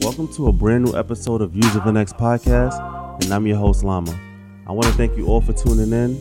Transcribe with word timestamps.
Welcome 0.00 0.32
to 0.34 0.46
a 0.48 0.52
brand 0.52 0.84
new 0.84 0.96
episode 0.96 1.42
of 1.42 1.50
Views 1.50 1.76
of 1.76 1.84
an 1.86 1.98
X 1.98 2.14
podcast, 2.14 3.22
and 3.22 3.30
I'm 3.32 3.46
your 3.46 3.58
host 3.58 3.84
Lama. 3.84 4.18
I 4.66 4.72
want 4.72 4.86
to 4.86 4.94
thank 4.94 5.18
you 5.18 5.26
all 5.26 5.42
for 5.42 5.52
tuning 5.52 5.92
in, 5.92 6.18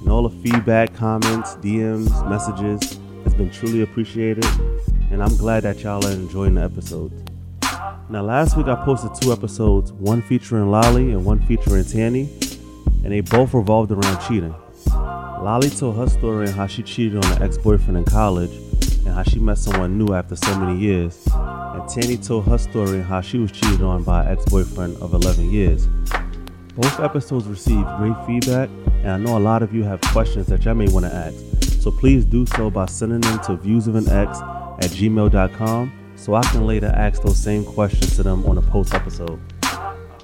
and 0.00 0.08
all 0.08 0.26
the 0.26 0.42
feedback, 0.42 0.94
comments, 0.94 1.56
DMs, 1.56 2.26
messages 2.26 2.98
has 3.24 3.34
been 3.34 3.50
truly 3.50 3.82
appreciated, 3.82 4.46
and 5.10 5.22
I'm 5.22 5.36
glad 5.36 5.64
that 5.64 5.82
y'all 5.82 6.06
are 6.06 6.12
enjoying 6.12 6.54
the 6.54 6.62
episodes. 6.62 7.12
Now, 8.08 8.22
last 8.22 8.56
week 8.56 8.68
I 8.68 8.82
posted 8.82 9.14
two 9.20 9.30
episodes, 9.30 9.92
one 9.92 10.22
featuring 10.22 10.70
Lolly 10.70 11.12
and 11.12 11.22
one 11.22 11.44
featuring 11.46 11.84
Tanny, 11.84 12.30
and 13.04 13.12
they 13.12 13.20
both 13.20 13.52
revolved 13.52 13.92
around 13.92 14.26
cheating. 14.26 14.54
Lolly 14.86 15.68
told 15.68 15.96
her 15.96 16.08
story 16.08 16.46
and 16.46 16.54
how 16.54 16.66
she 16.66 16.82
cheated 16.82 17.22
on 17.22 17.32
an 17.36 17.42
ex-boyfriend 17.42 17.98
in 17.98 18.04
college, 18.04 18.52
and 19.04 19.14
how 19.14 19.22
she 19.22 19.38
met 19.38 19.58
someone 19.58 19.98
new 19.98 20.14
after 20.14 20.36
so 20.36 20.58
many 20.58 20.78
years. 20.78 21.18
And 21.32 21.88
Tanny 21.88 22.16
told 22.16 22.46
her 22.46 22.58
story 22.58 22.98
and 22.98 23.04
how 23.04 23.20
she 23.20 23.38
was 23.38 23.52
cheated 23.52 23.82
on 23.82 24.02
by 24.02 24.24
an 24.24 24.32
ex-boyfriend 24.32 24.96
of 24.98 25.14
11 25.14 25.50
years. 25.50 25.86
Both 26.74 27.00
episodes 27.00 27.46
received 27.46 27.86
great 27.98 28.16
feedback, 28.26 28.70
and 29.02 29.10
I 29.10 29.16
know 29.18 29.36
a 29.36 29.40
lot 29.40 29.62
of 29.62 29.74
you 29.74 29.82
have 29.84 30.00
questions 30.00 30.46
that 30.46 30.64
y'all 30.64 30.74
may 30.74 30.88
want 30.88 31.04
to 31.04 31.14
ask. 31.14 31.36
So 31.82 31.90
please 31.90 32.24
do 32.24 32.46
so 32.46 32.70
by 32.70 32.86
sending 32.86 33.20
them 33.20 33.38
to 33.40 33.56
viewsofanx 33.56 34.40
at 34.82 34.90
gmail.com 34.90 35.92
so 36.16 36.34
I 36.34 36.42
can 36.44 36.66
later 36.66 36.92
ask 36.94 37.20
those 37.22 37.36
same 37.36 37.64
questions 37.64 38.16
to 38.16 38.22
them 38.22 38.46
on 38.46 38.56
a 38.56 38.62
post 38.62 38.94
episode. 38.94 39.40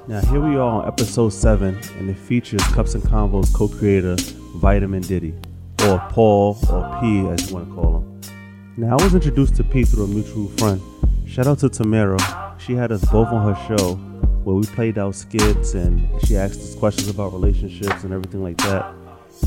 Now 0.07 0.21
here 0.21 0.41
we 0.41 0.57
are 0.57 0.61
on 0.61 0.89
episode 0.89 1.31
7, 1.31 1.79
and 1.99 2.09
it 2.09 2.17
features 2.17 2.63
Cups 2.69 2.95
and 2.95 3.03
Convos 3.03 3.53
co-creator 3.53 4.17
Vitamin 4.57 5.03
Diddy, 5.03 5.35
or 5.85 5.99
Paul, 6.09 6.57
or 6.71 6.99
P 7.01 7.29
as 7.29 7.51
you 7.51 7.57
want 7.57 7.69
to 7.69 7.75
call 7.75 7.99
him. 7.99 8.08
Now 8.79 8.97
I 8.97 9.03
was 9.03 9.13
introduced 9.13 9.57
to 9.57 9.65
P 9.65 9.83
through 9.83 10.05
a 10.05 10.07
mutual 10.07 10.47
friend. 10.51 10.81
Shout 11.27 11.49
out 11.49 11.59
to 11.59 11.69
Tamara. 11.69 12.55
She 12.61 12.75
had 12.75 12.93
us 12.93 13.05
both 13.07 13.27
on 13.27 13.53
her 13.53 13.67
show 13.67 13.95
where 14.45 14.55
we 14.55 14.65
played 14.67 14.99
out 14.99 15.17
skits 15.17 15.75
and 15.75 16.09
she 16.25 16.37
asked 16.37 16.61
us 16.61 16.77
questions 16.77 17.09
about 17.09 17.33
relationships 17.33 18.05
and 18.05 18.13
everything 18.13 18.41
like 18.41 18.57
that. 18.59 18.95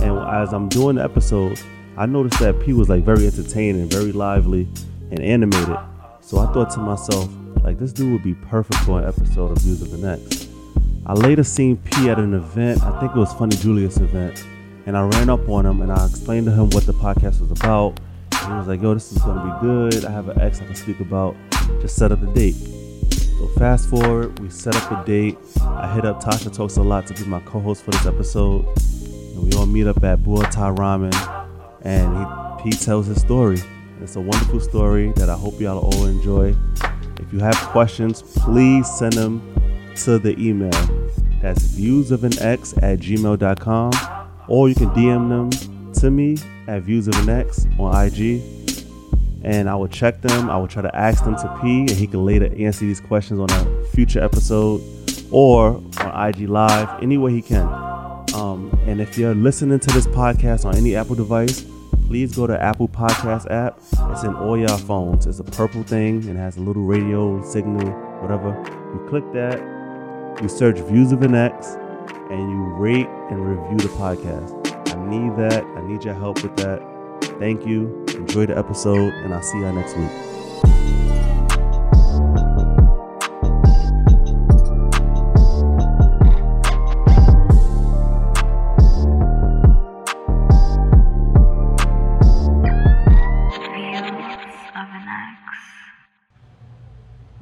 And 0.02 0.20
as 0.20 0.52
I'm 0.52 0.68
doing 0.68 0.98
the 0.98 1.06
episode, 1.06 1.62
I 1.96 2.08
noticed 2.08 2.40
that 2.42 2.60
P 2.60 2.74
was 2.74 2.90
like 2.90 3.06
very 3.06 3.26
entertaining, 3.26 3.88
very 3.88 4.12
lively, 4.12 4.68
and 5.12 5.22
animated. 5.22 5.78
So 6.20 6.40
I 6.40 6.52
thought 6.52 6.70
to 6.72 6.82
myself, 6.82 7.30
like 7.64 7.80
this 7.80 7.94
dude 7.94 8.12
would 8.12 8.24
be 8.24 8.34
perfect 8.34 8.82
for 8.82 9.00
an 9.00 9.08
episode 9.08 9.52
of 9.52 9.60
Views 9.60 9.82
of 9.82 9.94
an 9.94 10.04
X. 10.04 10.50
I 11.06 11.14
later 11.14 11.46
seen 11.46 11.78
P 11.78 12.10
at 12.10 12.20
an 12.20 12.34
event, 12.34 12.84
I 12.84 13.00
think 13.00 13.16
it 13.16 13.18
was 13.18 13.32
Funny 13.36 13.56
Julius 13.56 13.96
event, 13.96 14.46
and 14.86 14.98
I 14.98 15.08
ran 15.08 15.30
up 15.30 15.48
on 15.48 15.66
him 15.66 15.82
and 15.82 15.90
I 15.90 16.06
explained 16.06 16.48
to 16.48 16.52
him 16.52 16.70
what 16.72 16.86
the 16.86 16.94
podcast 16.94 17.40
was 17.40 17.52
about. 17.52 17.98
He 18.46 18.54
was 18.54 18.68
like, 18.68 18.82
yo, 18.82 18.94
this 18.94 19.12
is 19.12 19.20
gonna 19.20 19.54
be 19.54 19.62
good. 19.62 20.06
I 20.06 20.12
have 20.12 20.30
an 20.30 20.40
ex 20.42 20.62
I 20.62 20.66
can 20.66 20.76
speak 20.76 21.00
about. 21.00 21.36
Just 21.82 21.96
set 21.96 22.12
up 22.12 22.22
a 22.22 22.26
date. 22.34 22.56
So 23.38 23.48
fast 23.58 23.90
forward, 23.90 24.40
we 24.40 24.50
set 24.50 24.76
up 24.76 24.92
a 24.92 25.06
date. 25.06 25.38
I 25.62 25.94
hit 25.94 26.06
up 26.06 26.22
Tasha 26.22 26.54
Talks 26.54 26.78
a 26.78 26.82
lot 26.82 27.08
to 27.08 27.14
be 27.14 27.26
my 27.26 27.40
co-host 27.42 27.84
for 27.84 27.92
this 27.92 28.06
episode. 28.06 28.66
And 29.34 29.44
we 29.44 29.52
all 29.54 29.66
meet 29.66 29.88
up 29.88 30.04
at 30.04 30.24
Bua 30.24 30.44
Thai 30.52 30.72
Ramen 30.72 31.48
and 31.84 32.62
he, 32.62 32.70
he 32.70 32.78
tells 32.78 33.08
his 33.08 33.22
story. 33.22 33.60
It's 34.02 34.16
a 34.16 34.22
wonderful 34.22 34.60
story 34.60 35.12
that 35.16 35.30
I 35.30 35.36
hope 35.36 35.60
y'all 35.60 35.80
all 35.80 36.06
enjoy. 36.06 36.56
If 37.20 37.32
you 37.32 37.40
have 37.40 37.56
questions, 37.56 38.22
please 38.22 38.90
send 38.90 39.14
them 39.14 39.42
to 39.98 40.18
the 40.20 40.38
email. 40.40 40.72
That's 41.42 41.64
viewsofanx 41.68 42.82
at 42.82 43.00
gmail.com 43.00 43.92
or 44.48 44.70
you 44.70 44.76
can 44.76 44.90
DM 44.90 45.30
them 45.30 45.81
to 45.94 46.12
me 46.12 46.38
at 46.68 46.84
Views 46.84 47.08
of 47.08 47.16
an 47.20 47.30
X 47.30 47.68
on 47.80 48.06
IG 48.06 48.42
and 49.44 49.70
I 49.70 49.76
will 49.76 49.88
check 49.88 50.22
them. 50.22 50.50
I 50.50 50.58
will 50.58 50.68
try 50.68 50.82
to 50.82 50.96
ask 50.96 51.24
them 51.24 51.36
to 51.36 51.60
P 51.62 51.82
and 51.82 51.92
he 51.92 52.08
can 52.08 52.26
later 52.26 52.54
answer 52.58 52.86
these 52.86 53.02
questions 53.02 53.40
on 53.40 53.50
a 53.50 53.84
future 53.86 54.24
episode 54.24 54.82
or 55.32 55.84
on 56.00 56.30
IG 56.30 56.50
Live, 56.50 57.02
any 57.02 57.18
way 57.18 57.32
he 57.32 57.42
can. 57.42 57.68
Um, 58.36 58.72
and 58.86 59.02
if 59.02 59.18
you're 59.18 59.36
listening 59.36 59.80
to 59.80 59.90
this 59.92 60.08
podcast 60.08 60.66
on 60.66 60.76
any 60.76 60.96
Apple 60.96 61.16
device, 61.16 61.66
please 62.08 62.36
go 62.36 62.46
to 62.48 62.62
Apple 62.62 62.88
Podcast 62.88 63.50
app. 63.50 63.80
It's 64.12 64.24
in 64.24 64.36
all 64.36 64.58
your 64.58 64.78
phones. 64.78 65.28
It's 65.28 65.40
a 65.40 65.44
purple 65.44 65.84
thing 65.84 66.28
and 66.28 66.38
has 66.38 66.58
a 66.58 66.62
little 66.62 66.84
radio 66.84 67.44
signal, 67.44 67.92
whatever. 68.22 68.50
You 68.94 69.06
click 69.10 69.24
that, 69.34 69.60
you 70.42 70.50
search 70.50 70.80
Views 70.80 71.12
of 71.12 71.24
an 71.24 71.36
X, 71.36 71.78
and 72.30 72.50
you 72.52 72.64
rate 72.76 73.08
and 73.30 73.46
review 73.46 73.78
the 73.78 73.94
podcast. 73.96 74.61
I 75.12 75.14
need 75.14 75.36
that. 75.36 75.66
I 75.66 75.82
need 75.82 76.06
your 76.06 76.14
help 76.14 76.42
with 76.42 76.56
that. 76.56 76.82
Thank 77.38 77.68
you. 77.68 78.06
Enjoy 78.16 78.46
the 78.46 78.58
episode, 78.58 79.12
and 79.26 79.34
I'll 79.34 79.42
see 79.42 79.60
y'all 79.60 79.74
next 79.74 79.98
week. 79.98 80.10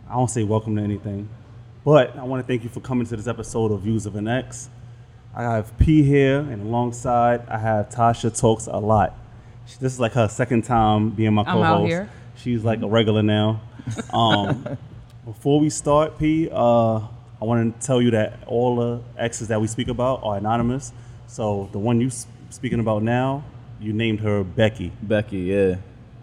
I 0.08 0.14
don't 0.14 0.28
say 0.28 0.44
welcome 0.44 0.76
to 0.76 0.82
anything, 0.82 1.30
but 1.86 2.18
I 2.18 2.24
want 2.24 2.42
to 2.42 2.48
thank 2.48 2.64
you 2.64 2.70
for 2.70 2.80
coming 2.80 3.06
to 3.06 3.16
this 3.16 3.28
episode 3.28 3.72
of 3.72 3.82
Views 3.82 4.08
of 4.08 4.16
an 4.16 4.28
X. 4.28 4.72
I 5.36 5.44
have 5.44 5.78
P 5.78 6.04
here, 6.04 6.40
and 6.40 6.62
alongside 6.64 7.48
I 7.48 7.58
have 7.60 7.90
Tasha 7.90 8.38
Talks 8.38 8.68
a 8.68 8.78
lot. 8.78 9.14
She- 9.66 9.78
This 9.80 9.94
is 9.94 10.00
like 10.00 10.14
her 10.14 10.28
second 10.28 10.64
time 10.64 11.12
being 11.12 11.34
my 11.34 11.42
I'm 11.44 11.48
co-host. 11.58 11.66
out 11.82 11.86
here. 11.88 12.10
She's 12.36 12.64
like 12.64 12.82
a 12.82 12.88
regular 12.88 13.22
now. 13.22 13.62
Um, 14.14 14.78
before 15.26 15.60
we 15.60 15.70
start, 15.70 16.18
P, 16.18 16.50
uh, 16.52 16.96
I 16.98 17.46
want 17.46 17.80
to 17.80 17.86
tell 17.88 18.02
you 18.02 18.12
that 18.12 18.40
all 18.48 18.76
the 18.78 19.02
exes 19.18 19.48
that 19.50 19.62
we 19.62 19.68
speak 19.68 19.88
about 19.88 20.22
are 20.24 20.38
anonymous. 20.38 20.92
So 21.28 21.70
the 21.72 21.80
one 21.80 22.02
you 22.02 22.08
s- 22.08 22.28
speaking 22.50 22.80
about 22.80 23.04
now, 23.04 23.44
you 23.80 23.94
named 23.94 24.20
her 24.22 24.44
Becky. 24.44 24.92
Becky, 25.02 25.38
yeah. 25.40 25.76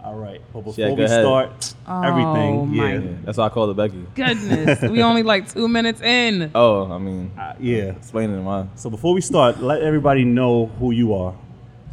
All 0.07 0.15
right, 0.15 0.39
but 0.53 0.61
before 0.61 0.85
Yeah, 0.85 0.89
go 0.91 0.95
we 0.95 1.03
ahead. 1.03 1.21
start 1.21 1.73
Oh, 1.85 2.01
everything, 2.01 2.77
my 2.77 2.93
yeah, 2.93 2.99
yeah. 2.99 3.09
That's 3.25 3.37
why 3.37 3.45
I 3.47 3.49
call 3.49 3.67
her 3.67 3.73
Becky. 3.73 4.05
Goodness, 4.15 4.81
we 4.89 5.01
only 5.03 5.21
like 5.21 5.51
two 5.51 5.67
minutes 5.67 5.99
in. 6.01 6.49
Oh, 6.55 6.89
I 6.89 6.97
mean, 6.97 7.29
uh, 7.37 7.55
yeah. 7.59 7.91
explaining 7.91 8.45
why. 8.45 8.67
So 8.75 8.89
before 8.89 9.13
we 9.13 9.19
start, 9.19 9.59
let 9.61 9.81
everybody 9.81 10.23
know 10.23 10.67
who 10.79 10.91
you 10.91 11.13
are 11.13 11.35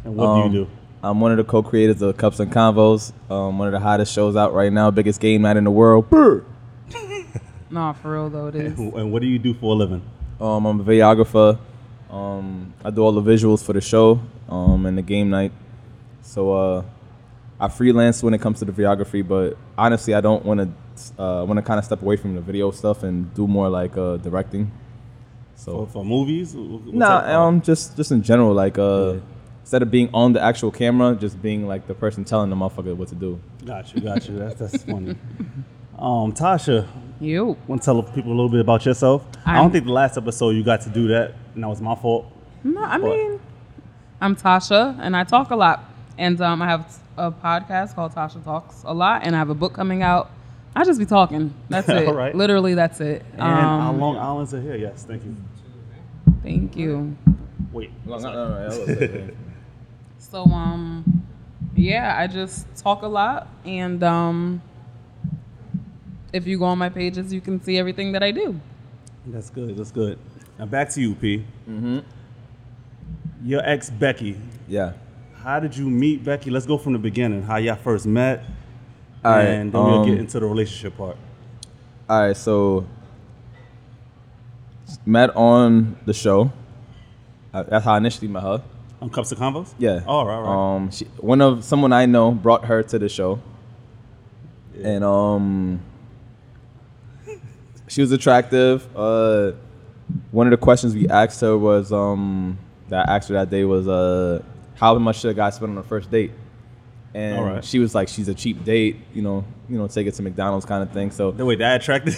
and 0.05 0.15
what 0.15 0.27
Um, 0.27 0.51
do 0.51 0.57
you 0.59 0.65
do. 0.65 0.71
I'm 1.03 1.19
one 1.19 1.31
of 1.31 1.37
the 1.37 1.43
co-creators 1.43 2.01
of 2.01 2.15
Cups 2.15 2.39
and 2.39 2.49
Convos. 2.49 3.11
Um, 3.29 3.59
one 3.59 3.67
of 3.67 3.73
the 3.73 3.79
hottest 3.81 4.13
shows 4.13 4.37
out 4.37 4.53
right 4.53 4.71
now, 4.71 4.89
biggest 4.91 5.19
game 5.19 5.41
night 5.41 5.57
in 5.57 5.65
the 5.65 5.71
world. 5.71 6.05
Nah, 7.69 7.91
for 7.93 8.13
real 8.13 8.29
though, 8.29 8.47
it 8.47 8.55
is. 8.55 8.79
And 8.79 9.11
what 9.11 9.21
do 9.21 9.27
you 9.27 9.39
do 9.39 9.53
for 9.55 9.73
a 9.73 9.77
living? 9.77 10.01
Um, 10.39 10.65
I'm 10.65 10.79
a 10.79 10.83
videographer. 10.85 11.57
Um, 12.09 12.73
I 12.85 12.91
do 12.91 13.01
all 13.01 13.11
the 13.11 13.21
visuals 13.21 13.61
for 13.61 13.73
the 13.73 13.81
show 13.81 14.21
um, 14.47 14.85
and 14.85 14.97
the 14.97 15.01
game 15.01 15.29
night. 15.29 15.51
So 16.21 16.53
uh, 16.53 16.83
I 17.59 17.67
freelance 17.69 18.21
when 18.21 18.33
it 18.33 18.41
comes 18.41 18.59
to 18.59 18.65
the 18.65 18.71
videography, 18.73 19.25
but 19.25 19.57
honestly, 19.77 20.13
I 20.13 20.21
don't 20.21 20.43
want 20.45 20.59
to 20.59 21.21
uh, 21.21 21.45
want 21.45 21.57
to 21.57 21.61
kind 21.61 21.79
of 21.79 21.85
step 21.85 22.01
away 22.01 22.17
from 22.17 22.35
the 22.35 22.41
video 22.41 22.71
stuff 22.71 23.03
and 23.03 23.33
do 23.33 23.47
more 23.47 23.69
like 23.69 23.95
uh, 23.97 24.17
directing. 24.17 24.71
So 25.55 25.85
For, 25.85 25.91
for 25.91 26.05
movies? 26.05 26.53
no, 26.53 26.79
Nah, 26.85 27.21
type- 27.21 27.29
um, 27.29 27.61
just 27.61 27.95
just 27.95 28.11
in 28.11 28.21
general, 28.23 28.53
like 28.53 28.77
uh, 28.77 29.15
instead 29.61 29.81
of 29.81 29.89
being 29.89 30.09
on 30.13 30.33
the 30.33 30.41
actual 30.41 30.69
camera, 30.71 31.15
just 31.15 31.41
being 31.41 31.65
like 31.67 31.87
the 31.87 31.93
person 31.93 32.25
telling 32.25 32.49
the 32.49 32.55
motherfucker 32.57 32.95
what 32.95 33.07
to 33.09 33.15
do. 33.15 33.39
Got 33.65 33.93
you, 33.95 34.01
got 34.01 34.27
you. 34.27 34.37
That's 34.37 34.55
that's 34.59 34.83
funny. 34.83 35.15
Um, 35.97 36.33
Tasha, 36.33 36.85
You. 37.21 37.55
want 37.67 37.81
to 37.81 37.85
tell 37.85 38.03
people 38.03 38.31
a 38.31 38.35
little 38.35 38.49
bit 38.49 38.59
about 38.59 38.85
yourself? 38.85 39.25
I 39.45 39.53
I'm- 39.53 39.63
don't 39.63 39.71
think 39.71 39.85
the 39.85 39.93
last 39.93 40.17
episode 40.17 40.49
you 40.51 40.63
got 40.63 40.81
to 40.81 40.89
do 40.89 41.07
that, 41.07 41.35
and 41.53 41.63
that 41.63 41.69
was 41.69 41.79
my 41.81 41.95
fault. 41.95 42.25
No, 42.65 42.81
I 42.83 42.97
What? 42.97 43.15
mean, 43.15 43.39
I'm 44.19 44.35
Tasha, 44.35 44.97
and 44.99 45.15
I 45.15 45.23
talk 45.23 45.51
a 45.51 45.55
lot, 45.55 45.85
and 46.17 46.39
um, 46.41 46.61
I 46.61 46.67
have 46.67 46.99
a 47.17 47.31
podcast 47.31 47.95
called 47.95 48.13
Tasha 48.13 48.43
Talks 48.43 48.83
a 48.85 48.93
lot, 48.93 49.21
and 49.23 49.35
I 49.35 49.39
have 49.39 49.49
a 49.49 49.55
book 49.55 49.73
coming 49.73 50.01
out. 50.03 50.29
I 50.75 50.83
just 50.83 50.99
be 50.99 51.05
talking. 51.05 51.53
That's 51.69 51.87
it. 51.97 52.07
All 52.07 52.13
right. 52.13 52.35
Literally, 52.35 52.73
that's 52.73 52.99
it. 53.01 53.23
And 53.33 53.41
Um, 53.41 53.99
Long 53.99 54.17
Island's 54.17 54.53
are 54.53 54.61
here. 54.61 54.75
Yes, 54.75 55.03
thank 55.07 55.23
you. 55.23 55.35
thank 56.43 56.75
you. 56.75 57.15
Wait, 57.71 57.91
So, 60.17 60.43
um, 60.45 61.23
yeah, 61.75 62.15
I 62.17 62.27
just 62.27 62.67
talk 62.77 63.03
a 63.03 63.07
lot, 63.07 63.47
and 63.65 64.03
um, 64.03 64.61
if 66.33 66.47
you 66.47 66.57
go 66.59 66.65
on 66.65 66.77
my 66.77 66.89
pages, 66.89 67.33
you 67.33 67.41
can 67.41 67.61
see 67.61 67.77
everything 67.77 68.11
that 68.13 68.23
I 68.23 68.31
do. 68.31 68.59
that's 69.27 69.49
good. 69.49 69.77
That's 69.77 69.91
good. 69.91 70.17
Now 70.59 70.65
back 70.65 70.89
to 70.91 71.01
you, 71.01 71.15
P. 71.15 71.45
Mm-hmm. 71.69 71.99
Your 73.43 73.61
ex 73.65 73.89
Becky. 73.89 74.37
Yeah. 74.67 74.93
How 75.45 75.59
did 75.59 75.77
you 75.77 75.87
meet 75.87 76.23
Becky? 76.23 76.49
Let's 76.49 76.65
go 76.65 76.75
from 76.75 76.93
the 76.93 76.99
beginning. 76.99 77.43
How 77.43 77.57
y'all 77.57 77.75
first 77.75 78.07
met, 78.07 78.43
All 79.23 79.31
right, 79.31 79.43
and 79.43 79.71
then 79.71 79.83
we'll 79.83 79.99
um, 79.99 80.09
get 80.09 80.17
into 80.17 80.39
the 80.39 80.47
relationship 80.47 80.97
part. 80.97 81.17
All 82.09 82.21
right, 82.21 82.35
so 82.35 82.87
met 85.05 85.29
on 85.35 85.99
the 86.07 86.15
show. 86.15 86.51
Uh, 87.53 87.61
that's 87.61 87.85
how 87.85 87.93
I 87.93 87.97
initially 87.97 88.27
met 88.27 88.41
her. 88.41 88.63
On 88.99 89.07
Cups 89.11 89.31
of 89.33 89.37
Convos? 89.37 89.71
Yeah. 89.77 90.01
Oh, 90.07 90.13
all 90.15 90.25
right, 90.25 90.33
all 90.33 90.41
right. 90.41 90.75
Um, 90.77 90.89
she, 90.89 91.05
one 91.19 91.41
of 91.41 91.63
someone 91.63 91.93
I 91.93 92.07
know 92.07 92.31
brought 92.31 92.65
her 92.65 92.81
to 92.81 92.97
the 92.97 93.07
show, 93.07 93.39
and 94.81 95.03
um, 95.03 95.79
she 97.87 98.01
was 98.01 98.11
attractive. 98.11 98.87
Uh, 98.97 99.51
one 100.31 100.47
of 100.47 100.51
the 100.51 100.57
questions 100.57 100.95
we 100.95 101.07
asked 101.07 101.39
her 101.41 101.55
was 101.55 101.93
um 101.93 102.57
that 102.89 103.07
I 103.07 103.17
asked 103.17 103.29
her 103.29 103.35
that 103.35 103.51
day 103.51 103.63
was 103.63 103.87
uh 103.87 104.41
how 104.75 104.97
much 104.97 105.19
should 105.19 105.31
a 105.31 105.33
guy 105.33 105.49
spend 105.49 105.71
on 105.71 105.77
a 105.77 105.83
first 105.83 106.09
date? 106.11 106.31
And 107.13 107.39
Alright. 107.39 107.63
she 107.65 107.79
was 107.79 107.95
like, 107.95 108.07
she's 108.09 108.27
a 108.27 108.33
cheap 108.33 108.63
date, 108.65 108.97
you 109.13 109.21
know, 109.21 109.45
you 109.69 109.77
know, 109.77 109.87
take 109.87 110.05
it 110.07 110.13
to 110.15 110.21
McDonald's 110.21 110.65
kind 110.65 110.83
of 110.83 110.91
thing. 110.91 111.11
So 111.11 111.31
The 111.31 111.45
way 111.45 111.55
that 111.55 111.81
attracted. 111.81 112.13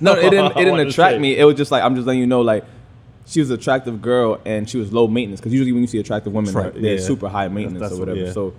no, 0.00 0.12
it 0.14 0.30
didn't. 0.30 0.52
It 0.58 0.64
didn't 0.64 0.80
attract 0.88 1.20
me. 1.20 1.36
It 1.38 1.44
was 1.44 1.56
just 1.56 1.70
like 1.70 1.82
I'm 1.82 1.94
just 1.94 2.06
letting 2.06 2.20
you 2.20 2.26
know, 2.26 2.42
like 2.42 2.64
she 3.24 3.40
was 3.40 3.50
an 3.50 3.58
attractive 3.58 4.02
girl 4.02 4.40
and 4.44 4.68
she 4.68 4.76
was 4.76 4.92
low 4.92 5.06
maintenance. 5.08 5.40
Because 5.40 5.52
usually 5.54 5.72
when 5.72 5.80
you 5.80 5.86
see 5.86 5.98
attractive 5.98 6.32
women, 6.34 6.52
Right, 6.54 6.66
like, 6.66 6.74
they're 6.74 6.94
yeah. 6.96 7.00
super 7.00 7.28
high 7.28 7.48
maintenance 7.48 7.80
that's 7.80 7.94
or 7.94 8.00
what- 8.00 8.08
whatever. 8.08 8.26
yeah. 8.26 8.32
So, 8.32 8.52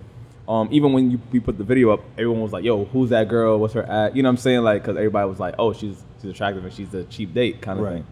um, 0.47 0.67
even 0.71 0.93
when 0.93 1.11
you 1.11 1.19
we 1.31 1.39
put 1.39 1.57
the 1.59 1.63
video 1.63 1.91
up, 1.91 2.01
everyone 2.17 2.41
was 2.41 2.51
like, 2.53 2.63
"Yo, 2.65 2.85
who's 2.85 3.11
that 3.11 3.27
girl? 3.29 3.59
What's 3.59 3.75
her 3.75 3.83
at?" 3.83 4.15
You 4.15 4.23
know 4.23 4.29
what 4.29 4.33
I'm 4.33 4.37
saying? 4.37 4.61
Like, 4.63 4.81
because 4.81 4.97
everybody 4.97 5.29
was 5.29 5.39
like, 5.39 5.55
"Oh, 5.59 5.73
she's 5.73 6.03
she's 6.21 6.31
attractive 6.31 6.63
and 6.65 6.73
she's 6.73 6.91
a 6.95 7.03
cheap 7.05 7.33
date 7.35 7.61
kind 7.61 7.77
of 7.79 7.85
Right. 7.85 7.93
thing." 7.97 8.05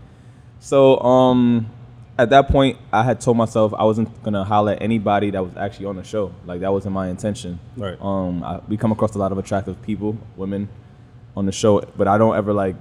So, 0.59 0.99
um, 1.01 1.65
at 2.21 2.29
that 2.29 2.49
point, 2.49 2.77
I 2.93 3.03
had 3.03 3.19
told 3.19 3.35
myself 3.35 3.73
I 3.73 3.83
wasn't 3.83 4.21
gonna 4.21 4.43
holler 4.43 4.73
at 4.73 4.81
anybody 4.81 5.31
that 5.31 5.43
was 5.43 5.57
actually 5.57 5.87
on 5.87 5.95
the 5.95 6.03
show. 6.03 6.31
Like 6.45 6.61
that 6.61 6.71
wasn't 6.71 6.93
my 6.93 7.07
intention. 7.09 7.59
Right. 7.75 7.97
Um, 7.99 8.43
I, 8.43 8.59
we 8.67 8.77
come 8.77 8.91
across 8.91 9.15
a 9.15 9.17
lot 9.17 9.31
of 9.31 9.37
attractive 9.39 9.81
people, 9.81 10.15
women, 10.35 10.69
on 11.35 11.47
the 11.47 11.51
show, 11.51 11.81
but 11.97 12.07
I 12.07 12.19
don't 12.19 12.35
ever 12.35 12.53
like 12.53 12.75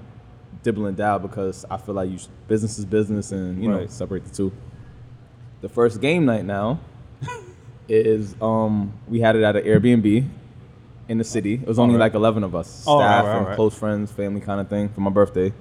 dibble 0.62 0.84
and 0.86 0.96
dab 0.96 1.22
because 1.22 1.64
I 1.70 1.78
feel 1.78 1.94
like 1.94 2.10
you 2.10 2.18
should, 2.18 2.28
business 2.48 2.78
is 2.78 2.84
business 2.84 3.32
and 3.32 3.62
you 3.62 3.70
know 3.70 3.86
separate 3.86 4.24
the 4.24 4.30
two. 4.30 4.52
The 5.62 5.68
first 5.70 6.00
game 6.02 6.26
night 6.26 6.44
now 6.44 6.80
is 7.88 8.34
um 8.42 8.92
we 9.08 9.20
had 9.20 9.36
it 9.36 9.42
at 9.42 9.56
an 9.56 9.64
Airbnb 9.64 10.28
in 11.08 11.18
the 11.18 11.24
city. 11.24 11.54
It 11.54 11.66
was 11.66 11.78
only 11.78 11.94
Alright. 11.94 12.12
like 12.12 12.14
eleven 12.14 12.44
of 12.44 12.54
us, 12.54 12.84
Oh, 12.86 12.98
staff 12.98 13.24
alright, 13.24 13.46
and 13.46 13.56
close 13.56 13.74
friends, 13.74 14.12
family 14.12 14.42
kind 14.42 14.60
of 14.60 14.68
thing 14.68 14.90
for 14.90 15.00
my 15.00 15.10
birthday. 15.10 15.52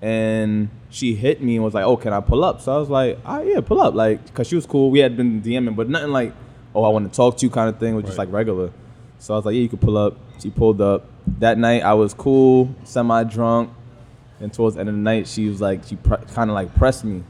And 0.00 0.68
she 0.90 1.14
hit 1.14 1.42
me 1.42 1.56
and 1.56 1.64
was 1.64 1.74
like, 1.74 1.84
"Oh, 1.84 1.96
can 1.96 2.12
I 2.12 2.20
pull 2.20 2.44
up?" 2.44 2.60
So 2.60 2.74
I 2.74 2.78
was 2.78 2.88
like, 2.90 3.18
"Ah, 3.24 3.40
yeah, 3.40 3.60
pull 3.60 3.80
up." 3.80 3.94
Like, 3.94 4.32
cause 4.34 4.46
she 4.48 4.54
was 4.56 4.66
cool. 4.66 4.90
We 4.90 5.00
had 5.00 5.16
been 5.16 5.42
DMing, 5.42 5.76
but 5.76 5.88
nothing 5.88 6.10
like, 6.10 6.32
"Oh, 6.74 6.84
I 6.84 6.88
want 6.88 7.10
to 7.10 7.16
talk 7.16 7.36
to 7.38 7.46
you" 7.46 7.50
kind 7.50 7.68
of 7.68 7.78
thing. 7.78 7.92
It 7.94 7.96
was 7.96 8.04
just 8.06 8.18
Right. 8.18 8.26
like 8.26 8.34
regular. 8.34 8.70
So 9.18 9.34
I 9.34 9.36
was 9.36 9.44
like, 9.46 9.54
"Yeah, 9.54 9.62
you 9.62 9.68
could 9.68 9.80
pull 9.80 9.96
up." 9.98 10.16
She 10.40 10.50
pulled 10.50 10.80
up. 10.80 11.06
That 11.40 11.58
night 11.58 11.82
I 11.82 11.94
was 11.94 12.14
cool, 12.14 12.74
semi 12.84 13.24
drunk, 13.24 13.70
and 14.40 14.52
towards 14.52 14.76
the 14.76 14.80
end 14.80 14.88
of 14.88 14.94
the 14.94 15.00
night 15.00 15.26
she 15.26 15.48
was 15.48 15.60
like, 15.60 15.84
she 15.84 15.96
pre- 15.96 16.16
kind 16.34 16.48
of 16.50 16.54
like 16.54 16.74
pressed 16.76 17.04
me, 17.04 17.22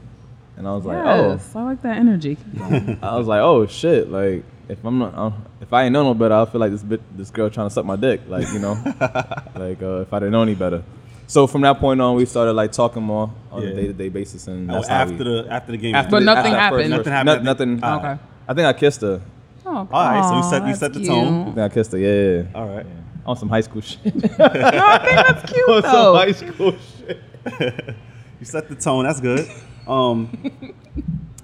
and 0.55 0.67
I 0.67 0.73
was 0.75 0.85
like, 0.85 0.97
"Oh." 0.97 1.31
yes, 1.31 1.55
I 1.55 1.63
like 1.63 1.81
that 1.81 1.97
energy. 1.97 2.37
I 3.01 3.17
was 3.17 3.27
like, 3.27 3.41
oh 3.41 3.65
shit, 3.67 4.09
like 4.09 4.43
if 4.69 4.85
I'm 4.85 4.99
not, 4.99 5.15
uh, 5.15 5.31
if 5.61 5.73
I 5.73 5.83
ain't 5.85 5.93
know 5.93 6.03
no 6.03 6.13
better, 6.13 6.35
I 6.35 6.45
feel 6.45 6.61
like 6.61 6.71
this 6.71 6.83
bit, 6.83 7.01
this 7.17 7.31
girl 7.31 7.49
trying 7.49 7.67
to 7.67 7.73
suck 7.73 7.83
my 7.85 7.95
dick, 7.95 8.21
like 8.27 8.47
you 8.53 8.59
know, 8.59 8.73
like 9.55 9.81
uh, 9.81 10.01
if 10.01 10.13
I 10.13 10.19
didn't 10.19 10.31
know 10.31 10.43
any 10.43 10.55
better. 10.55 10.83
So 11.29 11.45
from 11.45 11.61
that 11.61 11.79
point 11.79 12.01
on, 12.01 12.15
we 12.15 12.25
started 12.25 12.53
like 12.53 12.71
talking 12.71 13.03
more 13.03 13.29
on 13.51 13.61
Yeah. 13.61 13.69
a 13.69 13.73
day 13.75 13.87
to 13.87 13.93
day 13.93 14.09
basis, 14.09 14.47
and 14.47 14.69
Oh, 14.69 14.73
that's 14.73 14.87
how 14.87 14.95
after 15.03 15.13
we, 15.17 15.23
the 15.23 15.45
after 15.51 15.71
the 15.73 15.77
game. 15.77 15.93
after 15.93 16.09
But 16.09 16.19
the- 16.19 16.25
nothing 16.25 16.53
after 16.53 16.77
that 16.77 16.83
happened. 16.89 16.89
Nothing 16.89 17.11
no- 17.13 17.31
happened. 17.41 17.81
nothing. 17.81 18.09
Okay. 18.11 18.21
I 18.47 18.53
think 18.55 18.65
I 18.67 18.73
kissed 18.73 19.01
her. 19.01 19.21
Oh, 19.63 19.69
All 19.69 19.85
right, 20.09 20.27
so 20.27 20.37
you 20.37 20.43
set- 20.43 20.61
you 20.63 20.67
that's 20.69 20.79
set 20.79 20.93
the 20.93 21.05
tone. 21.05 21.41
I 21.41 21.45
think 21.45 21.57
I 21.59 21.69
kissed 21.69 21.91
her. 21.91 21.99
Yeah, 21.99 22.37
yeah. 22.37 22.43
All 22.55 22.67
right. 22.67 22.85
On 23.27 23.35
some 23.37 23.47
high 23.49 23.61
school 23.61 23.81
shit. 23.81 23.99
No, 24.39 24.45
I 24.45 24.97
think 24.97 25.15
that's 25.27 25.51
cute 25.53 25.69
On 25.75 25.81
some 25.83 25.91
though. 25.93 26.15
high 26.15 26.31
school 26.31 26.73
shit. 26.97 27.21
You 28.39 28.45
set 28.45 28.67
the 28.69 28.75
tone. 28.75 29.03
That's 29.03 29.19
good. 29.21 29.47
Um, 29.87 30.29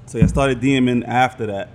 so 0.08 0.18
you 0.18 0.28
started 0.30 0.62
DMing 0.62 1.06
after 1.06 1.46
that. 1.48 1.70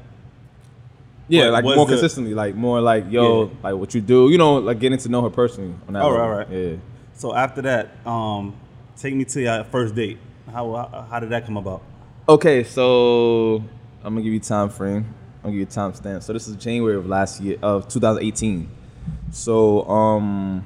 Yeah, 1.28 1.44
What 1.44 1.52
like 1.52 1.64
was 1.64 1.76
more 1.76 1.86
the- 1.86 1.92
consistently, 1.92 2.34
like 2.34 2.54
more 2.56 2.80
like 2.80 3.04
yo, 3.10 3.44
Yeah. 3.44 3.50
like 3.62 3.74
what 3.76 3.94
you 3.94 4.00
do, 4.00 4.30
you 4.30 4.38
know, 4.38 4.54
like 4.56 4.80
getting 4.80 4.98
to 4.98 5.08
know 5.08 5.22
her 5.22 5.30
personally. 5.30 5.74
On 5.86 5.92
that 5.94 6.02
All 6.02 6.10
right, 6.10 6.18
level. 6.18 6.32
all 6.32 6.38
right. 6.38 6.48
Yeah. 6.50 6.76
So 7.20 7.34
after 7.34 7.60
that, 7.60 7.90
um, 8.06 8.54
take 8.96 9.14
me 9.14 9.26
to 9.26 9.42
your 9.42 9.64
first 9.64 9.94
date. 9.94 10.16
How 10.50 10.72
how, 10.74 11.06
how 11.10 11.20
did 11.20 11.28
that 11.28 11.44
come 11.44 11.58
about? 11.58 11.82
Okay, 12.26 12.64
so 12.64 13.56
I'm 14.02 14.14
gonna 14.14 14.22
give 14.22 14.32
you 14.32 14.40
time 14.40 14.70
frame. 14.70 15.04
I'm 15.36 15.50
gonna 15.50 15.52
give 15.52 15.60
you 15.60 15.66
time 15.66 15.92
stamp. 15.92 16.22
So 16.22 16.32
this 16.32 16.48
is 16.48 16.56
January 16.56 16.96
of 16.96 17.06
last 17.06 17.42
year 17.42 17.58
of 17.60 17.88
2018. 17.88 18.70
So 19.32 19.86
um, 19.86 20.64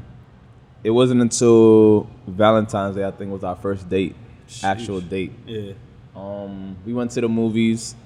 it 0.85 0.91
wasn't 0.91 1.23
until 1.23 2.09
Valentine's 2.29 2.95
Day 2.95 3.05
I 3.05 3.11
think 3.11 3.33
was 3.33 3.43
our 3.43 3.57
first 3.57 3.89
date, 3.89 4.15
actual 4.63 5.01
date. 5.01 5.33
Yeah. 5.47 5.73
Um, 6.15 6.77
we 6.87 6.95
went 6.95 7.11
to 7.13 7.21
the 7.21 7.29
movies. 7.29 7.97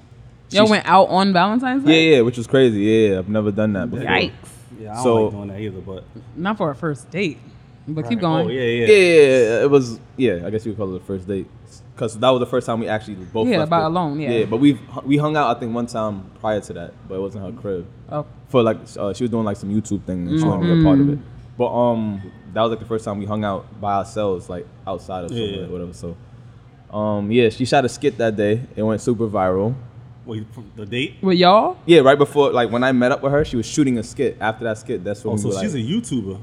Y'all 0.48 0.64
She- 0.64 0.70
went 0.70 0.86
out 0.86 1.10
on 1.10 1.34
Valentine's 1.34 1.84
Day. 1.84 2.12
Yeah, 2.12 2.16
yeah, 2.16 2.22
which 2.22 2.38
was 2.38 2.46
crazy. 2.46 2.80
Yeah, 2.80 3.18
I've 3.18 3.28
never 3.28 3.50
done 3.50 3.74
that 3.74 3.90
before. 3.90 4.06
Yikes! 4.06 4.32
Yeah, 4.80 4.92
I 4.92 4.94
don't 4.94 5.02
So- 5.04 5.24
like 5.24 5.32
doing 5.34 5.48
that 5.48 5.60
either, 5.60 5.80
but 5.82 6.04
Not 6.34 6.56
for 6.56 6.70
a 6.70 6.74
first 6.74 7.10
date, 7.10 7.38
but 7.88 8.08
keep 8.08 8.20
going. 8.20 8.46
Oh 8.46 8.50
yeah, 8.50 8.62
yeah. 8.62 8.86
Yeah, 8.86 8.94
yeah, 8.94 9.22
yeah, 9.58 9.62
it 9.64 9.70
was. 9.70 9.98
Yeah, 10.16 10.42
I 10.46 10.50
guess 10.50 10.64
you 10.66 10.72
would 10.72 10.78
call 10.78 10.94
it 10.94 10.98
the 11.00 11.04
first 11.04 11.26
date, 11.26 11.46
because 11.94 12.18
that 12.18 12.30
was 12.30 12.40
the 12.40 12.46
first 12.46 12.66
time 12.66 12.80
we 12.80 12.88
actually 12.88 13.14
both. 13.16 13.48
Yeah, 13.48 13.58
left 13.58 13.68
about 13.68 13.82
it. 13.82 13.86
alone, 13.86 14.20
yeah. 14.20 14.30
Yeah, 14.30 14.44
but 14.46 14.58
we 14.58 14.78
we 15.04 15.16
hung 15.16 15.36
out 15.36 15.56
I 15.56 15.60
think 15.60 15.74
one 15.74 15.86
time 15.86 16.30
prior 16.40 16.60
to 16.60 16.72
that, 16.74 16.92
but 17.08 17.14
it 17.16 17.20
wasn't 17.20 17.44
her 17.44 17.60
crib. 17.60 17.86
Oh, 18.10 18.26
for 18.48 18.62
like 18.62 18.78
uh, 18.96 19.12
she 19.14 19.24
was 19.24 19.30
doing 19.30 19.44
like 19.44 19.56
some 19.56 19.70
YouTube 19.70 20.04
thing 20.04 20.28
and 20.28 20.38
she 20.38 20.44
wanted 20.46 20.66
to 20.68 20.74
be 20.74 20.80
a 20.80 20.84
part 20.84 21.00
of 21.00 21.08
it. 21.10 21.18
But 21.56 21.72
um, 21.74 22.22
that 22.54 22.62
was 22.62 22.70
like 22.70 22.78
the 22.78 22.86
first 22.86 23.04
time 23.04 23.18
we 23.18 23.24
hung 23.26 23.44
out 23.44 23.80
by 23.80 23.94
ourselves, 23.96 24.48
like 24.48 24.66
outside 24.86 25.24
of 25.24 25.32
Yeah, 25.32 25.44
yeah. 25.62 25.66
whatever. 25.66 25.92
So, 25.92 26.16
um, 26.90 27.30
yeah, 27.32 27.48
she 27.48 27.64
shot 27.64 27.84
a 27.84 27.88
skit 27.88 28.16
that 28.18 28.36
day. 28.36 28.62
It 28.76 28.82
went 28.82 29.00
super 29.00 29.26
viral. 29.28 29.74
Wait, 30.24 30.46
the 30.76 30.84
date? 30.86 31.14
with 31.22 31.38
y'all? 31.38 31.78
Yeah, 31.86 32.00
right 32.00 32.16
before 32.18 32.52
like 32.52 32.70
when 32.70 32.84
I 32.84 32.92
met 32.92 33.12
up 33.12 33.22
with 33.22 33.32
her, 33.32 33.44
she 33.44 33.56
was 33.56 33.66
shooting 33.66 33.98
a 33.98 34.02
skit. 34.02 34.36
After 34.40 34.64
that 34.64 34.78
skit, 34.78 35.02
that's 35.02 35.24
when 35.24 35.32
Oh, 35.32 35.34
we 35.36 35.40
so 35.42 35.48
were 35.48 35.62
she's 35.62 35.74
like, 35.74 35.82
a 35.82 35.86
YouTuber. 35.86 36.38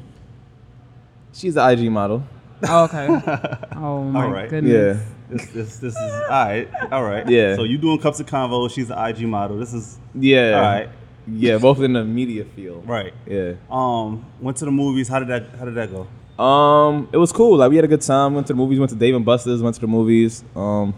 She's 1.35 1.55
an 1.57 1.69
IG 1.69 1.91
model. 1.91 2.23
Oh, 2.67 2.85
okay. 2.85 3.07
Oh 3.75 4.01
my 4.03 4.23
All 4.25 4.31
right. 4.31 4.49
goodness. 4.49 4.97
Yeah, 4.97 5.05
This, 5.29 5.45
this, 5.51 5.77
this 5.77 5.93
is 5.95 5.99
all 6.01 6.29
right. 6.29 6.67
All 6.91 7.03
right. 7.03 7.27
Yeah. 7.29 7.55
So 7.57 7.63
you 7.63 7.77
doing 7.77 7.99
cups 7.99 8.19
of 8.21 8.25
convo? 8.25 8.71
She's 8.71 8.89
an 8.89 8.97
IG 8.97 9.27
model. 9.27 9.57
This 9.57 9.73
is 9.73 9.97
yeah, 10.15 10.51
all 10.55 10.61
right. 10.61 10.89
yeah, 11.27 11.57
both 11.57 11.81
in 11.81 11.93
the 11.93 12.03
media 12.05 12.45
field. 12.45 12.87
Right. 12.87 13.13
Yeah. 13.27 13.53
Um, 13.69 14.25
went 14.39 14.57
to 14.57 14.65
the 14.65 14.71
movies. 14.71 15.07
How 15.09 15.19
did 15.19 15.27
that? 15.27 15.49
How 15.59 15.65
did 15.65 15.75
that 15.75 15.89
go? 15.91 16.07
Um, 16.41 17.09
it 17.11 17.17
was 17.17 17.31
cool. 17.33 17.57
Like 17.57 17.69
we 17.69 17.75
had 17.75 17.85
a 17.85 17.89
good 17.89 18.01
time. 18.01 18.33
Went 18.33 18.47
to 18.47 18.53
the 18.53 18.57
movies. 18.57 18.79
Went 18.79 18.89
to 18.91 18.95
Dave 18.97 19.13
and 19.15 19.25
Buster's. 19.25 19.61
Went 19.61 19.75
to 19.75 19.81
the 19.81 19.87
movies. 19.87 20.43
Um, 20.55 20.93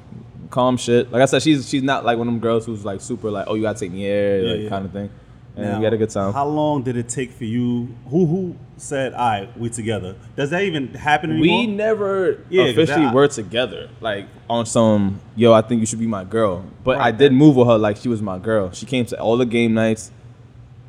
calm 0.52 0.78
shit. 0.78 1.12
Like 1.12 1.22
I 1.24 1.26
said, 1.26 1.42
she's 1.42 1.68
she's 1.68 1.84
not 1.84 2.06
like 2.06 2.18
one 2.18 2.28
of 2.28 2.34
them 2.34 2.40
girls 2.40 2.66
who's 2.66 2.86
like 2.86 3.02
super 3.02 3.32
like, 3.32 3.46
oh, 3.48 3.56
you 3.56 3.64
gotta 3.64 3.80
take 3.80 3.92
me 3.92 4.00
here, 4.00 4.40
Yeah, 4.42 4.52
like, 4.54 4.62
yeah. 4.64 4.70
kind 4.70 4.86
of 4.86 4.92
thing. 4.92 5.10
And 5.58 5.66
Now, 5.72 5.78
we 5.80 5.84
had 5.86 5.94
a 5.94 5.98
good 5.98 6.12
time. 6.12 6.34
How 6.34 6.46
long 6.48 6.84
did 6.84 6.96
it 6.98 7.10
take 7.10 7.32
for 7.32 7.44
you? 7.46 7.88
Who 8.10 8.26
who 8.28 8.56
said, 8.78 9.14
"All 9.14 9.20
right, 9.28 9.58
we 9.60 9.70
together"? 9.70 10.16
Does 10.36 10.52
that 10.52 10.62
even 10.64 10.90
happen 10.94 11.32
anymore? 11.32 11.58
we 11.62 11.66
never 11.68 12.38
Yeah, 12.50 12.66
'cause 12.66 12.74
officially 12.74 13.06
that- 13.06 13.14
were 13.16 13.28
together. 13.28 13.90
Like 14.00 14.28
on 14.48 14.68
some, 14.68 15.20
yo, 15.36 15.54
I 15.54 15.62
think 15.62 15.80
you 15.80 15.88
should 15.88 15.98
be 16.00 16.06
my 16.06 16.24
girl. 16.24 16.64
But 16.84 17.00
I 17.00 17.10
did 17.12 17.34
move 17.34 17.56
with 17.56 17.68
her 17.68 17.78
like 17.78 17.98
she 17.98 18.08
was 18.08 18.22
my 18.22 18.38
girl. 18.38 18.70
She 18.72 18.86
came 18.86 19.06
to 19.08 19.20
all 19.20 19.36
the 19.36 19.48
game 19.48 19.74
nights 19.74 20.12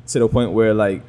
to 0.09 0.19
the 0.19 0.27
point 0.27 0.51
where 0.51 0.73
like 0.75 1.01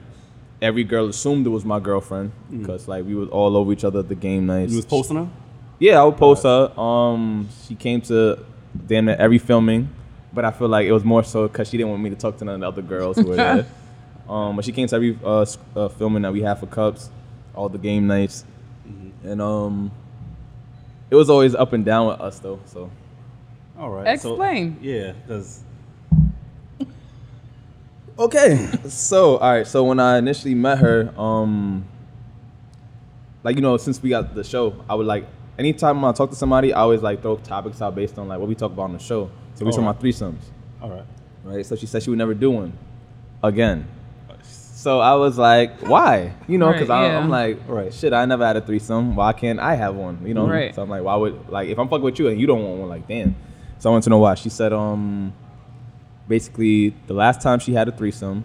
every 0.62 0.84
girl 0.84 1.06
assumed 1.08 1.46
it 1.46 1.50
was 1.50 1.64
my 1.64 1.80
girlfriend 1.80 2.32
because 2.50 2.88
like 2.88 3.04
we 3.06 3.14
was 3.14 3.28
all 3.28 3.56
over 3.58 3.72
each 3.72 3.84
other 3.84 3.98
at 4.00 4.08
the 4.08 4.14
game 4.14 4.46
nights. 4.46 4.70
Mm. 4.70 4.72
you 4.72 4.76
was 4.78 4.86
posting 4.86 5.16
her. 5.18 5.28
Yeah, 5.78 6.00
I 6.00 6.04
would 6.04 6.16
post 6.16 6.44
her. 6.44 6.78
Um, 6.80 7.48
she 7.66 7.74
came 7.74 8.00
to 8.02 8.38
damn 8.86 9.04
near 9.06 9.16
every 9.18 9.38
filming, 9.38 9.88
but 10.32 10.44
I 10.44 10.50
feel 10.52 10.68
like 10.68 10.86
it 10.86 10.92
was 10.92 11.04
more 11.04 11.22
so 11.24 11.48
because 11.48 11.68
she 11.68 11.76
didn't 11.76 11.90
want 11.90 12.02
me 12.02 12.10
to 12.10 12.16
talk 12.16 12.36
to 12.38 12.44
none 12.44 12.56
of 12.56 12.60
the 12.60 12.66
other 12.68 12.82
girls 12.82 13.16
who 13.18 13.24
were 13.26 13.36
there. 13.36 13.66
Um, 14.28 14.54
but 14.54 14.64
she 14.64 14.70
came 14.70 14.86
to 14.86 14.94
every 14.94 15.18
uh, 15.24 15.44
uh, 15.74 15.88
filming 15.88 16.22
that 16.22 16.32
we 16.32 16.40
had 16.40 16.54
for 16.60 16.66
Cups, 16.66 17.10
all 17.52 17.68
the 17.68 17.78
game 17.78 18.06
nights, 18.06 18.44
and 19.24 19.42
um, 19.42 19.90
it 21.10 21.16
was 21.16 21.28
always 21.28 21.56
up 21.56 21.72
and 21.72 21.84
down 21.84 22.06
with 22.06 22.20
us 22.20 22.38
though. 22.38 22.60
So 22.66 22.92
All 23.76 23.90
right. 23.90 24.20
so- 24.20 24.30
Explain. 24.34 24.78
yeah, 24.80 25.14
because 25.26 25.64
okay, 28.18 28.68
so 28.88 29.38
all 29.38 29.52
right, 29.52 29.66
so 29.66 29.84
when 29.84 29.98
I 29.98 30.18
initially 30.18 30.54
met 30.54 30.78
her, 30.78 31.12
um, 31.18 31.84
like 33.42 33.56
you 33.56 33.62
know, 33.62 33.76
since 33.78 34.00
we 34.02 34.10
got 34.10 34.34
the 34.34 34.44
show, 34.44 34.76
I 34.88 34.94
would 34.94 35.06
like 35.06 35.26
anytime 35.58 36.04
I 36.04 36.12
talk 36.12 36.30
to 36.30 36.36
somebody, 36.36 36.72
I 36.72 36.80
always 36.82 37.02
like 37.02 37.22
throw 37.22 37.36
topics 37.36 37.80
out 37.82 37.94
based 37.94 38.18
on 38.18 38.28
like 38.28 38.38
what 38.38 38.48
we 38.48 38.54
talk 38.54 38.72
about 38.72 38.82
on 38.84 38.92
the 38.92 38.98
show. 38.98 39.30
So 39.60 39.66
we 39.66 39.72
talk 39.72 39.80
Alright. 39.80 39.96
about 39.96 40.02
threesomes. 40.02 40.40
all 40.82 40.88
right. 40.90 41.04
right? 41.44 41.64
So 41.66 41.76
she 41.76 41.84
said 41.86 42.02
she 42.02 42.08
would 42.10 42.18
never 42.18 42.32
do 42.34 42.50
one 42.50 42.72
again. 43.42 43.86
So 44.42 44.98
I 45.00 45.14
was 45.14 45.36
like, 45.36 45.78
why? 45.86 46.32
You 46.48 46.56
know, 46.56 46.72
because 46.72 46.88
Right, 46.88 47.08
yeah. 47.08 47.18
I'm 47.18 47.28
like, 47.28 47.60
Right. 47.68 47.92
shit, 47.92 48.14
I 48.14 48.24
never 48.24 48.46
had 48.46 48.56
a 48.56 48.62
threesome. 48.62 49.14
Why 49.14 49.34
can't 49.34 49.60
I 49.60 49.74
have 49.74 49.94
one? 49.94 50.18
You 50.24 50.32
know? 50.32 50.48
Right. 50.48 50.74
So 50.74 50.80
I'm 50.82 50.88
like, 50.88 51.02
why 51.02 51.14
would 51.16 51.50
like 51.50 51.68
if 51.68 51.78
I'm 51.78 51.86
fucking 51.88 52.02
with 52.02 52.18
you 52.18 52.28
and 52.28 52.40
you 52.40 52.46
don't 52.46 52.62
want 52.64 52.78
one, 52.80 52.88
like, 52.88 53.06
damn. 53.06 53.36
So 53.78 53.90
I 53.90 53.92
want 53.92 54.04
to 54.04 54.10
know 54.10 54.18
why. 54.18 54.34
She 54.36 54.48
said, 54.48 54.72
um, 54.72 55.34
basically 56.28 56.94
the 57.06 57.14
last 57.14 57.42
time 57.42 57.58
she 57.58 57.74
had 57.74 57.88
a 57.88 57.92
threesome, 57.92 58.44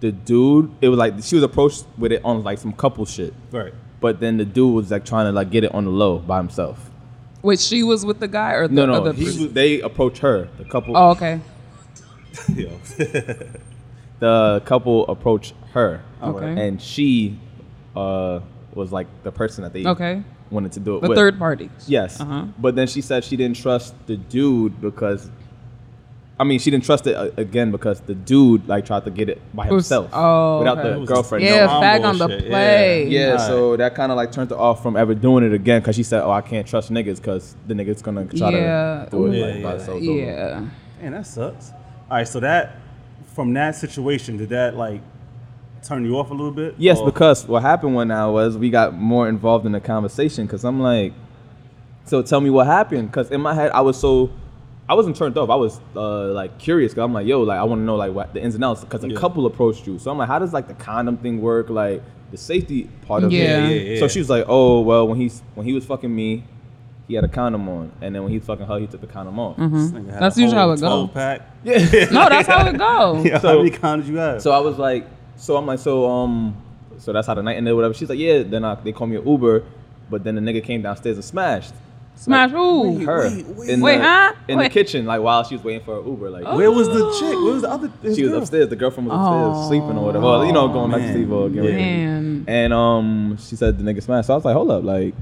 the 0.00 0.12
dude, 0.12 0.70
it 0.80 0.88
was 0.88 0.98
like 0.98 1.14
she 1.22 1.34
was 1.34 1.42
approached 1.44 1.84
with 1.98 2.12
it 2.12 2.24
on 2.24 2.42
like 2.44 2.58
some 2.58 2.72
couple 2.72 3.04
shit, 3.04 3.34
Right. 3.50 3.72
but 4.00 4.20
then 4.20 4.36
the 4.36 4.44
dude 4.44 4.74
was 4.74 4.90
like 4.90 5.04
trying 5.04 5.26
to 5.26 5.32
like 5.32 5.50
get 5.50 5.64
it 5.64 5.74
on 5.74 5.84
the 5.84 5.90
low 5.90 6.18
by 6.18 6.38
himself. 6.38 6.89
Wait, 7.42 7.58
she 7.60 7.82
was 7.82 8.04
with 8.04 8.20
the 8.20 8.28
guy 8.28 8.52
or 8.52 8.68
the 8.68 8.74
No, 8.74 8.86
no, 8.86 8.94
other 8.94 9.12
he 9.12 9.24
was, 9.24 9.52
they 9.52 9.80
approached 9.80 10.18
her. 10.18 10.48
The 10.58 10.64
couple, 10.64 10.96
Oh, 10.96 11.10
okay. 11.10 11.40
The 14.20 14.60
couple 14.66 15.06
approached 15.08 15.54
her. 15.72 16.02
Okay. 16.22 16.66
and 16.66 16.80
she 16.80 17.38
uh, 17.96 18.40
was 18.74 18.92
like 18.92 19.06
the 19.22 19.32
person 19.32 19.64
that 19.64 19.72
they 19.72 19.86
Okay. 19.86 20.22
wanted 20.50 20.72
to 20.72 20.80
do 20.80 20.96
it 20.96 21.00
The 21.02 21.08
with. 21.08 21.16
third 21.16 21.38
party. 21.38 21.70
Yes. 21.86 22.20
Uh-huh. 22.20 22.44
But 22.58 22.74
then 22.76 22.86
she 22.86 23.00
said 23.00 23.24
she 23.24 23.36
didn't 23.36 23.56
trust 23.56 23.94
the 24.06 24.16
dude 24.18 24.78
because, 24.82 25.30
I 26.40 26.44
mean, 26.44 26.58
she 26.58 26.70
didn't 26.70 26.84
trust 26.84 27.06
it 27.06 27.14
uh, 27.14 27.28
again 27.36 27.70
because 27.70 28.00
the 28.00 28.14
dude 28.14 28.66
like 28.66 28.86
tried 28.86 29.04
to 29.04 29.10
get 29.10 29.28
it 29.28 29.42
by 29.54 29.66
Was- 29.66 29.84
himself 29.84 30.08
oh, 30.14 30.60
without 30.60 30.78
okay. 30.78 30.98
the 30.98 31.04
girlfriend. 31.04 31.44
Yeah, 31.44 31.66
mom 31.66 31.82
fag 31.82 32.04
on 32.04 32.16
the 32.18 32.26
bullshit, 32.28 32.44
yeah. 32.44 32.48
play. 32.50 33.06
Yeah, 33.08 33.26
Alright. 33.32 33.40
so 33.46 33.76
that 33.76 33.94
kind 33.94 34.10
of 34.10 34.16
like 34.16 34.32
turned 34.32 34.48
her 34.50 34.56
off 34.56 34.82
from 34.82 34.96
ever 34.96 35.14
doing 35.14 35.44
it 35.44 35.52
again 35.52 35.82
because 35.82 35.96
she 35.96 36.02
said, 36.02 36.22
"Oh, 36.22 36.30
I 36.30 36.40
can't 36.40 36.66
trust 36.66 36.90
niggas 36.90 37.16
because 37.16 37.54
the 37.66 37.74
niggas 37.74 38.02
gonna 38.02 38.24
try 38.24 38.50
Yeah. 38.52 39.04
to 39.04 39.10
do 39.10 39.26
it 39.26 39.36
Yeah, 39.38 39.44
like, 39.44 39.52
by 39.54 39.58
yeah. 39.72 39.76
themselves." 39.76 40.08
over." 40.08 40.18
Yeah. 40.18 40.60
Man, 41.02 41.12
that 41.12 41.26
sucks. 41.26 41.72
All 42.10 42.16
right, 42.16 42.26
so 42.26 42.40
that 42.40 42.76
from 43.34 43.52
that 43.54 43.76
situation, 43.76 44.38
did 44.38 44.48
that 44.48 44.74
like 44.76 45.02
turn 45.86 46.06
you 46.06 46.16
off 46.18 46.30
a 46.30 46.34
little 46.34 46.52
bit? 46.52 46.74
Yes, 46.78 46.98
Or- 47.00 47.04
because 47.06 47.46
what 47.46 47.60
happened 47.62 47.94
when 47.94 48.10
I 48.10 48.26
was 48.26 48.56
we 48.56 48.70
got 48.70 48.94
more 48.94 49.28
involved 49.28 49.66
in 49.66 49.72
the 49.72 49.80
conversation 49.80 50.46
because 50.46 50.64
I'm 50.64 50.80
like, 50.80 51.12
so 52.06 52.22
tell 52.22 52.40
me 52.40 52.48
what 52.48 52.66
happened 52.66 53.10
because 53.10 53.30
in 53.30 53.42
my 53.42 53.52
head 53.54 53.70
I 53.72 53.82
was 53.82 53.98
so. 54.00 54.30
I 54.90 54.94
wasn't 54.94 55.14
turned 55.16 55.38
off. 55.38 55.48
I 55.50 55.54
was 55.54 55.80
uh, 55.94 56.26
like 56.32 56.58
curious 56.58 56.92
because 56.92 57.04
I'm 57.04 57.12
like, 57.14 57.26
yo, 57.26 57.42
like 57.42 57.58
I 57.58 57.62
want 57.64 57.80
to 57.80 57.84
know 57.84 57.94
like 57.94 58.12
what 58.12 58.34
the 58.34 58.42
ins 58.42 58.56
and 58.56 58.64
outs 58.64 58.80
because 58.82 59.04
a 59.04 59.08
Yeah. 59.08 59.16
couple 59.16 59.46
approached 59.46 59.86
you. 59.86 59.98
So 60.00 60.10
I'm 60.10 60.18
like, 60.18 60.26
how 60.28 60.38
does 60.40 60.52
like 60.52 60.66
the 60.66 60.74
condom 60.74 61.16
thing 61.16 61.40
work? 61.40 61.70
Like 61.70 62.02
the 62.32 62.36
safety 62.36 62.90
part 63.06 63.22
of 63.22 63.30
Yeah. 63.32 63.66
it. 63.66 63.70
Yeah, 63.86 63.92
yeah, 63.94 64.00
So 64.00 64.08
she 64.08 64.18
was 64.18 64.28
like, 64.28 64.44
oh 64.48 64.80
well, 64.80 65.06
when 65.06 65.16
he's 65.18 65.42
when 65.54 65.64
he 65.64 65.72
was 65.74 65.84
fucking 65.86 66.12
me, 66.14 66.42
he 67.06 67.14
had 67.14 67.22
a 67.24 67.28
condom 67.28 67.68
on, 67.68 67.92
and 68.00 68.14
then 68.14 68.22
when 68.24 68.32
he 68.32 68.38
was 68.38 68.46
fucking 68.46 68.66
her, 68.66 68.78
he 68.80 68.86
took 68.88 69.00
the 69.00 69.06
condom 69.06 69.38
off. 69.38 69.56
This 69.56 69.90
nigga 69.92 70.10
had 70.12 70.22
That's 70.22 70.36
usually 70.36 70.58
how 70.58 70.70
it 70.72 70.80
goes. 70.80 71.08
Pack. 71.10 71.42
Yeah. 71.64 71.78
No, 72.12 72.28
that's 72.28 72.48
how 72.48 72.66
it 72.66 72.76
goes. 72.76 73.24
Yeah, 73.24 73.38
So- 73.38 73.48
how 73.48 73.56
many 73.62 73.70
condoms 73.70 74.06
you 74.08 74.16
have? 74.16 74.42
So 74.42 74.50
I 74.50 74.58
was 74.58 74.76
like, 74.76 75.06
so 75.36 75.56
I'm 75.56 75.66
like, 75.66 75.78
so 75.78 76.08
um, 76.10 76.56
so 76.98 77.12
that's 77.12 77.26
how 77.28 77.34
the 77.34 77.42
night 77.42 77.56
ended, 77.56 77.74
whatever. 77.76 77.94
She's 77.94 78.08
like, 78.08 78.18
yeah. 78.18 78.42
Then 78.42 78.64
I, 78.64 78.74
they 78.74 78.92
call 78.92 79.06
me 79.06 79.16
an 79.16 79.26
Uber, 79.26 79.64
but 80.10 80.24
then 80.24 80.34
the 80.34 80.40
nigga 80.40 80.62
came 80.64 80.82
downstairs 80.82 81.16
and 81.16 81.24
smashed 81.24 81.74
Smash. 82.16 82.52
Ooh. 82.52 82.98
her 83.06 83.28
wait, 83.30 83.46
wait. 83.46 83.68
in 83.70 83.80
Wait, 83.80 83.96
the 83.96 84.02
huh? 84.04 84.32
in 84.46 84.58
Wait. 84.58 84.64
the 84.64 84.70
kitchen, 84.70 85.06
like 85.06 85.22
while 85.22 85.42
she 85.42 85.54
was 85.56 85.64
waiting 85.64 85.82
for 85.84 86.02
her 86.02 86.06
Uber. 86.08 86.28
Like 86.30 86.44
Where 86.56 86.70
was 86.70 86.86
the 86.88 87.16
chick? 87.18 87.34
Where 87.34 87.52
was 87.54 87.62
the 87.62 87.70
other? 87.70 87.90
his 88.02 88.16
she 88.16 88.24
was 88.24 88.32
upstairs. 88.34 88.68
The 88.68 88.76
girlfriend 88.76 89.08
was 89.08 89.16
upstairs 89.16 89.54
Oh. 89.56 89.68
sleeping 89.68 89.96
or 89.98 90.04
whatever. 90.06 90.24
Well, 90.26 90.44
you 90.44 90.52
know, 90.52 90.68
going 90.68 90.90
back 90.90 91.00
to 91.00 91.12
sleep 91.12 91.30
or 91.30 91.48
getting 91.48 91.64
ready. 91.74 92.44
And 92.46 92.72
um, 92.74 93.38
she 93.40 93.56
said 93.56 93.78
the 93.78 93.84
nigga 93.84 94.02
smashed. 94.02 94.26
So 94.26 94.34
I 94.34 94.36
was 94.36 94.44
like, 94.44 94.54
hold 94.54 94.70
up, 94.70 94.84
like. 94.84 95.14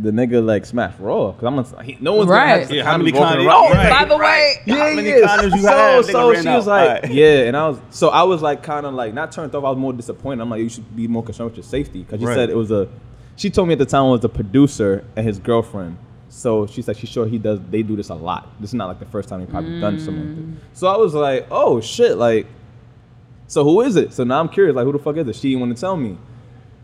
The 0.00 0.12
nigga 0.12 0.44
like 0.46 0.64
smashed 0.64 1.00
raw 1.00 1.32
because 1.32 1.44
I'm 1.44 1.56
gonna, 1.56 1.82
he, 1.82 1.98
no 2.00 2.14
one's 2.14 2.28
gonna 2.30 2.40
Right. 2.40 2.60
have 2.60 2.70
Yeah, 2.70 2.84
how 2.84 2.96
many 2.96 3.10
walking 3.10 3.40
condoms- 3.40 3.46
around. 3.48 3.70
Right, 3.72 3.90
By 3.90 4.04
the 4.04 4.16
way, 4.16 4.54
Yeah, 4.64 4.76
How 4.76 4.94
many 4.94 5.08
yeah. 5.08 5.26
condoms 5.26 5.56
you 5.56 5.62
so, 5.62 5.68
had? 5.68 6.04
So 6.04 6.34
she 6.40 6.46
out. 6.48 6.56
was 6.56 6.66
like, 6.68 6.88
Alright. 7.02 7.10
yeah, 7.12 7.26
and 7.48 7.56
I 7.56 7.68
was, 7.68 7.80
so 7.90 8.08
I 8.10 8.22
was 8.22 8.40
like, 8.40 8.62
kind 8.62 8.86
of 8.86 8.94
like 8.94 9.12
not 9.12 9.32
turned 9.32 9.52
off. 9.56 9.64
I 9.64 9.70
was 9.70 9.76
more 9.76 9.92
disappointed. 9.92 10.40
I'm 10.40 10.50
like, 10.50 10.60
you 10.62 10.68
should 10.68 10.94
be 10.94 11.08
more 11.08 11.24
concerned 11.24 11.50
with 11.50 11.56
your 11.56 11.64
safety 11.64 12.04
because 12.04 12.20
you 12.20 12.28
Right. 12.28 12.36
said 12.36 12.48
it 12.48 12.56
was 12.56 12.70
a. 12.70 12.88
She 13.38 13.50
told 13.50 13.68
me 13.68 13.74
at 13.74 13.78
the 13.78 13.86
time 13.86 14.06
it 14.06 14.10
was 14.10 14.24
a 14.24 14.28
producer 14.28 15.04
and 15.14 15.24
his 15.24 15.38
girlfriend. 15.38 15.96
So 16.28 16.66
she 16.66 16.82
said 16.82 16.96
she's 16.96 17.08
sure 17.08 17.24
he 17.24 17.38
does. 17.38 17.60
They 17.70 17.82
do 17.82 17.94
this 17.94 18.08
a 18.08 18.14
lot. 18.14 18.48
This 18.60 18.70
is 18.70 18.74
not 18.74 18.88
like 18.88 18.98
the 18.98 19.06
first 19.06 19.28
time 19.28 19.40
he 19.40 19.46
probably 19.46 19.80
done 19.80 20.00
something 20.00 20.26
like 20.26 20.54
this. 20.54 20.78
So 20.80 20.88
I 20.88 20.96
was 20.96 21.14
like, 21.14 21.46
oh 21.50 21.80
shit, 21.80 22.18
like. 22.18 22.46
So 23.46 23.62
who 23.64 23.80
is 23.80 23.96
it? 23.96 24.12
So 24.12 24.24
now 24.24 24.40
I'm 24.40 24.48
curious, 24.48 24.74
like 24.74 24.84
who 24.84 24.92
the 24.92 24.98
fuck 24.98 25.16
is 25.16 25.26
it? 25.26 25.36
She 25.36 25.50
didn't 25.50 25.60
want 25.60 25.76
to 25.76 25.80
tell 25.80 25.96
me. 25.96 26.18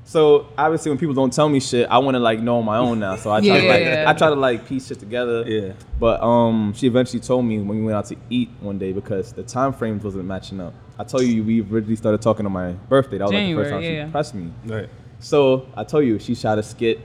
So 0.04 0.46
obviously, 0.56 0.90
when 0.90 0.98
people 0.98 1.14
don't 1.14 1.32
tell 1.32 1.48
me 1.48 1.58
shit, 1.58 1.88
I 1.90 1.98
want 1.98 2.14
to 2.14 2.20
like 2.20 2.38
know 2.38 2.58
on 2.58 2.64
my 2.64 2.76
own 2.76 3.00
now. 3.00 3.16
So 3.16 3.32
I 3.32 3.40
try 3.44 3.60
to 3.60 3.66
like 3.66 3.80
Yeah. 3.80 4.04
I 4.06 4.12
try 4.12 4.28
to 4.28 4.36
like 4.36 4.66
piece 4.66 4.86
shit 4.86 5.00
together. 5.00 5.44
Yeah. 5.46 5.72
But 5.98 6.22
um, 6.22 6.72
she 6.74 6.86
eventually 6.86 7.20
told 7.20 7.44
me 7.44 7.58
when 7.58 7.78
we 7.78 7.82
went 7.82 7.96
out 7.96 8.06
to 8.06 8.16
eat 8.30 8.50
one 8.60 8.78
day 8.78 8.92
because 8.92 9.32
the 9.32 9.42
time 9.42 9.72
frames 9.72 10.04
wasn't 10.04 10.26
matching 10.26 10.60
up. 10.60 10.72
I 11.00 11.04
told 11.04 11.24
you 11.24 11.42
we 11.42 11.62
originally 11.62 11.96
started 11.96 12.22
talking 12.22 12.46
on 12.46 12.52
my 12.52 12.72
birthday. 12.72 13.18
That 13.18 13.24
was 13.24 13.32
like 13.32 13.46
the 13.46 13.54
first 13.54 13.70
time 13.70 13.80
January, 13.80 13.96
yeah. 13.96 14.06
she 14.06 14.12
pressed 14.12 14.34
me. 14.34 14.52
Right. 14.64 14.88
So 15.24 15.66
I 15.74 15.84
told 15.84 16.04
you 16.04 16.18
she 16.18 16.34
shot 16.34 16.58
a 16.58 16.62
skit 16.62 17.00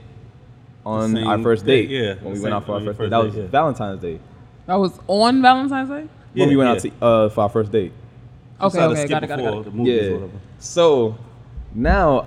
on 0.84 1.14
The 1.14 1.22
our 1.22 1.36
same 1.36 1.42
first 1.42 1.64
day, 1.64 1.86
date. 1.86 1.90
yeah, 1.90 2.00
When 2.00 2.16
we 2.16 2.20
the 2.20 2.26
went 2.26 2.42
same- 2.42 2.52
out 2.52 2.66
for 2.66 2.72
our 2.72 2.76
on 2.78 2.84
your 2.84 2.92
first 2.92 2.98
date. 2.98 3.04
first 3.04 3.10
That 3.10 3.16
date, 3.22 3.26
was 3.26 3.36
yeah. 3.36 3.46
Valentine's 3.50 4.00
Day. 4.02 4.20
That 4.66 4.74
was 4.74 5.00
on 5.06 5.40
Valentine's 5.42 5.88
Day. 5.88 6.06
Yeah, 6.34 6.40
when 6.44 6.48
we 6.50 6.56
went 6.56 6.68
yeah. 6.84 6.90
out 6.90 6.98
to 7.00 7.04
uh, 7.06 7.28
for 7.30 7.40
our 7.40 7.48
first 7.48 7.72
date. 7.72 7.92
Okay, 8.60 8.78
okay, 8.78 9.06
got 9.08 9.24
it, 9.24 9.26
got 9.28 9.38
it, 9.40 9.42
got 9.42 9.54
it. 9.54 9.64
The 9.64 9.70
movies, 9.70 10.02
yeah. 10.02 10.12
whatever. 10.12 10.32
So 10.58 11.16
now 11.74 12.26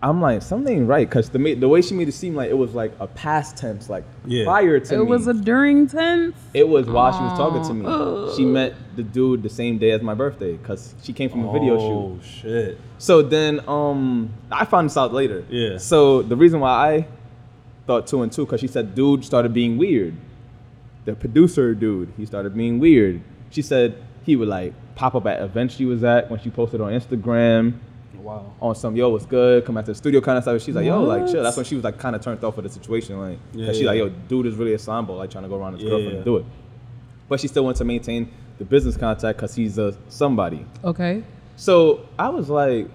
I'm 0.00 0.20
like 0.20 0.42
something 0.42 0.86
right 0.86 1.08
because 1.08 1.28
the 1.30 1.54
the 1.54 1.68
way 1.68 1.82
she 1.82 1.92
made 1.94 2.08
it 2.08 2.12
seem 2.12 2.36
like 2.36 2.50
it 2.50 2.54
was 2.56 2.72
like 2.72 2.92
a 3.00 3.08
past 3.08 3.56
tense, 3.56 3.90
like 3.90 4.04
Yeah. 4.26 4.44
prior 4.44 4.78
to 4.78 4.94
It 4.94 4.98
me. 4.98 5.04
was 5.04 5.26
a 5.26 5.34
during 5.34 5.88
tense. 5.88 6.36
It 6.54 6.68
was 6.68 6.86
while 6.86 7.12
she 7.12 7.20
was 7.20 7.36
talking 7.36 7.64
to 7.64 7.74
me. 7.74 7.84
Oh. 7.86 8.32
She 8.36 8.44
met 8.44 8.74
the 8.94 9.02
dude 9.02 9.42
the 9.42 9.48
same 9.48 9.76
day 9.78 9.90
as 9.90 10.00
my 10.00 10.14
birthday 10.14 10.52
because 10.56 10.94
she 11.02 11.12
came 11.12 11.28
from 11.30 11.48
a 11.48 11.52
video 11.52 11.78
shoot. 11.78 11.84
Oh 11.90 12.18
shit. 12.22 12.78
So 12.98 13.22
then, 13.22 13.60
um, 13.68 14.30
I 14.52 14.64
found 14.66 14.88
this 14.90 14.96
out 14.96 15.12
later. 15.12 15.44
Yeah. 15.50 15.78
So 15.78 16.22
the 16.22 16.36
reason 16.36 16.60
why 16.60 16.70
I 16.94 17.06
thought 17.88 18.06
two 18.06 18.22
and 18.22 18.30
two 18.30 18.44
because 18.44 18.60
she 18.60 18.68
said 18.68 18.94
dude 18.94 19.24
started 19.24 19.52
being 19.52 19.78
weird. 19.78 20.14
The 21.06 21.14
producer 21.16 21.74
dude, 21.74 22.12
he 22.16 22.24
started 22.24 22.54
being 22.54 22.78
weird. 22.78 23.20
She 23.50 23.62
said 23.62 23.96
he 24.22 24.36
would 24.36 24.48
like 24.48 24.74
pop 24.94 25.14
up 25.16 25.26
at 25.26 25.40
events 25.42 25.74
she 25.74 25.86
was 25.86 26.04
at 26.04 26.30
when 26.30 26.38
she 26.38 26.50
posted 26.50 26.80
on 26.80 26.92
Instagram 26.92 27.74
Wow. 28.28 28.52
on 28.60 28.74
some 28.74 28.94
yo 28.94 29.08
what's 29.08 29.24
good 29.24 29.64
come 29.64 29.78
out 29.78 29.86
to 29.86 29.92
the 29.92 29.94
studio 29.94 30.20
kind 30.20 30.36
of 30.36 30.44
stuff. 30.44 30.60
She's 30.62 30.74
like 30.74 30.84
yo 30.84 31.02
like 31.02 31.26
chill. 31.26 31.42
That's 31.42 31.56
when 31.56 31.64
she 31.64 31.74
was 31.76 31.84
like 31.84 31.98
kind 31.98 32.14
of 32.14 32.20
turned 32.22 32.44
off 32.44 32.56
with 32.56 32.64
the 32.66 32.70
situation 32.70 33.18
Like, 33.18 33.38
Yeah, 33.54 33.72
she's 33.72 33.84
like 33.84 33.96
yo 33.96 34.08
dude 34.08 34.46
is 34.46 34.54
really 34.54 34.74
a 34.74 34.78
sambo 34.78 35.14
like 35.16 35.30
trying 35.30 35.44
to 35.44 35.48
go 35.48 35.56
around 35.58 35.74
his 35.74 35.82
Yeah, 35.82 35.88
girlfriend 35.90 36.10
yeah. 36.12 36.16
and 36.16 36.24
do 36.24 36.36
it. 36.36 36.44
But 37.28 37.40
she 37.40 37.48
still 37.48 37.64
wants 37.64 37.78
to 37.78 37.84
maintain 37.84 38.30
the 38.58 38.64
business 38.64 38.96
contact 38.96 39.38
because 39.38 39.54
he's 39.54 39.78
a 39.78 39.96
somebody. 40.08 40.66
Okay. 40.84 41.22
So 41.56 42.06
I 42.18 42.28
was 42.28 42.48
like, 42.48 42.88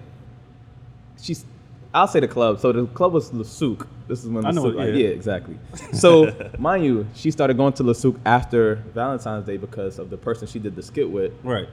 she's. 1.20 1.44
I'll 1.92 2.08
say 2.08 2.18
the 2.18 2.26
club. 2.28 2.58
So 2.58 2.72
the 2.72 2.86
club 2.86 3.12
was 3.12 3.32
Le 3.32 3.44
Souk. 3.44 3.86
This 4.08 4.24
is 4.24 4.28
when 4.28 4.44
I 4.44 4.50
know 4.50 4.62
Le 4.62 4.70
it, 4.70 4.74
like, 4.76 4.88
yeah. 4.88 4.94
yeah, 4.94 5.08
exactly. 5.10 5.56
So 5.92 6.34
mind 6.58 6.84
you, 6.84 7.06
she 7.14 7.30
started 7.30 7.56
going 7.56 7.72
to 7.74 7.82
Le 7.84 7.94
Souk 7.94 8.16
after 8.26 8.76
Valentine's 8.94 9.46
Day 9.46 9.56
because 9.56 9.98
of 10.00 10.10
the 10.10 10.16
person 10.16 10.48
she 10.48 10.58
did 10.58 10.74
the 10.74 10.82
skit 10.82 11.08
with. 11.08 11.32
Right. 11.44 11.68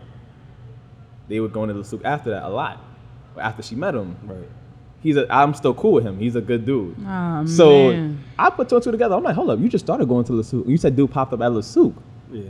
They 1.28 1.40
were 1.40 1.48
going 1.48 1.70
to 1.70 1.76
Le 1.76 1.84
Souk 1.84 2.06
after 2.06 2.30
that 2.32 2.44
a 2.44 2.50
lot. 2.50 2.84
After 3.40 3.64
she 3.64 3.76
met 3.76 3.96
him, 3.96 4.16
Right. 4.26 4.50
he's 5.02 5.18
a. 5.18 5.32
I'm 5.34 5.54
still 5.54 5.74
cool 5.74 5.94
with 5.94 6.04
him. 6.06 6.18
He's 6.20 6.36
a 6.36 6.42
good 6.42 6.66
dude. 6.66 6.96
Oh, 7.08 7.46
so 7.46 7.92
man. 7.92 8.24
I 8.38 8.50
put 8.50 8.70
two 8.70 8.76
and 8.76 8.84
two 8.84 8.92
together. 8.92 9.16
I'm 9.16 9.24
like, 9.24 9.36
hold 9.36 9.50
up, 9.50 9.60
you 9.60 9.70
just 9.70 9.86
started 9.86 10.08
going 10.08 10.26
to 10.26 10.34
Le 10.34 10.44
Souk. 10.44 10.68
You 10.68 10.78
said 10.78 10.96
dude 10.96 11.12
popped 11.12 11.34
up 11.34 11.42
at 11.42 11.52
Le 11.52 11.64
Souk. 11.64 11.94
Yeah. 12.32 12.50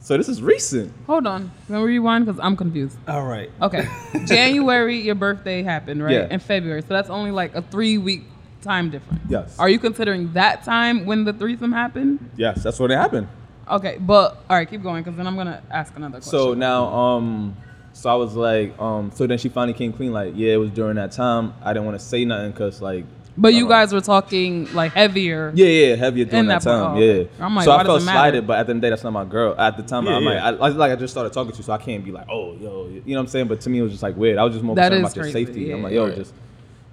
So 0.00 0.18
this 0.18 0.28
is 0.28 0.42
recent. 0.42 0.92
Hold 1.06 1.26
on. 1.26 1.50
Can 1.66 1.76
we 1.76 1.82
rewind? 1.84 2.26
Because 2.26 2.38
I'm 2.38 2.56
confused. 2.56 2.98
All 3.08 3.24
right. 3.24 3.50
Okay. 3.62 3.88
January, 4.26 4.98
your 5.00 5.14
birthday 5.14 5.62
happened, 5.62 6.02
right? 6.04 6.12
Yeah. 6.12 6.28
In 6.30 6.40
February. 6.40 6.82
So 6.82 6.88
that's 6.88 7.08
only 7.08 7.30
like 7.30 7.54
a 7.54 7.62
three 7.62 7.96
week 7.96 8.24
time 8.60 8.90
difference. 8.90 9.22
Yes. 9.30 9.58
Are 9.58 9.68
you 9.68 9.78
considering 9.78 10.30
that 10.34 10.62
time 10.62 11.06
when 11.06 11.24
the 11.24 11.32
threesome 11.32 11.72
happened? 11.72 12.30
Yes, 12.36 12.62
that's 12.62 12.78
what 12.78 12.90
happened. 12.90 13.28
Okay. 13.70 13.96
But, 13.98 14.44
all 14.50 14.56
right, 14.58 14.68
keep 14.68 14.82
going 14.82 15.02
because 15.04 15.16
then 15.16 15.26
I'm 15.26 15.36
going 15.36 15.46
to 15.46 15.62
ask 15.70 15.96
another 15.96 16.18
question. 16.18 16.30
So 16.30 16.52
now, 16.52 16.84
um, 16.92 17.56
so 17.94 18.10
I 18.10 18.14
was 18.16 18.34
like, 18.34 18.78
um, 18.78 19.10
so 19.14 19.26
then 19.26 19.38
she 19.38 19.48
finally 19.48 19.72
came 19.72 19.92
clean. 19.92 20.12
Like, 20.12 20.34
yeah, 20.36 20.52
it 20.52 20.56
was 20.58 20.70
during 20.70 20.96
that 20.96 21.12
time. 21.12 21.54
I 21.62 21.72
didn't 21.72 21.86
want 21.86 21.98
to 21.98 22.04
say 22.04 22.24
nothing 22.26 22.50
because, 22.50 22.82
like, 22.82 23.04
But 23.38 23.54
you 23.54 23.64
uh, 23.66 23.68
guys 23.68 23.92
were 23.92 24.00
talking 24.02 24.68
like 24.74 24.92
heavier. 24.92 25.52
yeah, 25.54 25.66
yeah, 25.66 25.94
heavier 25.96 26.24
during 26.24 26.46
that, 26.48 26.60
that 26.62 26.70
time. 26.70 26.96
oh. 26.96 27.00
Yeah. 27.00 27.24
I'm 27.40 27.54
like, 27.54 27.64
so 27.64 27.70
why 27.70 27.76
I 27.78 27.82
does 27.84 27.86
felt 27.88 28.02
it 28.02 28.04
matter? 28.04 28.18
slighted, 28.18 28.46
but 28.48 28.58
at 28.58 28.66
the 28.66 28.70
end 28.72 28.78
of 28.78 28.80
the 28.82 28.86
day, 28.86 28.90
that's 28.90 29.04
not 29.04 29.12
my 29.12 29.24
girl. 29.24 29.54
At 29.58 29.76
the 29.76 29.84
time, 29.84 30.06
Yeah, 30.06 30.16
I'm 30.16 30.24
yeah. 30.24 30.50
like, 30.50 30.60
I, 30.60 30.66
I, 30.66 30.68
like 30.70 30.92
I 30.92 30.96
just 30.96 31.14
started 31.14 31.32
talking 31.32 31.52
to 31.52 31.56
you, 31.58 31.62
so 31.64 31.72
I 31.72 31.78
can't 31.78 32.04
be 32.04 32.10
like, 32.12 32.26
oh, 32.28 32.54
yo, 32.56 32.88
you 32.88 33.02
know 33.14 33.20
what 33.20 33.20
I'm 33.20 33.26
saying? 33.28 33.46
But 33.48 33.60
to 33.62 33.70
me, 33.70 33.78
it 33.78 33.82
was 33.82 33.92
just 33.92 34.02
like 34.02 34.16
weird. 34.16 34.38
I 34.38 34.44
was 34.44 34.54
just 34.54 34.64
more 34.64 34.74
That 34.76 34.90
concerned 34.90 35.06
is 35.06 35.12
about 35.12 35.16
your 35.24 35.32
crazy, 35.32 35.46
safety. 35.46 35.70
I'm 35.72 35.82
like, 35.82 35.92
yo, 35.92 36.06
right. 36.06 36.16
just. 36.16 36.34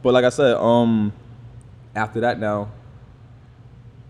But 0.04 0.14
like 0.14 0.26
I 0.26 0.30
said, 0.30 0.56
um, 0.56 1.12
after 1.96 2.22
that, 2.22 2.40
now 2.40 2.70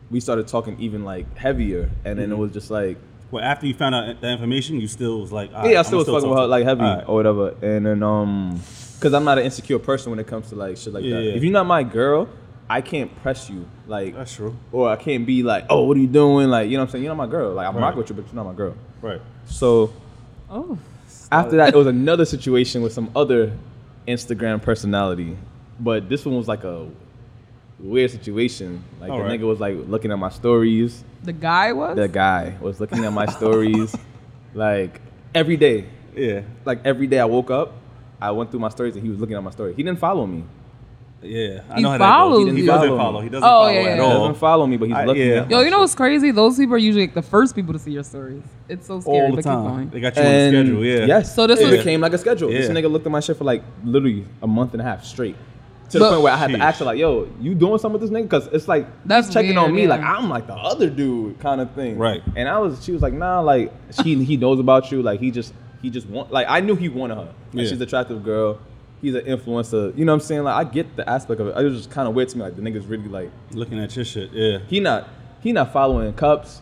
we 0.09 0.19
started 0.19 0.47
talking 0.47 0.77
even 0.79 1.03
like 1.05 1.37
heavier, 1.37 1.89
and 2.05 2.19
then 2.19 2.31
it 2.31 2.33
Mm-hmm. 2.33 2.41
was 2.41 2.51
just 2.51 2.69
like. 2.69 2.97
Well, 3.31 3.43
after 3.43 3.65
you 3.65 3.73
found 3.73 3.95
out 3.95 4.19
that 4.21 4.31
information, 4.31 4.79
you 4.81 4.87
still 4.87 5.21
was 5.21 5.31
like, 5.31 5.51
all 5.53 5.67
yeah, 5.69 5.79
I 5.79 5.83
still 5.83 5.99
was 5.99 6.07
I'ma 6.09 6.17
fucking 6.17 6.29
with 6.29 6.39
her 6.39 6.47
like 6.47 6.63
heavy 6.65 6.81
All 6.81 6.95
right. 6.97 7.03
or 7.07 7.15
whatever. 7.15 7.55
And 7.61 7.85
then 7.85 8.03
um, 8.03 8.59
cause 8.99 9.13
I'm 9.13 9.23
not 9.23 9.37
an 9.37 9.45
insecure 9.45 9.79
person 9.79 10.09
when 10.09 10.19
it 10.19 10.27
comes 10.27 10.49
to 10.49 10.55
like 10.55 10.75
shit 10.77 10.93
like 10.93 11.03
Yeah, 11.05 11.15
that. 11.15 11.23
yeah. 11.23 11.31
If 11.33 11.43
you're 11.43 11.53
not 11.53 11.65
my 11.65 11.83
girl, 11.83 12.27
I 12.69 12.81
can't 12.81 13.13
press 13.21 13.49
you 13.49 13.65
like, 13.87 14.15
That's 14.15 14.35
true. 14.35 14.55
or 14.71 14.89
I 14.89 14.95
can't 14.97 15.25
be 15.25 15.43
like, 15.43 15.65
oh, 15.69 15.83
what 15.85 15.95
are 15.97 15.99
you 15.99 16.07
doing? 16.07 16.49
Like, 16.49 16.69
you 16.69 16.77
know 16.77 16.83
what 16.83 16.89
I'm 16.89 16.91
saying? 16.91 17.03
You're 17.05 17.15
not 17.15 17.25
my 17.25 17.31
girl. 17.31 17.53
Like, 17.53 17.67
I'm 17.67 17.75
Right. 17.75 17.81
rock 17.83 17.95
with 17.95 18.09
you, 18.09 18.15
but 18.15 18.25
you're 18.25 18.35
not 18.35 18.45
my 18.45 18.53
girl. 18.53 18.75
Right. 19.01 19.21
So 19.45 19.91
Oh. 20.49 20.77
after 21.31 21.55
that, 21.57 21.73
it 21.73 21.77
was 21.77 21.87
another 21.87 22.25
situation 22.25 22.81
with 22.81 22.91
some 22.93 23.09
other 23.15 23.53
Instagram 24.07 24.61
personality, 24.61 25.37
but 25.79 26.09
this 26.09 26.25
one 26.25 26.35
was 26.35 26.47
like 26.49 26.63
a 26.65 26.87
weird 27.81 28.11
situation. 28.11 28.83
Like 28.99 29.09
the 29.09 29.13
Alright. 29.13 29.39
nigga 29.39 29.47
was 29.47 29.59
like 29.59 29.75
looking 29.87 30.11
at 30.11 30.19
my 30.19 30.29
stories. 30.29 31.03
The 31.23 31.33
guy 31.33 31.73
was? 31.73 31.95
The 31.95 32.07
guy 32.07 32.55
was 32.61 32.79
looking 32.79 33.03
at 33.05 33.13
my 33.13 33.25
stories, 33.27 33.95
like 34.53 34.99
every 35.35 35.55
day 35.57 35.85
Yeah. 36.15 36.41
like 36.65 36.79
every 36.85 37.07
day 37.07 37.19
I 37.19 37.25
woke 37.25 37.51
up, 37.51 37.73
I 38.19 38.31
went 38.31 38.51
through 38.51 38.59
my 38.59 38.69
stories 38.69 38.95
and 38.95 39.03
he 39.03 39.09
was 39.09 39.19
looking 39.19 39.35
at 39.35 39.43
my 39.43 39.51
story. 39.51 39.73
He 39.73 39.83
didn't 39.83 39.99
follow 39.99 40.25
me. 40.25 40.43
Yeah, 41.23 41.61
I 41.69 41.75
He 41.75 41.81
know 41.83 41.91
how 41.91 41.97
that 41.99 41.99
goes. 41.99 42.09
follows 42.09 42.49
He, 42.55 42.61
he 42.61 42.65
doesn't 42.65 42.87
Follow 42.89 42.97
follow. 42.97 43.21
He 43.21 43.29
doesn't 43.29 43.43
Oh, 43.43 43.47
follow 43.47 43.69
yeah, 43.69 43.79
at 43.79 43.85
yeah. 43.85 43.93
He 43.93 43.99
doesn't 44.09 44.35
follow 44.37 44.65
me, 44.65 44.77
but 44.77 44.87
he's 44.87 44.97
I- 44.97 45.05
looking 45.05 45.27
yeah. 45.27 45.35
at 45.43 45.51
Yo, 45.51 45.59
you 45.61 45.69
know 45.69 45.79
what's 45.79 45.93
crazy? 45.93 46.31
Those 46.31 46.57
people 46.57 46.73
are 46.73 46.79
usually 46.79 47.03
like 47.05 47.13
the 47.13 47.21
first 47.21 47.53
people 47.55 47.73
to 47.73 47.79
see 47.79 47.91
your 47.91 48.03
stories. 48.03 48.41
It's 48.67 48.87
so 48.87 48.99
scary. 49.01 49.19
all 49.19 49.29
but 49.29 49.35
the 49.35 49.41
keep 49.43 49.51
time. 49.51 49.63
going. 49.63 49.89
They 49.91 49.99
got 49.99 50.15
you 50.15 50.21
on 50.23 50.27
the 50.31 50.49
schedule. 50.49 50.83
Yeah. 50.83 51.05
Yes. 51.05 51.35
So 51.35 51.45
this 51.45 51.59
it 51.59 51.67
was- 51.67 51.77
became 51.77 52.01
like 52.01 52.13
a 52.13 52.17
schedule. 52.17 52.49
This 52.49 52.67
nigga 52.69 52.89
looked 52.91 53.05
at 53.05 53.11
my 53.11 53.19
shit 53.19 53.37
for 53.37 53.43
like 53.43 53.61
literally 53.83 54.25
a 54.41 54.47
month 54.47 54.73
and 54.73 54.81
a 54.81 54.83
half 54.83 55.05
straight. 55.05 55.35
To 55.91 55.99
the 55.99 56.05
But- 56.05 56.09
point 56.11 56.21
where 56.23 56.33
I 56.33 56.37
had 56.37 56.51
to 56.51 56.57
Sheesh. 56.57 56.61
ask 56.61 56.79
her 56.79 56.85
like, 56.85 56.97
"Yo, 56.99 57.27
you 57.39 57.53
doing 57.55 57.77
something 57.79 57.99
with 57.99 58.09
this 58.09 58.17
nigga?" 58.17 58.23
Because 58.23 58.47
it's 58.47 58.67
like 58.67 58.87
That's 59.05 59.27
he's 59.27 59.33
checking 59.33 59.51
weird, 59.55 59.65
on 59.65 59.73
me 59.75 59.83
yeah. 59.83 59.89
like 59.89 60.01
I'm 60.01 60.29
like 60.29 60.47
the 60.47 60.53
other 60.55 60.89
dude 60.89 61.39
kind 61.39 61.61
of 61.61 61.71
thing. 61.71 61.97
Right. 61.97 62.21
And 62.35 62.47
I 62.49 62.59
was, 62.59 62.83
she 62.83 62.91
was 62.91 63.01
like, 63.01 63.13
"Nah, 63.13 63.39
like 63.41 63.71
he 64.03 64.23
he 64.23 64.37
knows 64.37 64.59
about 64.59 64.91
you. 64.91 65.01
Like 65.01 65.19
he 65.19 65.31
just 65.31 65.53
he 65.81 65.89
just 65.89 66.07
want 66.07 66.31
like 66.31 66.47
I 66.49 66.59
knew 66.61 66.75
he 66.75 66.89
wanted 66.89 67.15
her. 67.15 67.21
Like, 67.23 67.33
Yeah. 67.53 67.63
She's 67.63 67.71
an 67.73 67.81
attractive 67.81 68.23
girl. 68.23 68.59
He's 69.01 69.15
an 69.15 69.25
influencer. 69.25 69.97
You 69.97 70.05
know 70.05 70.11
what 70.13 70.21
I'm 70.21 70.25
saying? 70.27 70.43
Like 70.43 70.55
I 70.67 70.69
get 70.69 70.95
the 70.95 71.09
aspect 71.09 71.41
of 71.41 71.47
it. 71.47 71.57
It 71.57 71.63
was 71.65 71.75
just 71.77 71.89
kind 71.91 72.07
of 72.07 72.13
weird 72.13 72.29
to 72.29 72.37
me. 72.37 72.43
Like 72.43 72.55
the 72.55 72.61
nigga's 72.61 72.85
really 72.85 73.07
like 73.09 73.31
Looking 73.51 73.79
at 73.79 73.95
your 73.95 74.05
shit. 74.05 74.31
Yeah. 74.31 74.59
he 74.67 74.79
not 74.79 75.07
he 75.41 75.51
not 75.51 75.73
following 75.73 76.13
cups. 76.13 76.61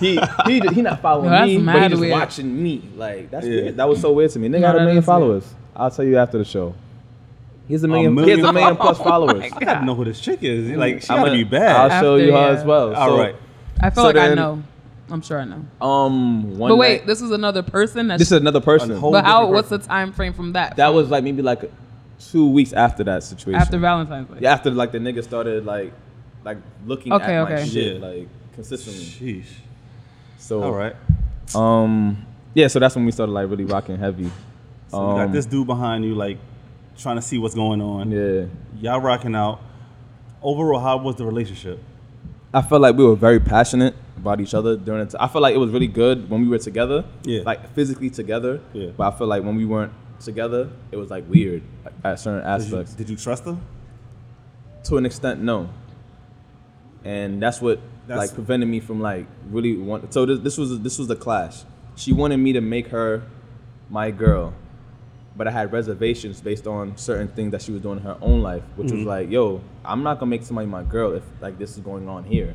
he 0.00 0.18
he 0.46 0.60
he 0.72 0.82
not 0.82 1.00
following 1.02 1.24
Yo, 1.26 1.30
that's 1.32 1.46
me, 1.48 1.56
but 1.58 1.62
mad 1.64 1.82
he 1.82 1.88
just 1.88 2.00
weird. 2.00 2.12
watching 2.12 2.62
me. 2.62 2.82
Like 2.96 3.30
that's 3.30 3.46
Yeah. 3.46 3.62
weird. 3.62 3.76
That 3.76 3.88
was 3.88 4.00
so 4.00 4.12
weird 4.12 4.30
to 4.30 4.38
me. 4.38 4.48
Nigga 4.48 4.52
No, 4.52 4.60
got 4.60 4.76
a 4.76 4.78
million 4.78 4.90
is 4.90 4.94
weird. 4.96 5.04
followers. 5.04 5.54
I'll 5.74 5.90
tell 5.90 6.04
you 6.04 6.16
after 6.16 6.38
the 6.38 6.44
show. 6.44 6.74
He 7.66 7.74
has 7.74 7.82
a 7.84 7.88
million. 7.88 8.14
million 8.14 8.38
he 8.38 8.42
has 8.44 8.50
a 8.50 8.52
million 8.52 8.76
plus 8.76 8.98
followers. 9.10 9.32
followers. 9.32 9.52
Oh 9.52 9.56
I 9.60 9.64
gotta 9.64 9.84
know 9.84 9.94
who 9.94 10.04
this 10.04 10.20
chick 10.20 10.42
is. 10.42 10.70
Like 10.76 11.02
she 11.02 11.10
I'm 11.10 11.16
gotta 11.18 11.30
gonna- 11.30 11.42
be 11.42 11.44
bad. 11.44 11.76
I'll 11.76 12.00
show 12.02 12.14
After, 12.14 12.24
you 12.26 12.32
her 12.32 12.38
as 12.38 12.64
well. 12.64 12.94
All 12.94 13.08
So, 13.10 13.18
right. 13.18 13.36
I 13.80 13.90
feel 13.90 14.04
So 14.04 14.06
like 14.10 14.16
I 14.16 14.34
know. 14.34 14.62
I'm 15.08 15.20
sure 15.22 15.38
I 15.40 15.44
know. 15.44 15.64
Um, 15.80 16.58
one 16.58 16.70
But 16.70 16.76
wait, 16.76 16.98
night- 17.00 17.06
this 17.06 17.22
is 17.22 17.30
another 17.30 17.62
person. 17.62 18.08
That's 18.08 18.18
this 18.20 18.28
is 18.32 18.38
another 18.40 18.60
person. 18.60 18.88
But 19.00 19.24
how? 19.24 19.40
different 19.42 19.54
What's 19.54 19.68
the 19.68 19.78
time 19.78 20.12
frame 20.12 20.32
from 20.32 20.52
that? 20.54 20.76
that 20.76 20.86
From 20.86 20.94
was 20.96 21.10
like 21.10 21.22
maybe 21.24 21.42
like 21.42 21.70
two 22.18 22.48
weeks 22.50 22.72
after 22.72 23.04
that 23.04 23.22
situation. 23.22 23.60
after 23.60 23.78
Valentine's 23.78 24.28
Day. 24.28 24.38
yeah, 24.40 24.52
after 24.52 24.70
like 24.70 24.90
the 24.92 24.98
nigga 24.98 25.22
started 25.22 25.64
like 25.66 25.92
like 26.44 26.58
looking 26.86 27.12
Okay, 27.12 27.34
at 27.36 27.48
my 27.50 27.64
shit 27.64 28.00
Yeah. 28.00 28.06
like 28.06 28.28
consistently. 28.54 29.04
Sheesh. 29.04 29.46
So 30.38 30.62
All 30.62 30.72
right. 30.72 30.94
Um, 31.54 32.24
yeah, 32.54 32.68
so 32.68 32.78
that's 32.78 32.94
when 32.96 33.04
we 33.04 33.12
started 33.12 33.32
like 33.32 33.48
really 33.50 33.64
rocking 33.64 33.96
heavy. 33.98 34.30
So 34.88 35.00
you 35.00 35.06
Um, 35.08 35.26
got 35.26 35.32
this 35.32 35.46
dude 35.46 35.66
behind 35.66 36.04
you, 36.04 36.14
like 36.14 36.38
trying 36.98 37.16
to 37.16 37.22
see 37.22 37.38
what's 37.38 37.54
going 37.54 37.80
on. 37.80 38.10
Yeah, 38.10 38.46
Y'all 38.80 39.00
rocking 39.00 39.34
out. 39.34 39.60
Overall, 40.42 40.80
how 40.80 40.96
was 40.98 41.16
the 41.16 41.24
relationship? 41.26 41.80
I 42.54 42.62
felt 42.62 42.80
like 42.80 42.96
we 42.96 43.04
were 43.04 43.16
very 43.16 43.40
passionate 43.40 43.94
about 44.16 44.40
each 44.40 44.54
other 44.54 44.76
during 44.76 45.06
the. 45.06 45.22
I 45.22 45.28
felt 45.28 45.42
like 45.42 45.54
it 45.54 45.58
was 45.58 45.70
really 45.70 45.88
good 45.88 46.30
when 46.30 46.42
we 46.42 46.48
were 46.48 46.58
together. 46.58 47.04
Yeah. 47.24 47.42
like 47.44 47.74
physically 47.74 48.10
together. 48.10 48.60
Yeah. 48.72 48.90
but 48.96 49.12
I 49.12 49.16
feel 49.18 49.26
like 49.26 49.42
when 49.42 49.56
we 49.56 49.64
weren't 49.64 49.92
together, 50.20 50.70
it 50.90 50.96
was 50.96 51.10
like 51.10 51.28
weird 51.28 51.62
like, 51.84 51.94
at 52.04 52.18
certain 52.20 52.40
Did 52.40 52.46
you, 52.68 52.76
aspects. 52.78 52.94
did 52.94 53.10
you 53.10 53.16
trust 53.16 53.44
her? 53.44 53.56
to 54.84 54.96
an 54.96 55.04
extent, 55.04 55.40
no. 55.42 55.68
And 57.04 57.42
that's 57.42 57.60
what 57.60 57.80
That's- 58.06 58.28
like 58.28 58.34
prevented 58.34 58.68
me 58.68 58.80
from 58.80 59.00
like 59.00 59.26
really 59.50 59.76
want. 59.76 60.12
So 60.14 60.24
this, 60.26 60.38
this 60.40 60.58
was 60.58 60.80
this 60.80 60.98
was 60.98 61.08
the 61.08 61.16
clash. 61.16 61.64
She 61.96 62.12
wanted 62.12 62.36
me 62.38 62.52
to 62.52 62.60
make 62.60 62.88
her 62.88 63.22
my 63.90 64.10
girl, 64.10 64.52
but 65.36 65.46
I 65.46 65.50
had 65.50 65.72
reservations 65.72 66.40
based 66.40 66.66
on 66.66 66.96
certain 66.96 67.28
things 67.28 67.52
that 67.52 67.62
she 67.62 67.72
was 67.72 67.82
doing 67.82 67.98
in 67.98 68.04
her 68.04 68.16
own 68.20 68.40
life, 68.42 68.62
which 68.76 68.88
Mm-hmm. 68.88 68.96
was 68.98 69.06
like, 69.06 69.30
yo, 69.30 69.60
I'm 69.84 70.02
not 70.02 70.18
gonna 70.18 70.30
make 70.30 70.42
somebody 70.44 70.66
my 70.66 70.82
girl 70.82 71.12
if 71.12 71.22
like 71.40 71.58
this 71.58 71.72
is 71.76 71.78
going 71.82 72.08
on 72.08 72.24
here. 72.24 72.54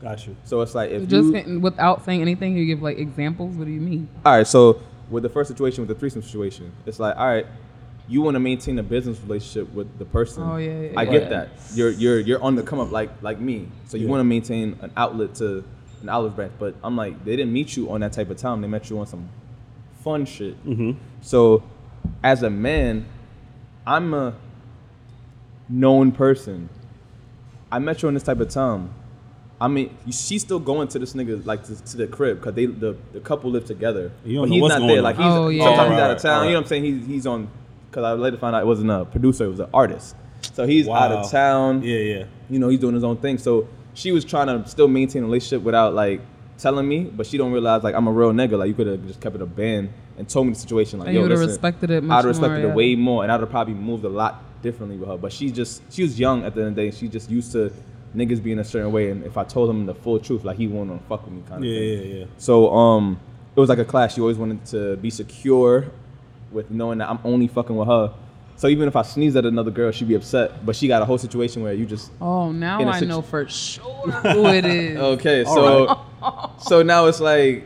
Gotcha. 0.00 0.30
So 0.44 0.60
it's 0.60 0.74
like 0.74 0.90
if 0.90 1.08
Just 1.08 1.26
you, 1.26 1.32
getting- 1.32 1.60
without 1.62 2.04
saying 2.04 2.20
anything, 2.20 2.56
you 2.56 2.66
give 2.66 2.82
like 2.82 2.98
examples. 2.98 3.54
What 3.56 3.66
do 3.66 3.70
you 3.70 3.80
mean? 3.80 4.08
all 4.24 4.36
right, 4.36 4.46
so 4.46 4.80
with 5.10 5.22
the 5.22 5.28
first 5.28 5.48
situation, 5.48 5.82
with 5.82 5.88
the 5.88 5.94
threesome 5.94 6.20
situation, 6.22 6.72
it's 6.84 6.98
like, 6.98 7.16
all 7.16 7.26
right, 7.28 7.46
you 8.08 8.20
want 8.22 8.34
to 8.34 8.40
maintain 8.40 8.78
a 8.78 8.82
business 8.82 9.18
relationship 9.20 9.72
with 9.72 9.98
the 9.98 10.04
person. 10.04 10.42
Oh, 10.42 10.56
yeah, 10.58 10.80
yeah, 10.80 10.92
I 10.96 11.02
yeah. 11.04 11.10
get 11.10 11.30
that. 11.30 11.48
You're 11.74 11.90
you're 11.90 12.18
you're 12.20 12.42
on 12.42 12.54
the 12.56 12.62
come 12.62 12.78
up 12.80 12.90
like 12.92 13.10
like 13.22 13.40
me, 13.40 13.68
so 13.86 13.96
you 13.96 14.04
Yeah. 14.04 14.10
want 14.10 14.20
to 14.20 14.24
maintain 14.24 14.76
an 14.82 14.92
outlet 14.96 15.34
to 15.36 15.64
an 16.02 16.08
olive 16.08 16.36
branch. 16.36 16.52
But 16.58 16.74
I'm 16.84 16.96
like, 16.96 17.24
they 17.24 17.36
didn't 17.36 17.52
meet 17.52 17.76
you 17.76 17.90
on 17.90 18.00
that 18.00 18.12
type 18.12 18.30
of 18.30 18.36
time. 18.36 18.60
They 18.60 18.68
met 18.68 18.90
you 18.90 18.98
on 18.98 19.06
some 19.06 19.28
fun 20.04 20.24
shit. 20.26 20.54
Mm-hmm. 20.66 20.92
So, 21.20 21.62
as 22.22 22.42
a 22.42 22.50
man, 22.50 23.06
I'm 23.86 24.12
a 24.14 24.34
known 25.68 26.12
person. 26.12 26.68
I 27.70 27.78
met 27.78 28.02
you 28.02 28.08
on 28.08 28.14
this 28.14 28.22
type 28.22 28.40
of 28.40 28.48
time. 28.48 28.92
I 29.60 29.68
mean, 29.68 29.96
she's 30.10 30.42
still 30.42 30.58
going 30.60 30.88
to 30.88 30.98
this 30.98 31.14
nigga 31.14 31.44
like 31.46 31.64
to, 31.64 31.82
to 31.82 31.96
the 31.96 32.06
crib 32.06 32.38
because 32.40 32.54
they 32.54 32.66
the, 32.66 32.96
the 33.12 33.20
couple 33.20 33.50
live 33.50 33.64
together. 33.64 34.12
You 34.24 34.36
don't 34.36 34.42
but 34.44 34.48
know 34.48 34.54
he's 34.54 34.62
what's 34.62 34.78
not 34.78 34.86
there. 34.86 34.98
on. 34.98 35.04
Like 35.04 35.16
he's 35.16 35.24
Oh, 35.26 35.48
yeah. 35.48 35.64
sometimes 35.64 35.88
Oh, 35.88 35.92
he's 35.94 36.00
out 36.02 36.10
of 36.10 36.22
town. 36.22 36.40
right. 36.40 36.44
You 36.46 36.50
know 36.52 36.58
what 36.58 36.62
I'm 36.64 36.68
saying? 36.68 36.84
He's 36.84 37.06
he's 37.06 37.26
on 37.26 37.48
because 37.90 38.04
I 38.04 38.12
later 38.12 38.36
found 38.36 38.54
out 38.54 38.62
it 38.62 38.66
wasn't 38.66 38.90
a 38.90 39.04
producer. 39.06 39.44
It 39.46 39.48
was 39.50 39.60
an 39.60 39.70
artist. 39.72 40.14
So 40.52 40.66
he's 40.66 40.86
out 40.88 41.10
of 41.10 41.30
town 41.30 41.82
Yeah, 41.82 41.96
yeah. 41.98 42.24
you 42.50 42.58
know, 42.58 42.68
he's 42.68 42.78
doing 42.80 42.94
his 42.94 43.02
own 43.02 43.16
thing. 43.16 43.38
So 43.38 43.66
she 43.94 44.12
was 44.12 44.24
trying 44.24 44.46
to 44.48 44.68
still 44.68 44.88
maintain 44.88 45.22
a 45.22 45.26
relationship 45.26 45.62
without 45.62 45.94
like 45.94 46.20
telling 46.58 46.86
me, 46.86 47.04
but 47.04 47.26
she 47.26 47.38
don't 47.38 47.52
realize 47.52 47.82
like 47.82 47.94
I'm 47.94 48.06
a 48.06 48.12
real 48.12 48.32
nigga. 48.32 48.58
Like 48.58 48.68
you 48.68 48.74
could 48.74 48.86
have 48.86 49.06
just 49.06 49.20
kept 49.22 49.34
it 49.36 49.42
a 49.42 49.46
band 49.46 49.88
and 50.18 50.28
told 50.28 50.46
me 50.46 50.52
the 50.52 50.58
situation. 50.58 50.98
Like 50.98 51.08
And 51.08 51.14
yo, 51.16 51.22
you 51.22 51.28
would've 51.28 51.46
respected 51.46 51.90
it 51.90 52.02
more. 52.04 52.14
I'd 52.14 52.18
have 52.18 52.24
respected 52.26 52.48
more, 52.58 52.64
it 52.64 52.68
yeah. 52.68 52.74
way 52.74 52.94
more, 52.96 53.22
and 53.22 53.32
I'd 53.32 53.40
have 53.40 53.50
probably 53.50 53.74
moved 53.74 54.04
a 54.04 54.08
lot 54.08 54.42
differently 54.62 54.96
with 54.96 55.08
her. 55.08 55.16
But 55.16 55.32
she 55.32 55.50
just 55.50 55.82
she 55.92 56.02
was 56.02 56.18
young 56.18 56.44
at 56.44 56.54
the 56.54 56.62
end 56.62 56.70
of 56.70 56.74
the 56.76 56.82
day. 56.82 56.90
She 56.90 57.08
just 57.08 57.30
used 57.30 57.52
to 57.52 57.72
niggas 58.14 58.42
being 58.42 58.58
a 58.58 58.64
certain 58.64 58.92
way, 58.92 59.10
and 59.10 59.24
if 59.24 59.36
I 59.36 59.44
told 59.44 59.68
him 59.70 59.84
the 59.86 59.94
full 59.94 60.18
truth, 60.18 60.44
like 60.44 60.56
he 60.56 60.66
wouldn't 60.66 61.06
fuck 61.08 61.24
with 61.24 61.34
me 61.34 61.42
kind 61.48 61.62
of 61.64 61.70
Yeah, 61.70 61.78
thing. 61.98 62.10
yeah, 62.10 62.18
yeah. 62.20 62.24
So 62.38 62.72
um, 62.74 63.20
it 63.54 63.60
was 63.60 63.68
like 63.68 63.78
a 63.78 63.84
clash. 63.84 64.14
She 64.14 64.20
always 64.20 64.38
wanted 64.38 64.64
to 64.66 64.96
be 64.96 65.10
secure 65.10 65.86
with 66.50 66.70
knowing 66.70 66.98
that 66.98 67.10
I'm 67.10 67.18
only 67.24 67.48
fucking 67.48 67.76
with 67.76 67.88
her. 67.88 68.12
So 68.58 68.68
even 68.68 68.88
if 68.88 68.96
I 68.96 69.02
sneezed 69.02 69.36
at 69.36 69.44
another 69.44 69.70
girl, 69.70 69.92
she'd 69.92 70.08
be 70.08 70.14
upset. 70.14 70.64
But 70.64 70.76
she 70.76 70.88
got 70.88 71.02
a 71.02 71.04
whole 71.04 71.18
situation 71.18 71.62
where 71.62 71.74
you 71.74 71.84
just 71.84 72.10
Oh, 72.22 72.52
now 72.52 72.80
I 72.88 72.94
situ- 73.00 73.06
know 73.08 73.20
for 73.20 73.46
sure 73.48 73.84
who 74.22 74.46
it 74.46 74.64
is. 74.64 74.96
Okay, 74.96 75.44
so 75.44 76.00
so 76.58 76.82
now 76.82 77.04
it's 77.04 77.20
like 77.20 77.64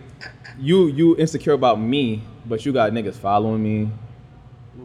you 0.61 0.87
you 0.88 1.16
insecure 1.16 1.53
about 1.53 1.81
me, 1.81 2.23
but 2.46 2.64
you 2.64 2.73
got 2.73 2.92
niggas 2.92 3.14
following 3.14 3.62
me. 3.62 3.90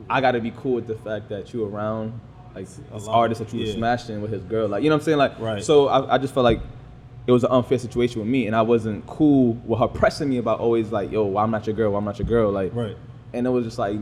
I 0.10 0.22
gotta 0.22 0.40
be 0.40 0.52
cool 0.52 0.74
with 0.76 0.88
the 0.88 0.96
fact 0.96 1.30
that 1.30 1.54
you 1.54 1.66
around 1.66 2.20
like 2.54 2.68
this 2.68 3.08
artist 3.08 3.40
that 3.40 3.54
you 3.54 3.62
yeah. 3.62 3.68
were 3.68 3.74
smashing 3.74 4.22
with 4.22 4.32
his 4.32 4.44
girl, 4.44 4.68
like 4.68 4.84
you 4.84 4.90
know 4.90 4.96
what 4.96 5.02
I'm 5.02 5.06
saying, 5.06 5.18
like 5.18 5.40
Right. 5.40 5.64
So 5.64 5.88
I, 5.88 6.16
I 6.16 6.18
just 6.18 6.34
felt 6.34 6.44
like 6.46 6.62
it 7.28 7.32
was 7.32 7.44
an 7.44 7.52
unfair 7.52 7.80
situation 7.80 8.20
with 8.20 8.30
me, 8.30 8.48
and 8.48 8.56
I 8.56 8.62
wasn't 8.62 9.06
cool 9.08 9.54
with 9.66 9.80
her 9.80 9.88
pressing 9.88 10.30
me 10.30 10.38
about 10.38 10.60
always 10.60 10.92
like, 10.92 11.12
yo, 11.12 11.24
why 11.24 11.44
I'm 11.44 11.52
not 11.52 11.66
your 11.66 11.76
girl, 11.76 11.92
why 11.92 11.98
I'm 11.98 12.06
not 12.06 12.20
your 12.20 12.28
girl, 12.28 12.52
like, 12.52 12.74
Right. 12.74 12.96
and 13.34 13.48
it 13.48 13.50
was 13.50 13.66
just 13.66 13.80
like, 13.80 13.98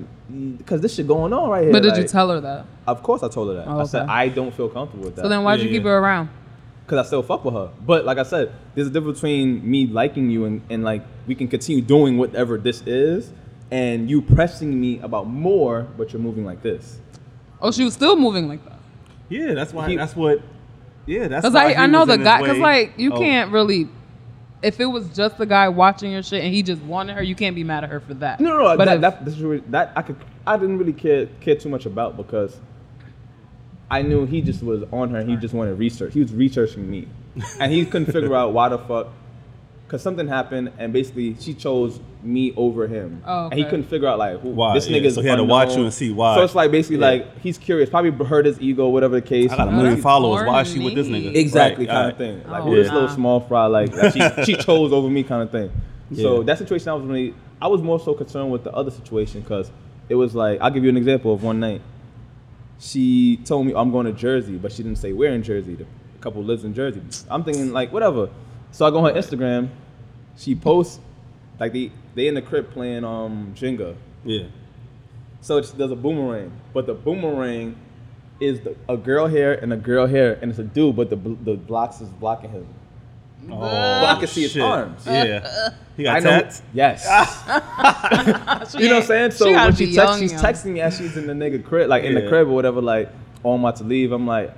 because 0.57 0.81
this 0.81 0.95
shit 0.95 1.07
going 1.07 1.31
on 1.31 1.49
right 1.49 1.63
here. 1.63 1.71
But 1.71 1.83
did 1.83 1.95
you 1.95 2.03
tell 2.03 2.29
her 2.29 2.41
that? 2.41 2.65
Of 2.85 3.01
course, 3.01 3.23
I 3.23 3.29
told 3.29 3.47
her 3.49 3.55
that. 3.55 3.67
Oh, 3.67 3.79
I 3.79 3.83
said. 3.85 4.09
I 4.09 4.27
don't 4.27 4.53
feel 4.53 4.67
comfortable 4.67 5.05
with 5.05 5.15
that 5.15 5.21
So 5.21 5.29
then 5.29 5.43
why'd 5.43 5.59
Yeah, 5.59 5.65
you 5.65 5.71
keep 5.71 5.83
yeah. 5.83 5.91
her 5.91 5.97
around? 5.99 6.29
Because 6.85 7.05
I 7.05 7.07
still 7.07 7.23
fuck 7.23 7.45
with 7.45 7.53
her. 7.53 7.69
But 7.85 8.05
like 8.05 8.17
I 8.17 8.23
said, 8.23 8.51
there's 8.75 8.87
a 8.87 8.89
difference 8.89 9.19
between 9.19 9.69
me 9.69 9.87
liking 9.87 10.29
you 10.29 10.45
and, 10.45 10.61
and 10.69 10.83
like 10.83 11.03
we 11.27 11.35
can 11.35 11.47
continue 11.47 11.81
doing 11.81 12.17
whatever 12.17 12.57
this 12.57 12.81
is, 12.85 13.31
and 13.71 14.09
you 14.09 14.21
pressing 14.21 14.79
me 14.79 14.99
about 14.99 15.27
more, 15.27 15.87
but 15.97 16.13
you're 16.13 16.21
moving 16.21 16.45
like 16.45 16.61
this. 16.61 16.99
Oh, 17.61 17.71
she 17.71 17.83
was 17.83 17.93
still 17.93 18.15
moving 18.15 18.47
like 18.47 18.63
that. 18.65 18.79
Yeah, 19.29 19.53
that's 19.53 19.73
why. 19.73 19.89
He- 19.89 19.95
that's 19.97 20.15
what. 20.15 20.41
Yeah, 21.05 21.27
that's 21.27 21.43
Cause 21.45 21.55
I, 21.55 21.73
I 21.73 21.87
know 21.87 22.05
the 22.05 22.17
guy. 22.17 22.39
Cause 22.45 22.57
like 22.57 22.93
you 22.97 23.11
Oh, 23.13 23.17
can't 23.17 23.51
really. 23.51 23.89
If 24.61 24.79
it 24.79 24.85
was 24.85 25.09
just 25.09 25.37
the 25.37 25.45
guy 25.45 25.67
watching 25.67 26.13
your 26.13 26.23
shit 26.23 26.41
and 26.41 26.53
he 26.53 26.63
just 26.63 26.81
wanted 26.83 27.17
her, 27.17 27.23
you 27.23 27.35
can't 27.35 27.53
be 27.53 27.65
mad 27.65 27.83
at 27.83 27.89
her 27.89 27.99
for 27.99 28.13
that. 28.15 28.39
No, 28.39 28.51
no, 28.51 28.59
no. 28.63 28.77
But 28.77 28.85
that, 28.85 28.95
if- 28.95 29.01
that, 29.01 29.25
that's 29.25 29.37
really, 29.39 29.61
that 29.71 29.91
I 29.97 30.01
could 30.01 30.15
I 30.47 30.55
didn't 30.57 30.77
really 30.77 30.93
care 30.93 31.25
care 31.41 31.55
too 31.55 31.67
much 31.69 31.85
about 31.85 32.15
because 32.15 32.57
I 33.93 34.01
knew 34.01 34.25
he 34.25 34.41
just 34.41 34.63
was 34.63 34.83
on 34.91 35.09
her. 35.11 35.19
and 35.19 35.29
He 35.29 35.35
just 35.35 35.53
wanted 35.53 35.77
research. 35.77 36.13
He 36.13 36.19
was 36.21 36.33
researching 36.33 36.89
me, 36.89 37.07
and 37.59 37.71
he 37.71 37.85
couldn't 37.85 38.11
figure 38.11 38.35
out 38.35 38.53
why 38.53 38.69
the 38.69 38.77
fuck. 38.79 39.07
Cause 39.89 40.01
something 40.01 40.27
happened, 40.27 40.71
and 40.79 40.91
basically 40.91 41.35
she 41.39 41.53
chose 41.53 41.99
me 42.23 42.51
over 42.57 42.87
him, 42.87 43.21
Oh, 43.27 43.49
and 43.49 43.53
he 43.59 43.63
couldn't 43.63 43.83
figure 43.83 44.07
out 44.07 44.17
like 44.17 44.39
Why, 44.39 44.73
this 44.73 44.89
yeah, 44.89 44.97
nigga's. 44.97 45.13
so 45.13 45.21
he 45.21 45.27
had 45.27 45.35
to 45.35 45.43
watch 45.43 45.75
you 45.75 45.83
and 45.83 45.93
see 45.93 46.09
why. 46.11 46.35
So 46.35 46.43
it's 46.43 46.55
like 46.55 46.71
basically 46.71 46.97
Yeah. 46.97 47.09
like 47.11 47.37
he's 47.41 47.59
curious, 47.59 47.91
probably 47.91 48.09
hurt 48.25 48.47
his 48.47 48.59
ego, 48.59 48.89
whatever 48.89 49.15
the 49.15 49.21
case. 49.21 49.51
I 49.51 49.57
got 49.57 49.67
a 49.67 49.71
million 49.71 49.91
that's 49.91 50.01
followers. 50.01 50.47
Why 50.47 50.61
is 50.61 50.71
she 50.73 50.79
with 50.79 50.95
this 50.95 51.05
nigga? 51.07 51.35
Exactly, 51.35 51.85
Right, 51.85 51.91
kind 51.93 51.97
alright. 51.97 52.11
of 52.13 52.17
thing. 52.43 52.51
Like 52.51 52.63
Oh, 52.63 52.65
who 52.69 52.75
this 52.75 52.91
little 52.91 53.09
small 53.09 53.39
fry, 53.41 53.67
like 53.67 53.91
she 54.13 54.21
she 54.45 54.55
chose 54.55 54.91
over 54.91 55.07
me, 55.09 55.21
kind 55.21 55.43
of 55.43 55.51
thing. 55.51 55.69
So 56.15 56.39
Yeah. 56.39 56.45
that 56.45 56.57
situation, 56.57 56.89
I 56.89 56.93
was 56.93 57.03
really, 57.05 57.35
I 57.61 57.67
was 57.67 57.81
more 57.83 57.99
so 57.99 58.15
concerned 58.15 58.51
with 58.51 58.63
the 58.63 58.71
other 58.73 58.89
situation 58.89 59.41
because 59.41 59.69
it 60.09 60.15
was 60.15 60.33
like, 60.33 60.59
I'll 60.59 60.71
give 60.71 60.83
you 60.83 60.89
an 60.89 60.97
example 60.97 61.31
of 61.33 61.43
one 61.43 61.59
night. 61.59 61.81
She 62.83 63.37
told 63.45 63.65
me 63.65 63.73
I'm 63.73 63.91
going 63.91 64.07
to 64.07 64.11
Jersey, 64.11 64.57
but 64.57 64.73
she 64.73 64.83
didn't 64.83 64.97
say 64.97 65.13
where 65.13 65.31
in 65.33 65.41
Jersey. 65.41 65.75
The 65.75 65.85
couple 66.19 66.43
lives 66.43 66.65
in 66.65 66.73
Jersey. 66.73 67.01
I'm 67.29 67.43
thinking 67.45 67.71
like 67.71 67.93
whatever. 67.93 68.29
So 68.71 68.85
I 68.85 68.89
go 68.89 68.97
on 68.97 69.13
her 69.13 69.19
Instagram. 69.19 69.69
She 70.35 70.53
posts 70.53 70.99
like 71.61 71.71
they 71.71 71.91
they 72.13 72.27
in 72.27 72.33
the 72.33 72.41
crib 72.41 72.71
playing 72.71 73.05
um 73.05 73.53
Jenga. 73.55 73.95
Yeah. 74.25 74.47
So 75.39 75.57
it's, 75.57 75.71
there's 75.71 75.91
a 75.91 75.95
boomerang, 75.95 76.51
but 76.73 76.85
the 76.85 76.93
boomerang 76.93 77.77
is 78.41 78.59
the, 78.61 78.75
a 78.89 78.97
girl 78.97 79.27
here 79.27 79.53
and 79.53 79.71
a 79.71 79.77
girl 79.77 80.05
here, 80.05 80.37
and 80.41 80.51
it's 80.51 80.59
a 80.59 80.63
dude, 80.63 80.97
but 80.97 81.09
the 81.09 81.15
the 81.15 81.55
blocks 81.55 82.01
is 82.01 82.09
blocking 82.09 82.49
him. 82.49 82.67
Oh, 83.51 83.59
But 83.59 84.05
I 84.05 84.15
can 84.19 84.27
see 84.27 84.43
his 84.43 84.51
oh, 84.51 84.53
shit. 84.53 84.61
arms. 84.63 85.03
Yeah. 85.05 85.69
He 85.97 86.03
got 86.03 86.15
I 86.17 86.19
know. 86.19 86.29
tats. 86.41 86.61
Yes. 86.73 87.05
you 88.75 88.87
know 88.89 88.95
what 88.95 89.01
I'm 89.03 89.07
saying? 89.07 89.31
So 89.31 89.45
She 89.45 89.51
when 89.53 89.69
be 89.71 89.75
she 89.77 89.85
young, 89.85 90.05
texts, 90.07 90.21
she's 90.21 90.31
young. 90.31 90.41
texting 90.41 90.65
me 90.73 90.81
as 90.81 90.97
she's 90.97 91.17
in 91.17 91.27
the 91.27 91.33
nigga 91.33 91.63
crib, 91.63 91.89
like 91.89 92.03
in 92.03 92.15
the 92.15 92.27
crib 92.27 92.47
or 92.47 92.53
whatever. 92.53 92.81
Like, 92.81 93.09
oh, 93.43 93.53
I'm 93.53 93.59
about 93.61 93.75
to 93.77 93.83
leave. 93.83 94.11
I'm 94.11 94.25
like, 94.25 94.53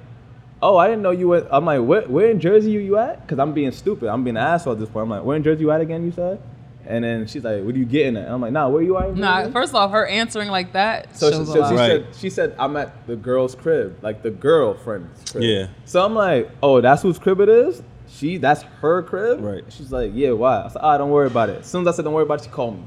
oh, 0.62 0.78
I 0.78 0.88
didn't 0.88 1.02
know 1.02 1.12
you 1.12 1.28
were. 1.30 1.48
I'm 1.52 1.66
like, 1.66 1.82
where, 1.82 2.04
where 2.04 2.30
in 2.30 2.40
Jersey 2.40 2.72
you, 2.72 2.80
you 2.80 2.98
at? 2.98 3.22
Because 3.22 3.40
I'm 3.40 3.54
being 3.54 3.72
stupid. 3.72 4.10
I'm 4.10 4.24
being 4.24 4.38
an 4.38 4.44
asshole 4.44 4.74
at 4.74 4.80
this 4.80 4.90
point. 4.90 5.04
I'm 5.04 5.10
like, 5.10 5.24
where 5.24 5.36
in 5.36 5.44
Jersey 5.44 5.62
you 5.62 5.72
at 5.72 5.82
again? 5.82 6.06
You 6.06 6.12
said. 6.12 6.42
And 6.88 7.04
then 7.04 7.26
she's 7.26 7.44
like, 7.44 7.64
what 7.64 7.74
are 7.74 7.78
you 7.80 7.86
getting 7.86 8.16
at? 8.16 8.30
I'm 8.30 8.40
like, 8.40 8.52
nah, 8.52 8.70
where 8.70 8.84
you 8.84 8.96
at? 9.00 9.10
in 9.10 9.20
Nah, 9.20 9.40
Jersey?" 9.42 9.52
first 9.54 9.74
off, 9.74 9.90
her 9.92 10.06
answering 10.06 10.50
like 10.50 10.74
that 10.74 11.18
So, 11.18 11.32
she, 11.32 11.38
shows 11.38 11.48
so 11.52 11.64
a 11.64 11.68
she. 11.70 11.74
Right. 11.76 11.88
said, 11.90 12.16
she 12.16 12.30
said, 12.30 12.56
I'm 12.60 12.78
at 12.78 13.08
the 13.08 13.16
girl's 13.16 13.56
crib, 13.56 13.98
like 14.04 14.22
the 14.22 14.30
girlfriend's 14.30 15.32
crib. 15.32 15.44
Yeah. 15.44 15.68
So 15.86 16.06
I'm 16.06 16.14
like, 16.14 16.52
oh, 16.62 16.82
that's 16.82 17.02
whose 17.02 17.18
crib 17.18 17.40
it 17.42 17.50
is? 17.50 17.82
She, 18.08 18.38
that's 18.38 18.62
her 18.82 19.04
crib? 19.04 19.42
Right. 19.44 19.64
She's 19.70 19.92
like, 19.92 20.12
yeah, 20.14 20.32
why? 20.32 20.64
I 20.64 20.68
said, 20.70 20.80
ah, 20.82 20.98
don't 20.98 21.10
worry 21.10 21.28
about 21.28 21.50
it. 21.50 21.60
As 21.62 21.68
soon 21.68 21.82
as 21.88 21.94
I 21.94 21.98
said, 21.98 22.06
don't 22.06 22.14
worry 22.14 22.24
about 22.24 22.42
it, 22.42 22.46
she 22.46 22.50
called 22.50 22.78
me. 22.78 22.84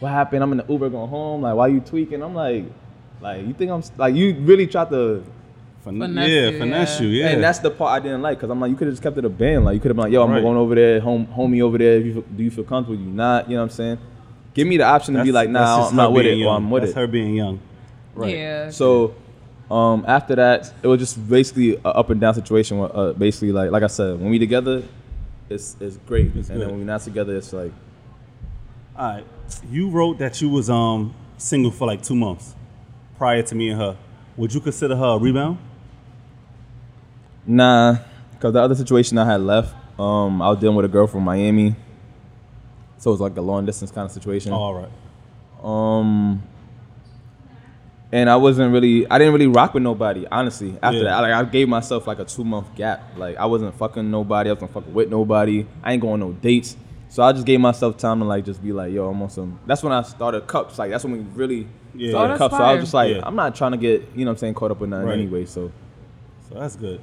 What 0.00 0.10
happened? 0.10 0.42
I'm 0.42 0.52
in 0.52 0.58
the 0.58 0.66
Uber 0.68 0.90
going 0.90 1.08
home. 1.08 1.42
Like, 1.42 1.54
why 1.54 1.68
you 1.68 1.80
tweaking? 1.80 2.22
I'm 2.22 2.34
like, 2.34 2.64
like, 3.20 3.46
you 3.46 3.54
think 3.54 3.70
I'm, 3.70 3.82
like, 3.96 4.14
you 4.14 4.34
really 4.40 4.66
tried 4.66 4.90
to, 4.90 5.24
Fin- 5.84 6.00
Finesse 6.00 6.28
yeah, 6.28 6.48
you, 6.50 6.58
finesse 6.58 7.00
yeah. 7.00 7.06
you. 7.06 7.12
Yeah. 7.12 7.28
and 7.28 7.42
that's 7.42 7.60
the 7.60 7.70
part 7.70 7.92
I 7.92 8.02
didn't 8.02 8.20
like, 8.20 8.38
because 8.38 8.50
I'm 8.50 8.60
like, 8.60 8.70
you 8.70 8.76
could 8.76 8.88
have 8.88 8.92
just 8.94 9.02
kept 9.04 9.16
it 9.18 9.24
a 9.24 9.28
band. 9.28 9.64
Like, 9.64 9.74
you 9.74 9.80
could 9.80 9.90
have 9.90 9.96
been 9.96 10.02
like, 10.06 10.12
yo, 10.12 10.22
I'm 10.24 10.30
Right. 10.32 10.42
going 10.42 10.56
over 10.58 10.74
there, 10.74 10.98
home, 11.00 11.26
homie 11.28 11.62
over 11.62 11.78
there. 11.78 11.98
If 11.98 12.06
you 12.06 12.24
do 12.36 12.42
you 12.42 12.50
feel 12.50 12.64
comfortable? 12.64 13.00
You 13.00 13.08
not? 13.10 13.48
You 13.48 13.54
know 13.54 13.62
what 13.62 13.70
I'm 13.70 13.76
saying? 13.76 13.98
Give 14.52 14.66
me 14.66 14.78
the 14.78 14.84
option 14.84 15.14
to 15.14 15.22
be 15.22 15.30
like, 15.32 15.48
nah, 15.48 15.78
just 15.78 15.90
I'm 15.92 15.96
not 15.96 16.08
her 16.08 16.10
with 16.10 16.26
it, 16.26 16.30
being 16.30 16.40
or 16.42 16.46
young. 16.46 16.56
I'm 16.56 16.70
with 16.70 16.82
That's 16.82 16.92
it. 16.92 16.98
her 16.98 17.06
being 17.06 17.34
young. 17.36 17.60
Right? 18.16 18.36
Yeah. 18.36 18.70
So 18.70 19.14
um, 19.70 20.04
after 20.06 20.34
that, 20.36 20.72
it 20.82 20.86
was 20.86 20.98
just 21.00 21.28
basically 21.28 21.76
an 21.76 21.82
up 21.84 22.10
and 22.10 22.20
down 22.20 22.34
situation. 22.34 22.78
Where, 22.78 22.94
uh, 22.96 23.12
basically, 23.12 23.52
like 23.52 23.70
like 23.70 23.82
I 23.82 23.88
said, 23.88 24.20
when 24.20 24.30
we 24.30 24.38
together, 24.38 24.82
it's 25.48 25.76
it's 25.80 25.96
great, 25.98 26.26
It's 26.36 26.48
and 26.50 26.58
good. 26.58 26.60
then 26.60 26.68
when 26.70 26.78
we're 26.80 26.84
not 26.86 27.00
together, 27.02 27.36
it's 27.36 27.52
like 27.52 27.72
All 28.96 29.08
right. 29.14 29.24
You 29.70 29.90
wrote 29.90 30.18
that 30.18 30.40
you 30.40 30.48
was 30.48 30.68
um 30.70 31.14
single 31.38 31.70
for 31.70 31.86
like 31.86 32.02
two 32.02 32.14
months 32.16 32.54
prior 33.18 33.42
to 33.42 33.54
me 33.54 33.70
and 33.70 33.80
her. 33.80 33.96
Would 34.36 34.52
you 34.54 34.60
consider 34.60 34.96
her 34.96 35.16
a 35.16 35.18
rebound? 35.18 35.58
nah, 37.46 37.98
because 38.32 38.52
the 38.52 38.60
other 38.60 38.74
situation 38.74 39.18
I 39.18 39.24
had 39.24 39.40
left, 39.40 39.74
um, 40.00 40.42
I 40.42 40.50
was 40.50 40.58
dealing 40.58 40.76
with 40.76 40.84
a 40.84 40.88
girl 40.88 41.06
from 41.06 41.22
Miami, 41.22 41.74
so 42.98 43.10
it 43.10 43.14
was 43.14 43.20
like 43.20 43.36
a 43.36 43.40
long 43.40 43.64
distance 43.66 43.90
kind 43.90 44.04
of 44.04 44.10
situation. 44.12 44.52
all 44.52 44.74
right. 44.74 44.90
Um, 45.62 46.42
and 48.16 48.30
I 48.30 48.36
wasn't 48.36 48.72
really, 48.72 49.06
I 49.10 49.18
didn't 49.18 49.34
really 49.34 49.46
rock 49.46 49.74
with 49.74 49.82
nobody, 49.82 50.26
honestly. 50.32 50.70
After 50.82 50.98
Yeah. 50.98 51.04
that, 51.04 51.20
like 51.20 51.32
I 51.32 51.44
gave 51.44 51.68
myself 51.68 52.06
like 52.06 52.18
a 52.18 52.24
two 52.24 52.44
month 52.44 52.74
gap. 52.74 52.98
Like 53.16 53.36
I 53.36 53.46
wasn't 53.46 53.74
fucking 53.74 54.10
nobody. 54.10 54.48
I 54.50 54.54
wasn't 54.54 54.72
fucking 54.72 54.94
with 54.94 55.10
nobody. 55.10 55.66
I 55.82 55.92
ain't 55.92 56.02
going 56.02 56.20
no 56.20 56.32
dates. 56.32 56.76
So 57.08 57.22
I 57.22 57.32
just 57.32 57.46
gave 57.46 57.60
myself 57.60 57.96
time 57.98 58.18
to 58.20 58.24
like 58.24 58.44
just 58.44 58.62
be 58.62 58.72
like, 58.72 58.92
yo, 58.92 59.08
I'm 59.10 59.20
on 59.22 59.30
some. 59.30 59.58
That's 59.66 59.82
when 59.82 59.92
I 59.92 60.02
started 60.02 60.46
cups. 60.46 60.78
Like 60.78 60.90
that's 60.92 61.04
when 61.04 61.12
we 61.12 61.18
really 61.34 61.66
Yeah. 61.94 62.10
started 62.10 62.26
Oh, 62.26 62.28
that's 62.28 62.38
cups. 62.38 62.56
So 62.56 62.64
I 62.64 62.72
was 62.74 62.82
just 62.84 62.94
like, 62.94 63.14
Yeah. 63.16 63.20
I'm 63.26 63.36
not 63.36 63.54
trying 63.54 63.72
to 63.72 63.78
get, 63.78 64.02
you 64.14 64.24
know, 64.24 64.30
what 64.30 64.36
I'm 64.36 64.38
saying, 64.38 64.54
caught 64.54 64.70
up 64.70 64.80
with 64.80 64.90
nothing 64.90 65.06
Right. 65.08 65.18
anyway. 65.18 65.44
So 65.44 65.70
So 66.48 66.54
that's 66.58 66.76
good. 66.76 67.00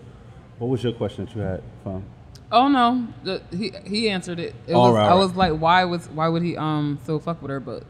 What 0.59 0.67
was 0.69 0.83
your 0.83 0.93
question 0.93 1.25
that 1.25 1.35
you 1.35 1.41
had, 1.41 1.61
fam? 1.83 2.03
Oh 2.51 2.67
no, 2.67 3.07
the, 3.23 3.41
he 3.51 3.71
he 3.85 4.09
answered 4.09 4.39
it. 4.39 4.53
it 4.67 4.73
All 4.73 4.89
was, 4.89 4.95
right, 4.95 5.05
I 5.07 5.09
right. 5.11 5.17
was 5.19 5.35
like, 5.35 5.53
why 5.59 5.85
was 5.85 6.07
why 6.09 6.27
would 6.27 6.43
he 6.43 6.55
um 6.57 6.99
still 7.03 7.19
fuck 7.19 7.41
with 7.41 7.49
her? 7.51 7.59
But 7.59 7.83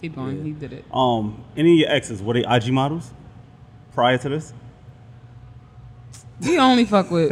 keep 0.00 0.14
going. 0.14 0.38
Yeah. 0.38 0.42
He 0.44 0.50
did 0.52 0.72
it. 0.72 0.84
Um, 0.92 1.44
any 1.56 1.72
of 1.72 1.78
your 1.78 1.90
exes 1.90 2.22
were 2.22 2.34
they 2.34 2.44
IG 2.44 2.72
models 2.72 3.10
prior 3.92 4.18
to 4.18 4.28
this? 4.28 4.52
He 6.42 6.56
only 6.58 6.84
fuck 6.86 7.10
with 7.10 7.30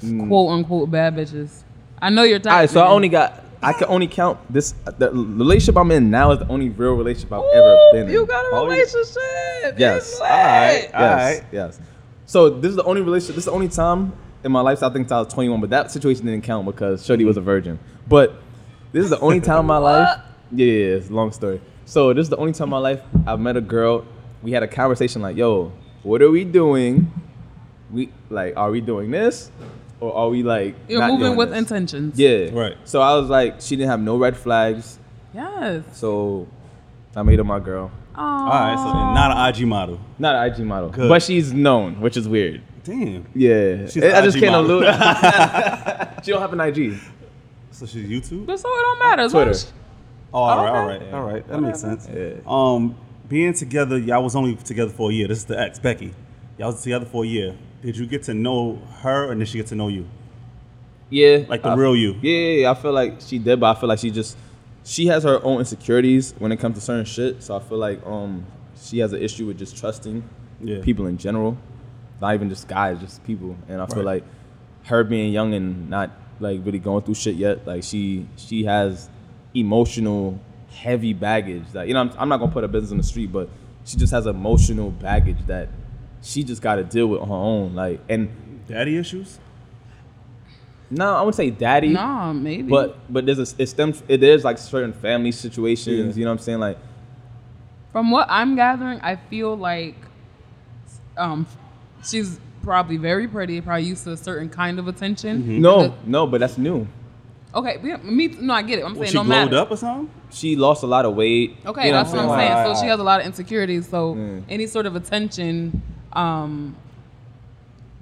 quote 0.28 0.50
unquote 0.52 0.90
bad 0.90 1.16
bitches. 1.16 1.62
I 2.00 2.10
know 2.10 2.22
you're 2.22 2.38
talking. 2.38 2.52
all 2.52 2.58
right, 2.60 2.70
so 2.70 2.80
I 2.80 2.88
only 2.88 3.08
got. 3.08 3.42
I 3.62 3.72
can 3.72 3.88
only 3.88 4.06
count 4.06 4.38
this. 4.52 4.74
The 4.98 5.10
relationship 5.12 5.76
I'm 5.78 5.90
in 5.90 6.10
now 6.10 6.30
is 6.32 6.38
the 6.38 6.46
only 6.48 6.68
real 6.68 6.92
relationship 6.94 7.32
I've 7.32 7.42
ever 7.54 7.76
been 7.92 8.06
in. 8.06 8.12
You 8.12 8.26
got 8.26 8.44
a 8.44 8.48
Oh, 8.52 8.66
relationship. 8.66 9.78
Yes. 9.78 10.20
All 10.20 10.26
right. 10.28 10.82
lit. 10.82 10.94
All 10.94 11.00
yes, 11.00 11.40
right. 11.40 11.44
yes. 11.50 11.80
So 12.26 12.50
this 12.50 12.70
is 12.70 12.76
the 12.76 12.84
only 12.84 13.00
relationship. 13.00 13.34
This 13.34 13.42
is 13.42 13.46
the 13.46 13.52
only 13.52 13.68
time 13.68 14.12
in 14.44 14.52
my 14.52 14.60
life. 14.60 14.82
I 14.82 14.90
think 14.90 15.10
I 15.10 15.20
was 15.20 15.32
21, 15.32 15.60
but 15.60 15.70
that 15.70 15.90
situation 15.90 16.26
didn't 16.26 16.44
count 16.44 16.66
because 16.66 17.04
Shorty 17.04 17.24
was 17.24 17.36
a 17.38 17.40
virgin. 17.40 17.78
But 18.06 18.34
this 18.92 19.02
is 19.04 19.10
the 19.10 19.18
only 19.20 19.40
time 19.40 19.60
in 19.60 19.66
my 19.66 19.78
life. 19.90 20.20
Yeah, 20.52 20.66
yeah, 20.66 20.72
yeah, 20.90 20.94
it's 20.96 21.08
a 21.10 21.14
long 21.14 21.32
story. 21.32 21.60
So 21.86 22.12
this 22.12 22.24
is 22.24 22.28
the 22.30 22.36
only 22.36 22.52
time 22.52 22.66
in 22.66 22.70
my 22.70 22.78
life 22.78 23.00
I've 23.26 23.40
met 23.40 23.56
a 23.56 23.60
girl. 23.60 24.04
We 24.42 24.50
had 24.52 24.62
a 24.62 24.68
conversation 24.68 25.22
like, 25.22 25.36
"Yo, 25.36 25.72
what 26.02 26.20
are 26.20 26.30
we 26.30 26.44
doing? 26.44 27.10
We 27.90 28.10
like, 28.28 28.56
are 28.56 28.70
we 28.70 28.80
doing 28.80 29.10
this, 29.12 29.50
or 30.00 30.12
are 30.14 30.28
we 30.28 30.42
like 30.42 30.74
You're 30.88 30.98
not 31.00 31.10
moving 31.12 31.26
doing 31.26 31.36
with 31.38 31.50
this? 31.50 31.58
intentions. 31.58 32.18
Yeah, 32.18 32.50
Right. 32.52 32.76
So 32.84 33.00
I 33.00 33.14
was 33.14 33.30
like, 33.30 33.60
she 33.60 33.76
didn't 33.76 33.90
have 33.90 34.00
no 34.00 34.16
red 34.16 34.36
flags. 34.36 34.98
Yes. 35.32 35.84
So 35.92 36.48
I 37.14 37.22
made 37.22 37.38
her 37.38 37.44
my 37.44 37.60
girl. 37.60 37.90
All 38.16 38.24
All 38.24 38.48
right, 38.48 38.76
so 38.76 38.92
not 38.92 39.36
an 39.36 39.54
IG 39.62 39.68
model. 39.68 40.00
Not 40.18 40.34
an 40.34 40.52
IG 40.52 40.66
model, 40.66 40.88
Good. 40.88 41.08
but 41.08 41.22
she's 41.22 41.52
known, 41.52 42.00
which 42.00 42.16
is 42.16 42.26
weird. 42.26 42.62
Damn. 42.82 43.26
Yeah, 43.34 43.86
She's 43.86 44.02
I 44.02 44.06
an 44.18 44.24
just 44.24 44.36
IG 44.38 44.42
can't 44.44 44.52
model. 44.68 44.78
allude. 44.78 46.08
she 46.24 46.30
don't 46.32 46.40
have 46.40 46.52
an 46.52 46.60
IG. 46.60 46.98
So 47.72 47.84
she's 47.86 48.08
YouTube. 48.08 48.46
But 48.46 48.58
so 48.58 48.68
it 48.68 48.82
don't 48.82 48.98
matter. 48.98 49.22
as 49.22 49.34
long 49.34 49.44
Twitter. 49.44 49.66
As- 50.36 50.40
Oh, 50.40 50.42
all 50.42 50.56
right, 50.64 50.68
Okay. 50.68 50.76
all 50.76 50.86
right, 50.86 51.12
all 51.14 51.22
right. 51.32 51.48
That 51.48 51.60
makes 51.60 51.80
sense. 51.80 52.08
Yeah. 52.14 52.34
Um, 52.46 52.94
being 53.28 53.52
together, 53.54 53.98
y'all 53.98 54.22
was 54.22 54.36
only 54.36 54.54
together 54.56 54.90
for 54.90 55.10
a 55.10 55.14
year. 55.14 55.28
This 55.28 55.38
is 55.38 55.44
the 55.46 55.58
ex, 55.58 55.78
Becky. 55.78 56.12
Y'all 56.58 56.68
was 56.72 56.82
together 56.82 57.06
for 57.06 57.24
a 57.24 57.26
year. 57.26 57.54
Did 57.82 57.96
you 57.96 58.06
get 58.06 58.22
to 58.24 58.34
know 58.34 58.78
her, 59.02 59.30
and 59.30 59.40
did 59.40 59.48
she 59.48 59.58
get 59.58 59.66
to 59.68 59.74
know 59.74 59.88
you? 59.88 60.06
Yeah, 61.10 61.44
Like 61.48 61.62
the 61.62 61.68
I- 61.70 61.74
real 61.74 61.94
you. 61.94 62.14
Yeah, 62.20 62.32
yeah, 62.32 62.60
yeah, 62.62 62.70
I 62.70 62.74
feel 62.74 62.92
like 62.92 63.20
she 63.20 63.38
did, 63.38 63.60
but 63.60 63.76
I 63.76 63.80
feel 63.80 63.88
like 63.88 63.98
she 63.98 64.10
just 64.10 64.36
she 64.84 65.06
has 65.06 65.24
her 65.24 65.42
own 65.44 65.58
insecurities 65.60 66.34
when 66.38 66.52
it 66.52 66.58
comes 66.58 66.76
to 66.76 66.80
certain 66.80 67.04
shit. 67.04 67.42
So 67.42 67.56
I 67.56 67.60
feel 67.60 67.78
like 67.78 68.04
um 68.06 68.44
she 68.80 68.98
has 68.98 69.12
an 69.12 69.22
issue 69.22 69.46
with 69.46 69.58
just 69.58 69.76
trusting 69.76 70.22
Yeah. 70.62 70.80
people 70.82 71.06
in 71.06 71.16
general, 71.16 71.56
not 72.20 72.34
even 72.34 72.48
just 72.48 72.66
guys, 72.68 72.98
just 73.00 73.22
people. 73.24 73.56
And 73.68 73.80
I 73.80 73.86
feel 73.86 74.02
like 74.04 74.24
her 74.84 75.02
being 75.04 75.32
young 75.32 75.54
and 75.54 75.88
not 75.90 76.10
like 76.40 76.60
really 76.64 76.78
going 76.80 77.02
through 77.02 77.14
shit 77.14 77.36
yet, 77.36 77.66
like 77.66 77.82
she 77.84 78.26
she 78.36 78.64
has 78.64 79.08
emotional 79.58 80.38
heavy 80.70 81.12
baggage. 81.12 81.64
That 81.72 81.88
you 81.88 81.94
know, 81.94 82.00
I'm, 82.00 82.12
I'm 82.18 82.28
not 82.28 82.38
gonna 82.38 82.52
put 82.52 82.62
her 82.64 82.68
business 82.68 82.90
in 82.92 82.98
the 82.98 83.02
street, 83.04 83.32
but 83.32 83.48
she 83.84 83.96
just 83.96 84.12
has 84.12 84.26
emotional 84.26 84.90
baggage 84.90 85.38
that 85.46 85.68
she 86.22 86.42
just 86.42 86.60
got 86.62 86.76
to 86.76 86.84
deal 86.84 87.06
with 87.06 87.20
on 87.20 87.28
her 87.28 87.34
own. 87.34 87.74
Like, 87.74 88.00
and 88.08 88.28
Daddy 88.68 88.96
issues. 88.98 89.38
no, 90.90 91.14
I 91.14 91.20
wouldn't 91.20 91.36
say 91.36 91.50
daddy. 91.50 91.90
Nah, 91.90 92.32
maybe. 92.32 92.68
But 92.68 92.98
but 93.12 93.24
there's 93.26 93.38
a 93.38 93.62
it 93.62 93.66
stems 93.68 94.02
it, 94.08 94.20
there's 94.20 94.44
like 94.44 94.58
certain 94.58 94.92
family 94.92 95.30
situations, 95.32 96.16
Yeah. 96.16 96.20
you 96.20 96.24
know 96.24 96.32
what 96.32 96.40
I'm 96.40 96.44
saying? 96.44 96.58
Like 96.58 96.78
from 97.92 98.10
what 98.10 98.26
I'm 98.28 98.56
gathering, 98.56 99.00
I 99.02 99.16
feel 99.16 99.56
like 99.56 99.94
um 101.16 101.46
she's 102.04 102.40
probably 102.62 102.96
very 102.96 103.28
pretty, 103.28 103.60
probably 103.60 103.84
used 103.84 104.02
to 104.04 104.12
a 104.12 104.16
certain 104.16 104.48
kind 104.48 104.78
of 104.80 104.88
attention. 104.88 105.42
Mm-hmm. 105.42 105.60
no, 105.60 105.94
no, 106.04 106.26
but 106.26 106.40
that's 106.40 106.58
new. 106.58 106.88
Okay, 107.56 107.78
yeah, 107.82 107.96
me 107.96 108.28
no, 108.28 108.52
I 108.52 108.60
get 108.62 108.80
it. 108.80 108.84
I'm 108.84 108.90
Was 108.92 108.98
saying 108.98 109.12
she 109.12 109.16
no 109.16 109.24
glowed 109.24 109.46
matter. 109.46 109.56
up 109.56 109.70
or 109.70 109.76
something? 109.78 110.10
She 110.30 110.56
lost 110.56 110.82
a 110.82 110.86
lot 110.86 111.06
of 111.06 111.14
weight. 111.16 111.56
Okay, 111.64 111.86
you 111.86 111.92
know 111.92 111.98
that's 111.98 112.12
what 112.12 112.20
I'm 112.20 112.38
saying. 112.38 112.52
Right, 112.52 112.76
So 112.76 112.82
she 112.82 112.86
has 112.88 113.00
a 113.00 113.02
lot 113.02 113.20
of 113.20 113.26
insecurities. 113.26 113.88
So 113.88 114.14
Mm. 114.14 114.42
any 114.50 114.66
sort 114.66 114.84
of 114.84 114.94
attention, 114.94 115.80
um, 116.12 116.76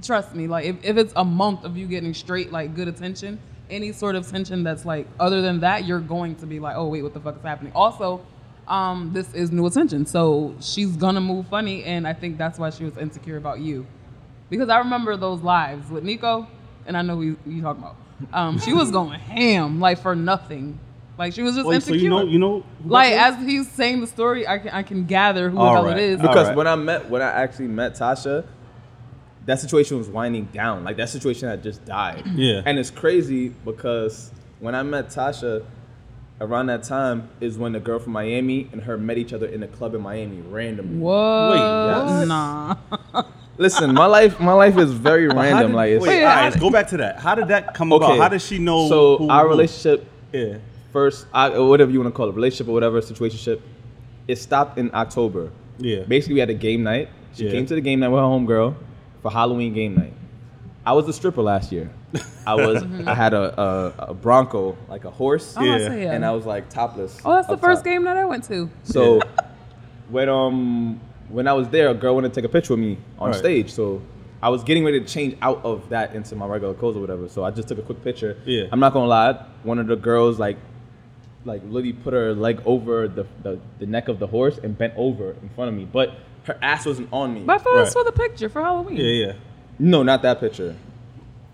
trust 0.03 0.35
me, 0.35 0.49
like 0.49 0.65
if, 0.65 0.77
if 0.85 0.97
it's 0.97 1.13
a 1.17 1.25
month 1.25 1.65
of 1.65 1.77
you 1.77 1.87
getting 1.87 2.15
straight 2.15 2.51
like 2.53 2.75
good 2.75 2.89
attention, 2.89 3.39
any 3.71 3.93
sort 3.93 4.17
of 4.17 4.27
attention 4.27 4.65
that's 4.65 4.85
like 4.85 5.07
other 5.21 5.41
than 5.41 5.61
that, 5.61 5.85
you're 5.87 6.01
going 6.01 6.35
to 6.37 6.47
be 6.47 6.59
like, 6.59 6.77
oh 6.77 6.89
wait, 6.89 7.03
what 7.03 7.15
the 7.15 7.21
fuck 7.21 7.37
is 7.37 7.43
happening? 7.43 7.73
Also, 7.77 8.27
um, 8.67 9.11
this 9.13 9.33
is 9.35 9.53
new 9.53 9.67
attention, 9.67 10.05
so 10.07 10.55
she's 10.61 10.97
gonna 10.97 11.21
move 11.21 11.47
funny, 11.49 11.85
and 11.85 12.09
I 12.09 12.13
think 12.15 12.39
that's 12.39 12.59
why 12.59 12.71
she 12.71 12.85
was 12.85 12.97
insecure 12.97 13.37
about 13.37 13.61
you, 13.61 13.87
because 14.49 14.69
I 14.71 14.79
remember 14.79 15.17
those 15.19 15.43
lives 15.43 15.91
with 15.91 16.03
Nico, 16.03 16.49
and 16.87 16.97
I 16.97 17.03
know 17.03 17.17
who 17.17 17.23
you, 17.23 17.37
who 17.45 17.51
you 17.51 17.63
talking 17.63 17.83
about. 17.83 17.97
Um, 18.33 18.59
she 18.59 18.73
was 18.73 18.91
going 18.91 19.19
ham 19.19 19.81
like 19.81 20.01
for 20.01 20.15
nothing, 20.15 20.79
like 21.19 21.33
she 21.33 21.43
was 21.43 21.55
just 21.55 21.67
Wait, 21.67 21.83
so 21.83 21.93
insecure. 21.93 22.01
you 22.03 22.09
know, 22.11 22.25
you 22.25 22.39
know, 22.39 22.65
Like 22.85 23.13
as 23.13 23.37
he's 23.45 23.69
saying 23.71 24.01
the 24.01 24.07
story, 24.07 24.47
I 24.47 24.59
can 24.59 24.69
I 24.71 24.83
can 24.83 25.05
gather 25.05 25.49
who 25.51 25.57
the 25.57 25.63
All 25.63 25.75
hell 25.75 25.85
right. 25.87 25.97
it 25.97 26.03
is. 26.03 26.21
Because 26.21 26.49
right. 26.49 26.57
when 26.57 26.67
I 26.67 26.77
met 26.77 27.11
when 27.11 27.23
I 27.23 27.31
actually 27.31 27.69
met 27.69 27.95
Tasha, 27.95 28.45
that 29.47 29.61
situation 29.61 29.99
was 29.99 30.09
winding 30.09 30.47
down. 30.47 30.85
Like 30.85 30.97
that 30.97 31.09
situation 31.11 31.49
had 31.49 31.63
just 31.63 31.85
died. 31.85 32.25
Yeah. 32.35 32.63
And 32.65 32.79
it's 32.79 32.91
crazy 32.91 33.49
because 33.49 34.31
when 34.61 34.75
I 34.75 34.83
met 34.83 35.09
Tasha, 35.09 35.65
around 36.41 36.67
that 36.67 36.83
time 36.83 37.29
is 37.41 37.57
when 37.59 37.73
the 37.73 37.81
girl 37.81 37.99
from 37.99 38.13
Miami 38.13 38.69
and 38.73 38.83
her 38.83 38.97
met 38.99 39.19
each 39.19 39.33
other 39.33 39.47
in 39.47 39.63
a 39.63 39.69
club 39.69 39.95
in 39.95 40.01
Miami 40.01 40.41
randomly. 40.41 40.99
Whoa. 40.99 41.51
Wait, 41.51 42.19
yes? 42.19 42.29
Nah. 42.29 42.77
Listen, 43.57 43.95
my 43.95 44.07
life 44.07 44.41
my 44.41 44.53
life 44.53 44.77
is 44.79 44.93
very 44.93 45.29
random. 45.29 45.69
did- 45.69 45.77
like 45.77 45.91
it's 45.93 46.03
wait, 46.03 46.19
Wait, 46.19 46.25
right, 46.25 46.53
did- 46.53 46.61
go 46.61 46.71
back 46.71 46.89
to 46.89 46.97
that. 46.99 47.21
How 47.21 47.35
did 47.35 47.49
that 47.49 47.75
come 47.75 47.93
about? 47.93 48.19
How 48.19 48.29
did 48.29 48.43
she 48.43 48.59
know? 48.59 48.89
So 48.89 49.17
who- 49.19 49.29
our 49.31 49.45
who? 49.45 49.49
relationship 49.51 50.07
Yeah. 50.33 50.55
first, 50.93 51.27
I, 51.33 51.57
whatever 51.59 51.91
you 51.91 52.01
want 52.01 52.13
to 52.13 52.17
call 52.17 52.29
it, 52.29 52.35
relationship 52.35 52.69
or 52.69 52.73
whatever, 52.73 53.01
situationship, 53.01 53.61
it 54.27 54.37
stopped 54.37 54.79
in 54.79 54.91
October. 54.95 55.51
Yeah. 55.79 56.03
Basically, 56.09 56.35
we 56.35 56.41
had 56.41 56.51
a 56.51 56.55
game 56.55 56.83
night. 56.83 57.09
She 57.35 57.45
Yeah. 57.47 57.53
came 57.53 57.67
to 57.67 57.75
the 57.75 57.81
game 57.81 58.01
night 58.01 58.09
with 58.09 58.19
her 58.21 58.27
homegirl 58.27 58.75
for 59.23 59.31
Halloween 59.31 59.73
game 59.75 59.95
night. 59.95 60.13
I 60.87 60.93
was 60.93 61.09
a 61.09 61.13
stripper 61.13 61.43
last 61.43 61.73
year. 61.73 61.91
I 62.47 62.55
was. 62.55 62.85
I 63.07 63.15
had 63.15 63.35
a, 63.35 63.61
a, 63.61 63.95
a 64.11 64.15
Bronco, 64.15 64.77
like 64.89 65.05
a 65.05 65.11
horse, 65.11 65.57
I 65.57 65.65
Yeah. 65.65 65.79
gonna 65.79 65.91
say, 65.91 66.03
yeah. 66.05 66.13
and 66.13 66.25
I 66.25 66.33
was 66.33 66.45
like 66.45 66.69
topless. 66.69 67.19
oh, 67.25 67.33
that's 67.35 67.47
the 67.49 67.57
first 67.57 67.79
top. 67.81 67.85
game 67.87 68.05
that 68.05 68.17
I 68.17 68.25
went 68.25 68.45
to. 68.45 68.69
So 68.83 69.21
when 70.11 70.29
um 70.29 71.01
when 71.29 71.49
I 71.49 71.53
was 71.53 71.69
there, 71.69 71.89
a 71.89 71.95
girl 71.95 72.15
wanted 72.15 72.33
to 72.33 72.41
take 72.41 72.45
a 72.45 72.53
picture 72.53 72.73
with 72.75 72.81
me 72.81 72.99
on 73.19 73.31
Right. 73.31 73.39
stage. 73.39 73.71
So 73.73 74.03
I 74.43 74.49
was 74.51 74.63
getting 74.63 74.85
ready 74.85 75.01
to 75.01 75.07
change 75.07 75.37
out 75.41 75.61
of 75.65 75.89
that 75.89 76.15
into 76.15 76.37
my 76.37 76.47
regular 76.47 76.75
clothes 76.75 76.97
or 76.97 77.01
whatever. 77.01 77.29
So 77.29 77.45
I 77.45 77.51
just 77.51 77.69
took 77.69 77.79
a 77.79 77.83
quick 77.83 78.03
picture. 78.05 78.37
Yeah. 78.45 78.65
I'm 78.71 78.81
not 78.81 78.93
gonna 78.93 79.07
lie, 79.09 79.33
one 79.63 79.79
of 79.79 79.87
the 79.87 79.97
girls 79.97 80.39
like 80.39 80.57
like 81.47 81.61
literally 81.65 81.93
put 81.93 82.15
her 82.15 82.35
leg 82.35 82.63
over 82.65 83.07
the, 83.07 83.27
the, 83.43 83.59
the 83.79 83.85
neck 83.87 84.09
of 84.09 84.19
the 84.19 84.27
horse 84.27 84.57
and 84.63 84.79
bent 84.79 84.95
over 84.97 85.33
in 85.43 85.51
front 85.55 85.69
of 85.69 85.75
me. 85.75 85.85
But 85.91 86.15
her 86.45 86.57
ass 86.63 86.87
wasn't 86.87 87.09
on 87.13 87.35
me. 87.35 87.43
But 87.43 87.57
I 87.57 87.59
thought 87.63 87.75
Right. 87.77 87.87
I 87.87 87.91
saw 87.91 88.03
the 88.03 88.13
picture 88.13 88.49
for 88.49 88.63
Halloween. 88.63 88.97
Yeah, 88.97 89.27
yeah. 89.27 89.33
no, 89.79 90.03
not 90.03 90.23
that 90.23 90.41
picture. 90.41 90.75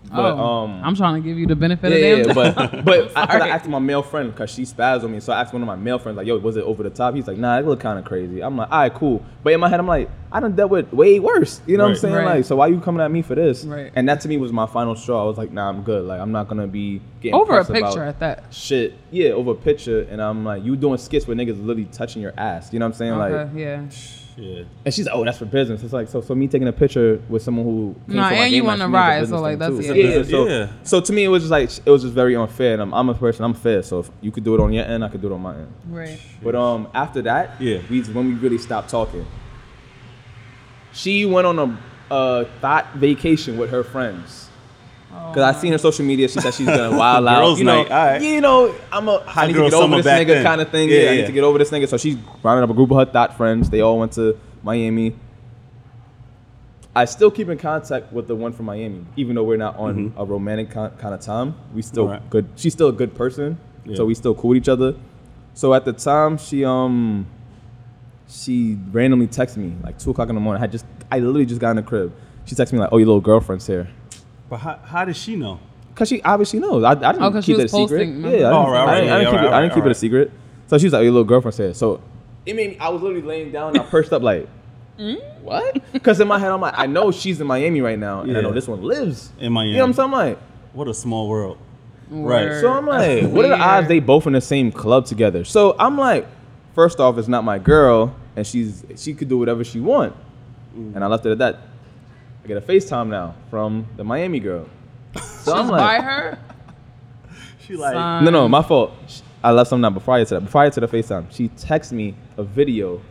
But 0.09 0.33
Oh, 0.33 0.37
um 0.39 0.81
I'm 0.83 0.95
trying 0.95 1.21
to 1.21 1.27
give 1.27 1.37
you 1.37 1.45
the 1.47 1.55
benefit 1.55 1.91
yeah, 1.91 1.97
of 1.97 2.17
yeah, 2.19 2.23
the 2.25 2.33
but 2.33 2.55
but 2.85 3.11
I, 3.15 3.25
'cause 3.27 3.41
I 3.41 3.47
asked 3.49 3.67
my 3.67 3.79
male 3.79 4.01
friend 4.01 4.31
because 4.31 4.49
she 4.49 4.63
spazzed 4.63 5.03
on 5.03 5.11
me, 5.11 5.19
so 5.19 5.31
I 5.31 5.41
asked 5.41 5.53
one 5.53 5.61
of 5.61 5.67
my 5.67 5.75
male 5.75 5.99
friends 5.99 6.17
like, 6.17 6.25
"Yo, 6.27 6.37
was 6.39 6.57
it 6.57 6.63
over 6.63 6.81
the 6.83 6.89
top?" 6.89 7.13
He's 7.13 7.27
like, 7.27 7.37
"Nah, 7.37 7.59
it 7.59 7.65
looked 7.65 7.81
kind 7.83 7.99
of 7.99 8.03
crazy." 8.03 8.41
I'm 8.41 8.57
like, 8.57 8.69
"All 8.71 8.79
right, 8.79 8.93
cool." 8.93 9.23
But 9.43 9.53
in 9.53 9.59
my 9.59 9.69
head, 9.69 9.79
I'm 9.79 9.87
like, 9.87 10.09
"I 10.31 10.39
done 10.39 10.55
dealt 10.55 10.71
with 10.71 10.91
way 10.91 11.19
worse." 11.19 11.61
You 11.67 11.77
know 11.77 11.83
what 11.83 11.91
I'm 11.91 11.95
saying? 11.97 12.15
Right. 12.15 12.25
Like, 12.37 12.45
so 12.45 12.55
why 12.55 12.67
you 12.67 12.79
coming 12.79 13.01
at 13.01 13.11
me 13.11 13.21
for 13.21 13.35
this? 13.35 13.63
Right. 13.63 13.91
And 13.95 14.09
that 14.09 14.21
to 14.21 14.27
me 14.27 14.37
was 14.37 14.51
my 14.51 14.65
final 14.65 14.95
straw. 14.95 15.23
I 15.23 15.27
was 15.27 15.37
like, 15.37 15.51
"Nah, 15.51 15.69
I'm 15.69 15.83
good. 15.83 16.03
Like, 16.05 16.19
I'm 16.19 16.31
not 16.31 16.47
gonna 16.47 16.67
be 16.67 16.99
getting 17.21 17.35
over 17.35 17.53
a 17.53 17.55
pressed 17.63 17.69
about 17.69 17.83
picture 17.93 18.03
at 18.03 18.19
that. 18.19 18.43
Shit, 18.51 18.95
yeah, 19.11 19.29
over 19.29 19.51
a 19.51 19.55
picture, 19.55 20.01
and 20.09 20.21
I'm 20.21 20.43
like, 20.43 20.63
you 20.65 20.75
doing 20.75 20.97
skits 20.97 21.27
where 21.27 21.37
niggas 21.37 21.63
literally 21.63 21.85
touching 21.85 22.21
your 22.23 22.33
ass. 22.37 22.73
You 22.73 22.79
know 22.79 22.85
what 22.87 22.93
I'm 22.93 22.97
saying? 22.97 23.17
Like, 23.17 23.31
Okay, 23.33 23.59
yeah. 23.61 23.83
Yeah. 24.37 24.63
and 24.85 24.93
she's 24.93 25.05
like, 25.05 25.15
oh, 25.15 25.23
that's 25.25 25.37
for 25.37 25.45
business. 25.45 25.83
It's 25.83 25.93
like, 25.93 26.07
so, 26.07 26.21
so 26.21 26.33
me 26.35 26.47
taking 26.47 26.67
a 26.67 26.71
picture 26.73 27.21
with 27.29 27.41
someone 27.43 27.65
who 27.65 27.95
came 28.07 28.15
Nah, 28.15 28.29
to 28.29 28.35
my 28.35 28.41
and 28.45 28.53
you 28.53 28.63
wanna 28.63 28.87
night, 28.87 29.17
for 29.17 29.17
me 29.19 29.23
is 29.23 29.31
a 29.31 29.33
ride, 29.35 29.37
so, 29.37 29.41
like, 29.41 29.59
that's- 29.59 29.87
too. 29.87 29.93
yeah. 29.95 30.05
yeah, 30.17 30.23
so, 30.23 30.45
business- 30.47 30.69
so 30.83 31.01
to 31.01 31.13
me, 31.13 31.23
it 31.23 31.27
was 31.27 31.43
just 31.43 31.51
like 31.51 31.69
it 31.85 31.89
was 31.89 32.01
just 32.03 32.13
very 32.13 32.35
unfair. 32.35 32.73
And 32.73 32.81
I'm, 32.81 32.93
I'm 32.93 33.09
a 33.09 33.13
person, 33.13 33.43
I'm 33.45 33.53
fair. 33.53 33.81
So 33.83 33.99
if 33.99 34.11
you 34.21 34.31
could 34.31 34.43
do 34.43 34.55
it 34.55 34.59
on 34.61 34.71
your 34.73 34.85
end, 34.85 35.03
I 35.03 35.09
could 35.09 35.21
do 35.21 35.27
it 35.31 35.33
on 35.33 35.41
my 35.41 35.55
end. 35.55 35.73
Right. 35.89 36.19
But 36.43 36.55
um, 36.55 36.87
after 36.93 37.21
that, 37.23 37.61
Yeah. 37.61 37.79
we 37.89 38.01
when 38.03 38.27
we 38.27 38.33
really 38.35 38.57
stopped 38.57 38.89
talking. 38.89 39.25
She 40.93 41.25
went 41.25 41.47
on 41.47 41.57
a 41.59 41.77
uh, 42.13 42.45
thought 42.59 42.93
vacation 42.95 43.57
with 43.57 43.69
her 43.69 43.83
friends. 43.83 44.49
Cause 45.11 45.37
I 45.43 45.53
seen 45.53 45.71
her 45.71 45.77
social 45.77 46.03
media, 46.05 46.27
she 46.27 46.41
said 46.41 46.53
she's 46.53 46.65
gonna 46.67 46.97
wild 46.97 47.25
out. 47.27 47.39
Girls' 47.39 47.59
you 47.59 47.65
know, 47.65 47.83
night, 47.83 48.21
you 48.21 48.41
know, 48.41 48.75
I'm 48.91 49.07
a 49.07 49.23
I 49.27 49.47
need 49.47 49.53
to 49.53 49.59
get 49.63 49.73
over 49.73 49.95
this 49.97 50.05
nigga 50.05 50.27
then. 50.27 50.43
kind 50.43 50.59
of 50.61 50.69
thing. 50.69 50.89
Yeah, 50.89 50.99
Yeah, 51.03 51.11
I 51.11 51.15
need 51.17 51.25
to 51.27 51.31
get 51.31 51.43
over 51.45 51.57
this 51.57 51.69
nigga. 51.71 51.87
So 51.87 51.97
she's 51.97 52.17
rounding 52.43 52.63
up 52.63 52.69
a 52.69 52.73
group 52.73 52.91
of 52.91 52.97
her 52.97 53.05
thought 53.11 53.37
friends. 53.37 53.69
They 53.69 53.79
all 53.79 53.97
went 53.99 54.11
to 54.13 54.37
Miami. 54.61 55.15
I 56.93 57.05
still 57.05 57.31
keep 57.31 57.47
in 57.47 57.57
contact 57.57 58.11
with 58.11 58.27
the 58.27 58.35
one 58.35 58.51
from 58.51 58.65
Miami, 58.65 59.05
even 59.15 59.35
though 59.35 59.43
we're 59.45 59.55
not 59.55 59.77
on 59.77 60.13
a 60.17 60.25
romantic 60.25 60.71
kind 60.71 60.91
of 61.01 61.21
time. 61.21 61.55
We 61.73 61.81
still 61.81 62.03
Alright. 62.05 62.29
good. 62.29 62.49
She's 62.57 62.73
still 62.73 62.89
a 62.89 62.93
good 62.93 63.15
person, 63.15 63.57
Yeah. 63.85 63.95
so 63.95 64.05
we 64.05 64.13
still 64.15 64.35
cool 64.35 64.49
with 64.49 64.57
each 64.57 64.67
other. 64.69 64.95
So 65.53 65.73
at 65.73 65.85
the 65.85 65.93
time, 65.93 66.37
she 66.37 66.65
um, 66.65 67.25
she 68.27 68.77
randomly 68.91 69.27
texted 69.27 69.57
me 69.57 69.73
like 69.81 69.97
two 69.99 70.11
o'clock 70.11 70.27
in 70.27 70.35
the 70.35 70.41
morning. 70.41 70.59
I 70.59 70.63
had 70.63 70.71
just 70.73 70.85
I 71.09 71.19
literally 71.19 71.45
just 71.45 71.61
got 71.61 71.69
in 71.69 71.75
the 71.77 71.83
crib. 71.83 72.13
She 72.43 72.55
texted 72.55 72.73
me 72.73 72.79
like, 72.79 72.89
"Oh, 72.91 72.97
your 72.97 73.07
little 73.07 73.21
girlfriend's 73.21 73.67
here." 73.67 73.87
But 74.51 74.57
how, 74.57 74.77
how 74.83 75.05
did 75.05 75.15
she 75.15 75.37
know? 75.37 75.59
Cause 75.95 76.09
she 76.09 76.21
obviously 76.23 76.59
knows. 76.59 76.83
I, 76.83 76.91
I 76.91 76.95
didn't 76.95 77.21
Oh, 77.23 77.31
'cause 77.31 77.45
keep 77.45 77.57
it 77.57 77.65
a 77.65 77.69
secret. 77.69 77.87
posting, 77.87 78.09
Yeah, 78.21 78.27
I 78.27 78.31
remember? 78.31 78.31
didn't, 78.31 78.53
oh, 78.53 78.69
right, 78.71 78.81
I 78.81 78.85
right, 78.85 78.95
didn't, 78.99 79.13
I 79.13 79.17
didn't 79.19 79.33
yeah, 79.33 79.39
keep 79.41 79.47
it. 79.49 79.53
I 79.53 79.61
didn't 79.61 79.73
keep 79.75 79.85
it 79.85 79.91
a 79.91 79.95
secret. 79.95 80.31
So 80.67 80.77
she 80.77 80.85
was 80.85 80.93
like, 80.93 81.03
"Your 81.03 81.11
little 81.13 81.23
girlfriend 81.23 81.55
said. 81.55 81.75
So 81.77 82.01
it 82.45 82.55
made 82.55 82.71
me. 82.71 82.77
I 82.79 82.89
was 82.89 83.01
literally 83.01 83.23
laying 83.25 83.51
down. 83.53 83.69
and 83.69 83.79
I 83.79 83.83
perched 83.89 84.11
up 84.11 84.21
like, 84.21 84.47
hmm? 84.97 85.13
what? 85.41 85.81
Because 85.93 86.19
in 86.19 86.27
my 86.27 86.37
head, 86.37 86.51
I'm 86.51 86.59
like, 86.59 86.73
I 86.77 86.85
know 86.85 87.11
she's 87.11 87.39
in 87.39 87.47
Miami 87.47 87.79
right 87.79 87.97
now, 87.97 88.21
and 88.21 88.37
I 88.37 88.41
know 88.41 88.51
this 88.51 88.67
one 88.67 88.81
lives 88.83 89.31
In 89.39 89.53
Miami. 89.53 89.71
You 89.71 89.77
know 89.77 89.83
what 89.83 89.87
I'm 89.87 89.93
saying? 89.93 90.05
I'm 90.05 90.11
like, 90.11 90.37
What 90.73 90.87
a 90.89 90.93
small 90.93 91.29
world. 91.29 91.57
Word. 92.09 92.49
Right. 92.51 92.59
so 92.61 92.73
I'm 92.73 92.85
like, 92.85 93.23
what 93.31 93.45
are 93.45 93.49
the 93.49 93.57
odds 93.57 93.87
they 93.87 93.99
both 94.01 94.27
in 94.27 94.33
the 94.33 94.41
same 94.41 94.69
club 94.69 95.05
together? 95.05 95.45
So 95.45 95.77
I'm 95.79 95.97
like, 95.97 96.27
first 96.75 96.99
off, 96.99 97.17
it's 97.17 97.29
not 97.29 97.45
my 97.45 97.57
girl, 97.57 98.13
and 98.35 98.45
she's 98.45 98.83
she 98.97 99.13
could 99.13 99.29
do 99.29 99.37
whatever 99.37 99.63
she 99.63 99.79
want, 99.79 100.13
mm. 100.77 100.93
and 100.93 101.03
I 101.05 101.07
left 101.07 101.25
it 101.25 101.31
at 101.31 101.37
that. 101.37 101.59
I 102.43 102.47
get 102.47 102.57
a 102.57 102.61
FaceTime 102.61 103.09
now 103.09 103.35
from 103.49 103.87
the 103.97 104.03
Miami 104.03 104.39
girl. 104.39 104.67
So 105.21 105.53
I'm 105.53 105.65
She's 105.65 105.71
like, 105.71 105.99
by 105.99 106.03
her. 106.03 106.39
She 107.67 107.75
like, 107.75 107.93
Son. 107.93 108.25
No, 108.25 108.31
no, 108.31 108.49
my 108.49 108.63
fault. 108.63 108.91
Sh- 109.07 109.21
I 109.43 109.51
left 109.51 109.69
something 109.69 109.85
out 109.85 109.93
before 109.93 110.15
I 110.15 110.23
to 110.23 110.33
that. 110.35 110.41
Before 110.41 110.61
I 110.61 110.69
to 110.69 110.79
the 110.79 110.87
FaceTime, 110.87 111.31
she 111.31 111.49
texted 111.49 111.91
me 111.93 112.15
a 112.37 112.43
video 112.43 113.01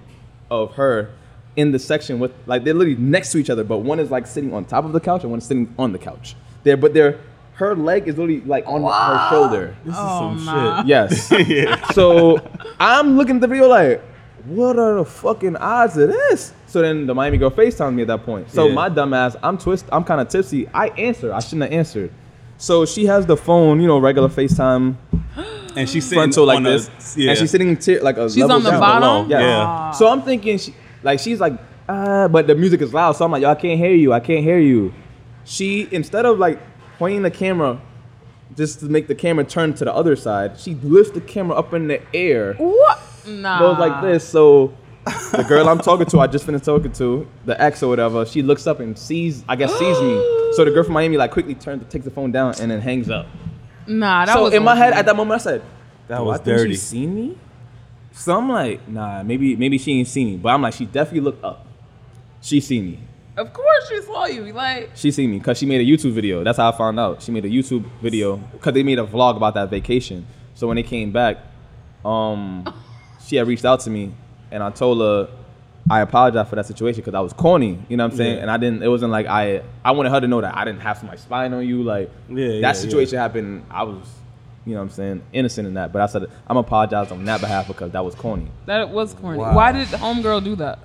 of 0.51 0.73
her 0.75 1.11
in 1.57 1.71
the 1.73 1.79
section 1.79 2.19
with 2.19 2.33
like 2.47 2.65
they're 2.65 2.75
literally 2.75 2.97
next 3.01 3.31
to 3.33 3.39
each 3.39 3.51
other, 3.51 3.63
but 3.65 3.79
one 3.79 4.01
is 4.01 4.11
like 4.11 4.27
sitting 4.27 4.53
on 4.53 4.65
top 4.65 4.85
of 4.85 4.93
the 4.93 5.01
couch 5.01 5.23
and 5.23 5.31
one 5.31 5.39
is 5.39 5.47
sitting 5.47 5.73
on 5.79 5.93
the 5.93 5.99
couch. 5.99 6.35
There, 6.65 6.77
but 6.77 6.95
they're 6.95 7.19
her 7.55 7.77
leg 7.77 8.09
is 8.09 8.17
literally 8.17 8.41
like 8.43 8.65
on 8.67 8.83
her 8.83 9.31
shoulder. 9.31 9.77
this 9.85 9.95
is 9.95 10.01
Oh, 10.03 10.35
some 10.37 10.45
nah. 10.45 10.83
Yes. 10.87 11.31
yeah. 11.47 11.89
so 11.93 12.39
I'm 12.81 13.17
looking 13.17 13.37
at 13.37 13.41
the 13.43 13.49
video 13.49 13.69
like, 13.69 14.01
what 14.47 14.79
are 14.79 14.95
the 14.97 15.05
fucking 15.05 15.57
odds 15.57 15.97
of 15.97 16.09
this? 16.09 16.53
So 16.71 16.81
then 16.81 17.05
the 17.07 17.15
Miami 17.17 17.37
girl 17.37 17.51
FaceTimed 17.51 17.95
me 17.97 18.03
at 18.03 18.09
that 18.09 18.25
point. 18.25 18.49
So 18.49 18.69
Yeah. 18.69 18.75
my 18.75 18.89
dumb 18.89 19.13
ass, 19.13 19.35
I'm 19.43 19.59
twist, 19.59 19.87
I'm 19.91 20.05
kind 20.05 20.21
of 20.21 20.29
tipsy. 20.29 20.69
I 20.73 20.87
answer. 20.91 21.33
I 21.35 21.41
shouldn't 21.41 21.63
have 21.63 21.73
answered. 21.73 22.13
So 22.59 22.87
she 22.87 23.07
has 23.07 23.27
the 23.27 23.37
phone, 23.37 23.81
you 23.81 23.89
know, 23.89 23.99
regular 23.99 24.29
FaceTime 24.29 24.95
And 25.77 25.89
she's 25.89 26.05
sitting 26.05 26.19
frontal 26.19 26.45
like 26.47 26.59
on 26.59 26.63
this, 26.63 27.17
A, 27.17 27.21
yeah. 27.21 27.31
and 27.31 27.39
she's 27.39 27.51
sitting 27.51 27.77
tier, 27.77 28.01
like 28.03 28.17
a 28.19 28.29
She's 28.29 28.39
level 28.39 28.57
on 28.57 28.63
the 28.63 28.71
down. 28.71 28.81
bottom? 28.81 29.31
Yeah. 29.31 29.41
Yeah. 29.41 29.91
So 29.93 30.07
I'm 30.09 30.23
thinking, 30.23 30.59
she, 30.59 30.73
like 31.03 31.19
she's 31.19 31.41
like, 31.41 31.55
ah, 31.89 32.29
but 32.29 32.47
the 32.47 32.55
music 32.55 32.81
is 32.83 32.95
loud. 32.95 33.13
So 33.13 33.25
I'm 33.25 33.33
like, 33.33 33.43
yo, 33.43 33.51
I 33.51 33.55
can't 33.57 33.79
hear 33.79 33.93
you. 33.95 34.13
I 34.13 34.21
can't 34.21 34.45
hear 34.45 34.59
you. 34.61 34.93
She 35.45 35.89
instead 35.91 36.25
of 36.25 36.39
like 36.39 36.61
pointing 36.99 37.23
the 37.23 37.31
camera, 37.33 37.81
just 38.57 38.79
to 38.81 38.87
make 38.87 39.09
the 39.09 39.15
camera 39.17 39.45
turn 39.45 39.75
to 39.75 39.85
the 39.85 39.93
other 39.95 40.15
side, 40.15 40.59
she 40.59 40.75
lifts 40.77 41.13
the 41.13 41.21
camera 41.21 41.57
up 41.57 41.73
in 41.75 41.89
the 41.89 42.01
air. 42.15 42.55
What? 42.55 43.01
Nah. 43.27 43.59
Goes 43.59 43.79
like 43.79 44.03
this. 44.03 44.25
So 44.29 44.73
the 45.05 45.45
girl 45.49 45.69
I'm 45.69 45.79
talking 45.79 46.07
to, 46.07 46.21
I 46.21 46.27
just 46.27 46.45
finished 46.45 46.65
talking 46.65 46.93
to, 46.93 47.27
the 47.45 47.61
ex 47.61 47.83
or 47.83 47.89
whatever, 47.89 48.27
she 48.27 48.43
looks 48.43 48.67
up 48.67 48.81
and 48.81 48.99
sees, 48.99 49.45
I 49.49 49.57
guess, 49.57 49.73
sees 49.79 50.01
me. 50.01 50.37
So 50.51 50.65
the 50.65 50.73
girl 50.73 50.83
from 50.83 50.95
Miami 50.95 51.17
like 51.17 51.31
quickly 51.31 51.55
turns, 51.55 51.89
takes 51.93 52.05
the 52.05 52.11
phone 52.11 52.33
down, 52.33 52.55
and 52.61 52.73
then 52.73 52.81
hangs 52.81 53.09
up. 53.09 53.29
Nah, 53.87 54.25
that 54.27 54.35
so 54.35 54.43
was 54.43 54.53
in 54.53 54.65
my 54.65 54.75
head 54.75 54.93
at 54.95 55.07
that 55.07 55.15
moment, 55.15 55.41
I 55.41 55.45
said, 55.45 55.63
That 56.09 56.25
was 56.25 56.41
I 56.41 56.43
think 56.43 56.59
dirty. 56.59 56.73
She 56.73 56.77
seen 56.77 57.15
me. 57.15 57.39
So 58.13 58.37
I'm 58.37 58.49
like, 58.49 58.89
nah, 58.89 59.23
maybe 59.23 59.55
maybe 59.55 59.79
she 59.79 59.93
ain't 59.93 60.09
seen 60.09 60.27
me, 60.27 60.37
but 60.39 60.49
I'm 60.49 60.61
like, 60.61 60.75
she 60.75 60.87
definitely 60.87 61.21
looked 61.21 61.45
up. 61.45 61.65
She 62.41 62.61
seen 62.61 62.85
me. 62.85 63.01
Of 63.37 63.53
course 63.53 63.89
she 63.89 64.03
saw 64.03 64.27
you. 64.27 64.53
Like, 64.53 64.91
She 64.97 65.13
seen 65.13 65.31
me 65.31 65.39
because 65.39 65.57
she 65.57 65.67
made 65.67 65.81
a 65.81 65.85
YouTube 65.85 66.13
video. 66.13 66.43
That's 66.43 66.59
how 66.59 66.71
I 66.73 66.77
found 66.77 66.99
out. 66.99 67.23
She 67.23 67.31
made 67.31 67.45
a 67.45 67.49
YouTube 67.49 67.89
video 68.03 68.37
because 68.37 68.75
they 68.75 68.83
made 68.83 68.99
a 68.99 69.05
vlog 69.07 69.37
about 69.37 69.55
that 69.55 69.71
vacation. 69.71 70.27
So 70.55 70.67
when 70.67 70.77
they 70.77 70.83
came 70.83 71.13
back, 71.13 71.39
um, 72.05 72.65
she 73.25 73.37
had 73.37 73.47
reached 73.47 73.65
out 73.65 73.81
to 73.81 73.91
me, 73.91 74.13
and 74.51 74.63
I 74.63 74.71
told 74.71 75.01
her 75.01 75.29
I 75.89 76.01
apologize 76.01 76.49
for 76.49 76.57
that 76.57 76.67
situation 76.67 77.01
because 77.01 77.15
I 77.15 77.21
was 77.21 77.33
corny. 77.33 77.79
You 77.89 77.97
know 77.97 78.05
what 78.05 78.13
I'm 78.13 78.17
saying? 78.17 78.37
Yeah. 78.37 78.43
And 78.43 78.51
I 78.51 78.57
didn't. 78.59 78.83
It 78.83 78.89
wasn't 78.89 79.13
like 79.13 79.27
I. 79.27 79.63
I 79.85 79.93
wanted 79.93 80.11
her 80.11 80.21
to 80.21 80.29
know 80.29 80.41
that 80.41 80.57
I 80.57 80.65
didn't 80.65 80.81
have 80.81 80.99
somebody 80.99 81.19
spying 81.19 81.53
on 81.53 81.67
you. 81.67 81.83
Like 81.83 82.11
Yeah, 82.29 82.47
yeah, 82.47 82.61
that 82.61 82.77
situation 82.77 83.19
happened. 83.19 83.65
I 83.71 83.83
was, 83.85 84.07
you 84.67 84.75
know 84.75 84.81
what 84.81 84.85
I'm 84.85 84.91
saying, 84.91 85.23
innocent 85.33 85.67
in 85.67 85.75
that. 85.75 85.93
But 85.93 86.03
I 86.03 86.07
said 86.07 86.31
I'm 86.47 86.57
apologize 86.57 87.11
on 87.11 87.25
that 87.25 87.41
behalf 87.41 87.67
because 87.67 87.93
that 87.93 88.05
was 88.05 88.15
corny. 88.15 88.49
that 88.67 88.91
was 88.91 89.15
corny. 89.15 89.39
Wow. 89.39 89.55
Why 89.55 89.73
did 89.73 89.89
the 89.89 89.97
homegirl 89.97 90.45
do 90.45 90.57
that? 90.57 90.79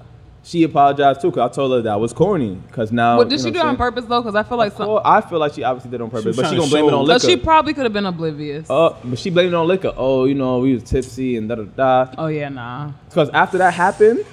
She 0.48 0.62
apologized 0.62 1.22
too 1.22 1.32
because 1.32 1.50
I 1.50 1.54
told 1.56 1.72
her 1.72 1.82
that 1.82 2.00
was 2.00 2.14
corny. 2.14 2.54
Because 2.68 2.92
now, 2.92 3.18
What 3.18 3.30
did 3.30 3.40
you 3.40 3.46
she 3.46 3.52
do 3.52 3.58
it 3.60 3.66
on 3.66 3.76
purpose 3.78 4.06
though? 4.06 4.22
Because 4.22 4.36
I 4.36 4.44
feel 4.44 4.60
like 4.60 4.74
some. 4.74 4.88
Well, 4.88 5.02
I 5.04 5.20
feel 5.22 5.40
like 5.40 5.54
she 5.56 5.64
obviously 5.64 5.90
did 5.90 6.02
it 6.02 6.04
on 6.04 6.10
was 6.12 6.22
purpose, 6.22 6.36
but 6.36 6.44
trying 6.44 6.54
she 6.54 6.60
gonna 6.60 6.70
blame 6.70 6.86
it 6.86 6.94
on 6.94 7.08
But 7.08 7.14
liquor. 7.24 7.28
she 7.28 7.36
probably 7.38 7.74
could 7.74 7.84
have 7.84 7.94
been 7.94 8.06
oblivious. 8.06 8.70
Uh, 8.70 8.96
but 9.04 9.18
she 9.18 9.32
blamed 9.32 9.54
it 9.54 9.56
on 9.56 9.66
liquor. 9.68 9.92
Oh, 9.98 10.26
you 10.26 10.36
know, 10.36 10.60
we 10.60 10.76
was 10.76 10.84
tipsy 10.84 11.36
and 11.38 11.50
da 11.50 11.56
da 11.56 11.64
da. 12.06 12.14
oh 12.20 12.28
yeah, 12.28 12.50
nah. 12.50 12.92
Because 13.10 13.30
after 13.32 13.58
that 13.58 13.74
happened, 13.74 14.24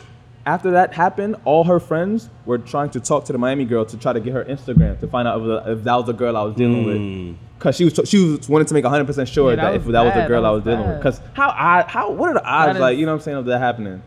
after 0.44 0.72
that 0.72 0.92
happened, 0.92 1.36
all 1.46 1.64
her 1.64 1.80
friends 1.80 2.28
were 2.44 2.58
trying 2.58 2.90
to 2.90 3.00
talk 3.00 3.24
to 3.24 3.32
the 3.32 3.38
Miami 3.38 3.64
girl 3.64 3.86
to 3.86 3.96
try 3.96 4.12
to 4.12 4.20
get 4.20 4.34
her 4.34 4.44
Instagram 4.44 5.00
to 5.00 5.08
find 5.08 5.26
out 5.26 5.40
if, 5.40 5.78
if 5.78 5.84
that 5.84 5.94
was 5.96 6.04
the 6.04 6.12
girl 6.12 6.36
I 6.36 6.42
was 6.42 6.54
dealing 6.54 6.84
with. 6.84 6.96
Mm. 6.98 7.36
Cause 7.58 7.76
she 7.76 7.84
was 7.84 7.98
she 8.04 8.18
was 8.32 8.48
wanted 8.50 8.68
to 8.68 8.74
make 8.74 8.84
100 8.84 9.06
percent 9.06 9.28
sure 9.30 9.50
Yeah, 9.50 9.56
that 9.56 9.62
that, 9.62 9.74
if 9.76 9.86
was 9.86 9.92
that 9.92 10.02
was 10.04 10.12
the 10.14 10.26
girl 10.26 10.42
That 10.42 10.48
I 10.48 10.50
was 10.50 10.58
was 10.64 10.64
dealing 10.74 10.82
bad. 10.82 10.94
with. 10.96 11.02
Cause 11.04 11.20
how 11.32 11.48
odd, 11.56 11.86
how 11.86 12.10
what 12.10 12.28
are 12.30 12.34
the 12.34 12.44
odds 12.44 12.74
That 12.74 12.80
like 12.82 12.94
is- 12.94 13.00
you 13.00 13.06
know 13.06 13.12
what 13.12 13.18
I'm 13.20 13.22
saying 13.24 13.36
of 13.38 13.44
that 13.46 13.60
happening? 13.60 14.02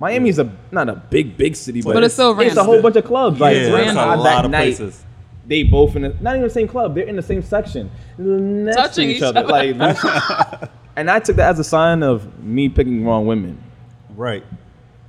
Miami's 0.00 0.38
a 0.38 0.52
not 0.70 0.88
a 0.88 0.94
big 0.94 1.36
big 1.36 1.56
city, 1.56 1.82
but, 1.82 1.94
But 1.94 2.04
it's 2.04 2.14
still 2.14 2.38
it's 2.40 2.56
a 2.56 2.62
whole 2.64 2.80
bunch 2.80 2.96
of 2.96 3.04
clubs. 3.04 3.40
Like 3.40 3.56
yeah, 3.56 3.62
it's 3.62 3.72
random. 3.74 3.96
a 3.96 4.00
odd 4.00 4.18
lot 4.18 4.24
that 4.24 4.44
of 4.44 4.50
night, 4.52 4.76
places. 4.76 5.04
they 5.46 5.64
both 5.64 5.96
in 5.96 6.02
the, 6.02 6.16
not 6.20 6.34
even 6.36 6.42
the 6.42 6.50
same 6.50 6.68
club. 6.68 6.94
They're 6.94 7.04
in 7.06 7.16
the 7.16 7.22
same 7.22 7.42
section, 7.42 7.90
next 8.16 8.76
Touching 8.76 9.08
to 9.08 9.10
each, 9.12 9.16
each 9.18 9.22
other. 9.24 9.40
other. 9.40 9.74
Like, 9.74 10.70
and 10.96 11.10
I 11.10 11.18
took 11.18 11.36
that 11.36 11.50
as 11.50 11.58
a 11.58 11.64
sign 11.64 12.02
of 12.04 12.42
me 12.42 12.68
picking 12.68 13.04
wrong 13.04 13.26
women. 13.26 13.60
Right. 14.14 14.44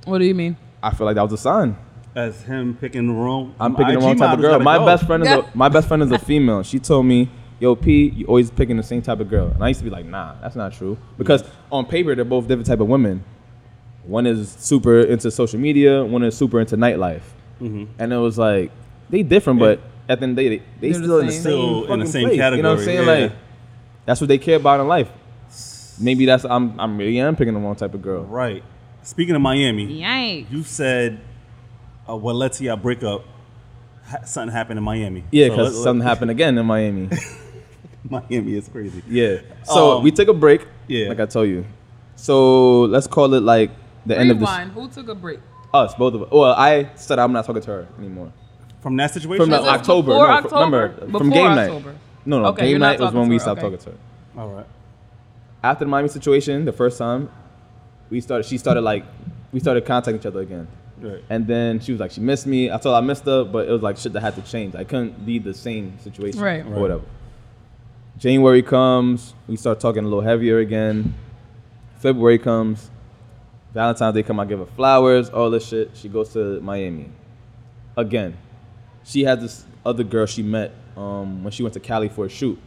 What 0.06 0.18
do 0.18 0.24
you 0.24 0.34
mean? 0.34 0.56
I 0.82 0.92
feel 0.94 1.04
like 1.06 1.14
that 1.16 1.22
was 1.22 1.32
a 1.34 1.38
sign. 1.38 1.76
As 2.16 2.42
him 2.42 2.76
picking 2.80 3.06
the 3.06 3.12
wrong. 3.12 3.54
I'm 3.60 3.76
picking 3.76 3.94
the 3.94 4.00
wrong 4.00 4.16
type 4.16 4.34
of 4.34 4.40
girl. 4.40 4.58
My 4.58 4.78
go. 4.78 4.86
best 4.86 5.06
friend 5.06 5.22
is 5.22 5.28
Yeah. 5.28 5.38
a, 5.52 5.56
my 5.56 5.68
best 5.68 5.86
friend 5.86 6.02
is 6.02 6.10
a 6.10 6.18
female. 6.30 6.64
She 6.64 6.80
told 6.80 7.06
me, 7.06 7.30
"Yo, 7.60 7.76
P, 7.76 8.08
you 8.08 8.26
always 8.26 8.50
picking 8.50 8.76
the 8.76 8.82
same 8.82 9.02
type 9.02 9.20
of 9.20 9.30
girl." 9.30 9.48
And 9.50 9.62
I 9.62 9.68
used 9.68 9.78
to 9.78 9.84
be 9.84 9.90
like, 9.90 10.06
"Nah, 10.06 10.34
that's 10.40 10.56
not 10.56 10.72
true." 10.72 10.98
Because 11.16 11.44
on 11.70 11.86
paper, 11.86 12.16
they're 12.16 12.24
both 12.24 12.48
different 12.48 12.66
type 12.66 12.80
of 12.80 12.88
women. 12.88 13.22
One 14.10 14.26
is 14.26 14.50
super 14.58 15.00
into 15.00 15.30
social 15.30 15.60
media. 15.60 16.04
One 16.04 16.22
is 16.24 16.36
super 16.36 16.58
into 16.60 16.76
nightlife. 16.76 17.22
Mhm. 17.62 17.86
And 17.98 18.12
it 18.12 18.16
was 18.16 18.36
like 18.38 18.70
they 19.08 19.22
different, 19.22 19.58
but 19.60 19.78
at 20.08 20.18
the 20.18 20.24
end 20.24 20.32
of 20.32 20.36
the 20.36 20.42
day, 20.42 20.48
they, 20.48 20.62
they 20.80 20.90
They're 20.92 20.98
the 21.00 21.04
still 21.06 21.18
in 21.20 21.26
the 21.26 21.32
same. 21.32 21.42
same 21.42 21.52
Still 21.84 21.92
in 21.94 22.00
the 22.00 22.06
same 22.06 22.28
place. 22.28 22.56
You 22.56 22.62
know 22.62 22.70
what 22.70 22.78
I'm 22.80 22.84
saying? 22.84 23.06
yeah. 23.06 23.12
Like 23.24 23.32
that's 24.06 24.20
what 24.20 24.28
they 24.28 24.38
care 24.38 24.56
about 24.56 24.80
in 24.80 24.88
life. 24.88 25.10
Maybe 26.00 26.24
that's 26.26 26.44
I'm 26.44 26.78
I'm 26.80 26.96
really 26.98 27.20
am 27.20 27.36
picking 27.36 27.54
the 27.54 27.60
wrong 27.60 27.76
type 27.76 27.94
of 27.94 28.02
girl. 28.02 28.24
Right. 28.24 28.64
Speaking 29.02 29.34
of 29.36 29.42
Miami, 29.42 30.00
Yikes. 30.02 30.50
you 30.50 30.62
said 30.64 31.20
uh, 32.08 32.16
what 32.16 32.34
led 32.34 32.52
to 32.54 32.64
your 32.64 32.76
breakup, 32.76 33.24
ha- 34.04 34.24
something 34.24 34.52
happened 34.52 34.78
in 34.78 34.84
Miami. 34.84 35.22
Yeah, 35.30 35.48
because 35.48 35.72
let- 35.72 35.74
let- 35.78 35.84
something 35.84 36.06
happened 36.06 36.30
again 36.32 36.58
in 36.58 36.66
Miami. 36.66 37.08
Miami 38.10 38.54
is 38.56 38.66
crazy. 38.68 39.02
Yeah. 39.08 39.38
So 39.64 39.98
Um, 39.98 40.02
we 40.04 40.10
took 40.10 40.28
a 40.28 40.34
break. 40.34 40.66
yeah. 40.88 41.08
Like 41.08 41.20
I 41.20 41.26
told 41.26 41.48
you. 41.48 41.64
So 42.16 42.82
let's 42.82 43.06
call 43.06 43.32
it 43.34 43.42
like 43.42 43.70
the 44.06 44.18
end 44.18 44.30
of 44.30 44.38
the. 44.38 44.46
Rewind. 44.46 44.72
Who 44.72 44.88
took 44.88 45.08
a 45.08 45.14
break? 45.14 45.40
Us, 45.72 45.94
both 45.94 46.14
of 46.14 46.22
us. 46.24 46.28
Well, 46.32 46.52
I 46.52 46.90
said 46.96 47.18
I'm 47.18 47.32
not 47.32 47.44
talking 47.46 47.62
to 47.62 47.70
her 47.70 47.88
anymore. 47.98 48.32
From 48.80 48.96
that 48.96 49.12
situation. 49.12 49.44
From 49.44 49.52
Is 49.52 49.58
the 49.60 49.64
this 49.64 49.72
October. 49.80 50.06
before 50.08 50.26
no, 50.26 50.32
fr- 50.40 50.46
October? 50.46 50.64
remember 50.64 50.88
Before 51.06 51.20
from 51.20 51.30
game 51.30 51.46
October. 51.46 51.88
night. 51.92 51.98
No, 52.26 52.40
no. 52.40 52.46
Okay, 52.48 52.62
game 52.62 52.70
you're 52.70 52.78
not 52.78 52.86
night 52.86 53.00
was 53.00 53.06
talking 53.08 53.18
when 53.20 53.28
to 53.28 53.30
we 53.30 53.36
her, 53.36 53.40
stopped 53.40 53.58
okay. 53.62 53.76
talking 53.76 53.84
to 53.84 53.90
her. 53.90 54.40
All 54.42 54.48
right. 54.48 54.66
After 55.62 55.84
the 55.84 55.90
Miami 55.90 56.08
situation, 56.08 56.64
the 56.64 56.72
first 56.72 56.98
time, 56.98 57.28
we 58.08 58.20
started. 58.20 58.44
She 58.46 58.58
started 58.58 58.80
like, 58.80 59.04
we 59.52 59.60
started 59.60 59.84
contacting 59.84 60.18
each 60.20 60.26
other 60.26 60.40
again. 60.40 60.66
Right. 61.00 61.22
And 61.30 61.46
then 61.46 61.80
she 61.80 61.92
was 61.92 62.00
like, 62.00 62.10
she 62.10 62.20
missed 62.20 62.46
me. 62.46 62.70
I 62.70 62.76
told 62.78 62.94
her 62.94 62.98
I 62.98 63.00
missed 63.00 63.24
her, 63.26 63.44
but 63.44 63.68
it 63.68 63.72
was 63.72 63.82
like 63.82 63.96
shit 63.96 64.12
that 64.14 64.20
had 64.20 64.34
to 64.36 64.42
change. 64.42 64.74
I 64.74 64.84
couldn't 64.84 65.24
be 65.24 65.38
the 65.38 65.54
same 65.54 65.98
situation. 66.00 66.40
Right. 66.40 66.60
Or 66.64 66.70
Right. 66.70 66.80
whatever. 66.80 67.02
January 68.18 68.62
comes, 68.62 69.34
we 69.46 69.56
start 69.56 69.80
talking 69.80 70.04
a 70.04 70.08
little 70.08 70.20
heavier 70.20 70.58
again. 70.58 71.14
February 71.96 72.38
comes, 72.38 72.90
Valentine's 73.74 74.14
Day 74.14 74.22
come, 74.22 74.40
I 74.40 74.44
give 74.46 74.58
her 74.58 74.66
flowers, 74.66 75.28
all 75.30 75.50
this 75.50 75.66
shit. 75.68 75.90
She 75.94 76.08
goes 76.08 76.32
to 76.32 76.60
Miami. 76.60 77.10
Again. 77.96 78.36
She 79.04 79.24
had 79.24 79.40
this 79.40 79.64
other 79.84 80.04
girl 80.04 80.26
she 80.26 80.42
met 80.42 80.72
um, 80.96 81.42
when 81.44 81.52
she 81.52 81.62
went 81.62 81.72
to 81.74 81.80
Cali 81.80 82.08
for 82.08 82.26
a 82.26 82.28
shoot. 82.28 82.58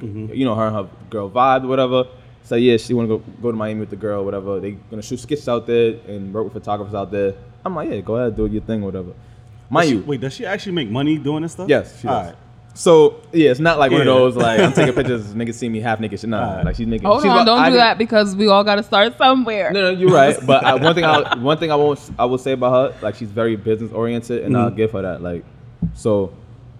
You 0.00 0.44
know, 0.44 0.54
her 0.54 0.66
and 0.68 0.76
her 0.76 0.88
girl 1.10 1.28
vibe, 1.30 1.66
whatever. 1.66 2.04
So 2.44 2.54
yeah, 2.56 2.76
she 2.78 2.94
wanna 2.94 3.08
go 3.08 3.18
go 3.42 3.50
to 3.50 3.56
Miami 3.56 3.80
with 3.80 3.90
the 3.90 3.96
girl, 3.96 4.24
whatever. 4.24 4.58
They 4.60 4.72
gonna 4.72 5.02
shoot 5.02 5.20
skits 5.20 5.46
out 5.48 5.66
there 5.66 5.96
and 6.08 6.32
work 6.32 6.44
with 6.44 6.52
photographers 6.54 6.94
out 6.94 7.10
there. 7.10 7.34
I'm 7.64 7.74
like, 7.74 7.90
yeah, 7.90 8.00
go 8.00 8.16
ahead, 8.16 8.34
do 8.36 8.46
your 8.46 8.62
thing, 8.62 8.80
whatever. 8.82 9.12
Mind 9.68 9.88
she- 9.88 9.94
you, 9.96 10.02
wait, 10.02 10.20
does 10.20 10.32
she 10.32 10.46
actually 10.46 10.72
make 10.72 10.88
money 10.88 11.18
doing 11.18 11.42
this 11.42 11.52
stuff? 11.52 11.68
Yes, 11.68 12.00
she 12.00 12.08
All 12.08 12.14
does. 12.14 12.26
right. 12.28 12.36
So 12.80 13.20
yeah, 13.34 13.50
it's 13.50 13.60
not 13.60 13.78
like 13.78 13.92
one 13.92 14.00
of 14.00 14.06
those 14.06 14.36
like 14.36 14.58
I'm 14.58 14.72
taking 14.72 14.94
pictures, 15.00 15.34
niggas 15.34 15.52
see 15.56 15.68
me 15.68 15.80
half 15.80 16.00
naked. 16.00 16.18
Shit, 16.18 16.30
nah, 16.30 16.42
Alright. 16.48 16.64
like 16.64 16.76
she's 16.76 16.86
making. 16.86 17.06
Hold 17.06 17.20
she's 17.20 17.28
on, 17.30 17.36
about- 17.36 17.44
don't 17.44 17.58
I 17.58 17.68
do 17.68 17.76
that 17.76 17.98
because 17.98 18.34
we 18.34 18.48
all 18.48 18.64
got 18.64 18.76
to 18.76 18.82
start 18.82 19.18
somewhere. 19.18 19.70
No, 19.70 19.82
no, 19.82 19.90
you're 19.90 20.10
right. 20.10 20.34
But 20.46 20.64
I, 20.64 20.76
one 20.76 20.94
thing 20.94 21.04
I 21.04 21.36
one 21.50 21.58
thing 21.58 21.70
I 21.70 21.74
won't 21.76 22.00
I 22.18 22.24
will 22.24 22.38
say 22.38 22.52
about 22.52 22.94
her, 22.94 22.98
like 23.02 23.16
she's 23.16 23.30
very 23.30 23.54
business 23.56 23.92
oriented, 23.92 24.44
and 24.44 24.56
I'll 24.56 24.70
Mhm. 24.70 24.76
give 24.76 24.92
her 24.92 25.02
that. 25.02 25.20
Like, 25.20 25.44
so, 25.92 26.32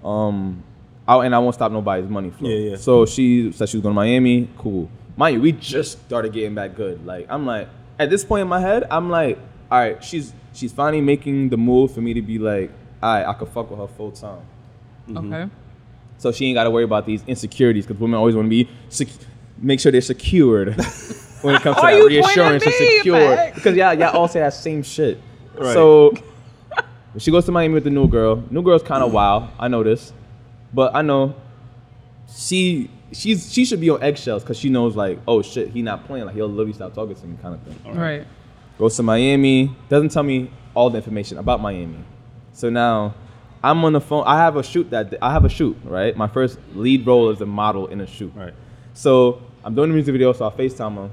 um, 0.02 0.62
I 1.06 1.22
and 1.26 1.34
I 1.34 1.38
won't 1.38 1.54
stop 1.54 1.70
nobody's 1.70 2.08
money 2.08 2.30
flow. 2.30 2.48
Yeah, 2.48 2.70
yeah. 2.70 2.76
So 2.78 3.04
she 3.04 3.52
said 3.52 3.68
she 3.68 3.76
was 3.76 3.82
going 3.82 3.92
to 3.94 4.00
Miami. 4.00 4.48
Cool. 4.56 4.88
Mind 5.18 5.34
you, 5.36 5.42
we 5.42 5.52
just 5.52 6.00
started 6.06 6.32
getting 6.32 6.54
back 6.54 6.76
good. 6.76 7.04
Like 7.04 7.26
I'm 7.28 7.44
like 7.44 7.68
at 7.98 8.08
this 8.08 8.24
point 8.24 8.40
in 8.40 8.48
my 8.48 8.60
head, 8.60 8.86
I'm 8.90 9.10
like, 9.10 9.38
all 9.70 9.78
right, 9.78 10.02
she's 10.02 10.32
she's 10.54 10.72
finally 10.72 11.02
making 11.02 11.50
the 11.50 11.58
move 11.58 11.92
for 11.92 12.00
me 12.00 12.14
to 12.14 12.22
be 12.22 12.38
like, 12.38 12.70
all 13.02 13.12
right, 13.16 13.26
I 13.26 13.34
could 13.34 13.48
fuck 13.48 13.68
with 13.70 13.80
her 13.80 13.86
full 13.86 14.12
time. 14.12 14.40
Okay. 15.14 15.50
So 16.20 16.30
she 16.32 16.46
ain't 16.46 16.54
got 16.54 16.64
to 16.64 16.70
worry 16.70 16.84
about 16.84 17.06
these 17.06 17.24
insecurities 17.26 17.86
because 17.86 17.98
women 18.00 18.18
always 18.18 18.34
want 18.36 18.44
to 18.46 18.50
be 18.50 18.68
sec- 18.90 19.08
make 19.58 19.80
sure 19.80 19.90
they're 19.90 20.00
secured 20.02 20.74
when 21.40 21.54
it 21.54 21.62
comes 21.62 21.76
to 21.76 21.82
that 21.82 22.04
reassurance 22.06 22.62
and 22.64 22.74
me, 22.78 22.96
secure. 22.98 23.18
Max? 23.36 23.54
Because 23.54 23.74
y'all, 23.74 23.94
y'all 23.94 24.14
all 24.16 24.28
say 24.28 24.40
that 24.40 24.52
same 24.52 24.82
shit. 24.82 25.18
Right. 25.54 25.72
So 25.72 26.12
she 27.18 27.30
goes 27.30 27.46
to 27.46 27.52
Miami 27.52 27.72
with 27.74 27.84
the 27.84 27.90
new 27.90 28.06
girl. 28.06 28.44
New 28.50 28.62
girl's 28.62 28.82
kind 28.82 29.02
of 29.02 29.12
wild. 29.12 29.48
I 29.58 29.68
know 29.68 29.82
this, 29.82 30.12
but 30.74 30.94
I 30.94 31.00
know 31.02 31.34
she 32.32 32.90
she's 33.12 33.52
she 33.52 33.64
should 33.64 33.80
be 33.80 33.90
on 33.90 34.02
eggshells 34.02 34.42
because 34.42 34.58
she 34.58 34.68
knows 34.68 34.94
like 34.94 35.18
oh 35.26 35.42
shit 35.42 35.70
he 35.70 35.82
not 35.82 36.04
playing 36.06 36.26
like 36.26 36.34
he'll 36.34 36.46
literally 36.46 36.72
stop 36.72 36.94
talking 36.94 37.14
to 37.16 37.26
me 37.26 37.36
kind 37.42 37.54
of 37.54 37.62
thing 37.62 37.96
Right. 37.96 38.24
goes 38.78 38.94
to 38.98 39.02
Miami, 39.02 39.74
doesn't 39.88 40.10
tell 40.10 40.22
me 40.22 40.50
all 40.74 40.90
the 40.90 40.96
information 40.98 41.38
about 41.38 41.60
Miami. 41.60 41.98
So 42.52 42.70
now 42.70 43.14
I'm 43.62 43.84
on 43.84 43.92
the 43.92 44.00
phone. 44.00 44.24
I 44.26 44.38
have 44.38 44.56
a 44.56 44.62
shoot 44.62 44.90
that 44.90 45.14
I 45.20 45.32
have 45.32 45.44
a 45.44 45.48
shoot, 45.48 45.76
right? 45.84 46.16
My 46.16 46.28
first 46.28 46.58
lead 46.74 47.06
role 47.06 47.30
is 47.30 47.40
a 47.40 47.46
model 47.46 47.88
in 47.88 48.00
a 48.00 48.06
shoot. 48.06 48.32
Right. 48.34 48.54
So 48.94 49.42
I'm 49.64 49.74
doing 49.74 49.90
the 49.90 49.94
music 49.94 50.12
video, 50.12 50.32
so 50.32 50.46
I 50.46 50.50
FaceTime 50.50 50.94
her. 50.96 51.10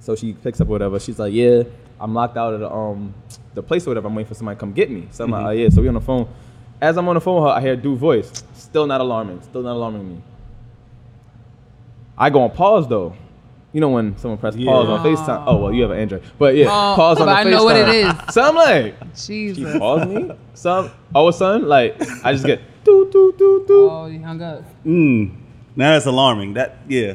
So 0.00 0.14
she 0.14 0.32
picks 0.32 0.60
up 0.60 0.68
whatever. 0.68 1.00
She's 1.00 1.18
like, 1.18 1.32
Yeah, 1.32 1.64
I'm 2.00 2.14
locked 2.14 2.36
out 2.36 2.54
of 2.54 2.60
the 2.60 2.70
um 2.70 3.14
the 3.54 3.62
place 3.62 3.86
or 3.86 3.90
whatever. 3.90 4.08
I'm 4.08 4.14
waiting 4.14 4.28
for 4.28 4.34
somebody 4.34 4.56
to 4.56 4.60
come 4.60 4.72
get 4.72 4.90
me. 4.90 5.08
So 5.10 5.24
I'm 5.24 5.30
like, 5.30 5.46
oh, 5.46 5.50
yeah, 5.50 5.68
so 5.68 5.82
we're 5.82 5.88
on 5.88 5.94
the 5.94 6.00
phone. 6.00 6.28
As 6.80 6.96
I'm 6.96 7.08
on 7.08 7.16
the 7.16 7.20
phone 7.20 7.42
with 7.42 7.50
her, 7.50 7.56
I 7.56 7.60
hear 7.60 7.74
do 7.76 7.96
voice. 7.96 8.44
Still 8.54 8.86
not 8.86 9.00
alarming. 9.00 9.42
Still 9.42 9.62
not 9.62 9.72
alarming 9.72 10.08
me. 10.08 10.22
I 12.16 12.30
go 12.30 12.42
on 12.42 12.50
pause 12.50 12.88
though. 12.88 13.16
You 13.78 13.80
know 13.82 13.90
when 13.90 14.18
someone 14.18 14.38
press 14.38 14.56
pause 14.56 14.88
on 14.88 15.06
FaceTime. 15.06 15.44
Oh 15.46 15.56
well, 15.62 15.72
you 15.72 15.82
have 15.82 15.92
an 15.92 16.00
Android, 16.00 16.24
but 16.36 16.56
yeah, 16.56 16.66
Oh, 16.66 16.94
pause 16.96 17.20
on 17.20 17.26
but 17.26 17.32
the 17.32 17.38
I 17.38 17.44
know 17.44 17.62
what 17.62 17.76
it 17.76 17.86
FaceTime. 17.86 18.32
So 18.32 18.42
I'm 18.42 18.56
like, 18.56 18.96
she 19.14 19.52
Jesus. 19.54 19.78
paused 19.78 20.08
me. 20.10 20.32
So 20.54 20.90
all 21.14 21.28
of 21.28 21.32
a 21.36 21.38
sudden, 21.38 21.68
like 21.68 21.94
I 22.24 22.32
just 22.32 22.44
get 22.44 22.60
doo 22.84 23.08
doo 23.12 23.32
doo 23.38 23.64
doo. 23.68 23.88
Oh, 23.88 24.06
you 24.06 24.20
hung 24.20 24.42
up. 24.42 24.64
Mm. 24.84 25.32
Now 25.76 25.92
that's 25.92 26.06
alarming. 26.06 26.54
That 26.54 26.78
yeah. 26.88 27.14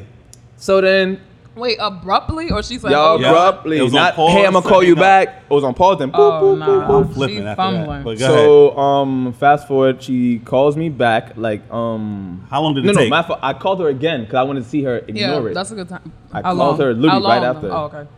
So 0.56 0.80
then 0.80 1.20
Wait, 1.56 1.78
abruptly 1.80 2.50
or 2.50 2.62
she's 2.64 2.82
like, 2.82 2.90
y'all 2.92 3.16
oh, 3.16 3.20
Yeah. 3.20 3.28
abruptly, 3.30 3.78
It 3.78 3.82
was 3.82 3.94
on 3.94 4.00
not 4.00 4.14
pause, 4.14 4.32
hey, 4.32 4.44
I'm 4.44 4.54
gonna 4.54 4.68
call 4.68 4.82
you 4.82 4.88
you 4.90 4.94
know. 4.96 5.00
back. 5.02 5.42
It 5.48 5.54
was 5.54 5.62
on 5.62 5.72
pause. 5.74 5.98
Then 6.00 6.10
boop, 6.10 6.14
Oh, 6.18 6.42
boop, 6.54 6.58
nah. 6.58 6.66
boop, 6.66 6.86
boop. 6.88 7.06
I'm 7.06 7.14
flipping 7.14 7.36
She 7.36 7.42
after 7.42 7.62
fumbling. 7.62 7.86
that. 7.86 8.04
But 8.04 8.18
go 8.18 8.24
ahead. 8.24 8.38
So 8.74 8.76
um, 8.78 9.32
fast 9.34 9.68
forward, 9.68 10.02
she 10.02 10.40
calls 10.40 10.76
me 10.76 10.88
back. 10.88 11.36
Like 11.36 11.62
um, 11.72 12.44
How 12.50 12.60
long 12.60 12.74
did 12.74 12.84
it 12.84 12.88
no, 12.88 12.94
take? 12.94 13.08
No, 13.08 13.16
my 13.16 13.22
fault. 13.22 13.38
I 13.42 13.52
called 13.52 13.78
her 13.80 13.88
again 13.88 14.22
because 14.22 14.34
I 14.34 14.42
wanted 14.42 14.64
to 14.64 14.68
see 14.68 14.82
her 14.82 14.98
ignore 14.98 15.14
Yeah, 15.44 15.50
it. 15.50 15.54
that's 15.54 15.70
a 15.70 15.76
good 15.76 15.88
time. 15.88 16.12
I 16.32 16.36
How 16.38 16.42
called 16.42 16.58
long? 16.58 16.80
her 16.80 16.92
literally 16.94 17.24
right 17.24 17.44
after. 17.44 17.70
Oh, 17.70 17.84
okay. 17.84 18.08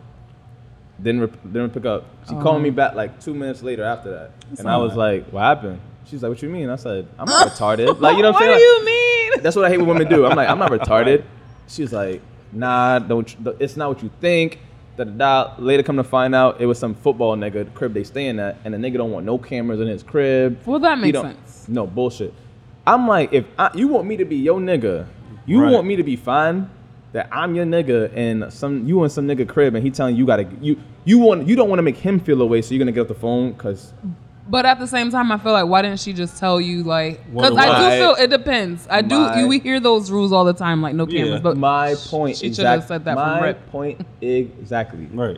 didn't 1.01 1.21
rep- 1.21 1.43
didn't 1.43 1.69
pick 1.71 1.85
up. 1.85 2.05
She 2.27 2.33
Uh-huh. 2.33 2.41
called 2.41 2.61
me 2.63 2.71
back 2.71 2.95
like 2.95 3.19
two 3.21 3.35
minutes 3.35 3.61
later 3.61 3.83
after 3.83 4.09
that, 4.11 4.31
and 4.57 4.67
I 4.67 4.77
was 4.77 4.95
like, 4.95 5.25
"What 5.29 5.41
happened?" 5.41 5.79
She's 6.05 6.23
like, 6.23 6.29
"What 6.31 6.41
you 6.41 6.49
mean?" 6.49 6.69
I 6.71 6.75
said, 6.75 7.05
"I'm 7.19 7.27
not 7.29 7.47
retarded." 7.51 7.99
Like 7.99 8.17
you 8.17 8.23
know 8.23 8.31
what 8.31 8.41
I'm 8.41 8.49
what 8.49 8.57
saying? 8.57 8.57
do 8.57 8.63
you 8.63 8.85
mean? 8.85 9.43
That's 9.43 9.55
what 9.55 9.65
I 9.65 9.69
hate 9.69 9.77
when 9.77 9.85
women 9.87 10.07
do. 10.07 10.25
I'm 10.25 10.35
like, 10.35 10.49
I'm 10.49 10.57
not 10.57 10.71
retarded. 10.79 11.23
She 11.67 11.83
was 11.83 11.93
like, 11.93 12.19
Nah, 12.57 12.99
don't. 12.99 13.35
It's 13.59 13.77
not 13.77 13.89
what 13.89 14.03
you 14.03 14.09
think. 14.21 14.59
Da 14.97 15.03
da 15.03 15.11
da. 15.11 15.53
Later, 15.59 15.83
come 15.83 15.97
to 15.97 16.03
find 16.03 16.33
out, 16.33 16.59
it 16.59 16.65
was 16.65 16.79
some 16.79 16.95
football 16.95 17.35
nigga 17.37 17.71
crib 17.73 17.93
they 17.93 18.03
staying 18.03 18.39
at, 18.39 18.57
and 18.65 18.73
the 18.73 18.77
nigga 18.77 18.97
don't 18.97 19.11
want 19.11 19.25
no 19.25 19.37
cameras 19.37 19.79
in 19.79 19.87
his 19.87 20.01
crib. 20.03 20.59
Well, 20.65 20.79
that 20.79 20.97
makes 20.97 21.19
sense. 21.19 21.67
No 21.69 21.85
bullshit. 21.85 22.33
I'm 22.85 23.07
like, 23.07 23.31
if 23.33 23.45
I, 23.59 23.69
you 23.75 23.87
want 23.89 24.07
me 24.07 24.17
to 24.17 24.25
be 24.25 24.37
your 24.37 24.59
nigga, 24.59 25.05
you 25.45 25.61
Right. 25.61 25.71
want 25.73 25.85
me 25.85 25.95
to 25.97 26.03
be 26.03 26.15
fine. 26.15 26.69
That 27.13 27.29
I'm 27.31 27.55
your 27.55 27.65
nigga, 27.65 28.11
and 28.15 28.51
some 28.51 28.85
you 28.85 29.01
in 29.03 29.09
some 29.09 29.27
nigga 29.27 29.47
crib, 29.47 29.75
and 29.75 29.83
he 29.83 29.89
telling 29.91 30.15
you 30.17 30.25
gotta 30.25 30.47
you 30.61 30.77
you 31.05 31.19
want 31.19 31.47
you 31.47 31.55
don't 31.55 31.69
want 31.69 31.79
to 31.79 31.83
make 31.83 31.97
him 31.97 32.19
feel 32.19 32.41
away, 32.41 32.61
so 32.61 32.73
you're 32.73 32.79
gonna 32.79 32.91
get 32.91 33.01
off 33.01 33.07
the 33.07 33.13
phone 33.15 33.53
because 33.53 33.93
But 34.49 34.65
at 34.65 34.79
the 34.79 34.87
same 34.87 35.11
time, 35.11 35.31
I 35.31 35.37
feel 35.37 35.51
like 35.51 35.67
why 35.67 35.81
didn't 35.81 35.99
she 35.99 36.13
just 36.13 36.37
tell 36.37 36.61
you 36.61 36.83
like? 36.83 37.19
Because 37.33 37.57
I 37.57 37.65
do 37.89 37.97
feel 38.01 38.23
it 38.23 38.29
depends. 38.29 38.87
I 38.89 39.01
do. 39.01 39.19
My- 39.19 39.45
we 39.45 39.59
hear 39.59 39.79
those 39.79 40.09
rules 40.09 40.31
all 40.31 40.45
the 40.45 40.53
time, 40.53 40.81
like 40.81 40.95
no 40.95 41.05
Yeah. 41.07 41.23
cameras. 41.23 41.41
But 41.41 41.57
my 41.57 41.95
point 41.95 42.37
She 42.37 42.53
should 42.53 42.65
have 42.65 42.83
said 42.85 43.03
that 43.05 43.15
my 43.15 43.35
from 43.37 43.43
rip. 43.43 43.69
point 43.71 44.01
exactly. 44.21 45.07
Right. 45.13 45.37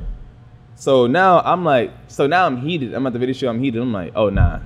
So 0.75 1.07
now 1.07 1.41
I'm 1.41 1.65
like, 1.65 1.91
so 2.07 2.27
now 2.27 2.45
I'm 2.45 2.57
heated. 2.57 2.93
I'm 2.93 3.05
at 3.07 3.13
the 3.13 3.19
video 3.19 3.33
show. 3.33 3.49
I'm 3.49 3.59
heated. 3.59 3.81
I'm 3.81 3.91
like, 3.91 4.13
oh 4.15 4.29
nah, 4.29 4.59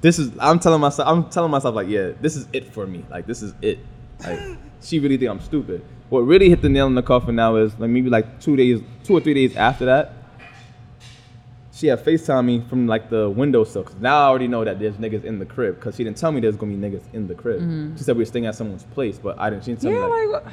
this 0.00 0.18
is. 0.18 0.30
I'm 0.38 0.58
telling 0.60 0.80
myself. 0.80 1.08
I'm 1.08 1.28
telling 1.28 1.50
myself 1.50 1.74
like, 1.74 1.88
yeah, 1.88 2.12
this 2.20 2.36
is 2.36 2.46
it 2.52 2.72
for 2.72 2.86
me. 2.86 3.04
Like 3.10 3.26
this 3.26 3.42
is 3.42 3.52
it. 3.62 3.78
Like 4.24 4.38
she 4.80 4.98
really 5.00 5.16
think 5.16 5.30
I'm 5.30 5.40
stupid. 5.40 5.84
What 6.08 6.20
really 6.20 6.48
hit 6.50 6.62
the 6.62 6.68
nail 6.68 6.86
in 6.86 6.94
the 6.94 7.02
coffin 7.02 7.34
now 7.36 7.56
is 7.56 7.76
like 7.78 7.90
maybe 7.90 8.08
like 8.10 8.40
two 8.40 8.54
days, 8.56 8.80
two 9.02 9.16
or 9.16 9.20
three 9.20 9.34
days 9.34 9.56
after 9.56 9.86
that. 9.86 10.12
She 11.82 11.88
had 11.88 11.98
FaceTime 12.04 12.44
me 12.44 12.62
from 12.68 12.86
like 12.86 13.10
the 13.10 13.28
windowsill. 13.28 13.82
Cause 13.82 13.96
now 14.00 14.16
I 14.20 14.28
already 14.28 14.46
know 14.46 14.62
that 14.64 14.78
there's 14.78 14.94
niggas 14.98 15.24
in 15.24 15.40
the 15.40 15.44
crib. 15.44 15.80
Cause 15.80 15.96
she 15.96 16.04
didn't 16.04 16.16
tell 16.16 16.30
me 16.30 16.40
there's 16.40 16.54
gonna 16.54 16.70
be 16.72 16.78
niggas 16.78 17.02
in 17.12 17.26
the 17.26 17.34
crib. 17.34 17.98
She 17.98 18.04
said 18.04 18.14
we 18.16 18.20
were 18.20 18.24
staying 18.24 18.46
at 18.46 18.54
someone's 18.54 18.84
place, 18.84 19.18
but 19.18 19.36
I 19.36 19.50
didn't. 19.50 19.64
She 19.64 19.72
didn't 19.72 19.82
tell 19.82 19.90
Mm-hmm. 19.90 20.12
yeah, 20.12 20.26
me 20.26 20.32
like, 20.32 20.44
like 20.44 20.52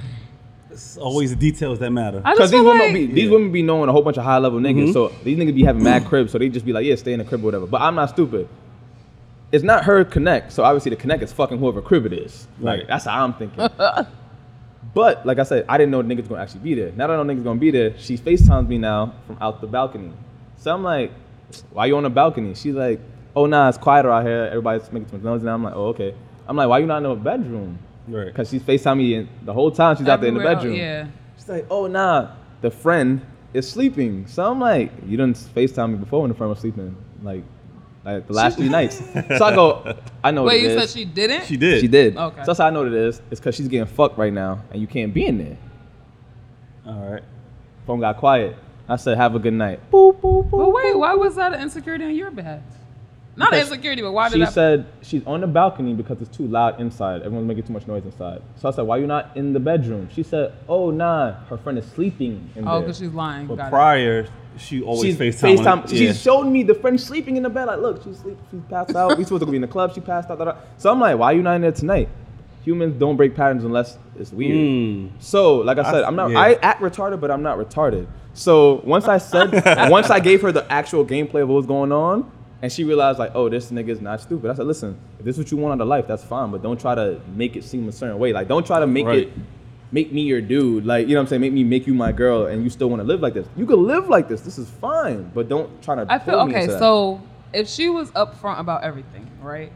It's 0.72 0.98
always 0.98 1.30
the 1.30 1.36
details 1.36 1.78
that 1.80 1.92
matter. 1.92 2.22
Because 2.22 2.50
these 2.50 2.64
women 2.64 2.80
like 2.80 2.94
be 2.96 3.06
these 3.06 3.26
Yeah. 3.26 3.32
women 3.34 3.52
be 3.52 3.62
knowing 3.62 3.90
a 3.90 3.92
whole 3.92 4.02
bunch 4.02 4.18
of 4.18 4.24
high 4.24 4.40
level 4.40 4.60
niggas, 4.60 4.88
Mhm. 4.90 4.94
so 4.94 5.12
these 5.24 5.38
niggas 5.38 5.54
be 5.54 5.64
having 5.64 5.84
mad 5.84 6.06
cribs, 6.06 6.32
so 6.32 6.40
they 6.40 6.50
just 6.50 6.66
be 6.66 6.74
like, 6.74 6.84
yeah, 6.88 6.96
stay 6.96 7.14
in 7.14 7.20
the 7.20 7.26
crib 7.26 7.42
or 7.44 7.46
whatever. 7.46 7.68
But 7.68 7.82
I'm 7.82 7.94
not 7.94 8.10
stupid. 8.10 8.48
It's 9.52 9.64
not 9.64 9.84
her 9.84 10.04
connect, 10.04 10.52
so 10.52 10.64
obviously 10.64 10.90
the 10.90 10.96
connect 10.96 11.22
is 11.22 11.32
fucking 11.32 11.60
whoever 11.60 11.80
crib 11.84 12.08
it 12.08 12.14
is. 12.14 12.48
Like 12.60 12.80
Right. 12.80 12.88
that's 12.88 13.06
how 13.06 13.24
I'm 13.24 13.34
thinking. 13.34 13.68
but 14.96 15.24
like 15.28 15.38
I 15.38 15.44
said, 15.44 15.66
I 15.70 15.78
didn't 15.78 15.92
know 15.92 16.02
the 16.02 16.12
niggas 16.12 16.28
gonna 16.28 16.42
actually 16.42 16.62
be 16.62 16.74
there. 16.74 16.92
Now 16.96 17.06
that 17.06 17.20
I 17.20 17.22
know 17.24 17.32
niggas 17.36 17.44
gonna 17.44 17.60
be 17.60 17.70
there, 17.70 17.94
she 18.00 18.18
FaceTimes 18.18 18.68
me 18.68 18.80
now 18.80 19.14
from 19.28 19.38
out 19.40 19.62
the 19.62 19.68
balcony. 19.68 20.12
So 20.60 20.74
I'm 20.74 20.84
like, 20.84 21.12
why 21.72 21.88
you 21.88 21.98
on 21.98 22.04
the 22.04 22.10
balcony? 22.10 22.54
She's 22.54 22.76
like, 22.76 23.00
oh 23.36 23.46
nah, 23.46 23.70
it's 23.70 23.78
quieter 23.78 24.12
out 24.12 24.26
here. 24.26 24.44
Everybody's 24.46 24.92
making 24.92 25.10
some 25.10 25.24
noise, 25.24 25.42
and 25.42 25.50
I'm 25.50 25.64
like, 25.64 25.74
oh 25.76 25.88
okay. 25.88 26.14
I'm 26.48 26.56
like, 26.58 26.68
why 26.68 26.80
you 26.80 26.86
not 26.86 26.98
in 26.98 27.04
the 27.04 27.16
bedroom? 27.16 27.80
Right. 28.08 28.26
Because 28.28 28.50
she's 28.50 28.62
FaceTiming 28.62 28.98
me 28.98 29.14
in, 29.16 29.30
the 29.44 29.54
whole 29.54 29.72
time 29.72 29.96
she's 29.96 30.08
out 30.08 30.20
there 30.20 30.30
in 30.30 30.34
the 30.36 30.40
everywhere 30.42 30.54
else- 30.56 30.64
bedroom. 30.64 30.80
Yeah. 30.80 31.08
She's 31.38 31.50
like, 31.50 31.66
oh 31.70 31.88
nah, 31.88 32.32
the 32.62 32.70
friend 32.72 33.22
is 33.54 33.70
sleeping. 33.70 34.28
So 34.28 34.50
I'm 34.52 34.60
like, 34.60 34.92
you 35.06 35.16
didn't 35.18 35.38
FaceTime 35.38 35.92
me 35.92 35.98
before 35.98 36.22
when 36.22 36.30
the 36.30 36.36
friend 36.36 36.50
was 36.50 36.60
sleeping, 36.60 36.96
like, 37.24 37.44
like 38.04 38.28
the 38.28 38.34
last 38.34 38.58
three 38.58 38.70
nights. 38.70 39.02
So 39.38 39.46
I 39.46 39.56
go, 39.56 39.96
I 40.24 40.32
know 40.32 40.48
it 40.48 40.56
is." 40.56 40.62
Wait, 40.62 40.62
you 40.64 40.70
it 40.70 40.80
said 40.80 40.90
she 41.00 41.06
didn't? 41.06 41.46
She 41.46 41.56
did. 41.58 41.82
She 41.82 41.88
did. 41.88 42.18
Okay. 42.18 42.42
So 42.42 42.46
that's 42.48 42.60
how 42.60 42.68
I 42.68 42.70
know 42.72 42.80
what 42.84 42.88
it 42.92 42.94
is. 43.00 43.22
It's 43.32 43.40
because 43.40 43.56
she's 43.56 43.68
getting 43.68 43.88
fucked 43.88 44.18
right 44.18 44.34
now, 44.34 44.62
and 44.72 44.82
you 44.82 44.88
can't 44.88 45.14
be 45.14 45.26
in 45.26 45.38
there. 45.38 45.58
All 46.86 47.12
right. 47.12 47.24
Phone 47.86 48.00
got 48.00 48.18
quiet. 48.18 48.56
I 48.90 48.96
said, 48.96 49.18
have 49.18 49.36
a 49.36 49.40
good 49.40 49.54
night. 49.54 49.80
Boop 49.92 50.20
boop 50.20 50.50
boop. 50.50 50.52
But 50.52 50.74
wait, 50.74 50.94
boop, 50.94 51.00
why 51.00 51.14
was 51.14 51.36
that 51.36 51.54
an 51.54 51.62
insecurity 51.62 52.06
on 52.06 52.16
your 52.16 52.32
behalf? 52.32 52.62
Not 53.36 53.52
Because 53.52 53.70
insecurity, 53.70 54.02
but 54.02 54.12
why 54.12 54.28
did 54.28 54.34
she 54.34 54.40
that? 54.40 54.54
said 54.54 54.86
she's 55.02 55.26
on 55.26 55.40
the 55.40 55.48
balcony 55.48 55.94
because 55.94 56.22
it's 56.22 56.36
too 56.36 56.46
loud 56.48 56.82
inside. 56.82 57.22
Everyone's 57.22 57.48
making 57.48 57.64
too 57.64 57.72
much 57.74 57.88
noise 57.88 58.04
inside. 58.04 58.42
So 58.58 58.68
I 58.68 58.72
said, 58.72 58.82
why 58.82 58.98
you 58.98 59.08
not 59.08 59.38
in 59.38 59.54
the 59.54 59.62
bedroom? 59.62 60.10
She 60.14 60.24
said, 60.24 60.54
oh 60.68 60.92
nah, 60.92 61.34
her 61.46 61.58
friend 61.58 61.78
is 61.80 61.86
sleeping 61.86 62.50
in 62.58 62.68
oh, 62.68 62.72
there. 62.72 62.82
because 62.82 62.98
she's 62.98 63.14
lying. 63.14 63.48
But 63.48 63.56
Got 63.56 63.68
it. 63.68 63.70
prior, 63.70 64.28
she 64.58 64.82
always 64.82 65.04
She's 65.04 65.18
FaceTime. 65.18 65.58
FaceTime. 65.64 66.00
Yeah. 66.00 66.12
Showed 66.12 66.46
me 66.46 66.64
the 66.64 66.76
friend 66.76 67.00
sleeping 67.00 67.38
in 67.38 67.44
the 67.44 67.50
bed. 67.50 67.66
Like, 67.66 67.80
look, 67.80 68.04
she's 68.04 68.18
sleeping. 68.18 68.44
She's 68.52 68.62
passed 68.70 68.94
out. 68.96 69.18
we 69.18 69.24
supposed 69.24 69.46
to 69.46 69.46
be 69.46 69.56
in 69.56 69.62
the 69.62 69.68
club. 69.70 69.94
She 69.94 70.02
passed 70.02 70.30
out. 70.30 70.38
da, 70.40 70.46
da. 70.46 70.58
So 70.78 70.92
I'm 70.92 71.00
like, 71.00 71.18
why 71.18 71.32
you 71.32 71.42
not 71.42 71.56
in 71.56 71.62
there 71.62 71.72
tonight? 71.72 72.10
Humans 72.64 73.00
don't 73.00 73.16
break 73.16 73.36
patterns 73.36 73.64
unless 73.64 73.98
it's 74.20 74.32
weird. 74.32 74.56
Mm. 74.58 75.10
So, 75.20 75.58
like 75.58 75.78
I 75.78 75.88
I- 75.88 75.92
said, 75.92 76.04
I'm 76.04 76.16
not. 76.16 76.32
yeah. 76.32 76.40
I 76.40 76.54
act 76.56 76.82
retarded, 76.82 77.20
but 77.22 77.32
I'm 77.32 77.42
not 77.44 77.58
retarded. 77.58 78.08
So 78.34 78.82
once 78.84 79.08
I 79.08 79.18
said, 79.18 79.52
once 79.90 80.10
I 80.10 80.20
gave 80.20 80.42
her 80.42 80.52
the 80.52 80.70
actual 80.72 81.06
gameplay 81.06 81.42
of 81.42 81.50
what 81.50 81.56
was 81.56 81.66
going 81.66 81.92
on, 81.92 82.32
and 82.62 82.72
she 82.72 82.84
realized 82.84 83.18
like, 83.20 83.32
oh, 83.34 83.48
this 83.50 83.72
nigga's 83.72 84.02
not 84.02 84.20
stupid. 84.22 84.52
I 84.52 84.54
said, 84.54 84.68
listen, 84.68 84.98
if 85.18 85.26
this 85.26 85.36
is 85.38 85.44
what 85.46 85.52
you 85.52 85.58
want 85.58 85.80
out 85.80 85.84
of 85.84 85.88
life, 85.88 86.08
that's 86.08 86.24
fine, 86.24 86.52
but 86.52 86.62
don't 86.62 86.80
try 86.80 86.94
to 86.96 87.22
make 87.34 87.56
it 87.56 87.64
seem 87.64 87.88
a 87.88 87.92
certain 87.92 88.20
way. 88.20 88.34
Like, 88.34 88.48
don't 88.50 88.66
try 88.66 88.80
to 88.82 88.88
make 88.88 89.06
Right. 89.06 89.20
it. 89.28 89.34
Make 89.92 90.12
me 90.14 90.22
your 90.22 90.40
dude, 90.42 90.86
like 90.86 91.08
you 91.08 91.16
know 91.16 91.22
what 91.22 91.24
I'm 91.24 91.28
saying. 91.30 91.42
Make 91.42 91.54
me 91.54 91.64
make 91.64 91.88
you 91.88 91.96
my 91.96 92.12
girl, 92.12 92.46
and 92.46 92.64
you 92.64 92.70
still 92.70 92.92
want 92.92 93.00
to 93.02 93.08
live 93.08 93.22
like 93.22 93.34
this. 93.34 93.48
You 93.58 93.66
can 93.66 93.88
live 93.88 94.08
like 94.08 94.28
this. 94.28 94.42
This 94.42 94.60
is 94.60 94.70
fine, 94.70 95.32
but 95.34 95.50
don't 95.50 95.82
try 95.82 95.96
to. 95.96 96.06
I 96.08 96.20
feel 96.20 96.46
me 96.46 96.52
okay. 96.54 96.62
into 96.64 96.74
that. 96.74 96.80
So 96.80 97.20
if 97.54 97.68
she 97.68 97.90
was 97.90 98.12
upfront 98.12 98.60
about 98.60 98.84
everything, 98.84 99.28
right, 99.42 99.72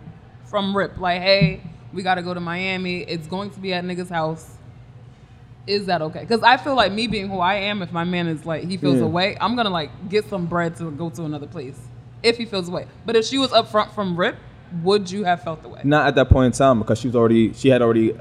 from 0.45 0.77
rip, 0.77 0.99
like, 0.99 1.19
hey, 1.19 1.63
we 1.93 2.03
got 2.03 2.15
to 2.15 2.21
go 2.21 2.33
to 2.33 2.39
Miami. 2.39 2.99
It's 3.01 3.27
going 3.27 3.51
to 3.51 3.59
be 3.59 3.73
at 3.73 3.83
nigga's 3.83 4.09
house. 4.09 4.57
Is 5.65 5.85
that 5.85 6.01
okay? 6.01 6.19
Because 6.21 6.43
I 6.43 6.57
feel 6.57 6.75
like 6.75 6.91
me 6.91 7.07
being 7.07 7.29
who 7.29 7.39
I 7.39 7.55
am, 7.55 7.81
if 7.81 7.91
my 7.93 8.03
man 8.03 8.27
is 8.27 8.45
like 8.45 8.63
he 8.65 8.75
feels 8.77 8.97
Yeah. 8.97 9.05
away, 9.05 9.37
I'm 9.39 9.55
gonna 9.55 9.69
like 9.69 10.09
get 10.09 10.29
some 10.29 10.45
bread 10.45 10.75
to 10.77 10.91
go 10.91 11.09
to 11.11 11.23
another 11.23 11.47
place 11.47 11.79
if 12.21 12.37
he 12.37 12.45
feels 12.45 12.67
away. 12.67 12.85
But 13.05 13.15
if 13.15 13.25
she 13.25 13.37
was 13.37 13.51
upfront 13.51 13.91
from 13.91 14.17
rip, 14.17 14.35
would 14.81 15.09
you 15.09 15.23
have 15.23 15.41
felt 15.43 15.61
the 15.61 15.69
way? 15.69 15.79
not 15.85 16.07
at 16.07 16.15
that 16.15 16.27
point 16.29 16.47
in 16.47 16.51
time 16.57 16.79
because 16.79 16.99
she 16.99 17.07
was 17.07 17.15
already 17.15 17.53
she 17.53 17.69
had 17.69 17.81
already 17.81 18.17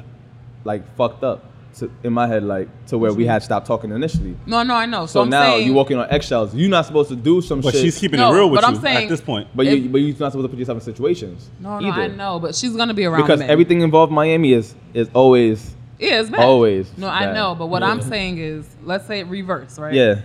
like 0.65 0.83
fucked 0.97 1.25
up 1.25 1.45
to, 1.79 1.91
in 2.05 2.13
my 2.13 2.27
head 2.27 2.43
like 2.43 2.69
to 2.87 2.99
where 2.99 3.13
we 3.13 3.25
had 3.27 3.43
stopped 3.43 3.67
talking 3.67 3.91
initially. 3.93 4.37
No, 4.47 4.63
no, 4.63 4.75
I 4.75 4.87
know. 4.87 5.07
So, 5.07 5.13
So 5.15 5.23
I'm 5.23 5.31
now 5.31 5.43
saying, 5.53 5.67
you 5.67 5.73
walking 5.73 5.97
on 5.99 6.09
eggshells. 6.11 6.55
You're 6.55 6.69
not 6.69 6.87
supposed 6.87 7.09
to 7.11 7.17
do 7.17 7.41
some 7.41 7.61
But 7.61 7.73
shit. 7.73 7.83
she's 7.83 7.99
keeping 7.99 8.21
No, 8.21 8.33
it 8.33 8.37
real 8.37 8.51
with 8.51 8.61
but 8.61 8.67
I'm 8.69 8.75
you 8.75 8.81
saying- 8.81 9.05
at 9.05 9.09
this 9.09 9.21
point. 9.21 9.49
but 9.55 9.67
you, 9.67 9.89
but 9.89 9.99
you're 9.99 10.17
not 10.19 10.33
supposed 10.33 10.45
to 10.45 10.49
put 10.49 10.59
yourself 10.59 10.77
in 10.79 10.85
situations. 10.85 11.51
No, 11.61 11.79
no, 11.79 11.89
either. 11.89 12.03
I 12.03 12.07
know, 12.09 12.39
but 12.39 12.55
she's 12.55 12.77
gonna 12.77 12.95
be 12.95 13.05
around 13.07 13.23
Because 13.23 13.41
men. 13.41 13.51
everything 13.51 13.81
involved 13.81 14.13
Miami 14.13 14.53
is 14.53 14.75
is 14.95 15.09
always 15.15 15.75
yeah, 15.99 16.21
it's 16.21 16.31
bad. 16.31 16.41
always 16.41 16.91
No, 16.99 17.09
I 17.09 17.27
bad. 17.27 17.35
know, 17.35 17.55
but 17.55 17.67
what 17.67 17.83
Yeah. 17.83 17.89
I'm 17.91 18.03
saying 18.03 18.39
is, 18.39 18.67
let's 18.85 19.07
say 19.07 19.21
it 19.21 19.27
reverse, 19.29 19.79
right? 19.79 19.95
yeah. 19.95 20.17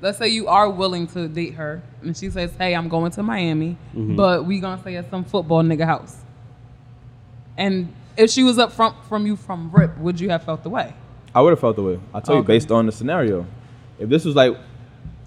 let's 0.00 0.18
say 0.18 0.28
you 0.28 0.46
are 0.48 0.68
willing 0.68 1.06
to 1.08 1.28
date 1.28 1.54
her 1.54 1.82
and 2.02 2.14
she 2.16 2.28
says 2.28 2.52
hey 2.58 2.74
i'm 2.74 2.88
going 2.90 3.10
to 3.10 3.22
miami 3.22 3.76
Mm-hmm. 3.96 4.16
but 4.16 4.44
we 4.44 4.60
gonna 4.60 4.78
stay 4.82 4.96
at 4.96 5.08
some 5.10 5.24
football 5.24 5.62
nigga 5.62 5.86
house 5.86 6.16
and 7.56 7.88
if 8.16 8.30
she 8.30 8.42
was 8.42 8.58
up 8.58 8.72
front 8.72 8.94
from 9.08 9.26
you 9.26 9.36
from 9.36 9.70
rip 9.72 9.96
would 9.98 10.20
you 10.20 10.28
have 10.30 10.42
felt 10.44 10.62
the 10.62 10.70
way 10.70 10.94
I 11.34 11.40
would 11.40 11.50
have 11.50 11.58
felt 11.60 11.74
the 11.74 11.82
way. 11.82 11.98
I 12.14 12.20
tell 12.20 12.36
you 12.36 12.42
based 12.44 12.70
on 12.70 12.86
the 12.86 12.92
scenario. 12.92 13.44
If 13.98 14.08
this 14.08 14.24
was 14.24 14.36
like 14.36 14.56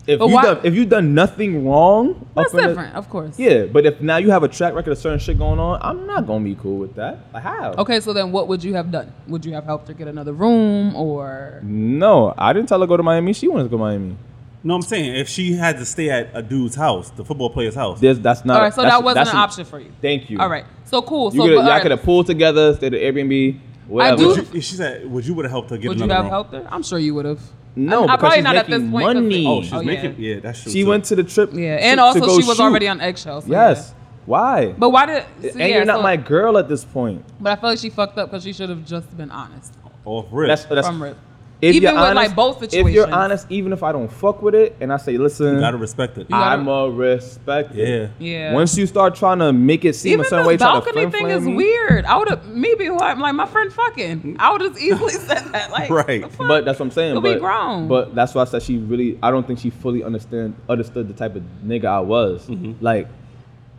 if 0.07 0.19
But 0.19 0.27
you 0.29 0.35
why- 0.35 0.41
done 0.43 0.59
if 0.63 0.73
you 0.73 0.85
done 0.85 1.13
nothing 1.13 1.67
wrong, 1.67 2.25
that's 2.33 2.53
in 2.53 2.61
the- 2.61 2.67
different 2.67 2.95
of 2.95 3.09
course 3.09 3.37
yeah, 3.37 3.65
but 3.65 3.85
if 3.85 3.99
now 3.99 4.15
you 4.15 4.31
have 4.31 4.41
a 4.43 4.47
track 4.47 4.73
record 4.73 4.91
of 4.91 4.97
certain 4.99 5.19
shit 5.19 5.37
going 5.37 5.59
on, 5.59 5.79
I'm 5.81 6.07
not 6.07 6.25
gonna 6.25 6.45
be 6.45 6.55
cool 6.55 6.77
with 6.77 6.95
that. 6.95 7.19
Like 7.33 7.43
how? 7.43 7.73
okay 7.77 7.99
so 7.99 8.13
then 8.13 8.31
what 8.31 8.47
would 8.47 8.63
you 8.63 8.73
have 8.75 8.89
done 8.89 9.11
would 9.27 9.43
you 9.45 9.51
have 9.53 9.65
helped 9.65 9.89
her 9.89 9.93
get 9.93 10.07
another 10.07 10.31
room 10.31 10.95
or 10.95 11.59
No, 11.63 12.33
I 12.37 12.53
didn't 12.53 12.69
tell 12.69 12.79
her 12.79 12.85
to 12.85 12.87
go 12.87 12.95
to 12.95 13.03
Miami. 13.03 13.33
She 13.33 13.49
wanted 13.49 13.63
to 13.63 13.69
go 13.69 13.75
to 13.77 13.83
Miami. 13.83 14.15
No, 14.67 14.75
I'm 14.75 14.81
saying 14.81 15.15
if 15.15 15.29
she 15.29 15.53
had 15.53 15.77
to 15.77 15.85
stay 15.85 16.09
at 16.09 16.29
a 16.33 16.41
dude's 16.41 16.75
house, 16.75 17.09
the 17.11 17.23
football 17.23 17.49
player's 17.49 17.75
house. 17.75 18.01
There's, 18.01 18.19
that's 18.19 18.43
not. 18.43 18.57
all 18.57 18.63
right 18.63 18.73
so 18.73 18.81
that 18.81 19.01
wasn't 19.03 19.27
an 19.29 19.35
an- 19.35 19.41
option 19.45 19.63
for 19.65 19.79
you 19.79 19.91
Thank 20.01 20.29
you. 20.29 20.39
all 20.39 20.49
right 20.49 20.65
so 20.83 21.01
cool 21.01 21.33
You 21.33 21.39
so 21.41 21.47
could 21.47 21.49
but, 21.49 21.53
y'all 21.53 21.61
all 21.63 21.69
right, 21.69 21.81
could 21.81 21.91
have 21.91 22.03
pulled 22.03 22.25
together, 22.27 22.75
stayed 22.75 22.93
at 22.93 23.01
Airbnb, 23.01 23.59
whatever. 23.87 24.17
do- 24.17 24.27
Would 24.29 24.53
you, 24.53 24.61
she 24.61 24.75
said, 24.75 25.09
"Would 25.09 25.25
you 25.25 25.33
would 25.35 25.45
have 25.45 25.51
helped 25.51 25.69
her 25.69 25.77
get 25.77 25.87
would 25.89 25.99
you 25.99 26.07
have 26.09 26.23
room? 26.23 26.29
helped 26.29 26.53
her 26.53 26.67
i'm 26.69 26.83
sure 26.83 26.99
you 26.99 27.13
would 27.15 27.25
have 27.25 27.41
No, 27.75 28.01
I, 28.01 28.03
I 28.03 28.05
because 28.07 28.19
probably 28.19 28.37
she's 28.37 28.43
not 28.43 28.55
at 28.57 28.67
this 28.67 28.81
making 28.81 28.91
point 28.91 29.05
'cause 29.05 29.15
money. 29.15 29.45
Oh, 29.47 29.61
she's 29.61 29.73
oh, 29.73 29.81
making. 29.83 30.15
yeah. 30.17 30.33
Yeah, 30.35 30.39
that's 30.41 30.63
true. 30.63 30.71
She 30.73 30.81
too. 30.83 30.89
went 30.89 31.05
to 31.05 31.15
the 31.15 31.23
trip. 31.23 31.49
yeah 31.53 31.75
and 31.87 31.97
to 31.99 32.03
also 32.03 32.19
go 32.19 32.39
she 32.39 32.45
was 32.47 32.57
shoot. 32.57 32.63
already 32.63 32.87
on 32.89 32.99
eggshells 32.99 33.45
so 33.45 33.51
Yes. 33.51 33.93
yeah. 33.93 34.03
Why? 34.25 34.73
but 34.77 34.89
why 34.89 35.05
did 35.05 35.23
so, 35.41 35.47
and 35.51 35.59
yeah, 35.59 35.67
you're 35.67 35.85
not 35.85 35.99
so- 35.99 36.03
my 36.03 36.17
girl 36.17 36.57
at 36.57 36.67
this 36.67 36.83
point. 36.83 37.23
But 37.39 37.53
I 37.53 37.55
feel 37.61 37.69
like 37.69 37.79
she 37.79 37.89
fucked 37.89 38.17
up 38.17 38.29
because 38.29 38.43
she 38.43 38.51
should 38.51 38.69
have 38.69 38.83
just 38.85 39.15
been 39.15 39.31
honest 39.31 39.73
off 40.03 40.25
rip. 40.31 40.49
That's 40.49 40.65
that's. 40.65 40.85
from 40.87 41.01
rip. 41.01 41.17
If 41.59 41.75
Even 41.75 41.83
you're 41.83 41.93
with, 41.93 42.01
like, 42.01 42.17
honest, 42.17 42.35
both 42.35 42.73
If 42.73 42.89
you're 42.89 43.11
honest, 43.11 43.47
even 43.49 43.73
if 43.73 43.81
I 43.81 43.91
don't 43.91 44.11
fuck 44.11 44.43
with 44.43 44.53
it, 44.53 44.75
and 44.79 44.93
I 44.93 44.97
say, 44.97 45.17
listen, 45.17 45.55
you 45.55 45.59
gotta 45.59 45.77
respect 45.77 46.17
it. 46.19 46.21
You 46.21 46.35
gotta- 46.35 46.61
I'm 46.61 46.67
a 46.67 46.89
respect. 46.89 47.75
it." 47.75 48.11
Yeah. 48.19 48.49
Yeah. 48.49 48.53
Once 48.53 48.77
you 48.77 48.85
start 48.85 49.15
trying 49.15 49.39
to 49.39 49.51
make 49.51 49.83
it 49.83 49.95
seem 49.95 50.13
Even 50.13 50.25
a 50.25 50.29
certain 50.29 50.45
way, 50.45 50.57
try 50.57 50.67
to 50.67 50.81
balcony 50.81 51.09
thing 51.09 51.29
is 51.29 51.43
me, 51.43 51.55
weird. 51.55 52.05
I 52.05 52.17
would 52.17 52.29
have 52.29 52.45
maybe 52.47 52.85
who 52.85 52.99
I'm 52.99 53.19
like 53.19 53.33
my 53.33 53.47
friend 53.47 53.73
fucking. 53.73 54.37
I 54.39 54.51
would 54.51 54.61
have 54.61 54.77
easily 54.77 55.13
said 55.13 55.45
that. 55.51 55.71
Like 55.71 55.89
Right. 55.89 56.21
But 56.37 56.65
that's 56.65 56.77
what 56.77 56.85
I'm 56.85 56.91
saying. 56.91 57.13
You'll 57.13 57.21
but, 57.21 57.35
be 57.35 57.39
grown. 57.39 57.87
But 57.87 58.13
that's 58.13 58.35
why 58.35 58.43
I 58.43 58.45
said 58.45 58.61
she 58.61 58.77
really. 58.77 59.17
I 59.23 59.31
don't 59.31 59.47
think 59.47 59.57
she 59.57 59.71
fully 59.71 60.03
understand 60.03 60.53
understood 60.69 61.07
the 61.07 61.13
type 61.15 61.35
of 61.35 61.43
nigga 61.65 61.85
I 61.85 62.01
was. 62.01 62.45
Mm-hmm. 62.47 62.73
Like, 62.85 63.07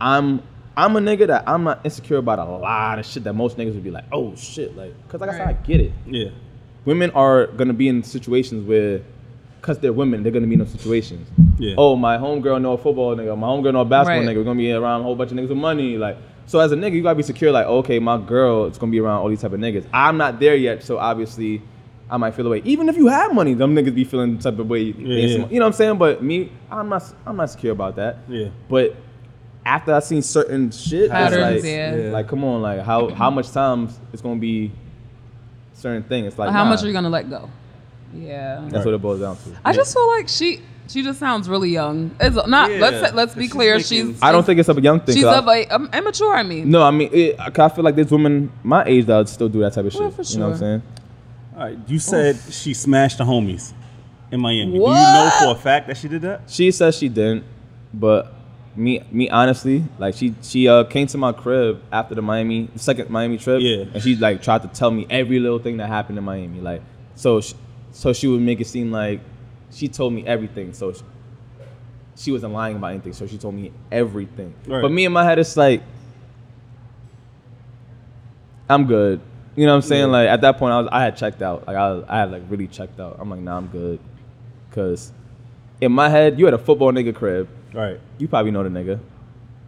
I'm 0.01 0.41
I'm 0.75 0.95
a 0.95 0.99
nigga 0.99 1.27
that 1.27 1.43
I'm 1.47 1.63
not 1.63 1.81
insecure 1.85 2.17
about 2.17 2.39
a 2.39 2.43
lot 2.45 2.99
of 2.99 3.05
shit 3.05 3.23
that 3.23 3.33
most 3.33 3.57
niggas 3.57 3.73
would 3.73 3.83
be 3.83 3.91
like, 3.91 4.05
oh 4.11 4.35
shit, 4.35 4.75
like, 4.75 4.93
cause 5.07 5.21
like 5.21 5.29
I 5.29 5.33
said, 5.37 5.47
I 5.47 5.53
get 5.53 5.79
it. 5.81 5.91
Yeah. 6.05 6.29
Women 6.89 7.11
are 7.11 7.45
gonna 7.47 7.73
be 7.73 7.87
in 7.87 8.01
situations 8.01 8.67
where, 8.67 9.01
cause 9.61 9.77
they're 9.77 9.93
women, 9.93 10.23
they're 10.23 10.31
gonna 10.31 10.47
be 10.47 10.53
in 10.53 10.59
those 10.59 10.71
situations. 10.71 11.29
Yeah. 11.59 11.75
Oh, 11.77 11.95
my 11.95 12.17
homegirl 12.17 12.59
know 12.63 12.73
a 12.73 12.77
football 12.79 13.15
nigga. 13.15 13.37
My 13.37 13.45
homegirl 13.47 13.73
know 13.73 13.81
a 13.81 13.85
basketball 13.85 14.25
Right. 14.25 14.27
nigga. 14.27 14.37
We're 14.37 14.43
gonna 14.43 14.57
be 14.57 14.71
around 14.71 15.01
a 15.01 15.03
whole 15.03 15.15
bunch 15.15 15.29
of 15.31 15.37
niggas 15.37 15.49
with 15.49 15.57
money. 15.59 15.97
Like, 15.97 16.17
so 16.47 16.59
as 16.59 16.71
a 16.71 16.75
nigga, 16.75 16.93
you 16.93 17.03
gotta 17.03 17.15
be 17.15 17.21
secure. 17.21 17.51
Like, 17.51 17.67
okay, 17.67 17.99
my 17.99 18.17
girl 18.17 18.65
is 18.65 18.79
gonna 18.79 18.91
be 18.91 18.99
around 18.99 19.19
all 19.21 19.29
these 19.29 19.41
type 19.41 19.53
of 19.53 19.59
niggas. 19.59 19.85
I'm 19.93 20.17
not 20.17 20.39
there 20.39 20.55
yet, 20.55 20.81
so 20.81 20.97
obviously, 20.97 21.61
I 22.09 22.17
might 22.17 22.33
feel 22.33 22.47
away. 22.47 22.63
Even 22.65 22.89
if 22.89 22.97
you 22.97 23.05
have 23.05 23.35
money, 23.35 23.53
them 23.53 23.75
niggas 23.75 23.93
be 23.93 24.03
feeling 24.03 24.37
the 24.37 24.41
type 24.41 24.57
of 24.57 24.67
way. 24.67 24.91
they 24.91 24.99
Yeah, 25.03 25.33
some- 25.33 25.41
yeah. 25.41 25.47
You 25.51 25.59
know 25.59 25.65
what 25.65 25.67
I'm 25.67 25.73
saying? 25.73 25.97
But 25.99 26.23
me, 26.23 26.49
I'm 26.71 26.89
not. 26.89 27.03
I'm 27.27 27.35
not 27.35 27.51
secure 27.51 27.71
about 27.73 27.97
that. 27.97 28.17
Yeah. 28.27 28.47
But 28.67 28.95
after 29.63 29.93
I 29.93 29.99
seen 29.99 30.23
certain 30.23 30.71
shit, 30.71 31.01
it's 31.03 31.11
Patterns, 31.11 31.61
like, 31.61 31.71
yeah. 31.71 31.95
Yeah. 31.95 32.11
like, 32.11 32.27
come 32.27 32.43
on, 32.43 32.63
like, 32.63 32.79
how 32.81 33.09
how 33.09 33.29
much 33.29 33.51
times 33.51 33.99
it's 34.11 34.23
gonna 34.23 34.39
be 34.39 34.71
certain 35.79 36.03
thing? 36.03 36.25
It's 36.25 36.37
like 36.37 36.51
how 36.51 36.63
nah. 36.63 36.71
much 36.71 36.83
are 36.83 36.87
you 36.87 36.93
gonna 36.93 37.09
let 37.09 37.29
go? 37.29 37.49
Yeah. 38.13 38.67
That's 38.69 38.85
what 38.85 38.93
it 38.93 39.01
boils 39.01 39.21
down 39.21 39.37
to. 39.37 39.57
I 39.63 39.73
just 39.73 39.93
feel 39.93 40.07
like 40.07 40.27
she 40.27 40.61
she 40.87 41.03
just 41.03 41.19
sounds 41.19 41.47
really 41.47 41.69
young. 41.69 42.15
It's 42.19 42.35
not. 42.47 42.71
Yeah, 42.71 42.79
let's 42.79 43.13
let's 43.13 43.35
be 43.35 43.43
she's 43.43 43.51
clear. 43.51 43.77
making- 43.77 44.13
She's. 44.13 44.23
I 44.23 44.31
don't 44.31 44.43
think 44.43 44.59
it's 44.59 44.69
a 44.69 44.81
young 44.81 44.99
thing. 44.99 45.15
She's 45.15 45.23
of 45.23 45.47
a 45.47 45.67
um, 45.67 45.89
immature. 45.93 46.35
I 46.35 46.43
mean. 46.43 46.69
No, 46.69 46.81
I 46.83 46.91
mean, 46.91 47.09
it, 47.13 47.39
I 47.39 47.69
feel 47.69 47.83
like 47.83 47.95
there's 47.95 48.11
women 48.11 48.51
my 48.63 48.83
age 48.85 49.05
that 49.05 49.17
would 49.17 49.29
still 49.29 49.49
do 49.49 49.59
that 49.61 49.73
type 49.73 49.85
of 49.85 49.91
shit. 49.91 50.01
Well, 50.01 50.11
for 50.11 50.23
You 50.23 50.39
know 50.39 50.45
what 50.47 50.53
I'm 50.53 50.59
saying? 50.59 50.81
All 51.55 51.63
right. 51.63 51.77
You 51.87 51.99
said 51.99 52.39
she 52.49 52.73
smashed 52.73 53.19
the 53.19 53.23
homies 53.23 53.73
in 54.31 54.39
Miami. 54.39 54.71
Do 54.71 54.77
you 54.79 54.85
know 54.85 55.31
for 55.39 55.51
a 55.51 55.55
fact 55.55 55.87
that 55.87 55.97
she 55.97 56.07
did 56.07 56.23
that? 56.23 56.41
She 56.47 56.71
says 56.71 56.97
she 56.97 57.09
didn't, 57.09 57.43
but 57.93 58.33
me, 58.79 59.03
me 59.11 59.29
honestly, 59.29 59.83
like 59.99 60.15
she, 60.15 60.33
she 60.41 60.67
uh, 60.67 60.85
came 60.85 61.05
to 61.07 61.17
my 61.17 61.31
crib 61.33 61.81
after 61.91 62.15
the 62.15 62.21
Miami, 62.21 62.69
the 62.73 62.79
second 62.79 63.09
Miami 63.09 63.37
trip, 63.37 63.61
Yeah. 63.61 63.83
and 63.93 64.01
she 64.01 64.15
like 64.15 64.41
tried 64.41 64.61
to 64.61 64.67
tell 64.69 64.89
me 64.89 65.05
every 65.09 65.39
little 65.39 65.59
thing 65.59 65.77
that 65.77 65.87
happened 65.87 66.17
in 66.17 66.23
Miami, 66.23 66.61
like 66.61 66.81
so, 67.15 67.41
she, 67.41 67.53
so 67.91 68.13
she 68.13 68.27
would 68.27 68.41
make 68.41 68.61
it 68.61 68.67
seem 68.67 68.91
like 68.91 69.19
she 69.71 69.87
told 69.87 70.13
me 70.13 70.25
everything, 70.25 70.73
so 70.73 70.93
she, 70.93 71.01
she 72.15 72.31
wasn't 72.31 72.53
lying 72.53 72.77
about 72.77 72.91
anything, 72.91 73.13
so 73.13 73.27
she 73.27 73.37
told 73.37 73.53
me 73.53 73.71
everything. 73.91 74.53
Right. 74.65 74.81
But 74.81 74.91
me 74.91 75.05
in 75.05 75.11
my 75.11 75.25
head, 75.25 75.39
it's 75.39 75.57
like, 75.57 75.83
I'm 78.69 78.85
good. 78.85 79.19
You 79.55 79.65
know 79.65 79.71
what 79.73 79.77
I'm 79.77 79.81
saying? 79.81 80.01
Yeah. 80.05 80.11
Like 80.11 80.29
at 80.29 80.41
that 80.41 80.57
point, 80.57 80.71
I 80.73 80.79
was 80.79 80.89
I 80.91 81.01
had 81.03 81.17
checked 81.17 81.41
out. 81.41 81.67
Like 81.67 81.75
I, 81.75 81.91
was, 81.91 82.05
I 82.07 82.19
had 82.19 82.31
like 82.31 82.43
really 82.49 82.67
checked 82.67 82.99
out. 82.99 83.17
I'm 83.19 83.29
like, 83.29 83.39
nah, 83.41 83.57
I'm 83.57 83.67
good. 83.67 83.99
Cause 84.71 85.11
in 85.81 85.91
my 85.91 86.07
head, 86.07 86.37
you 86.39 86.45
had 86.45 86.53
a 86.53 86.57
football 86.59 86.91
nigga 86.91 87.13
crib. 87.15 87.49
Right. 87.73 87.99
You 88.17 88.27
probably 88.27 88.51
know 88.51 88.63
the 88.63 88.69
nigga. 88.69 88.99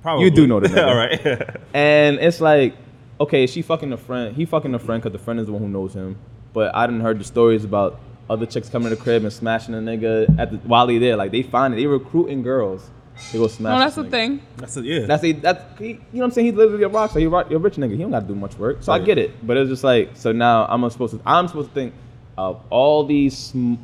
Probably. 0.02 0.26
You 0.26 0.32
do 0.32 0.48
know 0.48 0.60
the 0.60 0.68
nigga. 0.70 0.88
All 0.88 0.96
right. 0.96 1.58
And 1.74 2.20
it's 2.20 2.42
like, 2.42 2.76
okay, 3.20 3.48
she 3.48 3.62
fucking 3.62 3.94
a 3.94 3.98
friend. 3.98 4.36
He 4.36 4.46
fucking 4.46 4.74
a 4.74 4.80
friend 4.80 5.02
because 5.02 5.14
the 5.18 5.24
friend 5.24 5.40
is 5.40 5.46
the 5.46 5.54
one 5.54 5.62
who 5.62 5.70
knows 5.70 5.94
him. 5.94 6.18
But 6.54 6.76
I 6.76 6.86
didn't 6.88 7.02
heard 7.02 7.20
the 7.20 7.24
stories 7.24 7.64
about 7.64 8.00
other 8.30 8.46
chicks 8.46 8.68
coming 8.70 8.90
to 8.90 8.96
the 8.96 9.02
crib 9.02 9.24
and 9.24 9.32
smashing 9.32 9.74
a 9.74 9.78
nigga 9.78 10.38
at 10.40 10.52
the, 10.52 10.58
while 10.68 10.88
they 10.88 10.98
there. 10.98 11.16
Like 11.16 11.32
they 11.32 11.44
find 11.44 11.74
it. 11.74 11.78
They 11.78 11.86
recruiting 11.86 12.42
girls 12.44 12.90
They 13.32 13.38
go 13.40 13.48
smash. 13.48 13.72
No, 13.74 13.80
that's 13.80 13.96
the 13.96 14.04
nigga. 14.04 14.10
thing. 14.12 14.42
That's 14.58 14.76
it. 14.78 14.86
Yeah. 14.86 15.00
That's 15.06 15.24
a, 15.24 15.32
that's 15.34 15.80
he, 15.80 15.88
you 15.90 15.94
know 15.94 16.00
what 16.12 16.24
I'm 16.26 16.32
saying. 16.32 16.48
He's 16.48 16.56
literally 16.56 16.84
a 16.84 16.90
rock. 16.90 17.12
So 17.12 17.20
he 17.20 17.28
rock, 17.28 17.50
you're 17.50 17.60
a 17.60 17.64
rich 17.64 17.76
nigga. 17.76 17.92
He 17.92 17.98
don't 17.98 18.12
got 18.12 18.22
to 18.22 18.28
do 18.28 18.36
much 18.36 18.58
work. 18.58 18.78
So 18.82 18.92
I 18.92 18.98
Right. 18.98 19.06
get 19.06 19.18
it. 19.18 19.46
But 19.48 19.58
it's 19.58 19.70
just 19.70 19.84
like 19.84 20.12
so 20.16 20.32
now 20.32 20.66
I'm 20.66 20.90
supposed 20.90 21.14
to 21.14 21.22
I'm 21.26 21.48
supposed 21.48 21.70
to 21.70 21.74
think 21.76 21.94
of 22.38 22.62
all 22.70 23.06
these, 23.06 23.38
sm- 23.38 23.76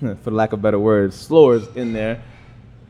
for 0.22 0.30
lack 0.30 0.52
of 0.52 0.62
better 0.62 0.78
words, 0.78 1.14
slurs 1.16 1.66
in 1.76 1.92
there. 1.92 2.22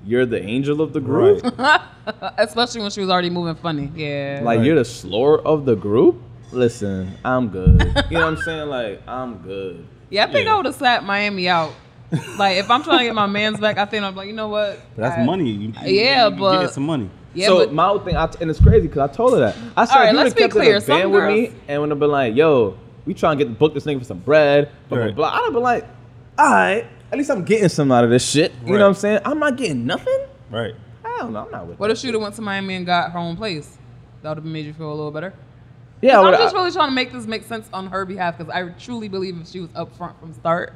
You're 0.04 0.26
the 0.26 0.42
angel 0.42 0.80
of 0.80 0.92
the 0.92 1.00
group. 1.00 1.42
right. 1.58 1.80
Especially 2.38 2.80
when 2.80 2.90
she 2.90 3.00
was 3.00 3.08
already 3.10 3.30
moving 3.30 3.54
funny. 3.54 3.90
Yeah. 3.94 4.40
Like 4.42 4.58
Right. 4.58 4.66
you're 4.66 4.76
the 4.76 4.84
slur 4.84 5.38
of 5.38 5.64
the 5.64 5.76
group. 5.76 6.20
Listen, 6.50 7.12
I'm 7.24 7.48
good. 7.48 7.80
you 8.10 8.18
know 8.18 8.24
what 8.26 8.34
I'm 8.34 8.36
saying? 8.38 8.68
Like 8.68 9.02
I'm 9.08 9.38
good. 9.38 9.86
yeah, 10.10 10.24
I 10.24 10.32
think 10.32 10.46
Yeah. 10.46 10.54
I 10.54 10.56
would 10.56 10.66
have 10.66 10.74
slapped 10.74 11.04
Miami 11.04 11.48
out. 11.48 11.72
like 12.36 12.58
if 12.58 12.70
I'm 12.70 12.82
trying 12.82 12.98
to 12.98 13.04
get 13.04 13.14
my 13.14 13.26
man's 13.26 13.58
back, 13.58 13.78
I 13.78 13.86
think 13.86 14.04
I'm 14.04 14.14
like, 14.14 14.26
you 14.26 14.34
know 14.34 14.48
what? 14.48 14.80
But 14.96 15.02
that's 15.02 15.18
I- 15.18 15.24
money. 15.24 15.48
You, 15.50 15.68
you- 15.82 15.94
Yeah, 16.00 16.28
you 16.28 16.36
but- 16.36 16.62
get 16.62 16.70
some 16.72 16.84
money. 16.86 17.08
Yeah, 17.34 17.46
so 17.46 17.56
but 17.60 17.72
my 17.72 17.86
whole 17.86 17.98
thing, 18.00 18.14
I, 18.14 18.30
and 18.42 18.50
it's 18.50 18.60
crazy 18.60 18.88
because 18.88 19.08
I 19.08 19.14
told 19.14 19.32
her 19.32 19.38
that. 19.38 19.56
I 19.74 19.86
said, 19.86 19.94
All 19.94 20.00
right, 20.02 20.08
if 20.08 20.12
you 20.12 20.18
let's 20.18 20.34
would've 20.34 20.36
be 20.36 20.40
kept 20.42 20.54
it 20.54 20.58
clear. 20.58 20.76
a 20.76 20.80
Some 20.82 20.98
band 20.98 21.12
with 21.12 21.24
me, 21.28 21.46
girls- 21.46 21.58
and 21.68 21.80
would 21.80 21.88
have 21.90 21.98
been 21.98 22.10
like, 22.10 22.34
"Yo, 22.36 22.76
we 23.06 23.14
trying 23.14 23.38
to 23.38 23.44
get 23.44 23.50
the 23.50 23.56
book 23.58 23.72
this 23.72 23.84
nigga 23.86 24.00
for 24.00 24.04
some 24.04 24.18
bread," 24.18 24.68
blah 24.90 24.98
blah 24.98 25.06
Right. 25.06 25.16
blah. 25.16 25.28
I'd 25.30 25.44
have 25.44 25.52
been 25.54 25.62
like, 25.62 25.86
"All 26.36 26.50
right, 26.52 26.84
at 27.12 27.18
least 27.18 27.30
I'm 27.30 27.44
getting 27.44 27.68
some 27.68 27.92
out 27.92 28.04
of 28.04 28.10
this 28.10 28.28
shit." 28.28 28.52
You 28.64 28.72
Right. 28.72 28.78
know 28.78 28.84
what 28.84 28.88
I'm 28.88 28.94
saying? 28.94 29.20
I'm 29.24 29.38
not 29.38 29.56
getting 29.56 29.86
nothing. 29.86 30.18
Right. 30.50 30.74
Hell 31.04 31.30
no, 31.30 31.40
I'm 31.44 31.50
not 31.50 31.66
with. 31.66 31.74
It. 31.74 31.80
What 31.80 31.88
that 31.88 31.92
if 31.92 31.98
she 31.98 32.08
would 32.08 32.14
have 32.14 32.22
went 32.22 32.34
to 32.36 32.42
Miami 32.42 32.74
and 32.74 32.86
got 32.86 33.12
her 33.12 33.18
own 33.18 33.36
place? 33.36 33.78
That 34.22 34.30
would 34.30 34.38
have 34.38 34.44
made 34.44 34.64
you 34.66 34.72
feel 34.72 34.88
a 34.88 34.94
little 34.94 35.10
better. 35.10 35.32
Yeah, 36.00 36.16
I 36.16 36.18
I'm 36.20 36.24
would've- 36.26 36.40
just 36.40 36.54
really 36.54 36.70
trying 36.72 36.88
to 36.88 36.94
make 36.94 37.12
this 37.12 37.26
make 37.26 37.44
sense 37.44 37.68
on 37.72 37.86
her 37.88 38.04
behalf 38.04 38.38
because 38.38 38.52
I 38.52 38.68
truly 38.78 39.08
believe 39.08 39.36
if 39.40 39.48
she 39.48 39.60
was 39.60 39.68
upfront 39.70 40.18
from 40.20 40.32
start, 40.34 40.72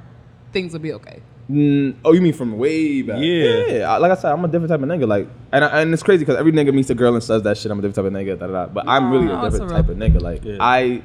things 0.53 0.73
would 0.73 0.83
be 0.83 0.93
okay. 0.93 1.21
Mm, 1.51 1.95
oh, 2.05 2.13
you 2.13 2.21
mean 2.21 2.33
from 2.33 2.59
way 2.59 3.03
back? 3.03 3.19
Yeah. 3.21 3.67
yeah. 3.69 3.93
I- 3.93 3.99
Like 3.99 4.11
I 4.13 4.15
said, 4.17 4.33
I'm 4.33 4.45
a 4.45 4.49
different 4.49 4.69
type 4.69 4.81
of 4.83 4.89
nigga. 4.89 5.07
Like, 5.07 5.29
and 5.53 5.65
I, 5.65 5.81
and 5.83 5.93
it's 5.95 6.03
crazy 6.03 6.25
because 6.25 6.37
every 6.37 6.51
nigga 6.53 6.73
meets 6.75 6.91
a 6.91 6.95
girl 6.95 7.15
and 7.15 7.23
says 7.23 7.43
that 7.43 7.57
shit. 7.57 7.71
I'm 7.71 7.79
a 7.79 7.83
different 7.83 7.97
type 7.97 8.05
of 8.05 8.13
nigga. 8.13 8.39
Da, 8.39 8.47
da, 8.47 8.53
da. 8.53 8.67
But 8.67 8.89
I'm 8.89 9.11
really 9.13 9.27
No, 9.27 9.45
a 9.45 9.51
different 9.51 9.71
a 9.71 9.75
type 9.75 9.89
real- 9.89 10.03
of 10.03 10.13
nigga. 10.13 10.21
Like, 10.21 10.45
Yeah. 10.45 10.57
I, 10.61 11.03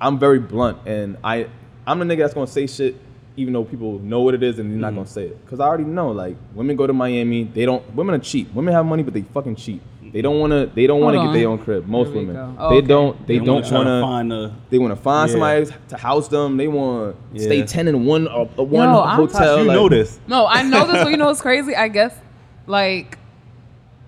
I'm 0.00 0.18
very 0.18 0.38
blunt, 0.40 0.78
and 0.86 1.16
I, 1.24 1.46
I'm 1.86 1.98
the 1.98 2.04
nigga 2.04 2.18
that's 2.18 2.34
gonna 2.34 2.46
say 2.46 2.66
shit 2.66 2.96
even 3.36 3.52
though 3.52 3.64
people 3.64 3.98
know 3.98 4.20
what 4.20 4.34
it 4.34 4.42
is 4.42 4.58
and 4.58 4.70
they're 4.70 4.78
not 4.78 4.88
Mm-hmm. 4.88 4.96
gonna 4.98 5.08
say 5.08 5.24
it. 5.26 5.46
Cause 5.48 5.58
I 5.60 5.66
already 5.66 5.84
know. 5.84 6.10
Like, 6.12 6.36
women 6.54 6.76
go 6.76 6.86
to 6.86 6.92
Miami. 6.92 7.44
They 7.44 7.64
don't. 7.66 7.82
Women 7.94 8.14
are 8.14 8.18
cheap. 8.18 8.52
Women 8.54 8.72
have 8.74 8.86
money, 8.86 9.02
but 9.02 9.12
they 9.14 9.22
fucking 9.22 9.56
cheap. 9.56 9.82
They 10.12 10.22
don't 10.22 10.38
wanna. 10.38 10.66
They 10.66 10.86
don't 10.86 11.00
Hold 11.02 11.14
wanna 11.16 11.18
get 11.26 11.26
on. 11.28 11.34
their 11.34 11.48
own 11.48 11.58
crib. 11.58 11.86
Most 11.88 12.08
Here 12.12 12.16
women. 12.18 12.36
go. 12.36 12.54
Oh, 12.56 12.70
they 12.70 12.76
okay. 12.76 12.86
don't. 12.86 13.26
They, 13.26 13.38
They 13.38 13.44
don't 13.44 13.54
wanna 13.56 13.68
try 13.68 13.78
to 13.78 13.84
wanna. 13.90 14.00
find 14.02 14.32
a. 14.32 14.56
they 14.70 14.78
want 14.78 14.92
to 14.96 15.02
find 15.02 15.28
Yeah. 15.28 15.32
somebody 15.32 15.66
to 15.88 15.96
house 15.96 16.28
them. 16.28 16.56
They 16.56 16.68
want 16.68 17.16
to 17.34 17.40
stay 17.42 17.64
ten 17.64 17.88
in 17.88 18.04
one 18.04 18.28
uh, 18.28 18.44
one 18.62 18.88
Yo, 18.88 19.00
I'm- 19.00 19.16
hotel. 19.16 19.58
you 19.58 19.64
like- 19.64 19.74
know 19.74 19.88
this. 19.88 20.20
No, 20.28 20.46
I 20.46 20.62
know 20.62 20.86
this, 20.86 21.02
but 21.02 21.10
you 21.10 21.16
know 21.16 21.26
what's 21.26 21.40
crazy? 21.40 21.74
I 21.74 21.88
guess, 21.88 22.14
like, 22.68 23.18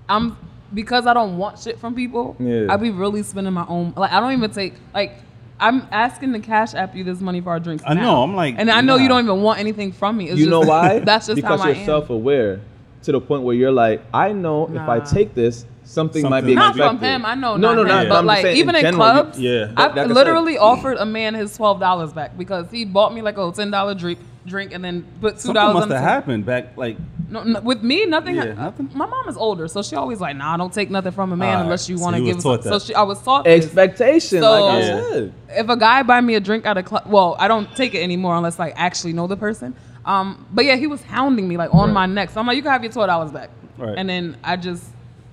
I'm 0.08 0.36
because 0.72 1.06
I 1.08 1.14
don't 1.14 1.38
want 1.38 1.58
shit 1.58 1.80
from 1.80 1.96
people. 1.96 2.36
Yeah. 2.38 2.66
I 2.70 2.76
be 2.76 2.90
really 2.90 3.24
spending 3.24 3.52
my 3.54 3.66
own. 3.68 3.92
Like, 3.96 4.12
I 4.12 4.20
don't 4.20 4.32
even 4.32 4.50
take 4.52 4.74
like. 4.94 5.12
I'm 5.58 5.86
asking 5.90 6.32
the 6.32 6.40
cash 6.40 6.74
app 6.74 6.94
you 6.94 7.02
this 7.04 7.20
money 7.20 7.40
for 7.40 7.50
our 7.50 7.60
drinks. 7.60 7.82
I 7.86 7.94
now. 7.94 8.02
know, 8.02 8.22
I'm 8.22 8.34
like, 8.36 8.56
and 8.58 8.70
I 8.70 8.80
know 8.82 8.96
you 8.96 9.08
don't 9.08 9.24
even 9.24 9.42
want 9.42 9.58
anything 9.58 9.92
from 9.92 10.16
me. 10.18 10.28
It's 10.28 10.38
You 10.38 10.46
just- 10.46 10.50
know 10.50 10.60
why? 10.60 10.98
That's 11.04 11.26
just 11.26 11.36
because 11.36 11.60
how 11.60 11.68
you're 11.68 11.76
I 11.76 11.84
self-aware 11.86 12.60
to 13.02 13.12
the 13.12 13.20
point 13.20 13.42
where 13.42 13.54
you're 13.54 13.72
like, 13.72 14.02
I 14.12 14.32
know 14.32 14.66
if 14.68 14.80
I 14.88 15.00
take 15.00 15.34
this, 15.34 15.64
something, 15.84 16.22
might 16.28 16.40
be 16.42 16.54
Something 16.54 16.56
Not 16.56 16.76
might 16.76 16.88
from 16.88 16.98
him. 16.98 17.24
I 17.24 17.34
know. 17.36 17.56
No, 17.56 17.68
not 17.68 17.74
no, 17.76 17.82
him, 17.82 17.88
not. 17.88 18.02
Yeah. 18.02 18.08
But 18.08 18.18
I'm 18.18 18.26
like 18.26 18.46
even 18.46 18.74
in, 18.74 18.80
general, 18.82 19.06
you- 19.06 19.12
clubs, 19.22 19.40
Yeah. 19.40 19.62
I've 19.76 19.76
Like 19.76 19.98
I 19.98 20.06
said- 20.08 20.10
literally 20.10 20.58
offered 20.58 20.96
a 20.98 21.06
man 21.06 21.34
his 21.34 21.56
twelve 21.56 21.80
dollars 21.80 22.12
back 22.12 22.36
because 22.36 22.70
he 22.70 22.84
bought 22.84 23.14
me 23.14 23.22
like 23.22 23.38
a 23.38 23.52
ten 23.52 23.70
dollar 23.70 23.94
drink, 23.94 24.18
drink, 24.46 24.72
and 24.74 24.84
then 24.84 25.04
put 25.20 25.34
two 25.34 25.40
Something 25.40 25.54
dollars 25.54 25.74
must 25.74 25.82
on 25.84 25.88
the 25.90 25.98
have 25.98 26.04
happened 26.04 26.44
back, 26.44 26.76
like, 26.76 26.96
No, 27.28 27.42
no, 27.42 27.60
with 27.60 27.82
me, 27.82 28.06
nothing. 28.06 28.36
Yeah, 28.36 28.52
nothing? 28.54 28.88
My 28.94 29.06
mom 29.06 29.28
is 29.28 29.36
older, 29.36 29.66
so 29.66 29.82
she 29.82 29.96
always 29.96 30.20
like, 30.20 30.36
"Nah, 30.36 30.54
I 30.54 30.56
don't 30.56 30.72
take 30.72 30.90
nothing 30.90 31.10
from 31.12 31.32
a 31.32 31.36
man 31.36 31.48
Alright, 31.48 31.64
unless 31.64 31.88
you 31.88 31.96
so 31.98 32.04
want 32.04 32.14
to 32.16 32.20
you 32.22 32.26
give." 32.26 32.36
was 32.36 32.44
him 32.44 32.50
taught 32.52 32.62
some- 32.64 32.78
So 32.80 32.86
she, 32.86 32.94
I 32.94 33.02
was 33.02 33.20
taught 33.20 33.44
this. 33.44 33.64
Expectation, 33.64 34.40
So- 34.42 34.50
like 34.66 34.74
I 34.74 34.80
said. 34.82 35.32
If 35.50 35.68
a 35.68 35.76
guy 35.76 36.02
buy 36.04 36.20
me 36.20 36.36
a 36.36 36.40
drink 36.40 36.64
at 36.66 36.76
a 36.78 36.82
club, 36.84 37.04
well, 37.06 37.34
I 37.38 37.48
don't 37.48 37.68
take 37.74 37.94
it 37.94 38.02
anymore 38.02 38.36
unless 38.36 38.60
I 38.60 38.70
actually 38.70 39.12
know 39.12 39.26
the 39.26 39.36
person. 39.36 39.74
Um, 40.04 40.46
but 40.52 40.64
yeah, 40.64 40.76
he 40.76 40.86
was 40.86 41.02
hounding 41.02 41.48
me 41.48 41.56
like 41.56 41.74
on 41.74 41.88
Right. 41.88 41.94
my 41.94 42.06
neck. 42.06 42.30
So 42.30 42.38
I'm 42.40 42.46
like, 42.46 42.56
"You 42.56 42.62
can 42.62 42.70
have 42.70 42.84
your 42.84 42.92
twelve 42.92 43.08
dollars 43.08 43.32
back." 43.32 43.50
Right. 43.76 43.94
And 43.98 44.08
then 44.08 44.36
I 44.44 44.56
just 44.56 44.84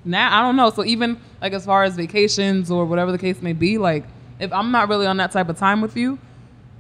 now 0.04 0.36
I 0.38 0.41
don't 0.41 0.56
know. 0.56 0.72
So 0.72 0.84
even 0.84 1.18
like 1.44 1.54
as 1.54 1.64
far 1.66 1.84
as 1.84 1.96
vacations 1.96 2.72
or 2.72 2.86
whatever 2.86 3.12
the 3.12 3.20
case 3.20 3.39
may 3.41 3.54
be, 3.54 3.78
like 3.78 4.04
if 4.39 4.52
I'm 4.52 4.72
not 4.72 4.89
really 4.89 5.06
on 5.06 5.18
that 5.18 5.32
type 5.32 5.48
of 5.48 5.60
time 5.60 5.80
with 5.80 5.96
you, 5.96 6.18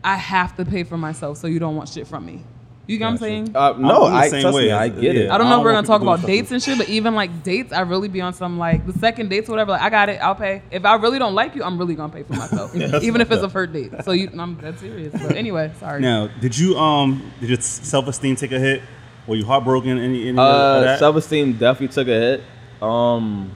I 0.03 0.15
have 0.15 0.55
to 0.57 0.65
pay 0.65 0.83
for 0.83 0.97
myself. 0.97 1.37
So 1.37 1.45
you 1.45 1.59
don't 1.59 1.75
want 1.75 1.87
shit 1.89 2.07
from 2.07 2.25
me. 2.25 2.41
You 2.85 2.97
get 2.97 3.05
what 3.05 3.11
I'm 3.11 3.17
saying? 3.17 3.55
Uh, 3.55 3.73
no, 3.77 4.05
I'm 4.05 4.11
the 4.11 4.17
I 4.17 4.27
same 4.27 4.41
trust 4.41 4.55
way. 4.55 4.65
me, 4.65 4.71
I 4.73 4.89
get 4.89 5.15
it. 5.15 5.29
I 5.31 5.37
don't 5.37 5.47
know 5.49 5.55
I 5.55 5.59
if 5.59 5.63
we're 5.63 5.71
gonna 5.71 5.87
talk 5.87 6.01
about 6.01 6.17
people 6.19 6.27
dates 6.35 6.51
and 6.51 6.61
shit, 6.61 6.77
but 6.77 6.89
even 6.89 7.15
like 7.15 7.41
dates, 7.43 7.71
I 7.71 7.79
really 7.81 8.09
be 8.09 8.19
on 8.19 8.33
some 8.33 8.57
like 8.59 8.85
the 8.85 8.91
second 8.99 9.29
dates 9.29 9.47
or 9.47 9.53
whatever. 9.53 9.71
Like 9.71 9.81
I 9.81 9.89
got 9.89 10.09
it, 10.09 10.17
I'll 10.21 10.35
pay. 10.35 10.63
If 10.69 10.83
I 10.83 10.95
really 10.95 11.17
don't 11.17 11.33
like 11.33 11.55
you, 11.55 11.63
I'm 11.63 11.77
really 11.77 11.95
gonna 11.95 12.11
pay 12.11 12.23
for 12.23 12.33
myself, 12.33 12.75
even 12.75 13.21
if 13.21 13.31
it's 13.31 13.41
a 13.41 13.47
first 13.49 13.71
date. 13.71 13.93
So 14.03 14.11
you, 14.11 14.29
I'm 14.37 14.55
dead 14.55 14.77
serious. 14.79 15.13
But 15.13 15.37
anyway, 15.37 15.71
sorry. 15.79 16.01
now, 16.01 16.27
did 16.41 16.57
you, 16.57 16.77
um, 16.77 17.31
did 17.39 17.49
your 17.49 17.61
self 17.61 18.07
esteem 18.07 18.35
take 18.35 18.51
a 18.51 18.59
hit? 18.59 18.81
Were 19.27 19.35
you 19.37 19.45
heartbroken? 19.45 19.97
Any, 19.97 20.27
any 20.27 20.37
Uh, 20.37 20.97
self-esteem 20.97 21.53
definitely 21.53 21.93
took 21.93 22.09
a 22.09 22.11
hit. 22.11 22.43
Um, 22.81 23.51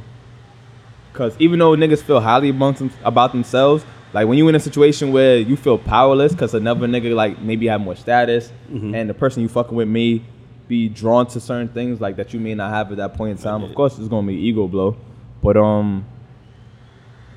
cause 1.11 1.35
even 1.39 1.59
though 1.59 1.75
niggas 1.75 2.01
feel 2.01 2.21
highly 2.21 2.49
amongst 2.49 2.81
about 3.03 3.33
themselves, 3.33 3.83
like 4.17 4.27
when 4.27 4.37
you 4.39 4.47
in 4.47 4.55
a 4.55 4.59
situation 4.59 5.11
where 5.11 5.37
you 5.37 5.55
feel 5.55 5.77
powerless, 5.77 6.33
cause 6.33 6.53
another 6.55 6.87
nigga 6.87 7.13
like 7.13 7.39
maybe 7.49 7.67
have 7.67 7.81
more 7.81 7.95
status, 7.95 8.51
Mm-hmm. 8.71 8.95
and 8.95 9.09
the 9.09 9.13
person 9.13 9.41
you 9.43 9.49
fucking 9.49 9.75
with 9.77 9.87
me 9.87 10.23
be 10.67 10.89
drawn 10.89 11.25
to 11.27 11.39
certain 11.39 11.69
things 11.69 12.01
like 12.01 12.15
that 12.17 12.33
you 12.33 12.39
may 12.39 12.55
not 12.55 12.69
have 12.71 12.91
at 12.91 12.97
that 12.97 13.13
point 13.13 13.31
in 13.37 13.43
time. 13.43 13.63
Of 13.63 13.73
course, 13.75 13.97
it's 13.99 14.07
gonna 14.07 14.27
be 14.27 14.33
ego 14.49 14.67
blow, 14.67 14.97
but 15.43 15.55
um, 15.55 16.05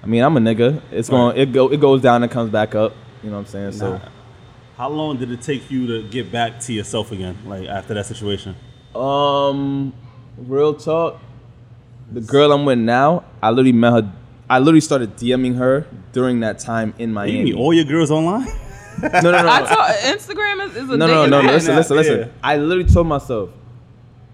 I 0.03 0.07
mean 0.07 0.23
I'm 0.25 0.37
a 0.37 0.41
nigga. 0.41 0.81
It's 0.91 1.09
Right. 1.11 1.17
going 1.17 1.37
it 1.37 1.53
go 1.53 1.71
it 1.71 1.81
goes 1.81 2.01
down 2.03 2.23
and 2.23 2.33
comes 2.33 2.51
back 2.51 2.75
up. 2.75 2.95
You 3.23 3.29
know 3.31 3.37
what 3.37 3.41
I'm 3.43 3.47
saying? 3.47 3.73
So. 3.73 4.01
How 4.79 4.89
long 4.89 5.19
did 5.19 5.31
it 5.31 5.43
take 5.43 5.71
you 5.71 5.87
to 5.89 6.09
get 6.09 6.33
back 6.33 6.59
to 6.61 6.73
yourself 6.73 7.13
again? 7.13 7.37
Like 7.47 7.69
after 7.69 7.93
that 7.95 8.07
situation? 8.07 8.57
Um, 8.95 9.93
real 10.39 10.73
talk. 10.75 11.21
The 12.11 12.23
girl 12.23 12.51
I'm 12.53 12.65
with 12.65 12.79
now, 12.79 13.25
I 13.43 13.51
literally 13.51 13.73
met 13.73 13.93
her. 13.93 14.13
I 14.51 14.59
literally 14.59 14.81
started 14.81 15.17
DMing 15.17 15.57
her 15.59 15.87
during 16.13 16.41
that 16.41 16.59
time 16.59 16.93
in 16.99 17.13
Miami. 17.13 17.31
You 17.31 17.37
Miami. 17.39 17.53
mean 17.53 17.61
all 17.61 17.73
your 17.73 17.85
girls 17.85 18.11
online? 18.11 18.49
no, 19.01 19.21
no, 19.21 19.31
no, 19.31 19.39
I 19.49 19.61
no, 19.61 19.67
told 19.67 20.19
Instagram 20.19 20.67
is, 20.67 20.77
is 20.77 20.91
a 20.91 20.97
no, 20.97 21.07
no, 21.07 21.07
dating 21.07 21.31
no, 21.31 21.43
no. 21.43 21.53
Listen, 21.53 21.77
listen, 21.77 21.97
listen. 21.97 22.19
yeah. 22.19 22.27
I 22.43 22.57
literally 22.57 22.91
told 22.93 23.07
myself 23.07 23.51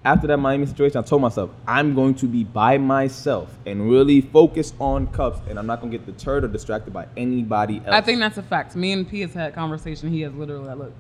after 0.06 0.26
that 0.28 0.38
Miami 0.38 0.64
situation, 0.64 0.96
I 0.96 1.02
told 1.02 1.20
myself 1.20 1.50
I'm 1.66 1.94
going 1.94 2.14
to 2.14 2.26
be 2.26 2.44
by 2.44 2.78
myself 2.78 3.54
and 3.66 3.90
really 3.90 4.22
focus 4.22 4.72
on 4.80 5.08
cups, 5.08 5.40
and 5.50 5.58
I'm 5.58 5.66
not 5.66 5.80
gonna 5.80 5.92
get 5.92 6.06
deterred 6.06 6.44
or 6.44 6.48
distracted 6.48 6.94
by 6.94 7.06
anybody 7.16 7.82
else. 7.84 7.88
I 7.88 8.00
think 8.00 8.18
that's 8.18 8.38
a 8.38 8.42
fact. 8.42 8.74
Me 8.74 8.92
and 8.92 9.06
P 9.06 9.20
has 9.20 9.34
had 9.34 9.54
conversation. 9.54 10.08
He 10.08 10.22
has 10.22 10.32
literally 10.32 10.66
like, 10.66 10.78
look, 10.78 10.94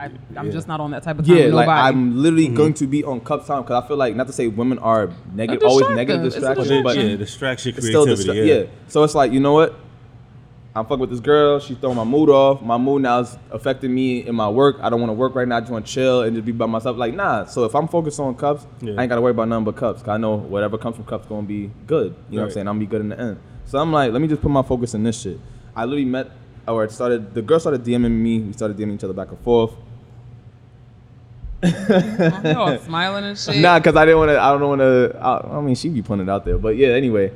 I, 0.00 0.04
I, 0.06 0.10
I'm 0.38 0.50
just 0.50 0.66
not 0.68 0.80
on 0.80 0.90
that 0.92 1.02
type 1.02 1.18
of 1.18 1.26
time. 1.26 1.36
Yeah, 1.36 1.44
with 1.46 1.54
like. 1.54 1.68
I'm 1.68 2.22
literally 2.22 2.46
Mm-hmm. 2.46 2.56
going 2.56 2.74
to 2.74 2.86
be 2.86 3.04
on 3.04 3.20
cup 3.20 3.46
time 3.46 3.62
because 3.62 3.84
I 3.84 3.86
feel 3.86 3.96
like 3.96 4.16
not 4.16 4.26
to 4.28 4.32
say 4.32 4.46
women 4.48 4.78
are 4.78 5.10
negative, 5.34 5.62
always 5.68 5.88
negative 5.90 6.24
It's 6.26 6.36
a 6.36 6.40
distractions, 6.40 6.82
but 6.82 6.96
yeah, 6.96 7.16
distraction, 7.16 7.74
it's 7.76 7.86
creativity. 7.86 8.24
distra- 8.24 8.34
yeah. 8.46 8.54
yeah. 8.54 8.64
So 8.88 9.02
it's 9.04 9.14
like, 9.14 9.32
you 9.32 9.40
know 9.40 9.52
what? 9.52 9.74
I'm 10.72 10.84
fucking 10.84 11.00
with 11.00 11.10
this 11.10 11.18
girl. 11.20 11.58
She's 11.58 11.76
throwing 11.78 11.96
my 11.96 12.04
mood 12.04 12.30
off. 12.30 12.62
My 12.62 12.78
mood 12.78 13.02
now 13.02 13.18
is 13.18 13.36
affecting 13.50 13.92
me 13.92 14.24
in 14.24 14.36
my 14.36 14.48
work. 14.48 14.76
I 14.80 14.88
don't 14.88 15.00
want 15.00 15.10
to 15.10 15.14
work 15.14 15.34
right 15.34 15.46
now. 15.48 15.56
I 15.56 15.60
just 15.60 15.72
want 15.72 15.84
to 15.84 15.92
chill 15.92 16.22
and 16.22 16.36
just 16.36 16.46
be 16.46 16.52
by 16.52 16.66
myself. 16.66 16.96
Like, 16.96 17.12
nah. 17.14 17.44
So 17.44 17.64
if 17.64 17.74
I'm 17.74 17.88
focused 17.88 18.20
on 18.20 18.36
cups, 18.36 18.66
Yeah. 18.80 18.94
I 18.96 19.02
ain't 19.02 19.08
got 19.08 19.16
to 19.16 19.20
worry 19.20 19.32
about 19.32 19.48
nothing 19.48 19.64
but 19.64 19.74
cups. 19.76 20.00
Cause 20.00 20.10
I 20.10 20.16
know 20.16 20.36
whatever 20.36 20.78
comes 20.78 20.94
from 20.94 21.06
cups 21.06 21.26
going 21.26 21.42
to 21.42 21.48
be 21.48 21.72
good. 21.88 22.14
You 22.30 22.36
know 22.36 22.42
what 22.42 22.46
I'm 22.50 22.52
saying? 22.52 22.68
I'm 22.68 22.76
going 22.78 22.86
to 22.86 22.86
be 22.86 22.90
good 22.90 23.00
in 23.00 23.08
the 23.08 23.18
end. 23.18 23.40
So 23.64 23.78
I'm 23.80 23.92
like, 23.92 24.12
let 24.12 24.22
me 24.22 24.28
just 24.28 24.42
put 24.42 24.50
my 24.52 24.62
focus 24.62 24.94
in 24.94 25.02
this 25.02 25.20
shit. 25.20 25.40
I 25.74 25.84
literally 25.86 26.04
met, 26.04 26.30
or 26.68 26.84
it 26.84 26.92
started, 26.92 27.34
the 27.34 27.42
girl 27.42 27.58
started 27.58 27.82
DMing 27.82 28.12
me. 28.12 28.38
We 28.38 28.52
started 28.52 28.76
DMing 28.76 28.94
each 28.94 29.04
other 29.04 29.12
back 29.12 29.30
and 29.30 29.40
forth. 29.40 29.72
You 31.62 32.54
all 32.56 32.78
smiling 32.78 33.24
and 33.24 33.38
shit. 33.38 33.56
Nah, 33.56 33.78
cause 33.80 33.96
I 33.96 34.04
didn't 34.04 34.18
want 34.18 34.30
to. 34.30 34.40
I 34.40 34.50
don't 34.58 34.68
want 34.68 34.80
to. 34.80 35.16
I, 35.20 35.58
I 35.58 35.60
mean, 35.60 35.74
she'd 35.74 35.94
be 35.94 36.02
putting 36.02 36.26
it 36.26 36.30
out 36.30 36.44
there, 36.44 36.58
but 36.58 36.76
yeah. 36.76 36.88
Anyway, 36.88 37.32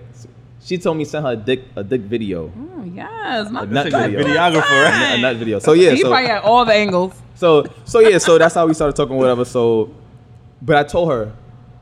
she 0.62 0.79
told 0.79 0.97
me 0.97 1.05
send 1.05 1.27
her 1.27 1.33
a 1.33 1.37
dick 1.37 1.62
a 1.77 1.85
dick 1.85 2.01
video, 2.03 2.51
Oh, 2.57 2.85
yes, 2.85 3.51
my 3.51 3.62
a 3.62 3.66
nut 3.66 3.91
Like 3.93 4.11
video, 4.12 4.25
videographer, 4.27 4.85
right? 4.85 5.14
a 5.18 5.20
nut 5.20 5.37
video. 5.37 5.59
So 5.59 5.72
yeah, 5.75 5.91
he 5.91 6.01
so, 6.01 6.09
probably 6.09 6.29
had 6.29 6.43
all 6.43 6.64
the 6.64 6.72
angles. 6.72 7.14
so 7.35 7.64
so 7.85 8.01
yeah, 8.01 8.18
so 8.18 8.39
that's 8.39 8.55
how 8.55 8.66
we 8.66 8.75
started 8.75 8.97
talking, 8.97 9.16
whatever. 9.16 9.45
So, 9.45 9.95
but 10.62 10.77
I 10.77 10.85
told 10.85 11.11
her 11.11 11.33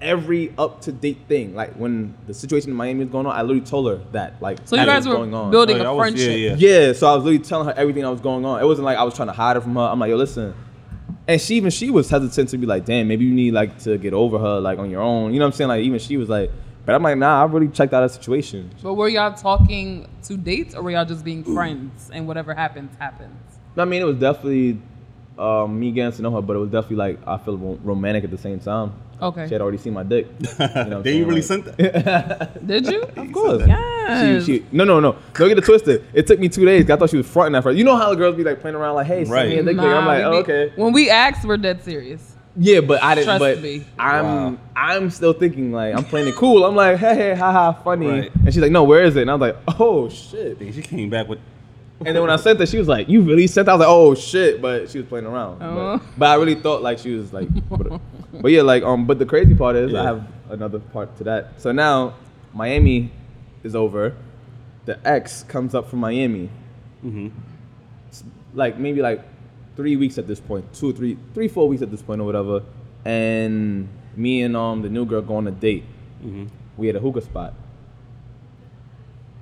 every 0.01 0.53
up 0.59 0.81
to 0.81 0.91
date 0.91 1.19
thing, 1.29 1.55
like 1.55 1.75
when 1.75 2.13
the 2.27 2.35
situation 2.35 2.71
in 2.71 2.77
Miami 2.77 3.01
was 3.05 3.09
going 3.11 3.25
on, 3.25 3.37
I 3.37 3.43
literally 3.43 3.61
told 3.61 3.87
her 3.89 4.03
that, 4.11 4.43
like, 4.43 4.59
So 4.65 4.75
you 4.75 4.81
that 4.85 4.87
guys 4.87 5.07
were 5.07 5.15
going 5.15 5.33
on. 5.33 5.53
building 5.53 5.77
Oh, 5.77 5.83
yeah, 5.83 5.89
I 5.89 5.93
a 5.93 5.95
was- 5.95 6.03
friendship. 6.03 6.29
yeah, 6.29 6.55
yeah. 6.57 6.87
Yeah, 6.89 6.93
so 6.93 7.07
I 7.07 7.15
was 7.15 7.23
literally 7.23 7.45
telling 7.45 7.67
her 7.69 7.75
everything 7.77 8.03
that 8.03 8.11
was 8.11 8.21
going 8.21 8.45
on. 8.45 8.61
It 8.61 8.67
wasn't 8.67 8.87
like 8.87 8.99
I 8.99 9.05
was 9.05 9.15
trying 9.15 9.29
to 9.29 9.33
hide 9.33 9.57
it 9.57 9.61
from 9.61 9.77
her. 9.77 9.83
I'm 9.83 10.01
like, 10.01 10.09
yo, 10.11 10.17
listen. 10.17 10.55
And 11.29 11.41
she 11.41 11.55
even 11.57 11.71
she 11.71 11.91
was 11.91 12.11
hesitant 12.11 12.49
to 12.51 12.59
be 12.59 12.67
like, 12.67 12.85
damn, 12.85 13.09
maybe 13.09 13.25
you 13.25 13.33
need 13.33 13.53
like 13.53 13.79
to 13.81 13.97
get 13.99 14.13
over 14.13 14.39
her 14.39 14.61
like 14.61 14.79
on 14.79 14.91
your 14.91 15.03
own. 15.03 15.33
You 15.33 15.39
know 15.39 15.47
what 15.47 15.55
I'm 15.55 15.57
saying? 15.57 15.69
Like 15.69 15.85
even 15.85 15.99
she 15.99 16.17
was 16.17 16.29
like, 16.29 16.51
but 16.85 16.95
I'm 16.95 17.03
like, 17.03 17.17
nah, 17.17 17.43
I 17.43 17.45
really 17.45 17.69
checked 17.69 17.93
out 17.93 18.03
her 18.03 18.09
situation. 18.09 18.71
But 18.83 18.95
were 18.95 19.09
y'all 19.09 19.33
talking 19.33 20.09
to 20.25 20.37
dates 20.37 20.75
or 20.75 20.83
were 20.83 20.91
y'all 20.91 21.05
just 21.05 21.25
being 21.25 21.45
friends 21.45 22.11
and 22.13 22.27
whatever 22.27 22.55
happens, 22.55 22.97
happens? 22.99 23.37
I 23.77 23.85
mean, 23.85 24.03
it 24.03 24.05
was 24.05 24.17
definitely 24.17 24.81
um, 25.39 25.79
me 25.79 25.93
getting 25.93 26.13
to 26.13 26.23
know 26.23 26.33
her, 26.33 26.43
but 26.43 26.57
it 26.57 26.59
was 26.59 26.71
definitely 26.71 26.97
like 26.97 27.27
I 27.27 27.39
feel 27.39 27.57
romantic 27.57 28.25
at 28.25 28.31
the 28.31 28.39
same 28.39 28.59
time. 28.59 28.93
Okay. 29.23 29.47
She 29.49 29.55
had 29.55 29.61
already 29.63 29.79
seen 29.79 29.93
my 29.93 30.03
dick. 30.03 30.27
You 30.41 30.47
know 30.59 30.67
what 30.67 30.79
I'm 30.93 31.03
Did 31.03 31.17
you 31.17 31.25
really 31.25 31.37
Like- 31.37 31.45
sent 31.45 31.65
that? 31.77 32.67
Did 32.67 32.87
you? 32.87 33.03
Of 33.03 33.33
course. 33.33 33.63
Yes. 33.67 34.45
She, 34.47 34.59
she, 34.59 34.67
no, 34.73 34.85
no, 34.85 35.01
no. 35.01 35.17
Don't 35.35 35.49
get 35.49 35.59
it 35.59 35.65
twisted. 35.65 36.05
It 36.13 36.27
took 36.27 36.39
me 36.41 36.49
two 36.49 36.65
days. 36.65 36.91
I 36.91 36.97
thought 36.97 37.11
she 37.11 37.17
was 37.17 37.27
fronting 37.27 37.55
at 37.57 37.63
first. 37.63 37.79
You 37.79 37.85
know 37.85 37.97
how 37.97 38.11
the 38.11 38.17
girls 38.17 38.37
be 38.37 38.43
like 38.45 38.61
playing 38.61 38.75
around, 38.77 38.97
like, 38.97 39.07
"Hey, 39.07 39.25
send 39.25 39.31
me 39.31 39.37
a 39.37 39.57
Right. 39.63 39.65
dick 39.67 39.77
pic." 39.77 39.85
I'm 39.87 40.07
like, 40.07 40.25
oh, 40.25 40.33
okay. 40.39 40.73
When 40.77 40.93
we 40.93 41.09
asked, 41.09 41.45
we're 41.47 41.57
dead 41.57 41.83
serious. 41.85 42.35
Yeah, 42.57 42.81
but 42.81 43.03
I 43.03 43.15
didn't. 43.15 43.27
Trust 43.27 43.41
but 43.41 43.63
me. 43.63 43.85
I'm 43.99 44.25
Wow. 44.25 44.59
I'm 44.77 45.09
still 45.11 45.33
thinking 45.33 45.73
like 45.73 45.95
I'm 45.97 46.05
playing 46.05 46.29
it 46.29 46.35
cool. 46.35 46.65
I'm 46.67 46.75
like, 46.77 46.99
hey, 46.99 47.15
hey, 47.15 47.35
haha, 47.35 47.73
funny. 47.83 48.07
Right. 48.09 48.31
And 48.45 48.53
she's 48.53 48.61
like, 48.61 48.73
no, 48.73 48.83
where 48.85 49.05
is 49.05 49.17
it? 49.17 49.23
And 49.23 49.31
I 49.31 49.35
was 49.35 49.41
like, 49.41 49.79
oh 49.81 50.09
shit. 50.11 50.59
She 50.75 50.83
came 50.83 51.09
back 51.09 51.29
with 51.29 51.39
And 52.07 52.17
then 52.17 52.23
when 52.23 52.31
I 52.31 52.37
sent 52.37 52.59
her, 52.61 52.67
she 52.67 52.79
was 52.79 52.89
like, 52.89 53.09
"You 53.09 53.23
really 53.23 53.47
sent?" 53.47 53.67
That? 53.67 53.73
I 53.73 53.75
was 53.77 53.81
like, 53.81 53.89
"Oh 53.89 54.15
shit!" 54.15 54.61
But 54.63 54.91
she 54.91 54.99
was 54.99 55.07
playing 55.09 55.27
around. 55.27 55.63
Oh. 55.63 55.99
But, 55.99 56.19
but 56.19 56.27
I 56.31 56.35
really 56.35 56.55
thought 56.55 56.83
like 56.83 56.99
she 56.99 57.15
was 57.15 57.33
like, 57.33 57.49
but, 57.69 58.01
but 58.33 58.51
yeah, 58.51 58.63
like 58.63 58.83
um. 58.83 59.07
But 59.07 59.19
the 59.19 59.27
crazy 59.27 59.55
part 59.55 59.77
is, 59.77 59.95
I 59.95 60.03
have 60.03 60.27
another 60.51 60.79
part 60.79 61.17
to 61.19 61.25
that. 61.25 61.61
So 61.61 61.73
now, 61.73 62.15
Miami 62.53 63.11
is 63.63 63.75
over. 63.75 64.15
The 64.85 64.99
ex 65.07 65.45
comes 65.45 65.75
up 65.75 65.89
from 65.89 66.01
Miami, 66.01 66.51
hmm 67.03 67.29
like 68.55 68.79
maybe 68.79 69.01
like 69.01 69.25
three 69.77 69.97
weeks 69.97 70.19
at 70.19 70.27
this 70.27 70.41
point, 70.41 70.71
two 70.75 70.91
or 70.91 70.93
three, 70.93 71.17
three 71.35 71.49
four 71.49 71.67
weeks 71.69 71.83
at 71.83 71.91
this 71.91 72.03
point 72.03 72.21
or 72.21 72.25
whatever. 72.25 72.63
And 73.05 73.89
me 74.17 74.43
and 74.43 74.57
um 74.57 74.83
the 74.83 74.89
new 74.89 75.07
girl 75.07 75.23
go 75.23 75.37
on 75.37 75.47
a 75.47 75.51
date. 75.51 75.85
hmm 76.21 76.47
We 76.77 76.87
had 76.87 76.97
a 76.97 77.01
hookah 77.01 77.23
spot. 77.23 77.55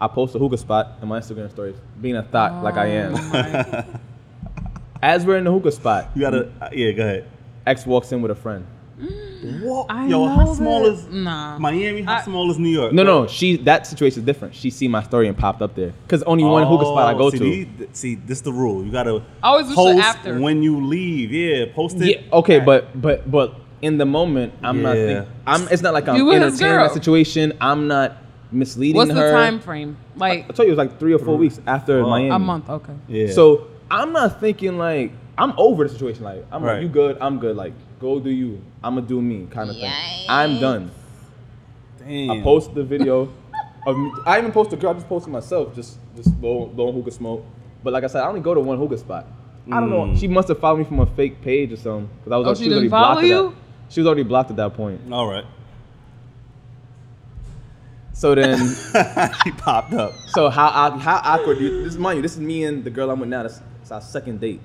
I 0.01 0.09
post 0.09 0.35
a 0.35 0.39
hookah 0.39 0.57
spot 0.59 0.93
in 1.03 1.09
my 1.09 1.21
Instagram 1.21 1.51
stories, 1.51 1.77
being 2.01 2.17
a 2.17 2.23
thought 2.23 2.63
like 2.65 2.77
I 2.77 2.87
am. 2.87 3.15
Oh 3.17 3.85
As 5.03 5.25
we're 5.25 5.39
in 5.39 5.45
the 5.45 5.51
hookah 5.53 5.73
spot, 5.73 6.11
You 6.15 6.21
gotta, 6.23 6.51
yeah, 6.73 6.91
go 6.93 7.03
ahead. 7.03 7.27
X 7.67 7.87
walks 7.87 8.13
in 8.13 8.21
with 8.23 8.31
a 8.31 8.35
friend. 8.35 8.67
Mm. 9.01 9.63
What? 9.63 9.87
I 9.89 10.07
Yo, 10.09 10.27
know 10.27 10.29
how 10.29 10.53
small 10.53 10.83
this. 10.83 11.01
is 11.01 11.09
Nah. 11.09 11.59
Miami? 11.59 12.03
How 12.03 12.17
I- 12.17 12.23
small 12.23 12.51
is 12.51 12.59
New 12.59 12.69
York? 12.69 12.93
No, 12.93 13.03
no, 13.03 13.27
she 13.27 13.57
that 13.59 13.87
situation 13.87 14.21
is 14.21 14.27
different. 14.27 14.55
She 14.55 14.69
seen 14.69 14.91
my 14.91 15.03
story 15.03 15.27
and 15.27 15.37
popped 15.37 15.63
up 15.63 15.75
there. 15.75 15.95
Cause 16.09 16.23
only 16.25 16.45
one 16.45 16.67
hookah 16.67 16.85
spot 16.85 17.09
I 17.09 17.15
oh, 17.15 17.19
go 17.19 17.25
Oh, 17.27 17.31
see, 17.31 17.39
to. 17.39 17.45
these- 17.45 17.89
see, 17.93 18.15
this 18.17 18.39
is 18.39 18.43
the 18.43 18.53
rule. 18.53 18.85
You 18.85 18.93
gotta 18.93 19.23
I 19.43 19.49
always 19.49 19.69
wish 19.69 19.77
post 19.77 19.99
after. 20.01 20.39
when 20.39 20.63
you 20.63 20.85
leave. 20.85 21.33
Yeah, 21.33 21.67
post 21.75 21.97
it. 21.97 22.21
Yeah, 22.21 22.39
okay, 22.39 22.59
Right. 22.59 22.67
but 22.67 23.01
but 23.01 23.31
but 23.31 23.55
in 23.81 23.97
the 23.97 24.05
moment, 24.05 24.53
I'm 24.63 24.83
not. 24.83 24.97
Yeah. 24.99 25.07
Think, 25.23 25.29
I'm. 25.47 25.69
It's 25.69 25.81
not 25.83 25.95
like 25.95 26.07
I'm 26.07 26.17
You 26.17 26.27
with 26.27 26.43
his 26.43 26.61
entertaining 26.61 26.77
that 26.83 26.93
situation. 26.93 27.53
I'm 27.59 27.89
not 27.89 28.19
misleading 28.53 28.97
What's 28.97 29.13
the 29.13 29.21
her. 29.21 29.33
time 29.33 29.61
frame? 29.61 29.97
Like 30.17 30.45
I 30.45 30.47
Like 30.47 30.55
told 30.55 30.67
you 30.67 30.73
it 30.73 30.77
was 30.77 30.79
like 30.79 30.99
three 30.99 31.13
or 31.15 31.19
four 31.19 31.37
weeks 31.37 31.61
after 31.67 32.01
Oh. 32.01 32.09
Miami. 32.11 32.31
a 32.31 32.39
month. 32.39 32.69
Okay. 32.71 32.93
Yeah. 33.09 33.29
So 33.33 33.69
I'm 33.91 34.13
not 34.13 34.41
thinking 34.41 34.79
like 34.79 35.13
I'm 35.39 35.53
over 35.57 35.85
the 35.85 35.91
situation. 35.91 36.25
Like 36.25 36.45
I'm 36.53 36.63
Right. 36.63 36.75
like 36.75 36.83
you 36.83 36.89
good, 36.89 37.19
I'm 37.21 37.39
good. 37.39 37.57
Like 37.57 37.73
go 38.01 38.21
do 38.21 38.31
you. 38.31 38.61
I'ma 38.83 39.01
do 39.03 39.21
me 39.23 39.47
kind 39.51 39.71
of 39.71 39.77
thing. 39.77 39.93
I'm 40.29 40.59
done. 40.61 40.91
Damn. 41.99 42.31
I 42.31 42.41
posted 42.43 42.75
the 42.75 42.85
video 42.85 43.29
of 43.87 43.97
me. 43.97 44.11
I 44.27 44.39
even 44.39 44.53
posted 44.53 44.79
the 44.79 44.83
girl. 44.83 44.91
I 44.91 44.95
just 44.95 45.09
posted 45.09 45.33
myself, 45.33 45.75
just 45.75 45.99
just 46.17 46.39
blowing, 46.41 46.73
blowing 46.75 46.95
hookah 46.95 47.11
smoke. 47.11 47.45
But 47.85 47.93
like 47.93 48.05
I 48.05 48.09
said, 48.09 48.23
I 48.23 48.29
only 48.29 48.41
go 48.41 48.55
to 48.55 48.61
one 48.61 48.79
hookah 48.79 48.99
spot. 48.99 49.27
I 49.71 49.79
don't 49.79 49.91
know. 49.91 50.07
Mm. 50.07 50.19
She 50.19 50.27
must 50.27 50.49
have 50.49 50.59
followed 50.59 50.79
me 50.79 50.85
from 50.85 50.99
a 51.01 51.07
fake 51.07 51.43
page 51.43 51.73
or 51.73 51.77
something. 51.77 52.09
Cause 52.25 52.33
I 52.33 52.37
was, 52.39 52.47
Oh, 52.47 52.51
like, 52.51 52.59
she 52.59 52.65
was 52.65 52.73
already 52.73 52.87
didn't 52.87 52.91
follow 52.91 53.07
blocked 53.15 53.23
at 53.25 53.29
you? 53.29 53.43
that- 53.51 53.93
She 53.93 54.01
was 54.01 54.07
already 54.07 54.23
blocked 54.25 54.51
at 54.51 54.57
that 54.57 54.75
point. 54.75 55.01
All 55.13 55.29
right. 55.31 55.45
So 58.21 58.35
then, 58.35 58.59
he 59.45 59.51
popped 59.53 59.95
up. 59.95 60.13
so 60.35 60.51
how 60.51 60.69
how 60.99 61.21
awkward? 61.25 61.59
You, 61.59 61.85
this 61.85 61.95
is 61.95 61.99
mind 61.99 62.17
you. 62.19 62.23
This 62.23 62.35
is 62.35 62.41
me 62.41 62.65
and 62.65 62.85
the 62.85 62.91
girl 62.91 63.11
I'm 63.11 63.19
with 63.19 63.31
now. 63.31 63.45
This 63.45 63.63
it's 63.81 63.91
our 63.91 64.03
second 64.03 64.41
date. 64.41 64.61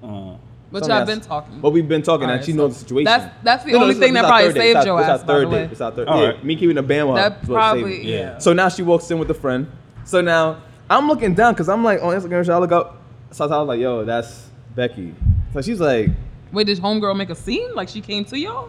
Uh, 0.00 0.36
But 0.70 0.86
y'all 0.86 1.04
been 1.04 1.20
talking. 1.20 1.60
But 1.60 1.70
we've 1.70 1.88
been 1.88 2.02
talking, 2.02 2.22
and 2.22 2.30
Alright, 2.30 2.44
she 2.46 2.52
so 2.52 2.58
knows 2.58 2.74
the 2.74 2.80
situation. 2.84 3.04
that's- 3.06 3.30
that's 3.42 3.64
the 3.64 3.72
No, 3.72 3.78
no, 3.78 3.82
only 3.82 3.94
this 3.94 3.96
is- 3.96 4.06
thing 4.06 4.12
this 4.14 4.22
that 4.22 4.26
is 4.26 4.30
our 4.30 4.38
probably 4.38 4.46
third 4.46 4.54
date. 4.54 4.60
saved 4.60 4.76
This 4.76 4.82
is 4.82 4.86
your 4.86 4.94
our- 4.94 5.00
this 5.00 5.08
is 5.08 5.10
ass, 5.10 5.20
our 5.20 5.26
by 5.26 5.32
the 5.34 5.40
third 5.40 5.48
way. 5.52 5.62
date. 5.64 5.72
It's 5.72 5.80
our 5.80 5.90
third. 5.90 6.06
All 6.08 6.20
Yeah, 6.22 6.28
right. 6.28 6.44
me 6.44 6.54
keeping 6.54 6.76
the 6.76 6.82
bandwagon. 6.82 7.16
that 7.22 7.32
is 7.42 7.48
what 7.48 7.56
saved 7.56 7.82
probably 7.82 8.06
yeah. 8.12 8.18
Yeah. 8.20 8.38
So 8.38 8.52
now 8.52 8.68
she 8.68 8.82
walks 8.84 9.10
in 9.10 9.18
with 9.18 9.30
a 9.32 9.34
friend. 9.34 9.66
So 10.04 10.20
now 10.20 10.58
I'm 10.88 11.08
looking 11.08 11.34
down 11.34 11.54
because 11.54 11.68
I'm 11.68 11.82
like 11.82 12.00
on 12.00 12.14
Instagram. 12.14 12.46
So 12.46 12.54
I 12.54 12.58
look 12.58 12.70
up. 12.70 12.96
So 13.32 13.44
I 13.44 13.58
was 13.58 13.66
like, 13.66 13.80
"Yo, 13.80 14.04
that's 14.04 14.46
Becky." 14.76 15.14
So 15.52 15.60
she's 15.62 15.80
like, 15.80 16.10
Wait, 16.52 16.68
did 16.68 16.78
homegirl 16.78 17.16
make 17.16 17.30
a 17.30 17.34
scene? 17.34 17.74
Like 17.74 17.88
she 17.88 18.00
came 18.00 18.24
to 18.26 18.38
y'all? 18.38 18.68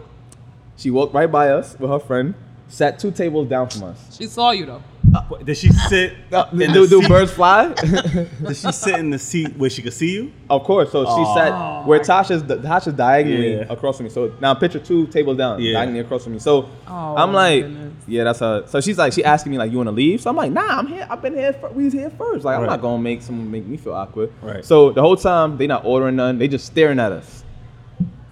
she 0.76 0.90
walked 0.90 1.14
right 1.14 1.30
by 1.30 1.50
us 1.50 1.76
with 1.78 1.90
her 1.90 2.00
friend, 2.00 2.34
sat 2.72 2.98
two 2.98 3.10
tables 3.10 3.48
down 3.48 3.68
from 3.68 3.84
us. 3.84 4.16
She 4.18 4.26
saw 4.26 4.50
you 4.50 4.64
though. 4.66 4.82
Uh, 5.14 5.20
did 5.44 5.56
she 5.58 5.68
sit? 5.70 6.14
Uh, 6.32 6.48
in 6.52 6.58
the 6.58 6.66
do, 6.68 6.86
do 6.88 7.00
seat- 7.02 7.08
birds 7.08 7.30
fly? 7.32 7.68
Did 7.74 8.56
she 8.56 8.72
sit 8.72 8.98
in 8.98 9.10
the 9.10 9.18
seat 9.18 9.54
where 9.58 9.68
she 9.68 9.82
could 9.82 9.92
see 9.92 10.12
you? 10.14 10.32
of 10.48 10.62
course. 10.64 10.90
So 10.90 11.04
she 11.04 11.10
Aw. 11.10 11.34
sat 11.34 11.52
oh. 11.52 11.86
where 11.86 12.00
Tasha's 12.00 12.42
Tasha's 12.42 12.94
diagonally 12.94 13.56
Yeah. 13.56 13.66
across 13.72 13.98
from 13.98 14.04
me. 14.04 14.10
So 14.10 14.32
now 14.40 14.54
picture 14.54 14.78
two 14.78 15.06
tables 15.08 15.36
down, 15.36 15.60
Yeah. 15.60 15.74
diagonally 15.74 16.00
across 16.00 16.24
from 16.24 16.32
me. 16.32 16.38
So 16.38 16.70
Oh, 16.88 17.14
I'm 17.16 17.34
like, 17.34 17.64
goodness. 17.64 17.92
yeah, 18.06 18.24
that's 18.24 18.38
her. 18.40 18.64
So 18.66 18.80
she's 18.80 18.96
like, 18.96 19.12
she 19.12 19.22
asking 19.22 19.52
me 19.52 19.58
like, 19.58 19.70
you 19.70 19.76
want 19.76 19.88
to 19.88 19.92
leave? 19.92 20.22
So 20.22 20.30
I'm 20.30 20.36
like, 20.36 20.52
nah, 20.52 20.78
I'm 20.78 20.86
here. 20.86 21.06
I've 21.10 21.20
been 21.20 21.34
here. 21.34 21.52
fir- 21.52 21.68
we 21.68 21.84
was 21.84 21.92
here 21.92 22.08
first. 22.08 22.46
Like, 22.46 22.56
I'm 22.56 22.62
Right. 22.62 22.70
not 22.70 22.80
gonna 22.80 23.02
make 23.02 23.20
someone 23.20 23.50
make 23.50 23.66
me 23.66 23.76
feel 23.76 23.92
awkward. 23.92 24.32
Right. 24.40 24.64
So 24.64 24.92
the 24.92 25.02
whole 25.02 25.16
time 25.16 25.58
they 25.58 25.66
not 25.66 25.84
ordering 25.84 26.16
none. 26.16 26.38
They 26.38 26.48
just 26.48 26.64
staring 26.64 26.98
at 26.98 27.12
us. 27.12 27.44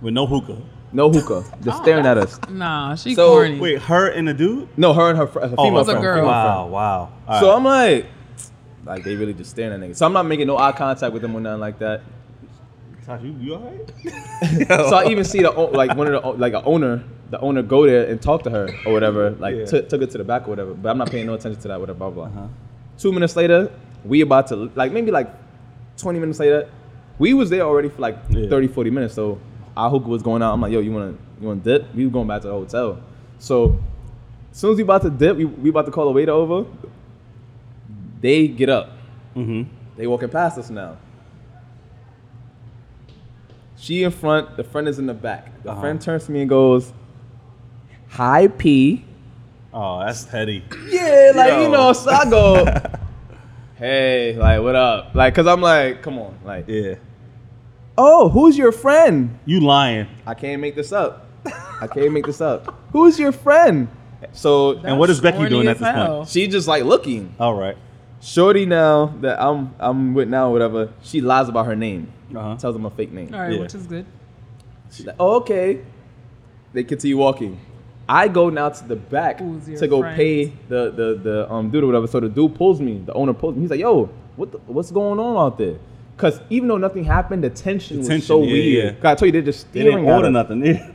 With 0.01 0.14
no 0.14 0.26
hookah. 0.26 0.57
No 0.93 1.09
hookah. 1.11 1.45
Just 1.62 1.78
Oh, 1.78 1.82
staring 1.82 2.05
at 2.07 2.18
us. 2.18 2.38
Nah, 2.51 2.95
she 2.97 3.14
So- 3.14 3.30
corny. 3.30 3.61
Wait, 3.61 3.78
her 3.82 4.09
and 4.09 4.26
the 4.26 4.34
dude? 4.34 4.68
No, 4.76 4.93
her 4.93 5.11
and 5.11 5.18
her 5.18 5.26
fr- 5.26 5.38
a 5.41 5.49
female 5.51 5.76
Oh, 5.76 5.78
It's 5.80 5.88
a 5.88 5.93
friend. 5.93 6.03
girl. 6.03 6.14
female 6.16 6.26
Wow, 6.30 6.57
friend. 6.62 6.72
wow. 6.72 7.09
All 7.28 7.41
So 7.41 7.49
right. 7.49 7.57
I'm 7.57 7.64
like, 7.64 8.07
like 8.84 9.05
they 9.05 9.14
really 9.14 9.34
just 9.34 9.51
staring 9.51 9.72
at 9.72 9.80
niggas. 9.88 9.97
So 9.97 10.07
I'm 10.07 10.12
not 10.12 10.26
making 10.26 10.47
no 10.49 10.57
eye 10.59 10.72
contact 10.72 11.12
with 11.12 11.22
them 11.22 11.34
or 11.36 11.41
nothing 11.41 11.61
like 11.61 11.78
that. 11.78 12.03
Tasha, 13.07 13.22
you, 13.22 13.36
you 13.41 13.55
all 13.55 13.61
right? 13.61 14.88
So 14.91 14.97
I 14.97 15.07
even 15.11 15.24
see 15.24 15.43
the 15.43 15.55
o- 15.55 15.66
like 15.70 15.97
one 15.97 16.07
of 16.09 16.12
the 16.14 16.22
o- 16.22 16.30
like 16.32 16.55
a 16.55 16.62
owner, 16.64 17.03
the 17.30 17.38
owner 17.41 17.62
go 17.62 17.86
there 17.86 18.07
and 18.11 18.20
talk 18.20 18.43
to 18.45 18.51
her 18.51 18.68
or 18.84 18.93
whatever, 18.93 19.30
like 19.38 19.55
Yeah. 19.57 19.64
took 19.66 19.88
took 19.88 20.03
it 20.03 20.11
to 20.11 20.18
the 20.18 20.24
back 20.24 20.47
or 20.49 20.51
whatever. 20.51 20.74
But 20.74 20.91
I'm 20.91 20.99
not 20.99 21.11
paying 21.11 21.26
no 21.26 21.34
attention 21.34 21.61
to 21.62 21.68
that. 21.68 21.78
Whatever, 21.80 21.99
blah 21.99 22.11
blah. 22.11 22.28
blah. 22.28 22.43
Uh-huh. 22.43 22.49
Two 22.99 23.12
minutes 23.12 23.36
later, 23.36 23.70
we 24.05 24.20
about 24.22 24.49
to 24.49 24.70
like 24.74 24.93
maybe 24.93 25.11
like 25.12 25.28
20 25.99 26.18
minutes 26.18 26.41
later, 26.41 26.68
we 27.18 27.32
was 27.34 27.49
there 27.51 27.62
already 27.62 27.88
for 27.91 28.01
like 28.03 28.16
Yeah. 28.30 28.49
30, 28.49 28.68
40 28.68 28.91
minutes. 28.91 29.14
So 29.14 29.38
hookah 29.77 30.09
was 30.09 30.23
going 30.23 30.43
out. 30.43 30.53
I'm 30.53 30.61
like, 30.61 30.73
yo, 30.73 30.81
you 30.81 30.93
wanna 30.93 31.14
you 31.41 31.47
wanna 31.49 31.61
dip? 31.61 31.95
We 31.95 32.05
were 32.05 32.11
going 32.12 32.27
back 32.29 32.43
to 32.43 32.49
the 32.49 32.55
hotel. 32.55 33.01
So 33.39 33.79
as 34.51 34.57
soon 34.59 34.73
as 34.73 34.77
we 34.77 34.83
about 34.83 35.03
to 35.03 35.11
dip, 35.11 35.37
we, 35.37 35.45
we 35.45 35.71
about 35.71 35.87
to 35.87 35.93
call 35.93 36.07
the 36.07 36.11
waiter 36.12 36.33
over. 36.33 36.66
They 38.21 38.49
get 38.49 38.68
up. 38.68 38.91
Mm-hmm. 39.37 39.62
They 39.97 40.07
walking 40.07 40.29
past 40.29 40.59
us 40.59 40.68
now. 40.71 40.97
She 43.77 44.03
in 44.03 44.11
front, 44.11 44.57
the 44.57 44.64
friend 44.64 44.89
is 44.89 44.99
in 44.99 45.07
the 45.07 45.14
back. 45.14 45.62
The 45.62 45.71
Uh-huh. 45.71 45.81
friend 45.81 46.01
turns 46.01 46.27
to 46.27 46.33
me 46.33 46.41
and 46.41 46.49
goes, 46.51 46.93
"Hi, 48.11 48.49
P." 48.49 49.05
Oh, 49.73 50.01
that's 50.01 50.25
petty. 50.27 50.64
Yeah, 50.89 51.33
like 51.35 51.49
Yo. 51.53 51.62
you 51.62 51.68
know. 51.71 51.93
So 51.95 52.11
I 52.11 52.29
go, 52.29 52.64
"Hey, 53.77 54.37
like 54.37 54.61
what 54.61 54.75
up?" 54.77 55.14
Like, 55.14 55.35
cause 55.35 55.47
I'm 55.47 55.61
like, 55.62 56.03
"Come 56.03 56.18
on, 56.18 56.39
like, 56.45 56.64
Yeah. 56.68 56.97
Oh, 58.01 58.28
who's 58.28 58.57
your 58.59 58.72
friend?" 58.72 59.38
You 59.46 59.61
lying. 59.61 60.07
I 60.26 60.34
can't 60.34 60.61
make 60.61 60.74
this 60.74 60.92
up. 60.92 61.26
I 61.80 61.86
can't 61.86 62.12
make 62.12 62.26
this 62.26 62.40
up. 62.40 62.61
Who's 62.92 63.18
your 63.18 63.32
friend? 63.32 63.88
So 64.32 64.76
And 64.84 64.98
what 64.98 65.09
is 65.09 65.20
Becky 65.20 65.48
doing 65.48 65.66
at 65.68 65.78
this 65.78 65.88
hell. 65.88 66.16
point? 66.18 66.28
she 66.28 66.46
just 66.46 66.68
like 66.68 66.84
looking. 66.84 67.34
All 67.40 67.55
right. 67.55 67.76
Shorty 68.20 68.66
now 68.66 69.14
that 69.22 69.40
I'm 69.40 69.74
I'm 69.78 70.12
with 70.12 70.28
now, 70.28 70.51
whatever. 70.53 70.92
She 71.03 71.22
lies 71.22 71.48
about 71.48 71.64
her 71.64 71.74
name. 71.76 72.12
Uh-huh. 72.36 72.57
Tells 72.59 72.74
them 72.74 72.84
a 72.84 72.90
fake 72.90 73.12
name. 73.12 73.32
All 73.32 73.40
right, 73.40 73.53
Yeah. 73.55 73.61
which 73.61 73.74
is 73.74 73.86
good. 73.86 74.05
She's 74.92 75.07
like, 75.07 75.16
oh, 75.18 75.36
okay. 75.36 75.80
They 76.74 76.84
continue 76.84 77.16
walking. 77.16 77.59
I 78.07 78.28
go 78.28 78.51
now 78.51 78.68
to 78.68 78.84
the 78.86 78.96
back 78.96 79.38
to 79.38 79.88
go 79.88 80.01
friend? 80.03 80.16
pay 80.16 80.44
the, 80.68 80.90
the 80.90 81.20
the 81.22 81.51
um 81.53 81.70
dude 81.70 81.84
or 81.84 81.86
whatever. 81.86 82.07
So 82.07 82.20
the 82.20 82.28
dude 82.28 82.55
pulls 82.57 82.80
me. 82.82 82.98
The 82.98 83.14
owner 83.14 83.32
pulls 83.32 83.55
me. 83.55 83.62
He's 83.62 83.70
like, 83.70 83.80
yo, 83.80 84.11
what 84.36 84.53
the, 84.53 84.59
what's 84.66 84.90
going 84.90 85.18
on 85.18 85.36
out 85.38 85.57
there? 85.57 85.76
Cause 86.21 86.41
even 86.51 86.68
though 86.68 86.77
nothing 86.77 87.05
happened, 87.05 87.43
the 87.43 87.51
tension 87.51 88.03
The 88.03 88.14
was 88.14 88.27
so 88.27 88.43
yeah, 88.43 88.53
weird. 88.53 88.85
yeah. 88.85 88.91
'Cause 89.01 89.05
I 89.05 89.14
told 89.14 89.27
you 89.27 89.33
they're 89.33 89.43
just 89.43 89.73
They 89.73 89.81
staring 89.81 89.97
didn't 90.05 90.09
at 90.11 90.14
order 90.16 90.29
us. 90.29 90.33
nothing. 90.33 90.64
Yeah. 90.66 90.91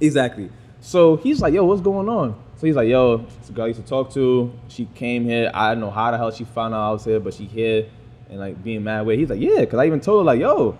Exactly. 0.00 0.50
So 0.80 1.16
he's 1.16 1.40
like, 1.40 1.54
yo, 1.54 1.64
what's 1.64 1.80
going 1.80 2.08
on? 2.08 2.34
So 2.56 2.66
he's 2.66 2.76
like, 2.76 2.88
yo, 2.88 3.26
it's 3.40 3.50
a 3.50 3.52
girl 3.52 3.64
I 3.64 3.68
used 3.68 3.80
to 3.80 3.86
talk 3.86 4.10
to. 4.14 4.52
She 4.68 4.86
came 4.94 5.24
here. 5.24 5.50
I 5.54 5.70
don't 5.72 5.80
know 5.80 5.90
how 5.90 6.10
the 6.10 6.16
hell 6.18 6.30
she 6.30 6.44
found 6.44 6.74
out 6.74 6.88
I 6.88 6.92
was 6.92 7.04
here, 7.04 7.20
but 7.20 7.34
she 7.34 7.44
here 7.44 7.86
and 8.30 8.38
like 8.40 8.62
being 8.62 8.82
mad 8.84 9.06
with. 9.06 9.18
He's 9.18 9.28
like, 9.30 9.40
yeah, 9.40 9.60
because 9.60 9.78
I 9.78 9.86
even 9.86 10.00
told 10.00 10.20
her 10.20 10.24
like, 10.24 10.40
yo, 10.40 10.76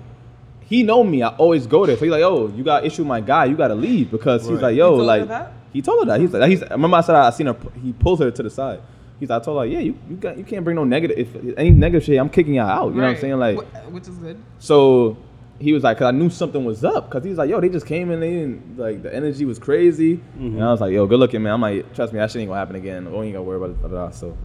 he 0.61 0.83
know 0.83 1.05
me. 1.05 1.23
I 1.23 1.29
always 1.29 1.67
go 1.67 1.85
there. 1.87 1.97
So 1.97 2.05
he's 2.05 2.13
like, 2.13 2.21
yo, 2.21 2.49
you 2.49 2.65
got 2.65 2.85
issue 2.87 3.03
with 3.03 3.09
my 3.09 3.21
guy. 3.21 3.45
You 3.47 3.57
got 3.57 3.69
to 3.69 3.75
leave 3.75 4.11
because 4.11 4.49
he's 4.49 4.61
like, 4.61 4.77
yo, 4.77 4.93
He 4.93 4.97
told 4.97 5.01
her 5.01 5.05
like 5.07 5.29
that? 5.29 5.53
he 5.73 5.83
told 5.83 6.01
her 6.07 6.07
that. 6.13 6.21
He's 6.21 6.33
like, 6.33 6.51
he's. 6.51 6.63
Remember 6.71 6.97
I 6.97 7.01
said 7.03 7.15
I 7.17 7.31
seen 7.31 7.47
her. 7.49 7.57
He 7.83 7.93
pulls 7.93 8.21
her 8.21 8.31
to 8.31 8.43
the 8.43 8.51
side. 8.51 8.81
He's 9.21 9.31
I 9.31 9.39
told 9.41 9.61
her, 9.61 9.67
yeah, 9.67 9.79
you 9.79 9.97
you 10.09 10.17
got 10.17 10.37
you 10.37 10.45
can't 10.45 10.65
bring 10.65 10.77
no 10.77 10.85
negative. 10.85 11.19
If 11.19 11.57
any 11.57 11.71
negative 11.71 12.05
shit, 12.05 12.19
I'm 12.19 12.29
kicking 12.29 12.55
y'all 12.55 12.69
out. 12.69 12.89
You 12.89 12.97
know 13.01 13.07
what 13.07 13.15
I'm 13.15 13.21
saying? 13.21 13.39
Like, 13.39 13.59
which 13.91 14.09
is 14.09 14.17
good. 14.19 14.43
so 14.59 15.17
he 15.61 15.73
was 15.73 15.85
like, 15.85 15.99
cause 15.99 16.07
I 16.07 16.11
knew 16.11 16.31
something 16.31 16.65
was 16.65 16.85
up. 16.85 17.11
Cause 17.11 17.23
he 17.23 17.31
was 17.31 17.39
like, 17.39 17.49
yo, 17.49 17.61
they 17.61 17.69
just 17.69 17.87
came 17.87 18.11
in, 18.11 18.21
they 18.21 18.31
didn't, 18.31 18.77
like 18.77 19.03
the 19.03 19.15
energy 19.15 19.45
was 19.45 19.59
crazy. 19.59 20.17
Mm-hmm. 20.17 20.57
And 20.57 20.65
I 20.65 20.71
was 20.71 20.81
like, 20.81 20.93
yo, 20.93 21.07
good 21.07 21.21
looking, 21.21 21.43
man. 21.43 21.55
I'm 21.55 21.61
like, 21.61 21.95
trust 21.95 22.13
me, 22.13 22.19
that 22.19 22.31
shit 22.31 22.41
ain't 22.41 22.49
gonna 22.49 22.59
happen 22.59 22.77
again. 22.77 23.11
We 23.11 23.27
ain't 23.27 23.35
gotta 23.35 23.43
worry 23.43 23.59
about 23.59 23.71
it. 23.71 23.83
Da, 23.83 23.89
da, 23.89 24.07
da. 24.07 24.11
So 24.11 24.37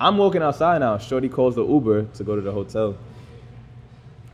I'm 0.00 0.16
walking 0.16 0.42
outside 0.42 0.78
now. 0.78 0.98
Shorty 0.98 1.28
calls 1.28 1.56
the 1.56 1.66
Uber 1.66 2.04
to 2.04 2.24
go 2.24 2.36
to 2.36 2.42
the 2.42 2.52
hotel. 2.52 2.96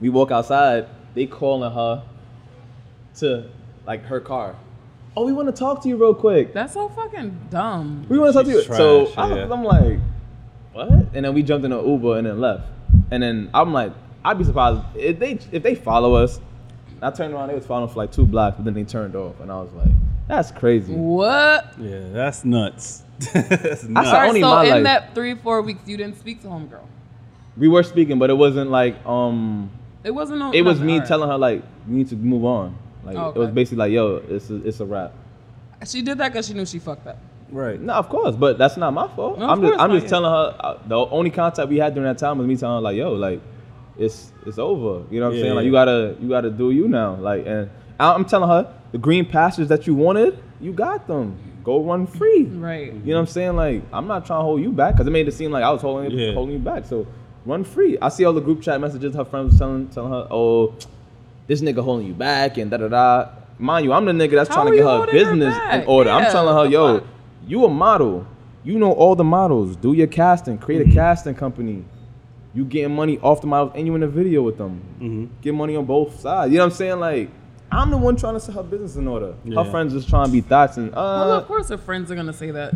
We 0.01 0.09
walk 0.11 0.31
outside. 0.31 0.89
They 1.15 1.27
calling 1.27 1.73
her 1.73 2.05
to 3.17 3.51
like 3.87 4.05
her 4.05 4.21
car. 4.21 4.57
Oh, 5.17 5.27
we 5.27 5.33
want 5.33 5.49
to 5.49 5.53
talk 5.53 5.83
to 5.83 5.89
you 5.89 5.97
real 5.97 6.15
quick. 6.15 6.55
That's 6.55 6.73
so 6.73 6.89
fucking 6.89 7.49
dumb. 7.51 8.07
We 8.09 8.19
want 8.19 8.33
to 8.33 8.39
talk 8.39 8.47
to 8.47 8.51
you. 8.53 8.63
She's 8.63 8.77
so 8.77 9.13
I 9.17 9.27
was, 9.29 9.37
yeah. 9.37 9.53
I'm 9.53 9.65
like, 9.65 9.99
what? 10.73 10.89
And 11.15 11.25
then 11.25 11.35
we 11.35 11.43
jumped 11.43 11.67
in 11.67 11.73
an 11.73 11.87
Uber 11.87 12.17
and 12.19 12.27
then 12.27 12.41
left. 12.41 12.65
And 13.11 13.23
then 13.23 13.51
I'm 13.53 13.73
like, 13.73 13.93
I'd 14.25 14.39
be 14.39 14.45
surprised 14.45 14.81
if 14.97 15.19
they 15.19 15.39
if 15.51 15.63
they 15.63 15.75
follow 15.75 16.15
us. 16.15 16.41
I 17.03 17.11
turned 17.11 17.35
around, 17.35 17.49
they 17.49 17.55
was 17.57 17.67
following 17.67 17.89
for 17.89 17.97
like 17.97 18.13
two 18.13 18.25
blocks, 18.25 18.57
but 18.57 18.65
then 18.65 18.75
they 18.75 18.85
turned 18.85 19.17
off, 19.17 19.41
and 19.41 19.51
I 19.51 19.57
was 19.57 19.73
like, 19.73 19.89
that's 20.29 20.53
crazy. 20.53 20.95
What? 20.95 21.75
Yeah, 21.79 21.99
that's 22.13 22.45
nuts. 22.45 23.03
that's 23.33 23.85
I 23.85 23.89
nuts. 23.89 24.09
saw- 24.09 24.23
only 24.25 24.41
so 24.41 24.49
my 24.49 24.65
in 24.65 24.71
life. 24.71 24.85
that 24.85 25.15
three 25.15 25.35
four 25.35 25.63
weeks, 25.63 25.81
you 25.87 25.97
didn't 25.97 26.17
speak 26.19 26.43
to 26.43 26.49
homegirl. 26.49 26.87
we 27.57 27.67
were 27.69 27.83
speaking, 27.83 28.19
but 28.21 28.31
it 28.31 28.35
wasn't 28.37 28.71
like 28.71 29.05
um. 29.05 29.71
It 30.05 30.13
wasn't 30.13 30.39
no. 30.39 30.53
It 30.53 30.63
was 30.63 30.81
me 30.81 30.95
alright. 30.95 31.09
telling 31.09 31.29
her 31.29 31.37
like 31.39 31.63
you 31.89 31.97
need 31.97 32.09
to 32.09 32.17
move 32.17 32.45
on. 32.45 32.79
Like 33.05 33.17
Oh, 33.17 33.31
it 33.35 33.39
was 33.39 33.51
basically 33.51 33.79
like 33.79 33.93
yo, 33.93 34.17
it's 34.29 34.51
a, 34.51 34.57
it's 34.67 34.81
a 34.81 34.87
wrap. 34.87 35.13
She 35.87 36.03
did 36.03 36.19
that 36.19 36.33
because 36.33 36.47
she 36.47 36.55
knew 36.55 36.65
she 36.67 36.79
fucked 36.79 37.07
up. 37.07 37.19
Right. 37.51 37.81
No, 37.81 37.95
of 37.95 38.09
course, 38.09 38.35
but 38.37 38.57
that's 38.57 38.77
not 38.77 38.93
my 38.95 39.09
fault. 39.09 39.39
No, 39.39 39.45
of 39.47 39.51
I'm 39.51 39.61
just 39.63 39.81
I'm 39.81 39.91
just 39.91 40.05
yeah. 40.05 40.11
telling 40.11 40.31
her 40.31 40.57
uh, 40.61 40.79
the 40.87 40.97
only 40.97 41.31
contact 41.31 41.69
we 41.69 41.79
had 41.79 41.95
during 41.95 42.09
that 42.09 42.19
time 42.19 42.39
was 42.39 42.47
me 42.47 42.57
telling 42.57 42.77
her 42.77 42.81
like 42.81 42.97
yo 42.97 43.13
like 43.15 43.41
it's 43.99 44.33
it's 44.47 44.59
over. 44.59 45.05
You 45.11 45.21
know 45.21 45.27
what 45.27 45.33
I'm 45.33 45.37
Yeah, 45.39 45.43
saying? 45.43 45.55
Like 45.57 45.65
you 45.67 45.73
gotta 45.73 46.17
you 46.21 46.29
gotta 46.29 46.51
do 46.51 46.71
you 46.71 46.89
now. 46.89 47.17
Like 47.17 47.47
and 47.47 47.69
I- 48.01 48.13
I'm 48.15 48.25
telling 48.25 48.49
her 48.49 48.73
the 48.93 48.99
green 48.99 49.25
pastures 49.27 49.69
that 49.69 49.87
you 49.87 49.95
wanted, 49.95 50.39
you 50.61 50.73
got 50.73 51.07
them. 51.07 51.37
Go 51.65 51.81
run 51.83 52.07
free. 52.07 52.45
Right. 52.45 52.93
You 52.93 53.01
know 53.13 53.15
what 53.15 53.21
I'm 53.21 53.27
saying? 53.27 53.57
Like 53.57 53.83
I'm 53.93 54.07
not 54.07 54.25
trying 54.25 54.39
to 54.41 54.45
hold 54.45 54.63
you 54.63 54.73
back 54.73 54.95
because 54.95 55.07
it 55.07 55.11
made 55.11 55.29
it 55.29 55.33
seem 55.33 55.51
like 55.51 55.63
I 55.65 55.71
was 55.71 55.83
holding 55.83 56.11
Yeah. 56.11 56.33
holding 56.35 56.55
you 56.55 56.59
back. 56.61 56.87
So 56.87 57.07
run 57.45 57.65
free. 57.65 57.99
I 58.01 58.09
see 58.09 58.25
all 58.25 58.33
the 58.33 58.41
group 58.41 58.63
chat 58.63 58.81
messages 58.81 59.15
her 59.15 59.25
friends 59.25 59.59
telling 59.59 59.89
telling 59.89 60.13
her, 60.13 60.27
oh, 60.31 60.75
this 61.47 61.61
nigga 61.61 61.83
holding 61.83 62.07
you 62.07 62.15
back 62.15 62.57
and 62.59 62.71
da 62.71 62.77
da 62.79 62.89
da. 62.89 63.29
Mind 63.59 63.85
you, 63.85 63.93
I'm 63.93 64.05
the 64.05 64.13
nigga 64.13 64.33
that's 64.33 64.49
How 64.49 64.57
trying 64.57 64.71
to 64.73 64.77
get 64.77 64.83
her 64.85 64.89
holding 64.97 65.15
her 65.15 65.19
business 65.25 65.55
in 65.55 65.61
back? 65.81 65.89
order. 65.89 66.11
I'm 66.11 66.31
telling 66.33 66.55
her, 66.57 66.67
yo, 66.71 67.05
you 67.47 67.65
a 67.65 67.69
model. 67.69 68.27
You 68.65 68.79
know 68.79 68.93
all 68.93 69.15
the 69.17 69.25
models. 69.25 69.77
Do 69.77 69.93
your 69.93 70.07
casting. 70.07 70.59
Create 70.59 70.83
Mm-hmm. 70.83 70.93
a 70.93 70.95
casting 70.95 71.35
company. 71.35 71.85
You 72.55 72.65
getting 72.65 72.95
money 72.95 73.19
off 73.19 73.41
the 73.41 73.47
models 73.47 73.73
and 73.77 73.87
you 73.87 73.95
in 73.95 74.03
a 74.03 74.09
video 74.09 74.43
with 74.43 74.59
them. 74.59 74.83
Mm-hmm. 75.01 75.27
Get 75.43 75.55
money 75.55 75.75
on 75.77 75.85
both 75.85 76.21
sides. 76.21 76.53
You 76.53 76.59
know 76.59 76.65
what 76.65 76.73
I'm 76.73 76.77
saying? 76.77 77.01
Like, 77.01 77.31
I'm 77.71 77.91
the 77.91 77.97
one 77.97 78.17
trying 78.17 78.35
to 78.35 78.41
set 78.41 78.55
her 78.55 78.63
business 78.63 78.97
in 78.97 79.09
order. 79.09 79.35
Yeah. 79.45 79.65
Her 79.65 79.71
friends 79.71 79.95
just 79.95 80.09
trying 80.09 80.27
to 80.27 80.33
be 80.33 80.43
thoughts 80.43 80.77
and 80.77 80.93
well, 80.93 81.33
uh 81.33 81.39
of 81.41 81.47
course 81.47 81.71
her 81.71 81.79
friends 81.79 82.11
are 82.11 82.15
gonna 82.15 82.33
say 82.35 82.51
that. 82.51 82.75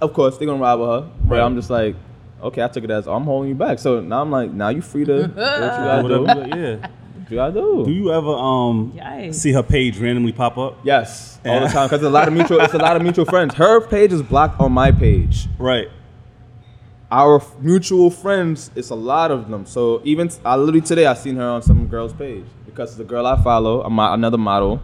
of 0.00 0.12
course 0.12 0.38
they're 0.38 0.46
gonna 0.46 0.62
ride 0.62 0.74
with 0.76 0.88
her. 0.88 1.10
But 1.24 1.34
Right. 1.36 1.40
I'm 1.42 1.56
just 1.56 1.68
like, 1.70 1.96
okay, 2.42 2.62
I 2.62 2.68
took 2.68 2.84
it 2.84 2.90
as 2.90 3.08
I'm 3.08 3.24
holding 3.24 3.48
you 3.48 3.54
back. 3.56 3.80
So 3.80 4.00
now 4.00 4.22
I'm 4.22 4.30
like, 4.30 4.52
now 4.52 4.68
you 4.68 4.80
free 4.82 5.04
to 5.04 5.26
do 5.26 5.34
what 5.34 5.36
you 5.36 5.36
gotta 5.44 6.08
do. 6.08 6.22
Whatever. 6.22 6.56
Yeah. 6.56 6.88
You 7.30 7.36
gotta 7.36 7.52
do. 7.52 7.84
Do 7.84 7.90
you 7.92 8.12
ever 8.12 8.30
um 8.30 8.92
Yikes. 8.96 9.34
see 9.34 9.52
her 9.52 9.62
page 9.62 9.98
randomly 9.98 10.32
pop 10.32 10.56
up? 10.58 10.78
Yes, 10.84 11.38
all 11.44 11.60
the 11.60 11.66
time 11.68 11.88
because 11.88 12.02
a 12.02 12.10
lot 12.10 12.28
of 12.28 12.34
mutual. 12.34 12.60
It's 12.60 12.74
a 12.74 12.78
lot 12.78 12.96
of 12.96 13.02
mutual 13.02 13.24
friends. 13.34 13.54
Her 13.54 13.80
page 13.80 14.12
is 14.12 14.22
blocked 14.22 14.60
on 14.60 14.72
my 14.72 14.90
page. 14.92 15.46
Right. 15.58 15.88
Our 17.10 17.36
f- 17.36 17.56
mutual 17.60 18.10
friends, 18.10 18.70
it's 18.76 18.90
a 18.90 18.94
lot 18.94 19.30
of 19.30 19.48
them. 19.48 19.64
So 19.64 20.02
even 20.04 20.30
I 20.44 20.56
literally 20.56 20.82
today 20.82 21.06
I 21.06 21.14
seen 21.14 21.36
her 21.36 21.48
on 21.48 21.62
some 21.62 21.86
girl's 21.86 22.12
page 22.12 22.44
because 22.66 22.96
the 22.96 23.04
girl 23.04 23.26
I 23.26 23.42
follow, 23.42 23.82
a 23.82 23.88
mo- 23.88 24.12
another 24.12 24.36
model 24.36 24.82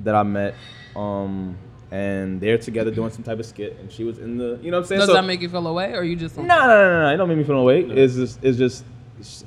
that 0.00 0.14
I 0.14 0.22
met, 0.22 0.54
um, 0.94 1.56
and 1.90 2.40
they're 2.42 2.58
together 2.58 2.90
doing 2.90 3.10
some 3.10 3.22
type 3.22 3.38
of 3.38 3.46
skit, 3.46 3.78
and 3.80 3.90
she 3.90 4.04
was 4.04 4.18
in 4.18 4.36
the, 4.36 4.58
you 4.62 4.70
know 4.70 4.76
what 4.78 4.82
I'm 4.84 4.88
saying? 4.88 4.98
Does 5.00 5.08
So- 5.08 5.14
that 5.14 5.24
make 5.24 5.40
you 5.40 5.48
feel 5.48 5.66
away, 5.66 5.94
or 5.94 6.02
you 6.04 6.14
just? 6.14 6.36
No, 6.36 6.42
no, 6.44 6.56
no, 6.58 6.66
no, 6.66 7.02
no. 7.08 7.14
It 7.14 7.16
don't 7.16 7.28
make 7.28 7.38
me 7.38 7.44
feel 7.44 7.56
no 7.56 7.64
way. 7.64 7.80
It's 7.84 8.14
just, 8.16 8.38
it's 8.44 8.58
just, 8.58 8.84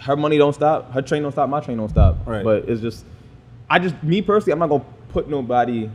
her 0.01 0.15
money 0.15 0.37
don't 0.37 0.53
stop. 0.53 0.91
Her 0.91 1.01
train 1.01 1.23
don't 1.23 1.31
stop. 1.31 1.49
My 1.49 1.59
train 1.59 1.77
don't 1.77 1.89
stop. 1.89 2.17
Right. 2.25 2.43
But 2.43 2.69
it's 2.69 2.81
just, 2.81 3.05
I 3.69 3.79
just, 3.79 4.01
me 4.03 4.21
personally, 4.21 4.53
I'm 4.53 4.59
not 4.59 4.69
gonna 4.69 4.85
put 5.09 5.27
nobody 5.29 5.89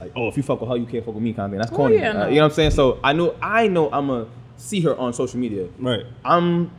like, 0.00 0.12
oh, 0.16 0.28
if 0.28 0.36
you 0.36 0.42
fuck 0.42 0.60
with 0.60 0.70
her, 0.70 0.76
you 0.76 0.86
can't 0.86 1.04
fuck 1.04 1.14
with 1.14 1.22
me, 1.22 1.32
kind 1.32 1.46
of 1.46 1.50
thing. 1.52 1.60
That's 1.60 1.72
Oh, 1.72 1.76
corny. 1.76 1.96
yeah, 1.96 2.10
Uh, 2.10 2.12
no. 2.14 2.28
you 2.28 2.34
know 2.36 2.42
what 2.42 2.48
I'm 2.52 2.54
saying? 2.54 2.70
So 2.72 2.98
I 3.04 3.12
knew, 3.12 3.32
I 3.40 3.68
know, 3.68 3.90
I'm 3.92 4.06
gonna 4.08 4.26
see 4.56 4.80
her 4.82 4.96
on 4.96 5.12
social 5.12 5.38
media. 5.38 5.68
Right. 5.78 6.04
I'm 6.24 6.70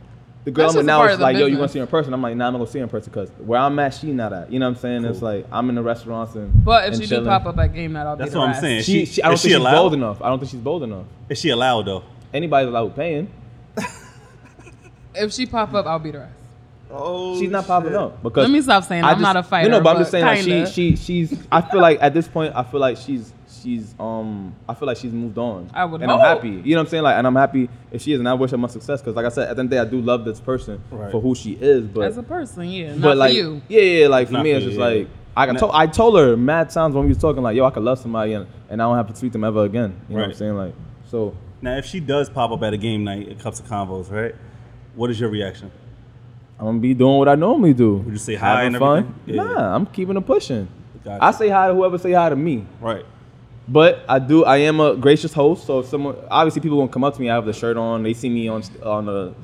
the 0.44 0.50
girl 0.50 0.68
I'm 0.68 0.76
with 0.76 0.84
now 0.84 1.02
is 1.06 1.14
of 1.14 1.18
the 1.20 1.22
like, 1.24 1.36
yo, 1.38 1.46
you 1.46 1.56
business. 1.56 1.58
want 1.60 1.68
to 1.70 1.72
see 1.72 1.78
her 1.78 1.84
in 1.84 1.90
person? 1.90 2.12
I'm 2.12 2.20
like, 2.20 2.36
nah, 2.36 2.48
I'm 2.48 2.52
not 2.52 2.58
gonna 2.58 2.70
see 2.70 2.78
her 2.80 2.82
in 2.84 2.90
person 2.90 3.10
because 3.10 3.30
where 3.38 3.58
I'm 3.58 3.78
at, 3.78 3.94
she 3.94 4.12
not 4.12 4.32
at. 4.34 4.52
You 4.52 4.58
know 4.58 4.66
what 4.66 4.76
I'm 4.76 4.80
saying? 4.82 5.04
It's 5.06 5.22
like 5.22 5.46
I'm 5.50 5.70
in 5.70 5.74
the 5.74 5.82
restaurants 5.82 6.34
and. 6.34 6.62
But 6.62 6.84
if 6.84 6.92
and 6.94 7.02
she 7.02 7.08
chilling. 7.08 7.24
do 7.24 7.30
pop 7.30 7.46
up 7.46 7.56
at 7.56 7.72
game 7.72 7.94
night, 7.94 8.06
I'll 8.06 8.16
That's 8.16 8.30
beat 8.32 8.38
what 8.38 8.48
her 8.50 8.54
I'm 8.54 8.60
saying. 8.60 8.82
she, 8.82 9.02
Is 9.04 9.08
she, 9.14 9.22
I 9.22 9.26
don't 9.28 9.34
is 9.34 9.40
think 9.42 9.48
she 9.52 9.54
she's 9.54 9.60
allowed? 9.60 9.74
bold 9.76 9.94
enough. 9.94 10.20
I 10.20 10.28
don't 10.28 10.38
think 10.38 10.50
she's 10.50 10.60
bold 10.60 10.82
enough. 10.82 11.06
Is 11.30 11.38
she 11.38 11.48
allowed 11.48 11.86
though? 11.86 12.02
Anybody's 12.34 12.68
allowed 12.68 12.94
paying. 12.94 13.30
If 15.14 15.32
she 15.32 15.46
pop 15.46 15.72
up, 15.74 15.86
I'll 15.86 15.98
beat 16.00 16.14
her 16.14 16.22
ass. 16.22 16.30
Oh, 16.96 17.38
She's 17.40 17.50
not 17.50 17.66
popping 17.66 17.94
up 17.94 18.22
because 18.22 18.42
Let 18.42 18.50
me 18.52 18.60
stop 18.60 18.84
saying 18.84 19.02
I 19.04 19.10
I'm 19.12 19.20
not 19.20 19.36
a 19.36 19.42
fighter. 19.42 19.68
No, 19.68 19.78
no, 19.78 19.84
but 19.84 19.96
I'm 19.96 20.02
just 20.02 20.10
saying 20.12 20.24
like 20.24 20.42
she, 20.42 20.64
she, 20.66 20.96
she's. 20.96 21.46
I 21.50 21.60
feel 21.60 21.80
like 21.80 21.98
at 22.00 22.14
this 22.14 22.28
point, 22.28 22.54
I 22.54 22.62
feel 22.62 22.78
like 22.80 22.96
she's, 22.96 23.32
she's, 23.62 23.94
um, 23.98 24.54
I 24.68 24.74
feel 24.74 24.86
like 24.86 24.96
she's 24.98 25.12
moved 25.12 25.36
on. 25.38 25.70
I 25.74 25.84
would 25.86 26.02
and 26.02 26.10
I'm 26.12 26.20
happy. 26.20 26.50
You 26.50 26.74
know 26.74 26.80
what 26.80 26.86
I'm 26.86 26.90
saying? 26.90 27.02
Like, 27.02 27.16
and 27.16 27.26
I'm 27.26 27.34
happy 27.34 27.68
if 27.90 28.02
she 28.02 28.12
is, 28.12 28.20
and 28.20 28.28
I 28.28 28.34
wish 28.34 28.52
her 28.52 28.58
much 28.58 28.70
success 28.70 29.00
because, 29.00 29.16
like 29.16 29.26
I 29.26 29.30
said, 29.30 29.48
at 29.48 29.56
the 29.56 29.60
end 29.60 29.66
of 29.66 29.70
the 29.70 29.76
day, 29.76 29.80
I 29.80 29.84
do 29.90 30.00
love 30.00 30.24
this 30.24 30.38
person 30.40 30.80
Right. 30.90 31.10
for 31.10 31.20
who 31.20 31.34
she 31.34 31.52
is. 31.54 31.84
But, 31.88 32.04
as 32.04 32.16
a 32.16 32.22
person, 32.22 32.68
yeah, 32.70 32.92
not 32.94 33.00
but 33.02 33.16
like, 33.16 33.34
you. 33.34 33.60
yeah, 33.68 33.80
yeah, 33.80 34.08
like 34.08 34.28
for 34.28 34.34
Not 34.34 34.44
me, 34.44 34.52
for 34.52 34.56
it's 34.58 34.64
you, 34.64 34.70
just 34.70 34.78
yeah. 34.80 34.86
like 34.86 35.08
I 35.36 35.46
Now- 35.46 35.58
told, 35.58 35.72
I 35.74 35.86
told 35.88 36.16
her 36.18 36.36
mad 36.36 36.70
times 36.70 36.94
when 36.94 37.04
we 37.04 37.08
was 37.08 37.18
talking 37.18 37.42
like, 37.42 37.56
yo, 37.56 37.64
I 37.64 37.70
could 37.70 37.82
love 37.82 37.98
somebody 37.98 38.34
and, 38.34 38.46
and 38.70 38.80
I 38.80 38.84
don't 38.84 38.96
have 38.96 39.12
to 39.12 39.18
treat 39.18 39.32
them 39.32 39.42
ever 39.42 39.64
again. 39.64 39.96
You 40.08 40.14
know 40.14 40.20
what 40.22 40.30
I'm 40.30 40.34
saying? 40.36 40.54
Like, 40.56 40.74
so 41.10 41.34
Now, 41.60 41.76
if 41.76 41.86
she 41.86 41.98
does 41.98 42.28
pop 42.30 42.52
up 42.52 42.62
at 42.62 42.72
a 42.72 42.76
game 42.76 43.02
night, 43.02 43.26
it 43.26 43.40
comes 43.40 43.58
to 43.58 43.66
convos, 43.66 44.12
right? 44.12 44.34
What 44.94 45.10
is 45.10 45.18
your 45.18 45.30
reaction? 45.30 45.72
I'm 46.58 46.66
gonna 46.66 46.78
be 46.78 46.94
doing 46.94 47.18
what 47.18 47.28
I 47.28 47.34
normally 47.34 47.74
do. 47.74 47.96
Would 47.96 48.12
you 48.12 48.18
say 48.18 48.34
hi 48.36 48.60
Having 48.62 48.74
and 48.74 48.78
fun? 48.78 49.14
Yeah. 49.26 49.42
Nah, 49.42 49.74
I'm 49.74 49.86
keeping 49.86 50.16
it 50.16 50.20
pushing. 50.26 50.68
Gotcha. 51.04 51.22
I 51.24 51.30
say 51.32 51.48
hi 51.48 51.68
to 51.68 51.74
whoever 51.74 51.98
say 51.98 52.12
hi 52.12 52.28
to 52.28 52.36
me. 52.36 52.64
Right. 52.80 53.04
But 53.66 54.04
I 54.08 54.18
do. 54.18 54.44
I 54.44 54.58
am 54.58 54.78
a 54.80 54.94
gracious 54.94 55.32
host. 55.32 55.66
So 55.66 55.80
if 55.80 55.86
someone, 55.86 56.16
obviously, 56.30 56.60
people 56.60 56.78
gonna 56.78 56.92
come 56.92 57.04
up 57.04 57.14
to 57.14 57.20
me. 57.20 57.30
I 57.30 57.34
have 57.34 57.46
the 57.46 57.52
shirt 57.52 57.76
on. 57.76 58.02
They 58.02 58.14
see 58.14 58.28
me 58.28 58.48
on 58.48 58.62
on 58.82 59.06
the. 59.06 59.34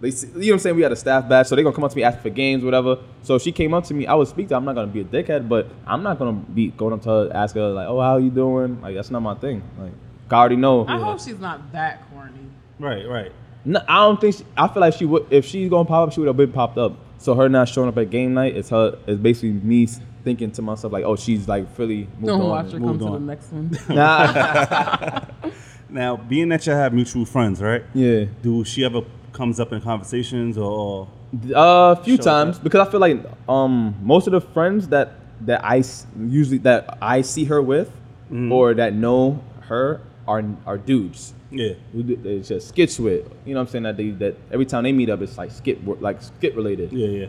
They 0.00 0.10
see, 0.10 0.26
you 0.26 0.32
know 0.34 0.40
what 0.40 0.52
I'm 0.54 0.58
saying? 0.60 0.76
We 0.76 0.82
had 0.82 0.92
a 0.92 0.96
staff 0.96 1.28
badge, 1.28 1.46
so 1.46 1.56
they 1.56 1.62
gonna 1.62 1.74
come 1.74 1.84
up 1.84 1.90
to 1.90 1.96
me 1.96 2.02
asking 2.02 2.22
for 2.22 2.30
games, 2.30 2.64
whatever. 2.64 2.98
So 3.22 3.34
if 3.36 3.42
she 3.42 3.52
came 3.52 3.72
up 3.74 3.84
to 3.84 3.94
me, 3.94 4.06
I 4.06 4.14
would 4.14 4.28
speak 4.28 4.48
to. 4.48 4.54
her. 4.54 4.58
I'm 4.58 4.64
not 4.64 4.74
gonna 4.74 4.88
be 4.88 5.00
a 5.00 5.04
dickhead, 5.04 5.48
but 5.48 5.68
I'm 5.86 6.02
not 6.02 6.18
gonna 6.18 6.32
be 6.32 6.68
going 6.68 6.92
up 6.94 7.02
to 7.02 7.08
her, 7.08 7.30
ask 7.34 7.54
her 7.54 7.68
like, 7.68 7.86
"Oh, 7.88 8.00
how 8.00 8.16
you 8.16 8.30
doing?" 8.30 8.80
Like 8.82 8.94
that's 8.94 9.10
not 9.10 9.20
my 9.20 9.34
thing. 9.34 9.62
Like 9.78 9.92
I 10.30 10.34
already 10.34 10.56
know. 10.56 10.86
I 10.86 10.98
hope 10.98 11.20
she's 11.20 11.38
not 11.38 11.72
that 11.72 12.02
corny. 12.10 12.32
Right. 12.78 13.06
Right. 13.08 13.32
No, 13.66 13.80
I 13.88 13.96
don't 14.06 14.20
think. 14.20 14.36
She, 14.36 14.44
I 14.56 14.68
feel 14.68 14.80
like 14.80 14.94
she 14.94 15.04
would. 15.04 15.26
If 15.30 15.44
she's 15.44 15.68
gonna 15.68 15.84
pop 15.84 16.08
up, 16.08 16.12
she 16.14 16.20
would 16.20 16.28
have 16.28 16.36
been 16.36 16.52
popped 16.52 16.78
up. 16.78 16.92
So 17.18 17.34
her 17.34 17.48
not 17.48 17.68
showing 17.68 17.88
up 17.88 17.98
at 17.98 18.08
game 18.10 18.32
night, 18.34 18.56
is 18.56 18.70
her. 18.70 18.96
It's 19.06 19.20
basically 19.20 19.52
me 19.52 19.86
thinking 20.24 20.50
to 20.52 20.62
myself 20.62 20.92
like, 20.92 21.04
"Oh, 21.04 21.16
she's 21.16 21.48
like 21.48 21.66
really 21.76 22.06
moved 22.18 22.26
Don't 22.26 22.40
on." 22.42 22.48
watch 22.48 22.66
her 22.72 22.78
come 22.78 22.82
moved 22.88 23.00
to 23.00 23.10
the 23.10 23.18
next 23.18 23.52
one. 23.52 23.76
Nah, 23.88 25.20
Now, 25.88 26.16
being 26.16 26.48
that 26.50 26.66
you 26.66 26.72
have 26.72 26.92
mutual 26.92 27.24
friends, 27.24 27.60
right? 27.62 27.82
yeah. 27.94 28.24
Do 28.42 28.64
she 28.64 28.84
ever 28.84 29.02
comes 29.32 29.60
up 29.60 29.72
in 29.72 29.80
conversations 29.80 30.56
or? 30.58 31.08
Uh, 31.54 31.94
a 31.98 32.02
few 32.04 32.16
times 32.18 32.58
that. 32.58 32.64
because 32.64 32.86
I 32.86 32.90
feel 32.90 33.00
like 33.00 33.18
um 33.48 33.94
most 34.02 34.26
of 34.28 34.32
the 34.32 34.40
friends 34.40 34.88
that 34.88 35.14
that 35.42 35.64
I 35.64 35.78
s- 35.78 36.06
usually 36.18 36.58
that 36.58 36.98
I 37.02 37.20
see 37.22 37.44
her 37.44 37.60
with 37.60 37.90
Mhm. 38.32 38.50
or 38.52 38.74
that 38.74 38.94
know 38.94 39.42
her 39.62 40.00
are 40.26 40.42
are 40.66 40.78
dudes. 40.78 41.34
Yeah. 41.50 41.74
Who 41.92 42.02
do- 42.02 42.16
They 42.16 42.40
just 42.40 42.68
skits 42.68 42.98
with. 42.98 43.28
You 43.44 43.54
know 43.54 43.60
what 43.60 43.66
I'm 43.68 43.72
saying 43.72 43.84
that 43.84 43.96
they 43.96 44.10
that 44.10 44.34
every 44.50 44.66
time 44.66 44.84
they 44.84 44.92
meet 44.92 45.10
up 45.10 45.20
it's 45.22 45.38
like 45.38 45.50
skit 45.50 45.86
like 46.00 46.22
skit 46.22 46.54
related. 46.56 46.92
Yeah. 46.92 47.08
Yeah. 47.08 47.26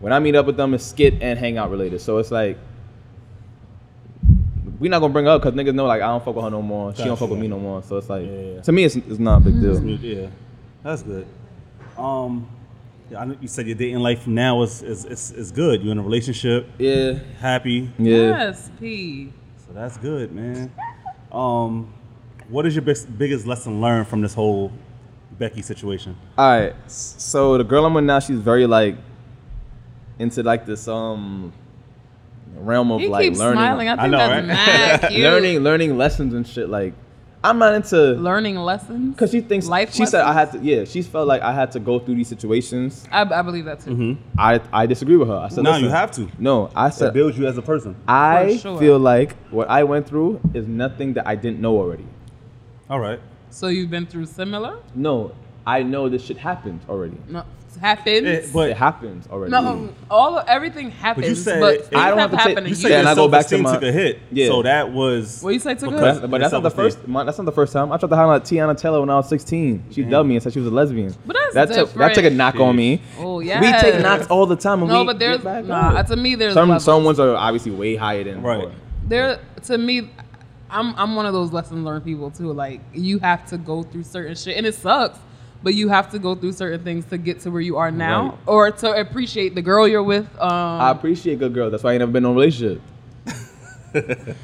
When 0.00 0.12
I 0.12 0.18
meet 0.18 0.34
up 0.34 0.46
with 0.46 0.56
them 0.56 0.74
it's 0.74 0.84
skit 0.84 1.14
and 1.22 1.38
hangout 1.38 1.70
related. 1.70 2.00
So 2.00 2.18
it's 2.18 2.30
like 2.30 2.58
we 4.78 4.88
not 4.88 4.98
gonna 5.00 5.12
bring 5.12 5.26
her 5.26 5.32
up 5.32 5.42
because 5.42 5.54
niggas 5.58 5.74
know 5.74 5.86
like 5.86 6.02
I 6.02 6.06
don't 6.08 6.24
fuck 6.24 6.34
with 6.34 6.44
her 6.44 6.50
no 6.50 6.62
more. 6.62 6.94
She 6.94 7.04
don't 7.04 7.16
fuck 7.16 7.30
with 7.30 7.38
me 7.38 7.48
no 7.48 7.58
more. 7.58 7.82
So 7.82 7.98
it's 7.98 8.08
like 8.08 8.26
Yeah, 8.26 8.32
yeah. 8.54 8.60
to 8.62 8.72
me 8.72 8.84
it's 8.84 8.96
it's 8.96 9.18
not 9.18 9.38
a 9.42 9.44
big 9.44 9.60
deal. 9.60 9.80
Yeah. 10.00 10.26
That's 10.82 11.02
good. 11.02 11.26
Um, 11.96 12.48
yeah, 13.10 13.20
I 13.20 13.24
know 13.26 13.36
you 13.40 13.46
said 13.46 13.66
your 13.68 13.76
dating 13.76 14.00
life 14.00 14.26
now 14.26 14.62
is 14.62 14.82
is, 14.82 15.04
is 15.04 15.30
is 15.30 15.52
good. 15.52 15.82
You're 15.82 15.92
in 15.92 15.98
a 15.98 16.02
relationship, 16.02 16.66
Yeah. 16.78 17.18
happy. 17.38 17.90
Yeah. 17.98 18.16
Yes, 18.48 18.70
P. 18.80 19.32
So 19.66 19.72
that's 19.72 19.96
good, 19.98 20.32
man. 20.32 20.72
Um, 21.30 21.92
what 22.48 22.66
is 22.66 22.74
your 22.74 22.82
big, 22.82 22.96
biggest 23.18 23.46
lesson 23.46 23.80
learned 23.80 24.08
from 24.08 24.20
this 24.20 24.34
whole 24.34 24.72
Becky 25.38 25.62
situation? 25.62 26.16
All 26.38 26.50
right. 26.60 26.74
So 26.90 27.58
the 27.58 27.64
girl 27.64 27.84
I'm 27.86 27.94
with 27.94 28.04
now, 28.04 28.20
she's 28.20 28.38
very 28.40 28.66
like 28.66 28.96
into 30.18 30.42
like 30.42 30.66
this 30.66 30.86
um 30.88 31.52
realm 32.56 32.90
of 32.92 33.00
He 33.00 33.08
like 33.08 33.24
keeps 33.24 33.38
learning, 33.38 33.54
smiling. 33.56 33.88
I 33.88 33.92
I 33.94 34.06
know, 34.08 34.18
that's 34.18 34.30
right? 34.32 34.46
mad 34.46 35.00
cute. 35.10 35.22
learning, 35.22 35.58
learning 35.60 35.96
lessons 35.98 36.34
and 36.34 36.46
shit. 36.46 36.68
Like 36.68 36.94
I'm 37.44 37.58
not 37.58 37.74
into 37.74 37.96
learning 37.96 38.54
lessons. 38.56 39.14
because 39.16 39.32
she 39.32 39.40
thinks 39.40 39.66
life. 39.66 39.92
she 39.92 40.06
said 40.06 40.20
I 40.20 40.32
had 40.32 40.52
to. 40.52 40.58
Yeah, 40.60 40.84
she 40.84 41.02
felt 41.02 41.26
like 41.26 41.42
I 41.42 41.52
had 41.52 41.72
to 41.72 41.80
go 41.80 41.98
through 41.98 42.14
these 42.14 42.28
situations. 42.28 43.04
I, 43.10 43.22
I 43.22 43.42
believe 43.42 43.64
that 43.64 43.80
too. 43.80 43.90
Mm-hmm. 43.90 44.38
I 44.38 44.60
I 44.72 44.86
disagree 44.86 45.16
with 45.16 45.26
her. 45.28 45.34
I 45.38 45.48
said 45.48 45.64
No, 45.64 45.76
you 45.76 45.88
have 45.88 46.12
to. 46.12 46.28
No, 46.38 46.70
I 46.76 46.88
It 46.88 46.94
said 46.94 47.12
builds 47.14 47.36
you 47.36 47.46
as 47.48 47.58
a 47.58 47.62
person. 47.62 47.96
I 48.06 48.58
sure. 48.58 48.78
feel 48.78 48.98
like 48.98 49.34
what 49.50 49.68
I 49.68 49.82
went 49.82 50.06
through 50.06 50.40
is 50.54 50.68
nothing 50.68 51.14
that 51.14 51.26
I 51.26 51.34
didn't 51.34 51.60
know 51.60 51.76
already. 51.78 52.06
All 52.92 53.00
right. 53.00 53.20
So 53.48 53.68
you've 53.68 53.88
been 53.88 54.04
through 54.04 54.26
similar? 54.26 54.76
No, 54.94 55.32
I 55.66 55.82
know 55.82 56.10
this 56.10 56.22
shit 56.22 56.36
happened 56.36 56.80
already. 56.90 57.16
No, 57.26 57.42
happens. 57.80 58.26
Eh, 58.26 58.46
but- 58.52 58.68
it 58.68 58.76
happens 58.76 59.26
already. 59.28 59.50
no, 59.50 59.88
all 60.10 60.36
of, 60.38 60.46
everything 60.46 60.90
happens. 60.90 61.24
But 61.24 61.28
you 61.30 61.34
said 61.34 61.60
but 61.60 61.74
it- 61.76 61.88
I 61.96 62.10
don't 62.10 62.18
have 62.18 62.30
have 62.30 62.30
to 62.32 62.36
take- 62.36 62.48
happened 62.48 62.68
You 62.68 62.74
to 62.74 62.80
said 62.82 62.88
Yeah, 62.90 62.96
your 62.96 62.98
and 63.00 63.08
I 63.08 63.14
go 63.14 63.28
back 63.28 63.44
to 63.44 63.48
self-esteem 63.48 63.62
my- 63.62 63.72
took 63.72 63.82
a 63.82 63.92
hit. 63.92 64.18
Yeah. 64.30 64.48
So 64.48 64.62
that 64.64 64.92
was. 64.92 65.40
What 65.42 65.54
you 65.54 65.58
say 65.60 65.74
took 65.74 65.88
a 65.88 65.92
because- 65.92 66.20
hit? 66.20 66.30
But 66.30 66.40
that's 66.42 66.52
not 66.52 66.62
the 66.64 66.70
first. 66.70 67.08
my- 67.08 67.24
That's 67.24 67.38
not 67.38 67.44
the 67.46 67.52
first 67.52 67.72
time. 67.72 67.90
I 67.92 67.96
tried 67.96 68.10
to 68.10 68.16
holler 68.16 68.34
at 68.34 68.44
Teyana 68.44 68.76
Taylor 68.78 69.00
when 69.00 69.08
I 69.08 69.14
was 69.16 69.28
16. 69.30 69.84
She 69.90 70.02
dubbed 70.02 70.28
me 70.28 70.34
and 70.36 70.42
said 70.42 70.52
she 70.52 70.58
was 70.58 70.68
a 70.68 70.74
lesbian. 70.74 71.14
But 71.26 71.34
that's 71.54 71.54
that 71.54 71.74
took 71.74 71.94
that 71.94 72.08
took 72.08 72.18
a 72.18 72.30
different. 72.30 72.36
knock 72.36 72.56
on 72.56 72.76
me. 72.76 73.00
Oh 73.18 73.40
yeah. 73.40 73.58
We 73.58 73.72
take 73.72 74.02
knocks 74.02 74.26
all 74.26 74.44
the 74.44 74.56
time. 74.56 74.82
And 74.82 74.90
No, 74.90 75.00
we 75.00 75.06
but 75.06 75.18
there's 75.18 75.38
get 75.38 75.44
back 75.44 75.64
nah. 75.64 76.02
To 76.02 76.14
me, 76.16 76.34
there's 76.34 76.52
some 76.52 76.68
levels. 76.68 76.84
some 76.84 77.04
ones 77.04 77.18
are 77.18 77.34
obviously 77.36 77.70
way 77.72 77.96
higher 77.96 78.22
than 78.22 78.42
Right. 78.42 78.68
there 79.08 79.38
to 79.64 79.78
me 79.78 80.10
I'm 80.72 80.94
I'm 80.96 81.14
one 81.14 81.26
of 81.26 81.32
those 81.32 81.52
lesson 81.52 81.84
learned 81.84 82.04
people 82.04 82.30
too. 82.30 82.52
Like 82.52 82.80
you 82.92 83.18
have 83.20 83.46
to 83.50 83.58
go 83.58 83.82
through 83.82 84.04
certain 84.04 84.34
shit 84.34 84.56
and 84.56 84.66
it 84.66 84.74
sucks. 84.74 85.18
but 85.62 85.74
you 85.74 85.88
have 85.88 86.10
to 86.10 86.18
go 86.18 86.34
through 86.34 86.50
certain 86.52 86.82
things 86.82 87.04
to 87.06 87.16
get 87.16 87.38
to 87.40 87.50
where 87.50 87.60
you 87.60 87.76
are 87.76 87.92
now, 87.92 88.30
Right. 88.30 88.38
or 88.46 88.70
to 88.72 88.92
appreciate 89.00 89.54
the 89.54 89.62
girl 89.62 89.86
you're 89.86 90.02
with. 90.02 90.26
Um, 90.40 90.50
I 90.50 90.90
appreciate 90.90 91.38
good 91.38 91.54
girls. 91.54 91.70
That's 91.70 91.84
why 91.84 91.90
I 91.90 91.94
ain't 91.94 92.00
never 92.00 92.10
been 92.10 92.24
in 92.24 92.30
a 92.30 92.34
relationship. 92.34 92.80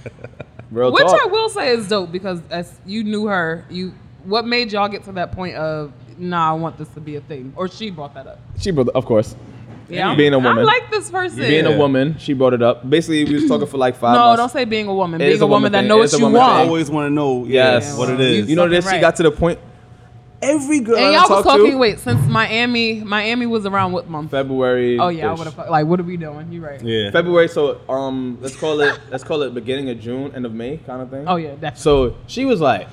Real 0.70 0.93
which 0.93 1.03
talk. 1.07 1.20
I 1.22 1.26
will 1.26 1.49
say 1.49 1.70
is 1.70 1.89
dope 1.89 2.12
because 2.12 2.41
as 2.51 2.79
you 2.87 3.03
knew 3.03 3.26
her, 3.26 3.64
you 3.70 3.95
what 4.24 4.47
made 4.47 4.70
y'all 4.72 4.89
get 4.89 5.05
to 5.05 5.12
that 5.12 5.33
point 5.33 5.57
of 5.57 5.93
nah, 6.18 6.51
I 6.51 6.53
want 6.53 6.76
this 6.79 6.89
to 6.91 7.01
be 7.01 7.16
a 7.16 7.20
thing, 7.22 7.53
or 7.57 7.68
she 7.68 7.91
brought 7.91 8.12
that 8.14 8.26
up. 8.26 8.39
She 8.59 8.70
brought, 8.70 8.89
of 8.89 9.05
course. 9.07 9.35
Yeah, 9.89 10.14
Being 10.14 10.34
a 10.34 10.39
woman. 10.39 10.59
I 10.59 10.62
like 10.62 10.91
this 10.91 11.11
person. 11.11 11.39
Being 11.39 11.64
Yeah. 11.64 11.70
a 11.72 11.78
woman, 11.78 12.16
she 12.18 12.34
brought 12.34 12.53
it 12.55 12.62
up. 12.62 12.89
Basically, 12.89 13.24
we 13.24 13.34
was 13.34 13.47
talking 13.49 13.66
for 13.66 13.78
like 13.78 13.97
five 13.97 14.14
no, 14.14 14.26
months. 14.26 14.39
don't 14.41 14.49
say 14.51 14.64
being 14.66 14.86
a 14.86 14.95
woman. 14.95 15.20
It 15.20 15.26
being 15.28 15.41
a 15.41 15.45
a 15.45 15.47
woman, 15.47 15.72
woman 15.72 15.72
that 15.72 15.84
knows 15.84 16.12
what 16.12 16.18
you 16.20 16.26
want. 16.26 16.36
I 16.53 16.59
thing. 16.61 16.68
always 16.68 16.91
want 16.91 17.07
to 17.07 17.11
know 17.11 17.45
Yes. 17.47 17.84
yes. 17.84 17.99
what 17.99 18.11
it 18.11 18.20
is. 18.20 18.41
well. 18.43 18.51
You 18.51 18.57
know 18.57 18.68
this? 18.68 18.84
Fucking 18.84 18.99
She 18.99 19.01
got 19.01 19.16
to 19.16 19.22
the 19.22 19.30
point. 19.30 19.59
Every 20.41 20.78
girl 20.80 20.97
And 20.99 21.07
I 21.07 21.12
y'all 21.14 21.28
was 21.36 21.43
talking. 21.45 21.72
to, 21.72 21.76
Wait, 21.78 21.99
since 21.99 22.24
Miami, 22.28 23.01
Miami 23.01 23.47
was 23.47 23.66
around 23.66 23.91
what 23.91 24.09
month? 24.09 24.30
February. 24.30 24.97
Oh 24.99 25.09
yeah, 25.09 25.30
I 25.30 25.34
would 25.34 25.47
have. 25.49 25.68
Like, 25.68 25.86
what 25.86 25.99
are 25.99 26.05
we 26.05 26.16
doing? 26.16 26.53
You 26.53 26.61
right? 26.64 26.80
yeah. 26.80 27.11
February. 27.11 27.49
So 27.49 27.80
um, 27.89 28.39
let's 28.41 28.55
call 28.55 28.80
it 28.80 28.97
let's 29.11 29.24
call 29.24 29.43
it 29.43 29.53
beginning 29.53 29.89
of 29.91 29.99
June, 29.99 30.30
end 30.36 30.47
of 30.47 30.53
May, 30.55 30.76
kind 30.76 31.03
of 31.03 31.11
thing. 31.11 31.24
Oh 31.26 31.36
yeah, 31.36 31.53
definitely. 31.53 31.80
So 31.80 32.14
she 32.28 32.45
was 32.45 32.61
like, 32.61 32.86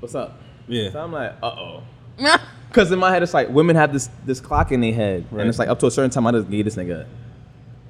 "What's 0.00 0.14
up?" 0.14 0.38
Yeah. 0.66 0.90
So 0.90 1.00
I'm 1.00 1.12
like, 1.12 1.32
"Uh 1.42 1.46
oh." 1.46 1.82
Because 2.78 2.92
in 2.92 3.00
my 3.00 3.10
head, 3.10 3.24
it's 3.24 3.34
like 3.34 3.48
women 3.48 3.74
have 3.74 3.92
this 3.92 4.08
this 4.24 4.38
clock 4.40 4.70
in 4.70 4.80
their 4.80 4.92
head, 4.92 5.24
Right. 5.32 5.40
and 5.40 5.48
it's 5.48 5.58
like 5.58 5.68
up 5.68 5.80
to 5.80 5.86
a 5.86 5.90
certain 5.90 6.12
time, 6.12 6.28
I 6.28 6.30
just 6.30 6.48
need 6.48 6.64
this 6.64 6.76
nigga 6.76 7.06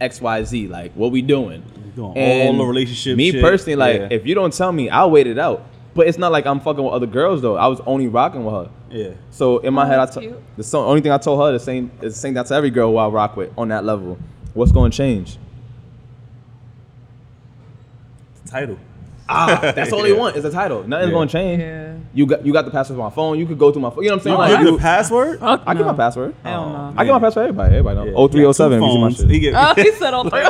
X 0.01 0.19
Y 0.19 0.43
Z. 0.45 0.67
Like, 0.69 0.95
what 0.95 1.13
we 1.13 1.21
doing? 1.21 1.63
doing 1.95 2.17
all 2.17 2.57
the 2.57 2.65
relationship 2.65 3.17
Me 3.19 3.31
shit. 3.33 3.43
personally, 3.43 3.77
like, 3.77 4.01
Yeah. 4.01 4.09
if 4.13 4.25
you 4.25 4.35
don't 4.35 4.51
tell 4.51 4.73
me, 4.73 4.89
I'll 4.89 5.11
wait 5.11 5.27
it 5.27 5.39
out. 5.39 5.63
But 5.95 6.07
it's 6.07 6.17
not 6.17 6.33
like 6.33 6.47
I'm 6.47 6.59
fucking 6.61 6.83
with 6.83 6.95
other 6.95 7.07
girls 7.07 7.43
though. 7.43 7.57
I 7.57 7.67
was 7.67 7.81
only 7.85 8.09
rocking 8.09 8.47
with 8.47 8.55
her. 8.55 8.71
Yeah. 8.91 9.09
So 9.31 9.59
in 9.59 9.75
my 9.75 9.83
Oh, 9.83 9.87
head, 9.89 9.99
I 9.99 10.05
that's 10.07 10.17
t- 10.17 10.33
the 10.57 10.63
so- 10.63 10.87
only 10.87 11.03
thing 11.03 11.13
I 11.13 11.19
told 11.19 11.39
her 11.41 11.53
the 11.53 11.59
same 11.61 11.91
is 12.01 12.15
the 12.15 12.19
same 12.21 12.33
that's 12.33 12.51
every 12.51 12.71
girl 12.71 12.91
who 12.93 12.97
I 12.97 13.09
rock 13.09 13.37
with 13.37 13.51
on 13.59 13.69
that 13.69 13.85
level. 13.85 14.17
What's 14.55 14.73
going 14.73 14.91
to 14.91 14.97
change? 14.97 15.37
The 18.45 18.51
Title. 18.51 18.79
Ah, 19.29 19.61
that's 19.75 19.93
all 19.93 20.03
they 20.03 20.13
want 20.13 20.37
is 20.37 20.45
a 20.45 20.51
title. 20.51 20.87
Nothing's 20.87 21.09
Yeah. 21.11 21.15
going 21.15 21.29
to 21.29 21.33
change. 21.33 21.61
Yeah. 21.63 21.95
You 22.15 22.27
got 22.27 22.47
you 22.47 22.53
got 22.53 22.65
the 22.65 22.71
password 22.71 22.97
for 22.97 23.03
my 23.05 23.11
phone. 23.15 23.39
You 23.39 23.47
could 23.47 23.59
go 23.59 23.71
through 23.71 23.83
my 23.83 23.91
phone. 23.91 24.03
You 24.05 24.09
know 24.11 24.17
what 24.17 24.21
I'm 24.21 24.25
saying? 24.25 24.35
You 24.37 24.41
Like, 24.43 24.51
give 24.59 24.67
you- 24.67 24.73
the 24.77 24.83
password? 24.83 25.41
Fuck 25.41 25.63
I 25.67 25.75
give 25.75 25.87
no. 25.87 25.93
my 25.93 25.97
password. 25.99 26.35
Hell 26.43 26.63
Oh, 26.65 26.67
no. 26.73 26.79
man. 26.79 26.95
I 26.97 27.05
give 27.05 27.13
my 27.13 27.19
password 27.21 27.45
to 27.45 27.49
everybody. 27.49 27.69
Everybody 27.77 27.97
know. 27.97 28.05
Yeah. 28.07 28.13
Oh 28.17 28.29
three 28.29 28.45
oh 28.45 28.53
seven. 28.53 28.81
He 28.81 28.87
You 28.87 28.93
see 28.95 29.01
my 29.01 29.11
shit. 29.11 29.31
He 29.31 29.39
get- 29.41 29.55
Oh, 29.57 29.75
he 29.83 29.91
said 29.93 30.15
all 30.15 30.29
three. 30.29 30.43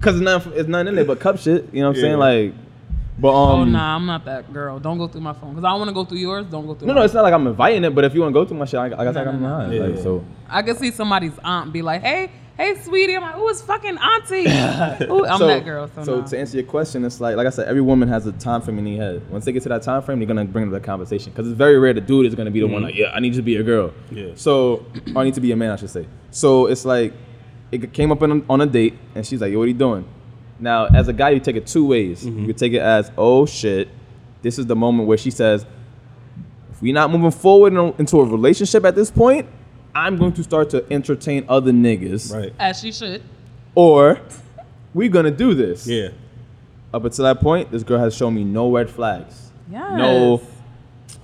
Cause 0.00 0.14
it's 0.16 0.22
nothing, 0.24 0.52
it's 0.54 0.68
nothing 0.68 0.88
in 0.88 0.94
there 0.94 1.04
but 1.04 1.18
cup 1.20 1.38
shit. 1.38 1.68
You 1.72 1.80
know 1.82 1.88
what 1.88 1.96
I'm 1.96 2.00
saying? 2.02 2.18
Like, 2.18 2.54
but 3.18 3.30
um, 3.30 3.60
oh 3.60 3.64
nah, 3.64 3.96
I'm 3.96 4.06
not 4.06 4.24
that 4.26 4.52
girl. 4.52 4.78
Don't 4.78 4.98
go 4.98 5.08
through 5.08 5.22
my 5.22 5.32
phone 5.32 5.50
because 5.54 5.64
I 5.64 5.70
don't 5.70 5.78
want 5.80 5.88
to 5.88 5.94
go 5.94 6.04
through 6.04 6.18
yours. 6.18 6.46
Don't 6.46 6.66
go 6.66 6.74
through. 6.74 6.86
no, 6.86 6.92
mine. 6.94 7.00
no, 7.00 7.04
it's 7.04 7.14
not 7.14 7.22
like 7.22 7.32
I'm 7.32 7.46
inviting 7.46 7.82
it. 7.84 7.94
But 7.94 8.04
if 8.04 8.14
you 8.14 8.20
want 8.20 8.32
to 8.34 8.40
go 8.40 8.44
through 8.44 8.58
my 8.58 8.66
shit, 8.66 8.78
I, 8.78 8.84
I 8.86 8.88
guess 9.04 9.16
I 9.16 9.24
No, 9.24 9.32
got 9.32 9.34
no, 9.34 9.40
mine. 9.48 9.70
no. 9.70 9.86
Like, 9.86 9.96
Yeah. 9.96 10.02
so 10.02 10.24
I 10.48 10.62
can 10.62 10.76
see 10.76 10.90
somebody's 10.90 11.32
aunt 11.42 11.72
be 11.72 11.82
like, 11.82 12.02
"Hey, 12.02 12.30
hey, 12.56 12.74
sweetie," 12.82 13.16
I'm 13.16 13.22
like, 13.22 13.34
"Who 13.34 13.48
is 13.48 13.62
fucking 13.62 13.98
auntie?" 13.98 14.46
Ooh, 15.10 15.24
I'm 15.26 15.38
so, 15.38 15.46
that 15.46 15.64
girl. 15.64 15.88
So, 15.94 16.04
so 16.04 16.20
nah. 16.20 16.26
to 16.26 16.38
answer 16.38 16.56
your 16.56 16.66
question, 16.66 17.04
it's 17.04 17.20
like 17.20 17.36
like 17.36 17.46
I 17.46 17.50
said, 17.50 17.68
every 17.68 17.82
woman 17.82 18.08
has 18.08 18.26
a 18.26 18.32
time 18.32 18.62
frame 18.62 18.78
in 18.78 18.84
their 18.84 18.96
head. 18.96 19.30
Once 19.30 19.44
they 19.44 19.52
get 19.52 19.62
to 19.64 19.68
that 19.70 19.82
time 19.82 20.02
frame, 20.02 20.18
they're 20.18 20.28
gonna 20.28 20.44
bring 20.44 20.66
up 20.66 20.70
the 20.72 20.80
conversation 20.80 21.32
because 21.32 21.46
it's 21.46 21.56
very 21.56 21.78
rare 21.78 21.94
the 21.94 22.00
dude 22.00 22.26
is 22.26 22.34
gonna 22.34 22.50
be 22.50 22.60
the 22.60 22.66
one 22.66 22.76
mm-hmm. 22.76 22.84
like, 22.86 22.96
yeah, 22.96 23.12
I 23.14 23.20
need 23.20 23.34
you 23.34 23.40
to 23.40 23.42
be 23.42 23.56
a 23.56 23.62
girl. 23.62 23.92
Yeah. 24.10 24.32
So 24.34 24.84
or 25.14 25.22
I 25.22 25.24
need 25.24 25.34
to 25.34 25.40
be 25.40 25.52
a 25.52 25.56
man, 25.56 25.70
I 25.70 25.76
should 25.76 25.90
say. 25.90 26.06
So 26.30 26.66
it's 26.66 26.84
like 26.84 27.12
it 27.72 27.92
came 27.92 28.12
up 28.12 28.22
in, 28.22 28.44
on 28.48 28.60
a 28.60 28.66
date, 28.66 28.94
and 29.14 29.26
she's 29.26 29.40
like, 29.40 29.52
yo, 29.52 29.58
what 29.58 29.64
are 29.64 29.68
you 29.68 29.74
doing? 29.74 30.08
Now, 30.58 30.86
as 30.86 31.08
a 31.08 31.12
guy, 31.12 31.30
you 31.30 31.40
take 31.40 31.56
it 31.56 31.66
two 31.66 31.86
ways. 31.86 32.24
Mm-hmm. 32.24 32.46
You 32.46 32.52
take 32.52 32.72
it 32.72 32.80
as, 32.80 33.10
oh 33.16 33.46
shit, 33.46 33.88
this 34.42 34.58
is 34.58 34.66
the 34.66 34.76
moment 34.76 35.08
where 35.08 35.18
she 35.18 35.30
says, 35.30 35.66
if 36.70 36.80
we're 36.80 36.94
not 36.94 37.10
moving 37.10 37.30
forward 37.30 37.72
in- 37.72 37.94
into 37.98 38.20
a 38.20 38.24
relationship 38.24 38.84
at 38.84 38.94
this 38.94 39.10
point, 39.10 39.48
I'm 39.96 40.16
going 40.16 40.32
to 40.34 40.42
start 40.42 40.70
to 40.70 40.84
entertain 40.92 41.44
other 41.48 41.72
niggas, 41.72 42.32
Right. 42.34 42.52
as 42.58 42.80
she 42.80 42.92
should. 42.92 43.22
or 43.74 44.20
we're 44.94 45.08
gonna 45.08 45.30
do 45.30 45.54
this. 45.54 45.86
Yeah. 45.86 46.08
Up 46.94 47.04
until 47.04 47.24
that 47.24 47.40
point, 47.40 47.70
this 47.70 47.82
girl 47.82 47.98
has 47.98 48.14
shown 48.16 48.34
me 48.34 48.44
no 48.44 48.70
red 48.70 48.88
flags. 48.90 49.50
Yes. 49.70 49.82
No, 49.96 50.40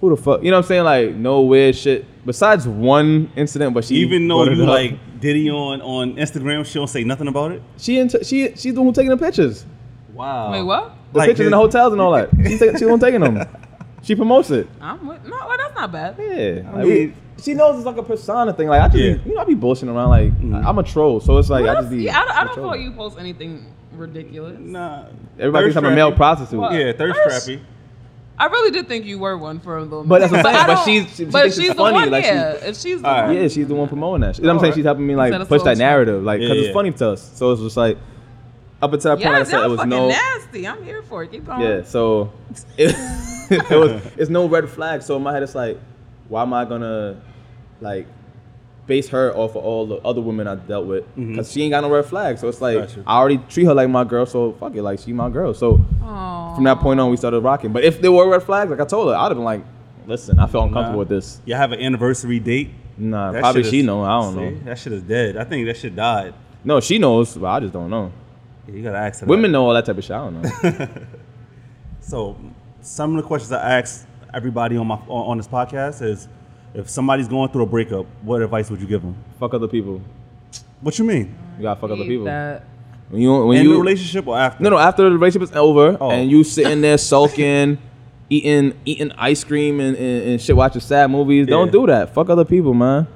who 0.00 0.10
the 0.10 0.16
fuck? 0.20 0.42
You 0.42 0.50
know 0.50 0.58
what 0.58 0.64
I'm 0.64 0.68
saying? 0.68 0.84
Like 0.84 1.14
no 1.14 1.42
weird 1.42 1.74
shit. 1.76 2.04
Besides 2.26 2.66
one 2.68 3.30
incident, 3.36 3.72
but 3.74 3.84
she 3.84 3.96
Even 3.96 4.28
though 4.28 4.44
brought 4.44 4.52
it 4.52 4.56
you 4.58 4.62
up. 4.64 4.68
like 4.68 5.20
Diddy 5.20 5.48
on 5.50 5.80
on 5.82 6.14
Instagram, 6.16 6.64
she 6.66 6.74
don't 6.74 6.88
say 6.88 7.04
nothing 7.04 7.28
about 7.28 7.52
it. 7.52 7.62
she 7.78 7.98
into, 7.98 8.22
she 8.24 8.54
she's 8.56 8.74
the 8.74 8.82
one 8.82 8.92
taking 8.92 9.10
the 9.10 9.16
pictures, 9.16 9.64
Wow. 10.12 10.52
Wait, 10.52 10.62
what? 10.62 10.94
the 11.12 11.18
Like 11.18 11.28
pictures 11.30 11.46
in 11.46 11.52
the 11.52 11.56
hotels 11.58 11.92
and 11.92 12.00
all 12.02 12.12
that. 12.12 12.28
She's 12.44 12.58
taking, 12.58 12.72
she's 12.74 12.80
the 12.80 12.88
one 12.88 13.00
taking 13.00 13.20
them. 13.20 13.46
She 14.04 14.16
promotes 14.16 14.50
it. 14.50 14.66
I'm 14.80 15.06
with, 15.06 15.24
no, 15.24 15.36
well, 15.46 15.56
that's 15.56 15.76
not 15.76 15.92
bad. 15.92 16.16
Yeah, 16.18 16.68
I 16.68 16.76
Like, 16.78 16.86
mean- 16.88 17.14
she 17.42 17.54
knows 17.54 17.76
it's 17.76 17.86
like 17.86 17.96
a 17.96 18.02
persona 18.02 18.52
thing. 18.52 18.68
Like 18.68 18.80
I 18.82 18.88
just, 18.88 18.98
Yeah. 18.98 19.14
be, 19.14 19.30
you 19.30 19.34
know, 19.34 19.40
I 19.42 19.44
be 19.44 19.54
bullshitting 19.56 19.92
around. 19.94 20.10
Like 20.10 20.32
Mhm. 20.40 20.64
I'm 20.64 20.78
a 20.78 20.82
troll, 20.82 21.20
so 21.20 21.38
it's 21.38 21.50
like 21.50 21.64
Well, 21.64 21.76
I 21.76 21.80
just 21.80 21.90
be. 21.90 22.02
yeah, 22.04 22.20
I 22.20 22.24
don't, 22.24 22.36
I 22.38 22.42
a 22.42 22.44
don't 22.46 22.54
feel 22.54 22.66
like 22.66 22.80
you 22.80 22.92
post 22.92 23.16
anything 23.18 23.66
ridiculous. 23.96 24.56
Nah. 24.58 25.04
Everybody 25.38 25.64
thinks 25.66 25.74
Thirst 25.74 25.84
I'm 25.86 25.92
a 25.92 25.94
male 25.94 26.12
trappy. 26.12 26.16
prostitute. 26.16 26.60
What? 26.60 26.72
Yeah, 26.72 26.92
thirst 26.92 27.20
Thirst? 27.24 27.48
trappy. 27.48 27.60
I 28.38 28.46
really 28.46 28.70
did 28.70 28.88
think 28.88 29.04
you 29.04 29.18
were 29.18 29.36
one 29.36 29.60
for 29.60 29.76
a 29.76 29.82
little. 29.82 30.04
But 30.04 30.20
that's 30.20 30.32
what 30.32 30.44
I'm 30.46 30.54
saying, 30.54 30.66
but 30.66 30.84
she's- 30.84 31.08
she- 31.10 31.14
she 31.16 31.24
but 31.30 31.42
thinks 31.42 31.56
it's 31.58 31.66
she's 31.66 31.68
the 31.74 31.74
funny, 31.76 31.94
one. 31.94 32.10
like, 32.10 32.24
she- 32.24 32.30
yeah, 32.30 32.50
if 32.52 32.76
she's 32.76 33.02
the 33.02 33.08
All 33.08 33.14
right. 33.14 33.26
one. 33.26 33.36
Yeah, 33.36 33.48
she's 33.48 33.68
the 33.68 33.74
one 33.74 33.88
promoting 33.88 34.20
that. 34.22 34.36
shit. 34.36 34.42
You 34.42 34.48
know 34.48 34.54
what 34.54 34.58
I'm 34.58 34.60
saying? 34.60 34.70
Alright. 34.72 34.76
She's 34.78 34.84
helping 34.84 35.06
me 35.06 35.14
like 35.16 35.32
Instead 35.32 35.48
push 35.48 35.62
that 35.62 35.76
slow 35.76 35.84
narrative, 35.86 36.22
like 36.24 36.40
because 36.40 36.56
Yeah, 36.56 36.62
it's 36.64 36.74
funny 36.74 36.90
to 36.92 37.10
us. 37.10 37.30
So 37.34 37.52
it's 37.52 37.60
just 37.62 37.76
like 37.76 37.98
up 38.80 38.92
until 38.92 39.14
that 39.16 39.22
point, 39.22 39.32
like 39.34 39.40
I 39.42 39.44
said, 39.44 39.58
it 39.58 39.62
was 39.62 39.70
was 39.72 39.76
fucking 39.78 39.90
no. 39.90 40.08
nasty. 40.08 40.66
I'm 40.66 40.82
here 40.82 41.02
for 41.02 41.22
it. 41.22 41.30
Keep 41.30 41.46
going. 41.46 41.60
Yeah, 41.60 41.82
so 41.84 42.32
it, 42.78 42.96
it 43.50 43.70
was 43.78 44.00
it's 44.16 44.30
no 44.30 44.48
red 44.48 44.68
flag. 44.68 45.02
So 45.02 45.14
in 45.16 45.22
my 45.22 45.32
head, 45.32 45.42
it's 45.42 45.54
like, 45.54 45.78
why 46.28 46.42
am 46.42 46.52
I 46.54 46.64
gonna 46.64 47.16
like 47.82 48.06
base 48.86 49.08
her 49.10 49.32
off 49.36 49.50
of 49.50 49.56
all 49.64 49.86
the 49.86 49.96
other 49.98 50.20
women 50.20 50.46
I 50.48 50.54
dealt 50.56 50.86
with? 50.86 51.04
Mm-hmm. 51.10 51.32
Because 51.32 51.52
she 51.52 51.62
ain't 51.62 51.70
got 51.72 51.82
no 51.82 51.90
red 51.90 52.04
flag. 52.06 52.38
So 52.38 52.48
it's 52.48 52.60
like 52.60 52.78
Gotcha. 52.78 53.04
I 53.06 53.18
already 53.18 53.38
treat 53.48 53.64
her 53.66 53.74
like 53.74 53.88
my 53.90 54.04
girl. 54.04 54.24
So 54.26 54.52
fuck 54.54 54.74
it, 54.74 54.82
like 54.82 54.98
she 55.00 55.12
my 55.12 55.28
girl. 55.28 55.52
So 55.54 55.84
Aw. 56.02 56.54
from 56.54 56.64
that 56.64 56.78
point 56.78 56.98
on, 57.00 57.10
we 57.10 57.16
started 57.16 57.40
rocking. 57.40 57.72
But 57.72 57.84
if 57.84 58.00
there 58.00 58.10
were 58.12 58.28
red 58.28 58.42
flags, 58.42 58.70
like 58.70 58.80
I 58.80 58.84
told 58.84 59.08
her, 59.08 59.14
I'd 59.14 59.28
have 59.28 59.36
been 59.36 59.44
like, 59.44 59.62
listen, 60.06 60.38
I 60.38 60.46
feel 60.46 60.62
uncomfortable 60.62 60.92
Nah. 60.94 60.98
with 61.00 61.08
this. 61.08 61.40
You 61.44 61.54
have 61.54 61.72
an 61.72 61.80
anniversary 61.80 62.38
date. 62.40 62.70
Nah, 62.98 63.32
That 63.32 63.40
probably 63.40 63.64
she 63.64 63.80
is- 63.80 63.86
know. 63.86 64.02
I 64.02 64.20
don't 64.20 64.34
See, 64.34 64.40
know. 64.40 64.58
That 64.64 64.78
shit 64.78 64.92
is 64.92 65.02
dead. 65.02 65.36
I 65.36 65.44
think 65.44 65.66
that 65.66 65.76
shit 65.76 65.94
died. 65.96 66.34
No, 66.64 66.80
she 66.80 66.98
knows, 66.98 67.36
but 67.36 67.46
I 67.48 67.60
just 67.60 67.72
don't 67.72 67.90
know. 67.90 68.12
Yeah, 68.68 68.74
you 68.74 68.82
gotta 68.82 68.98
ask 68.98 69.20
her. 69.20 69.26
that. 69.26 69.30
Women 69.30 69.50
know 69.52 69.66
all 69.66 69.74
that 69.74 69.84
type 69.86 69.98
of 69.98 70.04
shit. 70.04 70.12
I 70.12 70.18
don't 70.18 70.42
know. 70.42 70.88
So, 72.00 72.36
some 72.80 73.16
of 73.16 73.22
the 73.22 73.26
questions 73.26 73.52
I 73.52 73.78
ask 73.78 74.06
everybody 74.34 74.76
on 74.76 74.86
my 74.88 74.96
on, 74.96 75.30
on 75.30 75.36
this 75.36 75.46
podcast 75.48 76.02
is, 76.02 76.28
if 76.74 76.88
somebody's 76.88 77.28
going 77.28 77.50
through 77.50 77.62
a 77.62 77.66
breakup, 77.66 78.06
what 78.22 78.42
advice 78.42 78.70
would 78.70 78.80
you 78.80 78.86
give 78.86 79.02
them? 79.02 79.16
fuck 79.38 79.54
other 79.54 79.68
people. 79.68 80.00
What 80.80 80.98
you 80.98 81.04
mean? 81.04 81.34
You 81.58 81.62
gotta 81.62 81.80
fuck 81.80 81.90
other 81.90 82.04
people. 82.04 82.24
That. 82.24 82.64
When 83.10 83.20
you 83.22 83.44
when 83.46 83.58
In 83.58 83.64
you 83.64 83.74
the 83.74 83.78
relationship 83.80 84.26
or 84.26 84.38
after? 84.38 84.62
no 84.62 84.70
no 84.70 84.78
after 84.78 85.02
the 85.04 85.10
relationship 85.10 85.50
is 85.50 85.56
over 85.56 85.96
Oh. 86.00 86.10
and 86.10 86.30
you 86.30 86.42
sitting 86.44 86.80
there 86.80 86.96
sulking, 86.98 87.78
eating 88.30 88.72
eating 88.84 89.12
ice 89.18 89.44
cream 89.44 89.80
and, 89.80 89.96
and, 89.96 90.30
and 90.30 90.40
shit, 90.40 90.56
watching 90.56 90.80
sad 90.80 91.10
movies. 91.10 91.46
Don't 91.46 91.66
Yeah. 91.66 91.72
do 91.72 91.86
that. 91.88 92.14
Fuck 92.14 92.30
other 92.30 92.44
people, 92.44 92.72
man. 92.74 93.06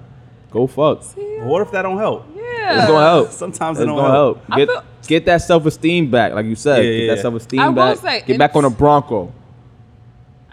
Go 0.50 0.66
fuck. 0.66 0.98
It's 0.98 1.14
what 1.44 1.62
if 1.62 1.70
that 1.72 1.82
don't 1.82 1.98
help? 1.98 2.26
Yeah. 2.36 2.78
It's 2.78 2.86
gonna 2.86 3.06
help. 3.06 3.30
Sometimes 3.42 3.78
It's 3.78 3.84
it 3.84 3.86
don't 3.86 3.96
gonna 3.96 4.12
help. 4.12 4.42
I 4.50 4.56
Get 4.58 4.68
feel- 4.68 4.82
get 5.08 5.24
that 5.26 5.40
self 5.42 5.64
esteem 5.66 6.10
back, 6.10 6.32
like 6.34 6.46
you 6.46 6.56
said. 6.56 6.84
Yeah, 6.84 6.90
get 6.90 6.98
yeah. 7.06 7.14
that 7.14 7.22
self 7.22 7.34
esteem 7.34 7.60
I 7.60 7.68
will 7.68 7.74
back. 7.74 7.96
say, 7.98 8.22
get 8.26 8.38
back 8.38 8.54
on 8.54 8.64
a 8.64 8.70
Bronco. 8.70 9.32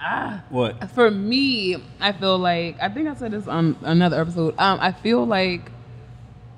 Ah. 0.05 0.43
What? 0.49 0.89
For 0.91 1.09
me, 1.09 1.77
I 2.01 2.11
feel 2.11 2.37
like 2.37 2.77
I 2.81 2.89
think 2.89 3.07
I 3.07 3.15
said 3.15 3.31
this 3.31 3.47
on 3.47 3.77
another 3.83 4.19
episode. 4.19 4.53
Um, 4.57 4.79
I 4.81 4.91
feel 4.91 5.25
like 5.25 5.71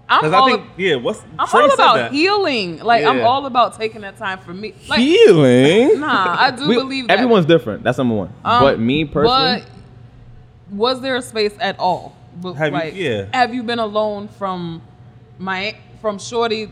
I'm 0.09 0.33
all 0.33 0.43
I 0.47 0.51
think 0.57 0.65
yeah. 0.77 0.95
What's 0.95 1.21
I'm 1.39 1.47
Trey 1.47 1.61
all 1.61 1.73
about 1.73 1.95
that. 1.95 2.11
healing. 2.11 2.79
Like 2.79 3.05
I'm 3.05 3.21
all 3.21 3.45
about 3.45 3.75
taking 3.77 4.01
that 4.01 4.17
time 4.17 4.39
for 4.39 4.53
me. 4.53 4.73
Like 4.87 4.99
Healing. 4.99 5.99
nah, 5.99 6.35
I 6.39 6.51
do 6.51 6.67
We- 6.69 6.75
believe 6.75 7.07
that. 7.07 7.17
everyone's 7.19 7.45
different. 7.45 7.83
That's 7.83 7.97
number 7.97 8.15
one. 8.15 8.33
Um, 8.43 8.61
but 8.63 8.79
me 8.79 9.05
personally, 9.05 9.63
But 9.63 10.75
was 10.77 11.01
there 11.01 11.15
a 11.15 11.21
space 11.21 11.55
at 11.59 11.79
all? 11.79 12.15
But 12.41 12.53
Have 12.53 12.73
you- 12.95 13.03
yeah. 13.09 13.25
Have 13.33 13.53
you 13.53 13.63
been 13.63 13.79
alone 13.79 14.27
from 14.27 14.81
my 15.39 15.75
from 16.01 16.17
Shorty? 16.19 16.71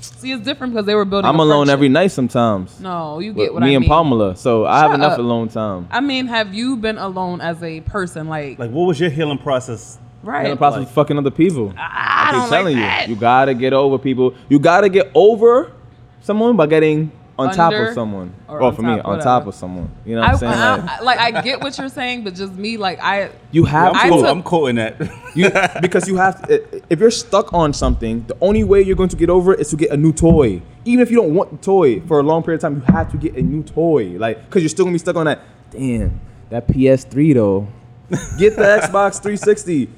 See, 0.00 0.32
it's 0.32 0.44
different 0.44 0.72
because 0.72 0.86
they 0.86 0.94
were 0.94 1.04
building. 1.04 1.28
I'm 1.28 1.38
a 1.38 1.42
alone 1.42 1.66
friendship. 1.66 1.72
every 1.74 1.88
night 1.88 2.08
sometimes. 2.08 2.80
No, 2.80 3.18
you 3.20 3.32
get 3.32 3.52
what 3.54 3.62
me 3.62 3.72
I 3.74 3.76
and. 3.76 3.86
Pamela. 3.86 4.36
So 4.36 4.64
I 4.66 4.80
have 4.80 4.92
enough 4.92 5.12
up. 5.12 5.18
alone 5.18 5.48
time. 5.48 5.88
I 5.90 6.00
mean, 6.00 6.26
have 6.26 6.54
you 6.54 6.76
been 6.76 6.98
alone 6.98 7.40
as 7.40 7.62
a 7.62 7.80
person? 7.82 8.28
Like, 8.28 8.58
Like, 8.58 8.70
what 8.70 8.84
was 8.84 8.98
your 9.00 9.10
healing 9.10 9.38
process? 9.38 9.98
right? 10.24 10.44
And 10.44 10.52
the 10.52 10.56
process 10.56 10.78
Like- 10.80 10.88
of 10.88 10.92
fucking 10.94 11.18
other 11.18 11.30
people. 11.30 11.72
I, 11.76 12.26
I 12.28 12.30
keep 12.32 12.40
don't 12.40 12.48
telling 12.50 12.74
like 12.76 12.82
you, 12.82 12.88
that. 12.90 13.08
you 13.08 13.14
gotta 13.16 13.54
get 13.54 13.72
over 13.72 13.98
people. 13.98 14.34
You 14.48 14.58
gotta 14.58 14.88
get 14.88 15.10
over 15.14 15.70
someone 16.22 16.56
by 16.56 16.66
getting 16.66 17.12
on 17.38 17.54
top 17.54 17.72
of 17.72 17.94
someone. 17.94 18.34
or 18.48 18.58
Or 18.58 18.62
on 18.64 18.74
for 18.74 18.82
me, 18.82 18.96
top, 18.96 19.04
on 19.04 19.10
whatever. 19.12 19.24
top 19.24 19.46
of 19.46 19.54
someone. 19.54 19.90
You 20.04 20.16
know 20.16 20.20
what 20.22 20.28
I, 20.28 20.32
I'm 20.32 20.38
saying? 20.38 20.52
I- 20.54 20.76
Like, 20.76 20.90
I- 20.90 21.02
like 21.04 21.34
I 21.36 21.40
get 21.42 21.60
what 21.60 21.78
you're 21.78 21.88
saying, 21.88 22.24
but 22.24 22.34
just 22.34 22.52
me, 22.54 22.76
like 22.76 22.98
I, 23.02 23.30
you 23.52 23.64
Yeah, 23.64 23.70
have 23.70 23.92
I'm, 23.96 24.12
I 24.12 24.16
took- 24.16 24.26
I'm 24.26 24.42
quoting 24.42 24.76
that. 24.76 24.96
you 25.34 25.50
because 25.80 26.08
you 26.08 26.16
have 26.16 26.42
to, 26.48 26.82
if 26.90 26.98
you're 26.98 27.10
stuck 27.10 27.52
on 27.54 27.72
something, 27.72 28.24
the 28.26 28.36
only 28.40 28.64
way 28.64 28.82
you're 28.82 28.96
going 28.96 29.08
to 29.10 29.16
get 29.16 29.30
over 29.30 29.54
it 29.54 29.60
is 29.60 29.68
to 29.70 29.76
get 29.76 29.90
a 29.90 29.96
new 29.96 30.12
toy. 30.12 30.60
Even 30.84 31.00
if 31.02 31.10
you 31.10 31.16
don't 31.18 31.34
want 31.34 31.50
the 31.50 31.58
toy 31.58 32.00
for 32.00 32.18
a 32.18 32.22
long 32.22 32.42
period 32.42 32.56
of 32.56 32.62
time, 32.62 32.76
you 32.86 32.92
have 32.94 33.10
to 33.12 33.16
get 33.18 33.34
a 33.36 33.42
new 33.42 33.62
toy. 33.62 34.16
Like, 34.18 34.50
cause 34.50 34.62
you're 34.62 34.68
still 34.68 34.84
gonna 34.86 34.94
be 34.94 34.98
stuck 34.98 35.16
on 35.16 35.26
that. 35.26 35.40
Damn, 35.70 36.20
that 36.50 36.66
PS3 36.66 37.34
though. 37.34 37.68
Get 38.38 38.56
the 38.56 38.62
Xbox 38.82 39.20
360. 39.22 39.90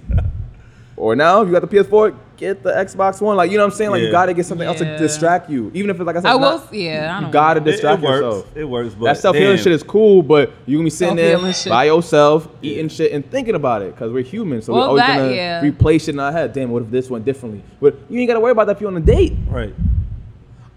Or 1.01 1.17
now 1.17 1.41
you 1.43 1.51
got 1.51 1.63
the 1.63 1.67
PS4, 1.67 2.15
get 2.37 2.63
the 2.63 2.73
Xbox 2.73 3.23
One. 3.23 3.35
Like 3.35 3.51
you 3.51 3.57
know 3.57 3.65
what 3.65 3.73
I'm 3.73 3.77
saying? 3.79 3.91
Like 3.91 4.01
Yeah. 4.01 4.07
you 4.09 4.13
gotta 4.13 4.35
get 4.35 4.45
something 4.45 4.67
else 4.67 4.79
to 4.81 4.85
Yeah. 4.85 4.99
distract 4.99 5.49
you. 5.49 5.71
Even 5.73 5.89
if 5.89 5.97
it's 5.99 6.07
like 6.07 6.17
I 6.17 6.21
said, 6.21 6.29
I 6.29 6.35
it's 6.35 6.41
will. 6.41 6.59
not- 6.59 6.75
yeah, 6.75 7.13
I 7.13 7.17
you 7.17 7.23
don't. 7.23 7.31
gotta 7.31 7.61
It, 7.61 7.67
it 7.67 7.71
distract 7.73 8.03
works. 8.03 8.21
yourself. 8.21 8.47
It 8.55 8.65
works. 8.65 8.95
But 8.95 9.05
That 9.07 9.17
self 9.17 9.35
healing 9.35 9.57
damn. 9.57 9.65
shit 9.65 9.73
is 9.73 9.83
cool, 9.83 10.23
but 10.23 10.53
you 10.67 10.77
gonna 10.77 10.85
be 10.85 10.91
sitting 10.91 11.17
there 11.17 11.31
Self-healing 11.31 11.55
shit. 11.55 11.71
by 11.71 11.85
yourself, 11.85 12.49
eating 12.61 12.89
shit 12.89 13.13
and 13.13 13.29
thinking 13.31 13.55
about 13.55 13.81
it 13.81 13.95
because 13.95 14.13
we're 14.13 14.23
human. 14.23 14.61
So 14.61 14.75
we're 14.75 14.79
Well, 14.81 14.89
always 14.89 15.03
that, 15.07 15.17
gonna 15.17 15.33
yeah. 15.33 15.63
replay 15.63 15.99
shit 15.99 16.11
in 16.15 16.21
our 16.21 16.33
head. 16.33 16.53
Damn, 16.53 16.71
what 16.71 16.83
if 16.83 16.91
this 16.91 17.09
went 17.09 17.25
differently? 17.25 17.63
But 17.81 17.97
you 18.11 18.21
ain't 18.21 18.29
gotta 18.29 18.41
worry 18.41 18.53
about 18.53 18.67
that 18.67 18.77
if 18.77 18.81
you're 18.83 18.91
on 18.91 18.97
a 18.99 19.01
date. 19.01 19.37
right. 19.51 19.75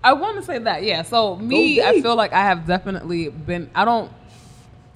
I 0.06 0.14
want 0.14 0.36
to 0.38 0.44
say 0.44 0.58
that, 0.60 0.84
yeah. 0.84 1.02
So 1.02 1.36
me, 1.38 1.82
I 1.82 1.94
date. 1.94 2.04
feel 2.04 2.16
like 2.16 2.32
I 2.34 2.42
have 2.44 2.66
definitely 2.66 3.28
been. 3.30 3.70
I 3.76 3.84
don't. 3.86 4.10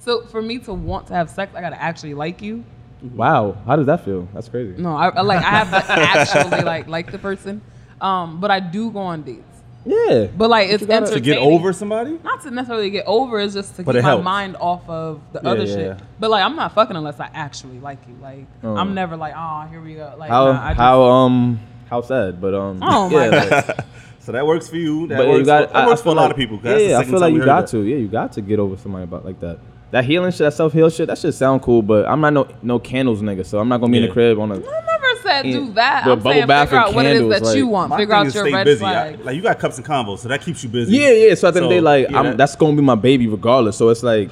So 0.00 0.22
for 0.22 0.40
me 0.40 0.58
to 0.60 0.72
want 0.72 1.06
to 1.08 1.14
have 1.14 1.28
sex, 1.28 1.54
I 1.54 1.60
gotta 1.60 1.80
actually 1.82 2.14
like 2.14 2.40
you. 2.42 2.64
Wow, 3.02 3.56
how 3.66 3.76
does 3.76 3.86
that 3.86 4.04
feel? 4.04 4.28
That's 4.34 4.48
crazy. 4.48 4.80
No, 4.80 4.96
I, 4.96 5.08
I 5.08 5.20
like 5.22 5.38
I 5.44 5.50
have 5.64 5.70
to 5.70 5.92
actually 5.92 6.62
like 6.62 6.88
like 6.88 7.12
the 7.12 7.18
person. 7.18 7.60
Um, 8.00 8.40
but 8.40 8.50
I 8.50 8.60
do 8.60 8.90
go 8.90 9.00
on 9.00 9.22
dates. 9.22 9.42
Yeah, 9.86 10.26
But 10.36 10.50
like 10.50 10.68
it's 10.68 10.82
you 10.82 10.86
gotta- 10.88 11.06
To 11.12 11.20
get 11.20 11.38
over 11.38 11.72
somebody. 11.72 12.18
Not 12.22 12.42
to 12.42 12.50
necessarily 12.50 12.90
get 12.90 13.04
over, 13.06 13.40
it's 13.40 13.54
just 13.54 13.76
to 13.76 13.82
But 13.84 13.94
keep 13.94 14.02
my 14.02 14.08
helps. 14.10 14.24
mind 14.24 14.56
off 14.60 14.86
of 14.88 15.20
the 15.32 15.40
Yeah, 15.42 15.50
other 15.50 15.64
yeah, 15.64 15.74
shit. 15.74 15.86
yeah. 15.86 16.06
But 16.20 16.30
like 16.30 16.42
I'm 16.44 16.56
not 16.56 16.74
fucking 16.74 16.94
unless 16.96 17.18
I 17.20 17.30
actually 17.32 17.78
like 17.78 17.98
you. 18.08 18.14
Like 18.20 18.46
Oh. 18.62 18.76
I'm 18.76 18.94
never 18.94 19.16
like, 19.16 19.34
oh, 19.36 19.66
here 19.70 19.80
we 19.80 19.94
go. 19.94 20.14
Like 20.18 20.28
how 20.30 20.52
nah, 20.52 20.62
I 20.64 20.68
just, 20.70 20.78
how 20.78 21.02
um 21.04 21.60
how 21.88 22.02
sad, 22.02 22.40
but 22.40 22.54
um 22.54 22.80
Oh 22.82 23.08
my 23.08 23.28
yeah, 23.28 23.44
like, 23.66 23.80
So 24.20 24.32
that 24.32 24.46
works 24.46 24.68
for 24.68 24.76
you. 24.76 25.06
That 25.06 25.18
but 25.18 25.28
works, 25.28 25.38
you 25.38 25.44
got 25.46 25.68
for, 25.68 25.74
that 25.74 25.86
works 25.86 26.02
for 26.02 26.08
a 26.10 26.12
lot 26.12 26.30
of 26.30 26.36
people. 26.36 26.58
'cause 26.58 26.64
that's 26.64 26.78
the 26.82 26.88
Yeah, 26.90 26.96
I 26.96 26.98
second 27.00 27.10
feel 27.12 27.20
time 27.20 27.26
like 27.26 27.32
we 27.32 27.34
you 27.36 27.40
heard 27.42 27.46
got 27.46 27.60
that. 27.62 27.70
to. 27.70 27.82
Yeah, 27.84 27.96
you 27.96 28.08
got 28.08 28.32
to 28.32 28.40
get 28.42 28.58
over 28.58 28.76
somebody 28.76 29.04
about 29.04 29.24
like 29.24 29.40
that. 29.40 29.58
That 29.90 30.04
healing 30.04 30.30
shit, 30.32 30.40
that 30.40 30.52
self 30.52 30.72
heal 30.74 30.90
shit, 30.90 31.06
that 31.06 31.16
shit 31.16 31.32
sound 31.34 31.62
cool, 31.62 31.80
but 31.80 32.06
I'm 32.06 32.20
not 32.20 32.32
no 32.34 32.46
no 32.62 32.78
candles 32.78 33.22
nigga, 33.22 33.46
so 33.46 33.58
I'm 33.58 33.68
not 33.70 33.80
gonna 33.80 33.90
be 33.92 33.98
in 33.98 34.04
the 34.06 34.12
crib 34.12 34.38
on 34.38 34.50
a. 34.52 34.56
I 34.56 34.58
never 34.58 35.22
said 35.22 35.42
do 35.44 35.72
that. 35.72 36.04
But 36.04 36.12
I'm 36.12 36.18
bubble 36.18 36.32
saying 36.32 36.46
bath 36.46 36.68
figure 36.68 36.78
and 36.78 36.88
out 36.88 36.94
what 36.94 37.06
it 37.06 37.12
is 37.12 37.20
candles, 37.22 37.40
that 37.52 37.56
you 37.56 37.64
like- 37.64 37.72
want. 37.72 37.90
My 37.90 37.96
Figure 37.96 38.12
thing 38.14 38.20
out 38.20 38.26
is 38.26 38.34
your 38.34 38.44
stay 38.44 38.52
red 38.52 38.64
busy. 38.64 38.84
I- 38.84 39.10
like 39.14 39.36
you 39.36 39.40
got 39.42 39.58
Cups 39.58 39.78
and 39.78 39.86
Convos, 39.86 40.18
so 40.18 40.28
that 40.28 40.42
keeps 40.42 40.62
you 40.62 40.68
busy. 40.68 40.94
Yeah, 40.94 41.10
yeah. 41.12 41.34
So 41.34 41.48
at 41.48 41.54
the 41.54 41.60
end 41.60 41.64
of 41.64 41.70
the 41.70 41.76
day, 41.76 41.80
like 41.80 42.10
yeah, 42.10 42.18
I'm, 42.18 42.24
that- 42.26 42.36
that's 42.36 42.54
gonna 42.54 42.76
be 42.76 42.82
my 42.82 42.96
baby 42.96 43.26
regardless. 43.28 43.76
So 43.78 43.88
it's 43.88 44.02
like, 44.02 44.28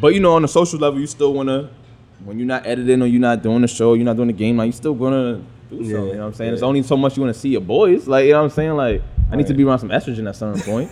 but 0.00 0.14
you 0.14 0.20
know, 0.20 0.34
on 0.34 0.44
a 0.44 0.48
social 0.48 0.78
level, 0.78 1.00
you 1.00 1.08
still 1.08 1.34
wanna 1.34 1.70
when 2.24 2.38
you're 2.38 2.46
not 2.46 2.64
editing 2.64 3.02
or 3.02 3.06
you're 3.06 3.20
not 3.20 3.42
doing 3.42 3.62
the 3.62 3.68
show, 3.68 3.94
you're 3.94 4.04
not 4.04 4.14
doing 4.16 4.28
the 4.28 4.32
game, 4.32 4.56
like 4.58 4.66
you 4.66 4.72
still 4.72 4.94
gonna 4.94 5.40
do 5.70 5.76
something. 5.78 5.86
You 5.88 5.94
know 5.94 6.18
what 6.20 6.26
I'm 6.26 6.34
saying? 6.34 6.46
yeah. 6.48 6.50
There's 6.52 6.62
only 6.62 6.84
so 6.84 6.96
much 6.96 7.16
you 7.16 7.22
wanna 7.22 7.34
see 7.34 7.48
your 7.48 7.62
boys. 7.62 8.06
Like 8.06 8.26
you 8.26 8.30
know 8.32 8.38
what 8.38 8.44
I'm 8.44 8.50
saying? 8.50 8.76
Like 8.76 9.02
I 9.32 9.36
need 9.36 9.48
to 9.48 9.54
be 9.54 9.64
around 9.64 9.80
some 9.80 9.88
estrogen 9.90 10.28
at 10.28 10.36
some 10.36 10.54
point. 10.60 10.88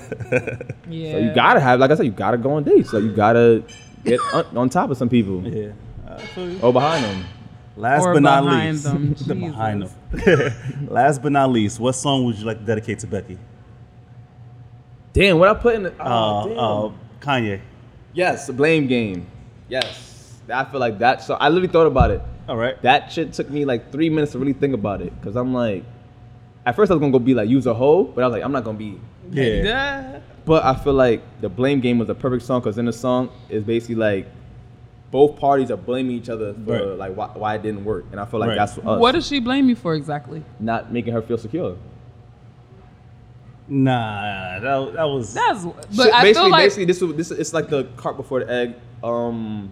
yeah. 0.91 1.12
So 1.12 1.19
you 1.19 1.33
gotta 1.37 1.61
have, 1.61 1.79
like 1.79 1.91
I 1.93 1.95
said, 1.95 2.07
you 2.07 2.12
gotta 2.12 2.37
go 2.39 2.53
on 2.53 2.64
dates. 2.64 2.93
Like 2.93 3.03
you 3.05 3.12
gotta 3.14 3.62
get 4.05 4.21
on, 4.33 4.57
on 4.57 4.69
top 4.71 4.91
of 4.91 4.97
some 4.97 5.09
people 5.09 5.43
Yeah. 5.47 5.73
I 6.07 6.59
or 6.63 6.73
behind 6.73 7.05
them. 7.05 7.25
Last 7.77 8.03
Or 8.07 8.15
but 8.15 8.23
not 8.23 8.43
behind 8.45 8.73
least, 8.73 8.85
them, 8.85 9.15
The 9.27 9.35
behind 9.35 9.83
them. 9.83 10.89
Last 10.89 11.23
but 11.23 11.31
not 11.33 11.51
least, 11.51 11.79
what 11.79 11.93
song 11.93 12.25
would 12.25 12.37
you 12.37 12.45
like 12.45 12.59
to 12.59 12.65
dedicate 12.65 12.99
to 13.01 13.07
Becky? 13.07 13.39
Damn, 15.13 15.39
what 15.39 15.49
I 15.49 15.55
put 15.55 15.75
in 15.75 15.83
the 15.85 15.95
oh, 16.01 16.05
Uh, 16.05 16.47
damn. 16.49 16.59
uh, 16.59 16.91
Kanye. 17.21 17.61
yes, 18.15 18.47
the 18.47 18.53
blame 18.53 18.87
game. 18.87 19.27
Yes, 19.69 20.41
I 20.53 20.65
feel 20.65 20.81
like 20.81 20.99
that. 20.99 21.23
So 21.23 21.35
I 21.35 21.49
literally 21.49 21.69
thought 21.69 21.87
about 21.87 22.11
it. 22.11 22.23
All 22.49 22.57
right. 22.57 22.81
That 22.83 23.13
shit 23.13 23.33
took 23.33 23.51
me 23.51 23.65
like 23.65 23.93
three 23.93 24.09
minutes 24.11 24.33
to 24.33 24.39
really 24.39 24.53
think 24.55 24.75
about 24.75 25.03
it, 25.03 25.13
cause 25.23 25.37
I'm 25.37 25.53
like, 25.53 25.85
at 26.65 26.75
first 26.77 26.91
I 26.91 26.95
was 26.95 27.01
gonna 27.01 27.13
go 27.13 27.19
be 27.19 27.35
like 27.35 27.49
use 27.49 27.67
a 27.67 27.75
hoe, 27.75 28.05
but 28.05 28.25
I 28.25 28.27
was 28.27 28.33
like 28.35 28.43
I'm 28.45 28.53
not 28.53 28.65
gonna 28.65 28.79
be. 28.79 28.99
Yeah. 29.31 30.21
Yeah. 30.49 30.61
But 30.61 30.65
I 30.65 30.75
feel 30.83 30.95
like 30.95 31.23
the 31.41 31.49
blame 31.49 31.81
game 31.81 31.99
was 31.99 32.09
a 32.09 32.15
perfect 32.15 32.45
song, 32.45 32.63
cause 32.63 32.79
in 32.79 32.87
the 32.87 32.93
song 32.93 33.31
is 33.49 33.63
basically 33.65 33.97
like 33.97 34.27
both 35.11 35.39
parties 35.39 35.71
are 35.71 35.77
blaming 35.77 36.17
each 36.17 36.29
other 36.29 36.53
for 36.55 36.73
Right. 36.73 36.99
like 36.99 37.15
why, 37.17 37.27
why 37.35 37.55
it 37.55 37.63
didn't 37.63 37.85
work, 37.85 38.05
and 38.11 38.21
I 38.21 38.25
feel 38.27 38.41
like 38.41 38.49
Right. 38.51 38.57
that's 38.59 38.77
us 38.79 39.01
What 39.01 39.13
does 39.13 39.27
she 39.27 39.41
blame 39.41 39.69
you 39.69 39.77
for 39.77 39.95
exactly? 39.95 40.43
not 40.61 40.93
making 40.93 41.13
her 41.15 41.23
feel 41.23 41.39
secure. 41.39 41.77
Nah, 43.71 44.61
that, 44.61 44.93
that 44.95 45.05
was. 45.05 45.35
That's. 45.35 45.65
But 45.65 45.85
Shit, 45.95 46.15
I 46.15 46.23
basically, 46.23 46.33
feel 46.35 46.51
like 46.51 46.65
basically, 46.65 46.85
this 46.87 47.03
is 47.03 47.15
this 47.17 47.31
is- 47.31 47.39
it's 47.39 47.53
like 47.53 47.69
the 47.69 47.85
cart 47.97 48.17
before 48.17 48.41
the 48.43 48.51
egg, 48.51 48.75
um, 49.05 49.71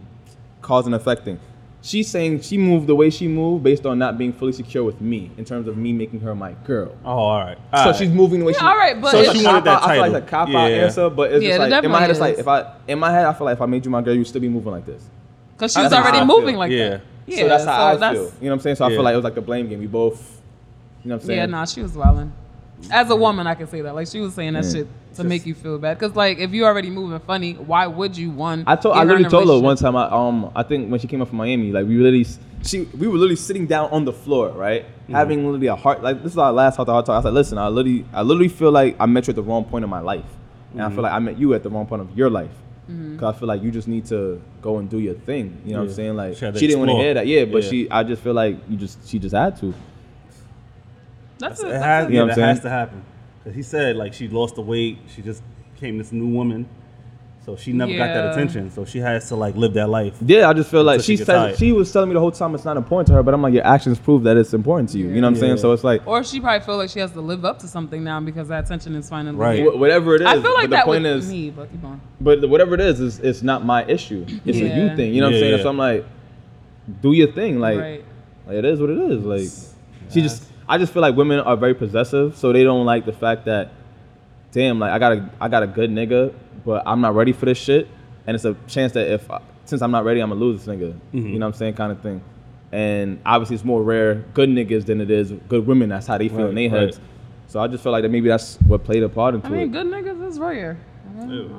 cause 0.61 0.85
and 0.87 0.95
effect 0.95 1.25
thing. 1.25 1.39
She's 1.83 2.09
saying 2.11 2.41
she 2.41 2.59
moved 2.59 2.89
the 2.89 2.97
way 2.97 3.11
she 3.11 3.29
moved 3.29 3.63
based 3.63 3.87
on 3.87 3.99
not 3.99 4.19
being 4.19 4.33
fully 4.33 4.53
secure 4.53 4.83
with 4.83 5.01
me 5.01 5.31
in 5.37 5.45
terms 5.45 5.69
of 5.69 5.77
me 5.77 5.93
making 5.93 6.19
her 6.21 6.35
my 6.35 6.53
girl. 6.65 6.97
oh, 7.05 7.11
all 7.11 7.39
right. 7.39 7.57
so 7.57 7.79
All 7.79 7.85
right. 7.87 7.97
she's 7.97 8.11
moving 8.11 8.41
the 8.41 8.47
way 8.47 8.53
Yeah, 8.55 8.59
she. 8.59 8.65
all 8.67 8.77
right, 8.77 9.01
but 9.01 9.11
so 9.13 9.19
it's- 9.19 9.31
it's 9.35 9.41
She 9.41 9.45
a 9.47 9.49
wanted 9.49 9.65
cop 9.65 9.65
that 9.65 9.83
out. 9.85 9.89
I 9.91 9.93
feel 9.95 10.01
like 10.03 10.11
title. 10.13 10.17
it's 10.17 10.27
a 10.27 10.31
cop 10.31 10.49
out 10.49 10.71
answer, 10.73 11.11
but 11.11 11.33
it's 11.33 11.45
Yeah, 11.45 11.49
just 11.59 11.69
it 11.69 11.71
like 11.71 11.85
in 11.85 11.91
my 11.93 12.01
head, 12.01 12.11
it's 12.11 12.19
definitely 12.19 12.43
like 12.45 12.63
if 12.65 12.67
I 12.89 12.91
in 12.93 12.99
my 12.99 13.11
head, 13.13 13.27
I 13.27 13.33
feel 13.35 13.45
like 13.45 13.55
if 13.57 13.61
I 13.63 13.67
made 13.67 13.85
you 13.85 13.91
my 13.93 14.03
girl, 14.03 14.15
you 14.15 14.21
would 14.21 14.27
still 14.27 14.41
be 14.41 14.49
moving 14.49 14.73
like 14.73 14.87
this. 14.87 15.05
because 15.57 15.73
she's 15.73 15.83
That's 15.89 15.95
how 15.95 16.03
already 16.03 16.27
moving 16.27 16.57
like 16.57 16.71
Yeah. 16.73 16.89
that. 16.89 17.01
Yeah. 17.27 17.37
so 17.43 17.49
that's 17.49 17.65
how 17.65 17.85
I 17.87 17.97
that's- 17.97 18.13
feel. 18.15 18.23
You 18.25 18.29
know 18.31 18.35
what 18.51 18.53
I'm 18.55 18.61
saying? 18.61 18.77
So 18.77 18.85
I 18.85 18.89
feel 18.89 19.03
like 19.03 19.13
it 19.13 19.17
was 19.17 19.25
like 19.25 19.35
the 19.37 19.41
blame 19.41 19.69
game. 19.69 19.79
We 19.79 19.87
both, 19.87 20.41
you 21.05 21.09
know 21.11 21.15
what 21.17 21.23
I'm 21.23 21.27
saying? 21.29 21.39
Yeah, 21.39 21.47
nah, 21.47 21.65
she 21.67 21.83
was 21.83 21.93
wilding. 21.97 22.33
As 22.91 23.09
a 23.11 23.17
woman, 23.17 23.47
I 23.47 23.55
can 23.55 23.67
say 23.69 23.81
that. 23.83 23.95
Like 23.95 24.09
she 24.09 24.19
was 24.21 24.35
saying 24.35 24.53
that 24.55 24.65
Yeah. 24.65 24.71
shit 24.73 24.87
to 25.17 25.25
make 25.25 25.47
you 25.47 25.55
feel 25.55 25.79
bad. 25.79 25.99
Cause 25.99 26.15
like 26.15 26.39
if 26.39 26.53
you 26.53 26.65
already 26.65 26.91
moving 26.91 27.19
funny, 27.21 27.55
why 27.55 27.87
would 27.87 28.17
you 28.17 28.31
one? 28.31 28.65
I 28.67 28.77
told 28.77 28.97
I 28.97 29.01
her 29.01 29.05
literally 29.07 29.29
told 29.29 29.49
her 29.49 29.59
one 29.59 29.77
time 29.77 29.97
I 29.97 30.09
um 30.09 30.51
I 30.55 30.63
think 30.63 30.91
when 30.91 31.01
she 31.01 31.07
came 31.07 31.21
up 31.23 31.29
from 31.29 31.39
Miami 31.39 31.73
like 31.73 31.87
we 31.87 31.97
literally 31.97 32.27
she 32.63 32.83
we 32.99 33.09
were 33.09 33.15
literally 33.19 33.37
sitting 33.37 33.67
down 33.67 33.91
on 33.91 34.05
the 34.05 34.13
floor 34.13 34.51
right? 34.51 34.85
Mm-hmm. 34.85 35.15
Having 35.15 35.45
literally 35.47 35.67
a 35.69 35.77
heart 35.77 36.03
like 36.03 36.23
this 36.23 36.33
is 36.33 36.39
our 36.39 36.53
last 36.53 36.77
heart 36.77 36.87
to 36.87 36.93
heart 36.93 37.07
talk. 37.07 37.15
I 37.15 37.19
was 37.19 37.25
like 37.25 37.35
listen 37.35 37.59
I 37.59 37.69
literally 37.69 38.05
I 38.13 38.23
literally 38.23 38.49
feel 38.49 38.71
like 38.71 38.97
I 38.99 39.07
met 39.07 39.27
you 39.27 39.33
at 39.33 39.37
the 39.37 39.43
wrong 39.43 39.65
point 39.65 39.85
in 39.85 39.91
my 39.91 40.01
life. 40.01 40.25
And 40.73 40.83
I 40.83 40.89
feel 40.89 40.97
mm-hmm. 40.97 41.03
like 41.03 41.13
I 41.13 41.19
met 41.21 41.39
you 41.39 41.55
at 41.55 41.63
the 41.63 41.71
wrong 41.71 41.87
point 41.87 42.03
of 42.03 42.17
your 42.17 42.29
life. 42.29 42.51
Mm-hmm. 42.91 43.15
Because 43.15 43.35
I 43.35 43.39
feel 43.39 43.49
like 43.49 43.63
you 43.63 43.71
just 43.71 43.89
need 43.89 44.07
to 44.07 44.43
go 44.61 44.79
and 44.79 44.89
do 44.91 44.99
your 44.99 45.15
thing. 45.15 45.61
You 45.65 45.73
know 45.73 45.81
what 45.81 45.89
I'm 45.89 45.95
saying? 45.95 46.17
Like 46.17 46.37
She 46.37 46.53
she 46.53 46.67
didn't 46.67 46.81
want 46.81 46.91
to 46.91 46.97
hear 46.97 47.15
that. 47.15 47.27
Yeah 47.27 47.45
but 47.45 47.63
Yeah. 47.63 47.71
she 47.71 47.91
I 47.91 48.03
just 48.03 48.23
feel 48.23 48.35
like 48.35 48.59
you 48.69 48.77
just 48.77 49.09
she 49.09 49.19
just 49.19 49.35
had 49.35 49.57
to. 49.61 49.75
That's 51.39 51.61
It 51.61 51.69
a, 51.69 51.73
has, 51.73 51.81
that's 51.81 52.09
a, 52.09 52.13
You 52.13 52.19
know 52.19 52.25
yeah, 52.25 52.29
what 52.29 52.37
that 52.37 52.43
I'm 52.43 52.55
has 52.55 52.61
to 52.61 52.71
happen. 52.71 53.05
'Cause 53.47 53.55
he 53.55 53.63
said 53.63 53.95
like 53.97 54.13
she 54.13 54.27
lost 54.27 54.57
the 54.57 54.61
weight. 54.63 54.99
She 55.15 55.23
just 55.23 55.41
became 55.75 55.99
this 55.99 56.11
new 56.11 56.27
woman. 56.27 56.67
So 57.45 57.55
she 57.55 57.73
never 57.73 57.93
got 57.97 58.09
that 58.09 58.33
attention. 58.33 58.73
So 58.73 58.85
she 58.85 58.99
has 58.99 59.29
to 59.29 59.37
like 59.37 59.55
live 59.55 59.73
that 59.75 59.89
life. 59.89 60.15
yeah 60.27 60.49
I 60.49 60.53
just 60.53 60.69
feel 60.69 60.83
like 60.83 60.97
Until 60.97 61.05
she 61.07 61.17
she 61.17 61.25
said 61.25 61.33
tired. 61.37 61.57
she 61.57 61.71
was 61.71 61.93
telling 61.93 62.09
me 62.09 62.15
the 62.15 62.19
whole 62.19 62.33
time 62.33 62.57
it's 62.57 62.65
not 62.65 62.77
important 62.77 63.07
to 63.07 63.13
her 63.15 63.23
but 63.23 63.33
I'm 63.35 63.41
like 63.43 63.55
your 63.55 63.65
actions 63.65 64.01
prove 64.01 64.25
that 64.25 64.37
it's 64.37 64.53
important 64.53 64.89
to 64.91 64.99
you 64.99 65.07
you 65.11 65.21
know 65.21 65.29
what 65.29 65.29
I'm 65.29 65.35
Yeah. 65.35 65.41
saying 65.43 65.57
so 65.59 65.71
it's 65.71 65.85
like 65.85 66.05
or 66.09 66.25
she 66.25 66.41
probably 66.41 66.67
feel 66.67 66.77
like 66.77 66.91
she 66.91 66.99
has 66.99 67.13
to 67.13 67.21
live 67.21 67.45
up 67.45 67.61
to 67.61 67.69
something 67.69 68.03
now 68.03 68.19
because 68.19 68.49
that 68.49 68.65
attention 68.65 68.97
is 68.97 69.09
finally 69.09 69.37
Right. 69.37 69.59
there. 69.63 69.71
wh- 69.71 69.79
whatever 69.79 70.17
it 70.17 70.23
is 70.23 70.27
I 70.27 70.43
feel 70.43 70.55
like 70.55 70.63
but 70.65 70.71
the 70.71 70.77
that 70.77 70.85
point 70.87 71.05
with 71.05 71.13
is 71.19 71.31
me, 71.31 71.51
but 71.51 71.71
keep 71.71 71.85
on. 71.85 72.01
But 72.21 72.49
whatever 72.51 72.75
it 72.75 72.81
is, 72.81 72.99
is 72.99 73.21
it's 73.21 73.43
not 73.45 73.65
my 73.65 73.85
issue. 73.85 74.27
It's 74.45 74.59
a 74.59 74.63
you 74.63 74.97
thing. 74.97 75.15
You 75.15 75.21
know 75.21 75.29
what 75.29 75.35
I'm 75.35 75.41
saying? 75.41 75.63
So 75.63 75.69
I'm 75.69 75.79
like, 75.79 76.05
do 77.01 77.13
your 77.13 77.31
thing. 77.31 77.61
Like, 77.61 77.79
right. 77.79 78.05
like, 78.49 78.57
it 78.57 78.65
is 78.65 78.81
what 78.81 78.91
it 78.91 78.99
is. 78.99 79.25
Like 79.25 79.49
she 80.13 80.21
just 80.21 80.46
I 80.69 80.79
just 80.79 80.93
feel 80.93 81.03
like 81.03 81.15
women 81.17 81.41
are 81.41 81.57
very 81.57 81.75
possessive, 81.75 82.37
so 82.37 82.53
they 82.53 82.65
don't 82.65 82.85
like 82.85 83.05
the 83.07 83.13
fact 83.13 83.45
that 83.47 83.73
damn, 84.53 84.79
like 84.79 84.91
I 84.93 84.99
got 84.99 85.13
a 85.13 85.31
I 85.41 85.49
got 85.49 85.63
a 85.63 85.67
good 85.67 85.91
nigga, 85.91 86.35
but 86.65 86.83
I'm 86.87 87.01
not 87.01 87.15
ready 87.15 87.33
for 87.33 87.47
this 87.47 87.59
shit. 87.59 87.89
And 88.27 88.35
it's 88.35 88.45
a 88.45 88.57
chance 88.67 88.93
that 88.93 89.09
if 89.11 89.29
since 89.67 89.83
I'm 89.83 89.91
not 89.93 90.05
ready, 90.05 90.21
I'm 90.21 90.31
gonna 90.31 90.41
lose 90.41 90.65
this 90.65 90.75
nigga. 90.75 90.93
Mm-hmm. 90.93 91.19
You 91.19 91.39
know 91.39 91.47
what 91.47 91.55
I'm 91.55 91.59
saying? 91.59 91.75
Kind 91.75 91.93
of 91.93 92.01
thing. 92.01 92.21
And 92.73 93.21
obviously 93.25 93.55
it's 93.55 93.65
more 93.65 93.83
rare 93.83 94.17
good 94.35 94.49
niggas 94.49 94.87
than 94.87 95.01
it 95.01 95.11
is 95.11 95.33
good 95.49 95.67
women. 95.67 95.89
That's 95.89 96.07
how 96.07 96.19
they 96.19 96.29
feel 96.29 96.49
in 96.49 96.57
Right, 96.57 96.69
their 96.71 96.81
heads. 96.81 97.01
So 97.47 97.61
I 97.61 97.69
just 97.69 97.83
feel 97.85 97.93
like 97.93 98.03
that 98.03 98.09
maybe 98.11 98.29
that's 98.29 98.57
what 98.67 98.83
played 98.83 99.05
a 99.05 99.09
part 99.09 99.37
into 99.37 99.47
it. 99.47 99.51
I 99.51 99.53
mean, 99.53 99.63
it. 99.63 99.73
good 99.73 99.87
niggas 99.87 100.27
is 100.29 100.39
rare. 100.41 100.77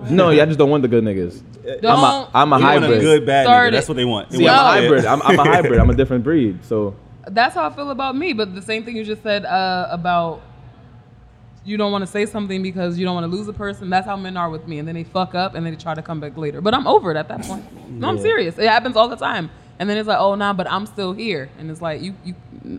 No, 0.10 0.30
yeah, 0.30 0.44
I 0.44 0.46
just 0.46 0.60
don't 0.60 0.70
want 0.70 0.82
the 0.84 0.90
good 0.90 1.04
niggas. 1.04 1.42
I'm 1.66 1.78
a, 1.80 1.82
Don't- 1.82 2.30
I'm 2.34 2.54
a 2.54 2.58
You 2.60 2.64
want 2.66 2.84
a 2.84 2.88
hybrid. 2.88 3.02
good 3.02 3.26
bad 3.26 3.48
nigga. 3.48 3.72
That's 3.72 3.88
what 3.88 3.96
they 3.96 4.06
want. 4.06 4.30
They 4.30 4.38
See, 4.38 4.44
want- 4.44 4.56
I'm 4.58 4.66
a 4.66 4.82
hybrid. 4.82 5.06
I'm, 5.06 5.22
I'm 5.22 5.40
a 5.40 5.44
hybrid. 5.46 5.80
I'm 5.80 5.90
a 5.90 5.96
different 6.02 6.24
breed. 6.26 6.64
So 6.66 6.94
That's 7.30 7.56
how 7.56 7.68
I 7.70 7.74
feel 7.74 7.90
about 7.92 8.16
me. 8.16 8.34
But 8.34 8.56
the 8.56 8.62
same 8.62 8.84
thing 8.84 8.96
you 8.96 9.04
just 9.04 9.24
said 9.24 9.46
uh, 9.46 9.88
about 9.90 10.42
you 11.66 11.76
don't 11.76 11.92
want 11.92 12.02
to 12.04 12.08
say 12.08 12.26
something 12.26 12.62
because 12.64 12.98
you 12.98 13.06
don't 13.06 13.14
want 13.16 13.30
to 13.30 13.36
lose 13.36 13.48
a 13.48 13.54
person. 13.54 13.90
That's 13.90 14.06
how 14.08 14.16
men 14.16 14.38
are 14.38 14.50
with 14.50 14.68
me, 14.68 14.80
and 14.80 14.88
then 14.88 14.96
they 14.96 15.04
fuck 15.04 15.36
up 15.36 15.54
and 15.54 15.66
then 15.66 15.74
they 15.74 15.80
try 15.80 15.94
to 15.94 16.02
come 16.02 16.20
back 16.22 16.38
later. 16.38 16.62
But 16.62 16.74
I'm 16.74 16.88
over 16.88 17.12
it 17.12 17.18
at 17.18 17.28
that 17.28 17.42
point. 17.42 17.64
No, 17.92 18.08
I'm 18.10 18.16
Yeah. 18.18 18.22
serious. 18.24 18.58
It 18.58 18.70
happens 18.70 18.96
all 18.96 19.10
the 19.10 19.18
time. 19.18 19.50
And 19.80 19.88
then 19.90 19.98
it's 19.98 20.08
like, 20.08 20.18
oh 20.20 20.34
nah, 20.36 20.54
but 20.54 20.72
I'm 20.72 20.86
still 20.88 21.14
here. 21.14 21.50
And 21.60 21.70
it's 21.70 21.82
like 21.82 22.02
you, 22.02 22.16
you, 22.24 22.34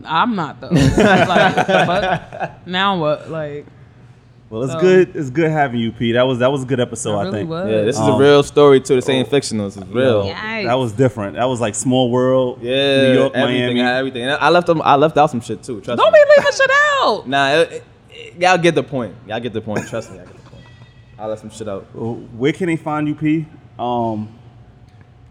I'm 0.05 0.35
not 0.35 0.59
though. 0.59 0.69
It's 0.71 0.97
like, 0.97 2.51
now 2.65 2.99
what? 2.99 3.29
Like, 3.29 3.65
Well, 4.49 4.63
it's 4.63 4.73
So- 4.73 4.79
good. 4.79 5.15
It's 5.15 5.29
good 5.29 5.51
having 5.51 5.79
you, 5.79 5.91
Pete. 5.91 6.15
That 6.15 6.25
was 6.25 6.39
that 6.39 6.51
was 6.51 6.63
a 6.63 6.65
good 6.65 6.79
episode. 6.79 7.15
I 7.15 7.19
I 7.19 7.23
really 7.25 7.31
think. 7.39 7.49
was. 7.49 7.69
yeah, 7.69 7.81
this 7.81 7.95
is 7.97 8.01
Um, 8.01 8.13
a 8.15 8.17
real 8.17 8.41
story 8.41 8.79
too. 8.81 8.95
This 8.95 9.07
ain't 9.09 9.27
fictional. 9.27 9.65
This 9.67 9.77
is 9.77 9.87
real. 9.89 10.23
Yikes. 10.25 10.65
That 10.65 10.73
was 10.79 10.91
different. 10.91 11.35
That 11.35 11.45
was 11.45 11.61
like 11.61 11.75
small 11.75 12.09
world. 12.09 12.59
Yeah, 12.61 13.09
New 13.09 13.13
York, 13.19 13.33
everything, 13.35 13.77
Miami. 13.77 13.81
everything. 13.81 14.21
And 14.23 14.31
I 14.31 14.49
left 14.49 14.65
them. 14.67 14.81
I 14.83 14.95
left 14.95 15.17
out 15.17 15.29
some 15.29 15.41
shit 15.41 15.61
too. 15.61 15.81
Trust 15.81 16.01
Don't 16.01 16.11
me. 16.11 16.19
be 16.19 16.31
leaving 16.41 16.51
shit 16.53 16.71
out. 17.03 17.23
Nah, 17.27 17.49
it, 17.53 17.83
it, 18.09 18.33
y'all 18.39 18.57
get 18.57 18.73
the 18.75 18.83
point. 18.83 19.13
Y'all 19.27 19.39
get 19.39 19.53
the 19.53 19.61
point. 19.61 19.87
Trust 19.87 20.11
me, 20.11 20.17
I 20.19 20.23
get 20.25 20.33
the 20.43 20.49
point. 20.49 20.63
I 21.19 21.25
left 21.27 21.41
some 21.41 21.51
shit 21.51 21.67
out. 21.69 21.85
Well, 21.93 22.15
Where 22.37 22.51
can 22.51 22.67
they 22.67 22.75
find 22.75 23.07
you, 23.07 23.13
P? 23.15 23.45
Um, 23.77 24.29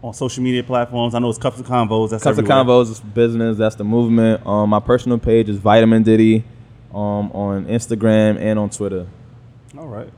on 0.01 0.13
social 0.13 0.41
media 0.41 0.63
platforms. 0.63 1.13
I 1.13 1.19
know 1.19 1.29
it's 1.29 1.37
Cups 1.37 1.59
of 1.59 1.67
Convos. 1.67 2.11
That's 2.11 2.23
Cups 2.23 2.37
of. 2.37 2.45
Convos 2.45 2.89
is 2.89 2.99
business. 3.01 3.57
That's 3.57 3.75
the 3.75 3.83
movement. 3.83 4.47
Um, 4.47 4.69
my 4.69 4.79
personal 4.79 5.17
page 5.17 5.49
is 5.49 5.57
Vitamin 5.57 6.03
Diddy, 6.03 6.45
um, 6.93 7.31
on 7.31 7.65
Instagram 7.65 8.39
and 8.39 8.57
on 8.59 8.69
Twitter. 8.69 9.07
All 9.77 9.87
right. 9.87 10.09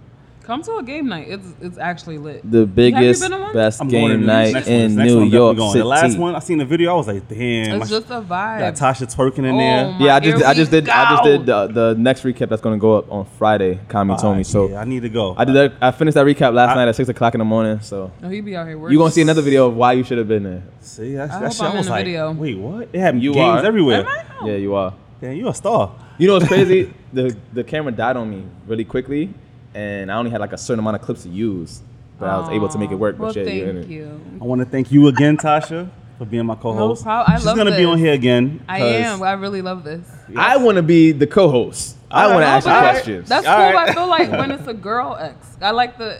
Come 0.43 0.63
to 0.63 0.77
a 0.77 0.83
game 0.83 1.07
night. 1.07 1.27
It's 1.29 1.47
it's 1.61 1.77
actually 1.77 2.17
lit. 2.17 2.41
The 2.49 2.65
biggest, 2.65 3.21
been 3.21 3.31
on 3.31 3.41
one? 3.41 3.53
best 3.53 3.79
I'm 3.79 3.87
game 3.87 4.25
night 4.25 4.53
next 4.53 4.67
in 4.67 4.95
next 4.95 5.11
New 5.11 5.19
one 5.19 5.29
York. 5.29 5.57
City. 5.57 5.79
The 5.79 5.85
last 5.85 6.17
one 6.17 6.35
I 6.35 6.39
seen 6.39 6.57
the 6.57 6.65
video, 6.65 6.93
I 6.93 6.95
was 6.95 7.07
like, 7.07 7.27
damn. 7.29 7.79
It's 7.79 7.91
just 7.91 8.07
a 8.09 8.21
vibe. 8.21 8.59
got 8.59 8.73
Tasha 8.73 9.05
twerking 9.15 9.39
in 9.45 9.53
Oh 9.53 9.57
there. 9.59 9.95
Yeah, 9.99 10.15
I 10.15 10.19
just 10.19 10.43
I 10.43 10.53
just 10.55 10.71
we 10.71 10.81
did 10.81 10.89
I 10.89 11.11
just 11.11 11.23
did 11.23 11.45
the, 11.45 11.67
the 11.67 11.95
next 11.97 12.23
recap 12.23 12.49
that's 12.49 12.61
gonna 12.61 12.79
go 12.79 12.97
up 12.97 13.11
on 13.11 13.25
Friday. 13.37 13.79
Kami 13.87 14.17
told 14.17 14.35
me 14.35 14.43
so. 14.43 14.67
yeah, 14.69 14.81
I 14.81 14.83
need 14.85 15.03
to 15.03 15.09
go. 15.09 15.35
I 15.37 15.45
did 15.45 15.55
that. 15.55 15.73
I 15.79 15.91
finished 15.91 16.15
that 16.15 16.25
recap 16.25 16.53
last 16.55 16.71
I- 16.71 16.75
night 16.75 16.87
at 16.87 16.95
six 16.95 17.07
o'clock 17.07 17.35
in 17.35 17.39
the 17.39 17.45
morning. 17.45 17.79
So 17.81 18.11
Oh, 18.23 18.27
he 18.27 18.41
be 18.41 18.55
out 18.55 18.65
here 18.67 18.79
working. 18.79 18.93
you 18.93 18.99
gonna 18.99 19.11
see 19.11 19.21
another 19.21 19.43
video 19.43 19.67
of 19.67 19.75
why 19.75 19.93
you 19.93 20.03
should 20.03 20.17
have 20.17 20.27
been 20.27 20.43
there. 20.43 20.63
See, 20.81 21.13
that's, 21.13 21.31
I 21.33 21.39
that 21.39 21.45
hope 21.45 21.53
shit. 21.53 21.61
I'm 21.61 21.67
I 21.67 21.71
in 21.71 21.77
was 21.77 21.85
the 21.85 21.91
like, 21.91 22.05
video. 22.05 22.31
wait, 22.31 22.57
what? 22.57 22.91
They 22.91 22.99
have 22.99 23.15
You 23.15 23.33
games 23.35 23.61
are. 23.61 23.65
everywhere. 23.65 24.07
Yeah, 24.43 24.55
you 24.55 24.73
are. 24.73 24.95
Damn, 25.21 25.35
you 25.37 25.47
a 25.47 25.53
star. 25.53 25.93
You 26.17 26.27
know 26.27 26.33
what's 26.33 26.47
crazy? 26.47 26.93
the 27.13 27.35
the 27.53 27.63
camera 27.63 27.91
died 27.91 28.17
on 28.17 28.29
me 28.29 28.43
really 28.67 28.85
quickly, 28.85 29.33
and 29.75 30.11
I 30.11 30.15
only 30.15 30.31
had 30.31 30.41
like 30.41 30.53
a 30.53 30.57
certain 30.57 30.79
amount 30.79 30.95
of 30.95 31.01
clips 31.03 31.23
to 31.23 31.29
use, 31.29 31.81
but 32.19 32.27
I 32.29 32.39
was 32.39 32.49
able 32.49 32.69
to 32.69 32.77
make 32.79 32.91
it 32.91 32.95
work. 32.95 33.19
Well, 33.19 33.33
But 33.33 33.45
yeah, 33.45 33.51
you're 33.53 33.73
thank 33.73 33.85
it. 33.85 33.89
you. 33.91 34.21
I 34.41 34.43
want 34.43 34.59
to 34.59 34.65
thank 34.65 34.91
you 34.91 35.07
again, 35.07 35.37
Tasha, 35.37 35.89
for 36.17 36.25
being 36.25 36.45
my 36.45 36.55
co-host. 36.55 37.03
problem. 37.03 37.31
I 37.31 37.37
She's 37.37 37.45
love 37.45 37.55
gonna 37.57 37.77
be 37.77 37.85
on 37.85 37.97
here 37.99 38.13
again. 38.13 38.63
I 38.67 38.79
'cause- 38.79 38.89
am. 39.19 39.23
I 39.23 39.33
really 39.33 39.61
love 39.61 39.83
this. 39.83 40.07
I 40.35 40.57
want 40.57 40.77
to 40.77 40.83
be 40.83 41.11
the 41.11 41.27
co-host. 41.27 41.97
I 42.09 42.27
want 42.27 42.41
to 42.41 42.47
ask 42.47 42.65
you 42.67 42.73
questions. 42.73 43.29
That's 43.29 43.45
All 43.47 43.55
cool. 43.55 43.73
right. 43.73 43.89
I 43.89 43.93
feel 43.93 44.07
like 44.07 44.31
when 44.31 44.51
it's 44.57 44.67
a 44.67 44.73
girl 44.73 45.15
ex, 45.19 45.55
I 45.61 45.71
like 45.71 45.97
the 45.99 46.19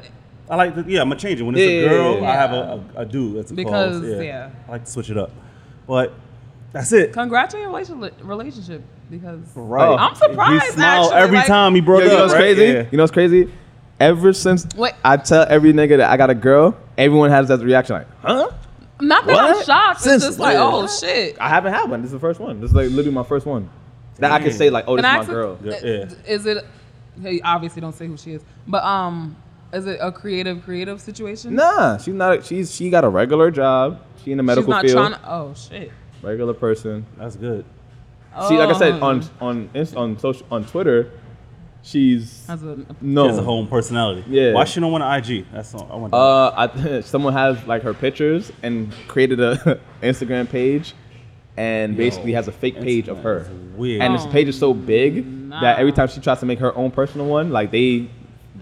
I 0.50 0.56
like 0.56 0.76
the 0.76 0.84
yeah. 0.88 1.02
I'm 1.02 1.10
gonna 1.10 1.20
change 1.20 1.40
it 1.40 1.44
when 1.44 1.56
it's 1.56 1.62
Yeah, 1.64 1.80
a 1.86 1.90
girl. 1.90 2.22
yeah, 2.22 2.30
I 2.30 2.34
have 2.34 2.52
yeah. 2.52 2.58
a, 2.60 3.00
a, 3.00 3.02
a 3.02 3.06
dude. 3.06 3.38
That's 3.38 3.52
a 3.52 3.56
Because, 3.56 4.00
co-host. 4.02 4.24
yeah. 4.24 4.50
I 4.68 4.72
like 4.72 4.86
to 4.86 4.92
switch 4.92 5.10
it 5.10 5.18
up, 5.18 5.32
but 5.88 6.14
that's 6.74 6.92
it. 6.92 7.14
congrats 7.14 7.54
on 7.54 7.62
your 7.62 7.70
relation- 7.70 8.12
relationship 8.24 8.82
because 9.10 9.40
Right. 9.56 9.88
Oh. 9.88 9.98
I'm 9.98 10.16
surprised, 10.16 10.64
He 10.66 10.72
smiled 10.72 11.06
actually, 11.14 11.22
every 11.22 11.38
like- 11.38 11.48
time 11.48 11.76
he 11.76 11.82
broke 11.82 12.02
Yo, 12.02 12.06
it 12.08 12.12
you 12.12 12.18
know 12.18 12.24
up. 12.24 12.30
what's 12.30 12.34
right? 12.34 12.40
crazy? 12.56 12.64
Yeah. 12.74 12.86
You 12.92 12.98
know 12.98 13.04
what's 13.04 13.12
crazy? 13.12 13.52
Ever 14.00 14.34
since 14.34 14.68
Wait. 14.76 14.94
I 15.06 15.18
tell 15.18 15.46
every 15.48 15.74
nigga 15.74 15.98
that 15.98 16.10
I 16.10 16.18
got 16.18 16.30
a 16.30 16.36
girl, 16.36 16.76
everyone 16.98 17.30
has 17.30 17.48
that 17.50 17.60
reaction 17.60 17.98
like, 17.98 18.08
huh? 18.22 18.50
not 19.00 19.26
that 19.28 19.38
I'm 19.40 19.64
shocked. 19.64 20.02
Since- 20.02 20.24
it's 20.24 20.26
just 20.26 20.40
like, 20.40 20.56
oh 20.58 20.88
shit. 20.88 21.38
I 21.40 21.50
haven't 21.50 21.74
had 21.74 21.90
one. 21.90 22.02
This 22.02 22.08
is 22.10 22.14
the 22.14 22.20
first 22.20 22.40
one. 22.40 22.62
This 22.62 22.72
is 22.72 22.76
like 22.76 22.90
literally 22.90 23.12
my 23.12 23.24
first 23.24 23.46
one. 23.46 23.70
That 24.20 24.32
I 24.32 24.40
can 24.40 24.52
say 24.52 24.70
like, 24.70 24.86
oh, 24.88 24.96
this 24.98 25.06
is 25.06 25.28
my 25.28 25.34
girl. 25.34 25.58
Yeah, 25.64 25.80
yeah. 25.84 26.06
Is 26.28 26.46
it? 26.46 26.66
Hey, 27.22 27.42
obviously 27.44 27.82
don't 27.82 27.94
say 27.96 28.08
who 28.08 28.16
she 28.18 28.34
is, 28.34 28.42
but 28.68 28.84
um, 28.84 29.36
is 29.74 29.86
it 29.86 30.00
a 30.02 30.12
creative 30.12 30.64
creative 30.64 31.02
situation? 31.02 31.56
Nah, 31.56 31.98
she's 31.98 32.14
not. 32.14 32.46
She's 32.46 32.74
she 32.74 32.90
got 32.90 33.04
a 33.04 33.10
regular 33.10 33.52
job. 33.52 34.00
She 34.24 34.32
in 34.32 34.38
the 34.38 34.44
she's 34.44 34.48
medical 34.48 34.70
not 34.70 34.86
field. 34.86 34.98
trying. 34.98 35.12
To, 35.14 35.20
oh 35.32 35.54
shit. 35.56 35.92
Regular 36.22 36.54
person. 36.54 37.06
That's 37.18 37.36
good. 37.36 37.66
She 38.48 38.58
like 38.58 38.70
I 38.70 38.78
said 38.80 38.94
Oh. 39.02 39.06
on 39.08 39.24
on 39.42 39.70
Inst- 39.74 39.96
on 39.98 40.18
social 40.18 40.46
on 40.52 40.64
Twitter, 40.66 41.10
she's 41.84 42.46
As 42.50 42.64
a, 42.64 42.78
no. 43.02 43.24
She 43.26 43.28
has 43.30 43.38
a 43.38 43.44
whole 43.44 43.66
personality. 43.66 44.24
Yeah. 44.28 44.54
Why 44.54 44.64
she 44.64 44.80
don't 44.80 44.92
want 44.92 45.04
an 45.04 45.12
IG? 45.14 45.46
That's 45.52 45.74
all 45.76 45.90
I 45.92 45.96
want. 45.96 46.14
Uh, 46.14 46.52
I, 46.56 47.02
someone 47.02 47.34
has 47.34 47.66
like 47.68 47.84
her 47.84 47.94
pictures 47.94 48.52
and 48.64 48.94
created 49.08 49.40
a 49.42 49.80
Instagram 50.02 50.48
page, 50.50 50.94
and 51.58 51.98
basically 51.98 52.32
has 52.34 52.48
a 52.48 52.52
fake 52.54 52.80
page 52.80 53.10
of 53.10 53.18
her. 53.20 53.40
Is 53.40 53.50
weird. 53.76 54.02
And 54.02 54.16
this 54.16 54.26
page 54.28 54.48
is 54.48 54.58
so 54.58 54.74
big 54.74 55.26
Nah. 55.28 55.60
that 55.60 55.80
every 55.80 55.92
time 55.92 56.08
she 56.08 56.22
tries 56.22 56.40
to 56.40 56.46
make 56.46 56.60
her 56.60 56.74
own 56.78 56.92
personal 56.92 57.28
one, 57.28 57.50
like 57.52 57.72
they 57.72 58.00
get 58.00 58.10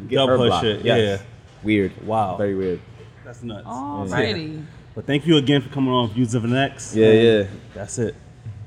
They'll 0.10 0.28
her 0.28 0.38
blocked. 0.38 0.66
it, 0.66 0.84
Yes. 0.84 1.20
yeah. 1.20 1.26
Weird. 1.64 1.92
Wow. 2.08 2.38
Very 2.38 2.56
weird. 2.56 2.80
That's 3.24 3.44
nuts. 3.44 3.68
alrighty. 3.68 4.64
But 5.00 5.08
thank 5.08 5.26
you 5.26 5.38
again 5.38 5.62
for 5.62 5.70
coming 5.70 5.94
on 5.94 6.10
Views 6.10 6.36
of 6.36 6.44
an 6.44 6.54
X. 6.54 6.94
Yeah, 6.94 7.12
yeah. 7.12 7.44
That's 7.74 8.00
it. 8.00 8.16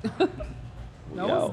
That 1.15 1.29
was 1.29 1.51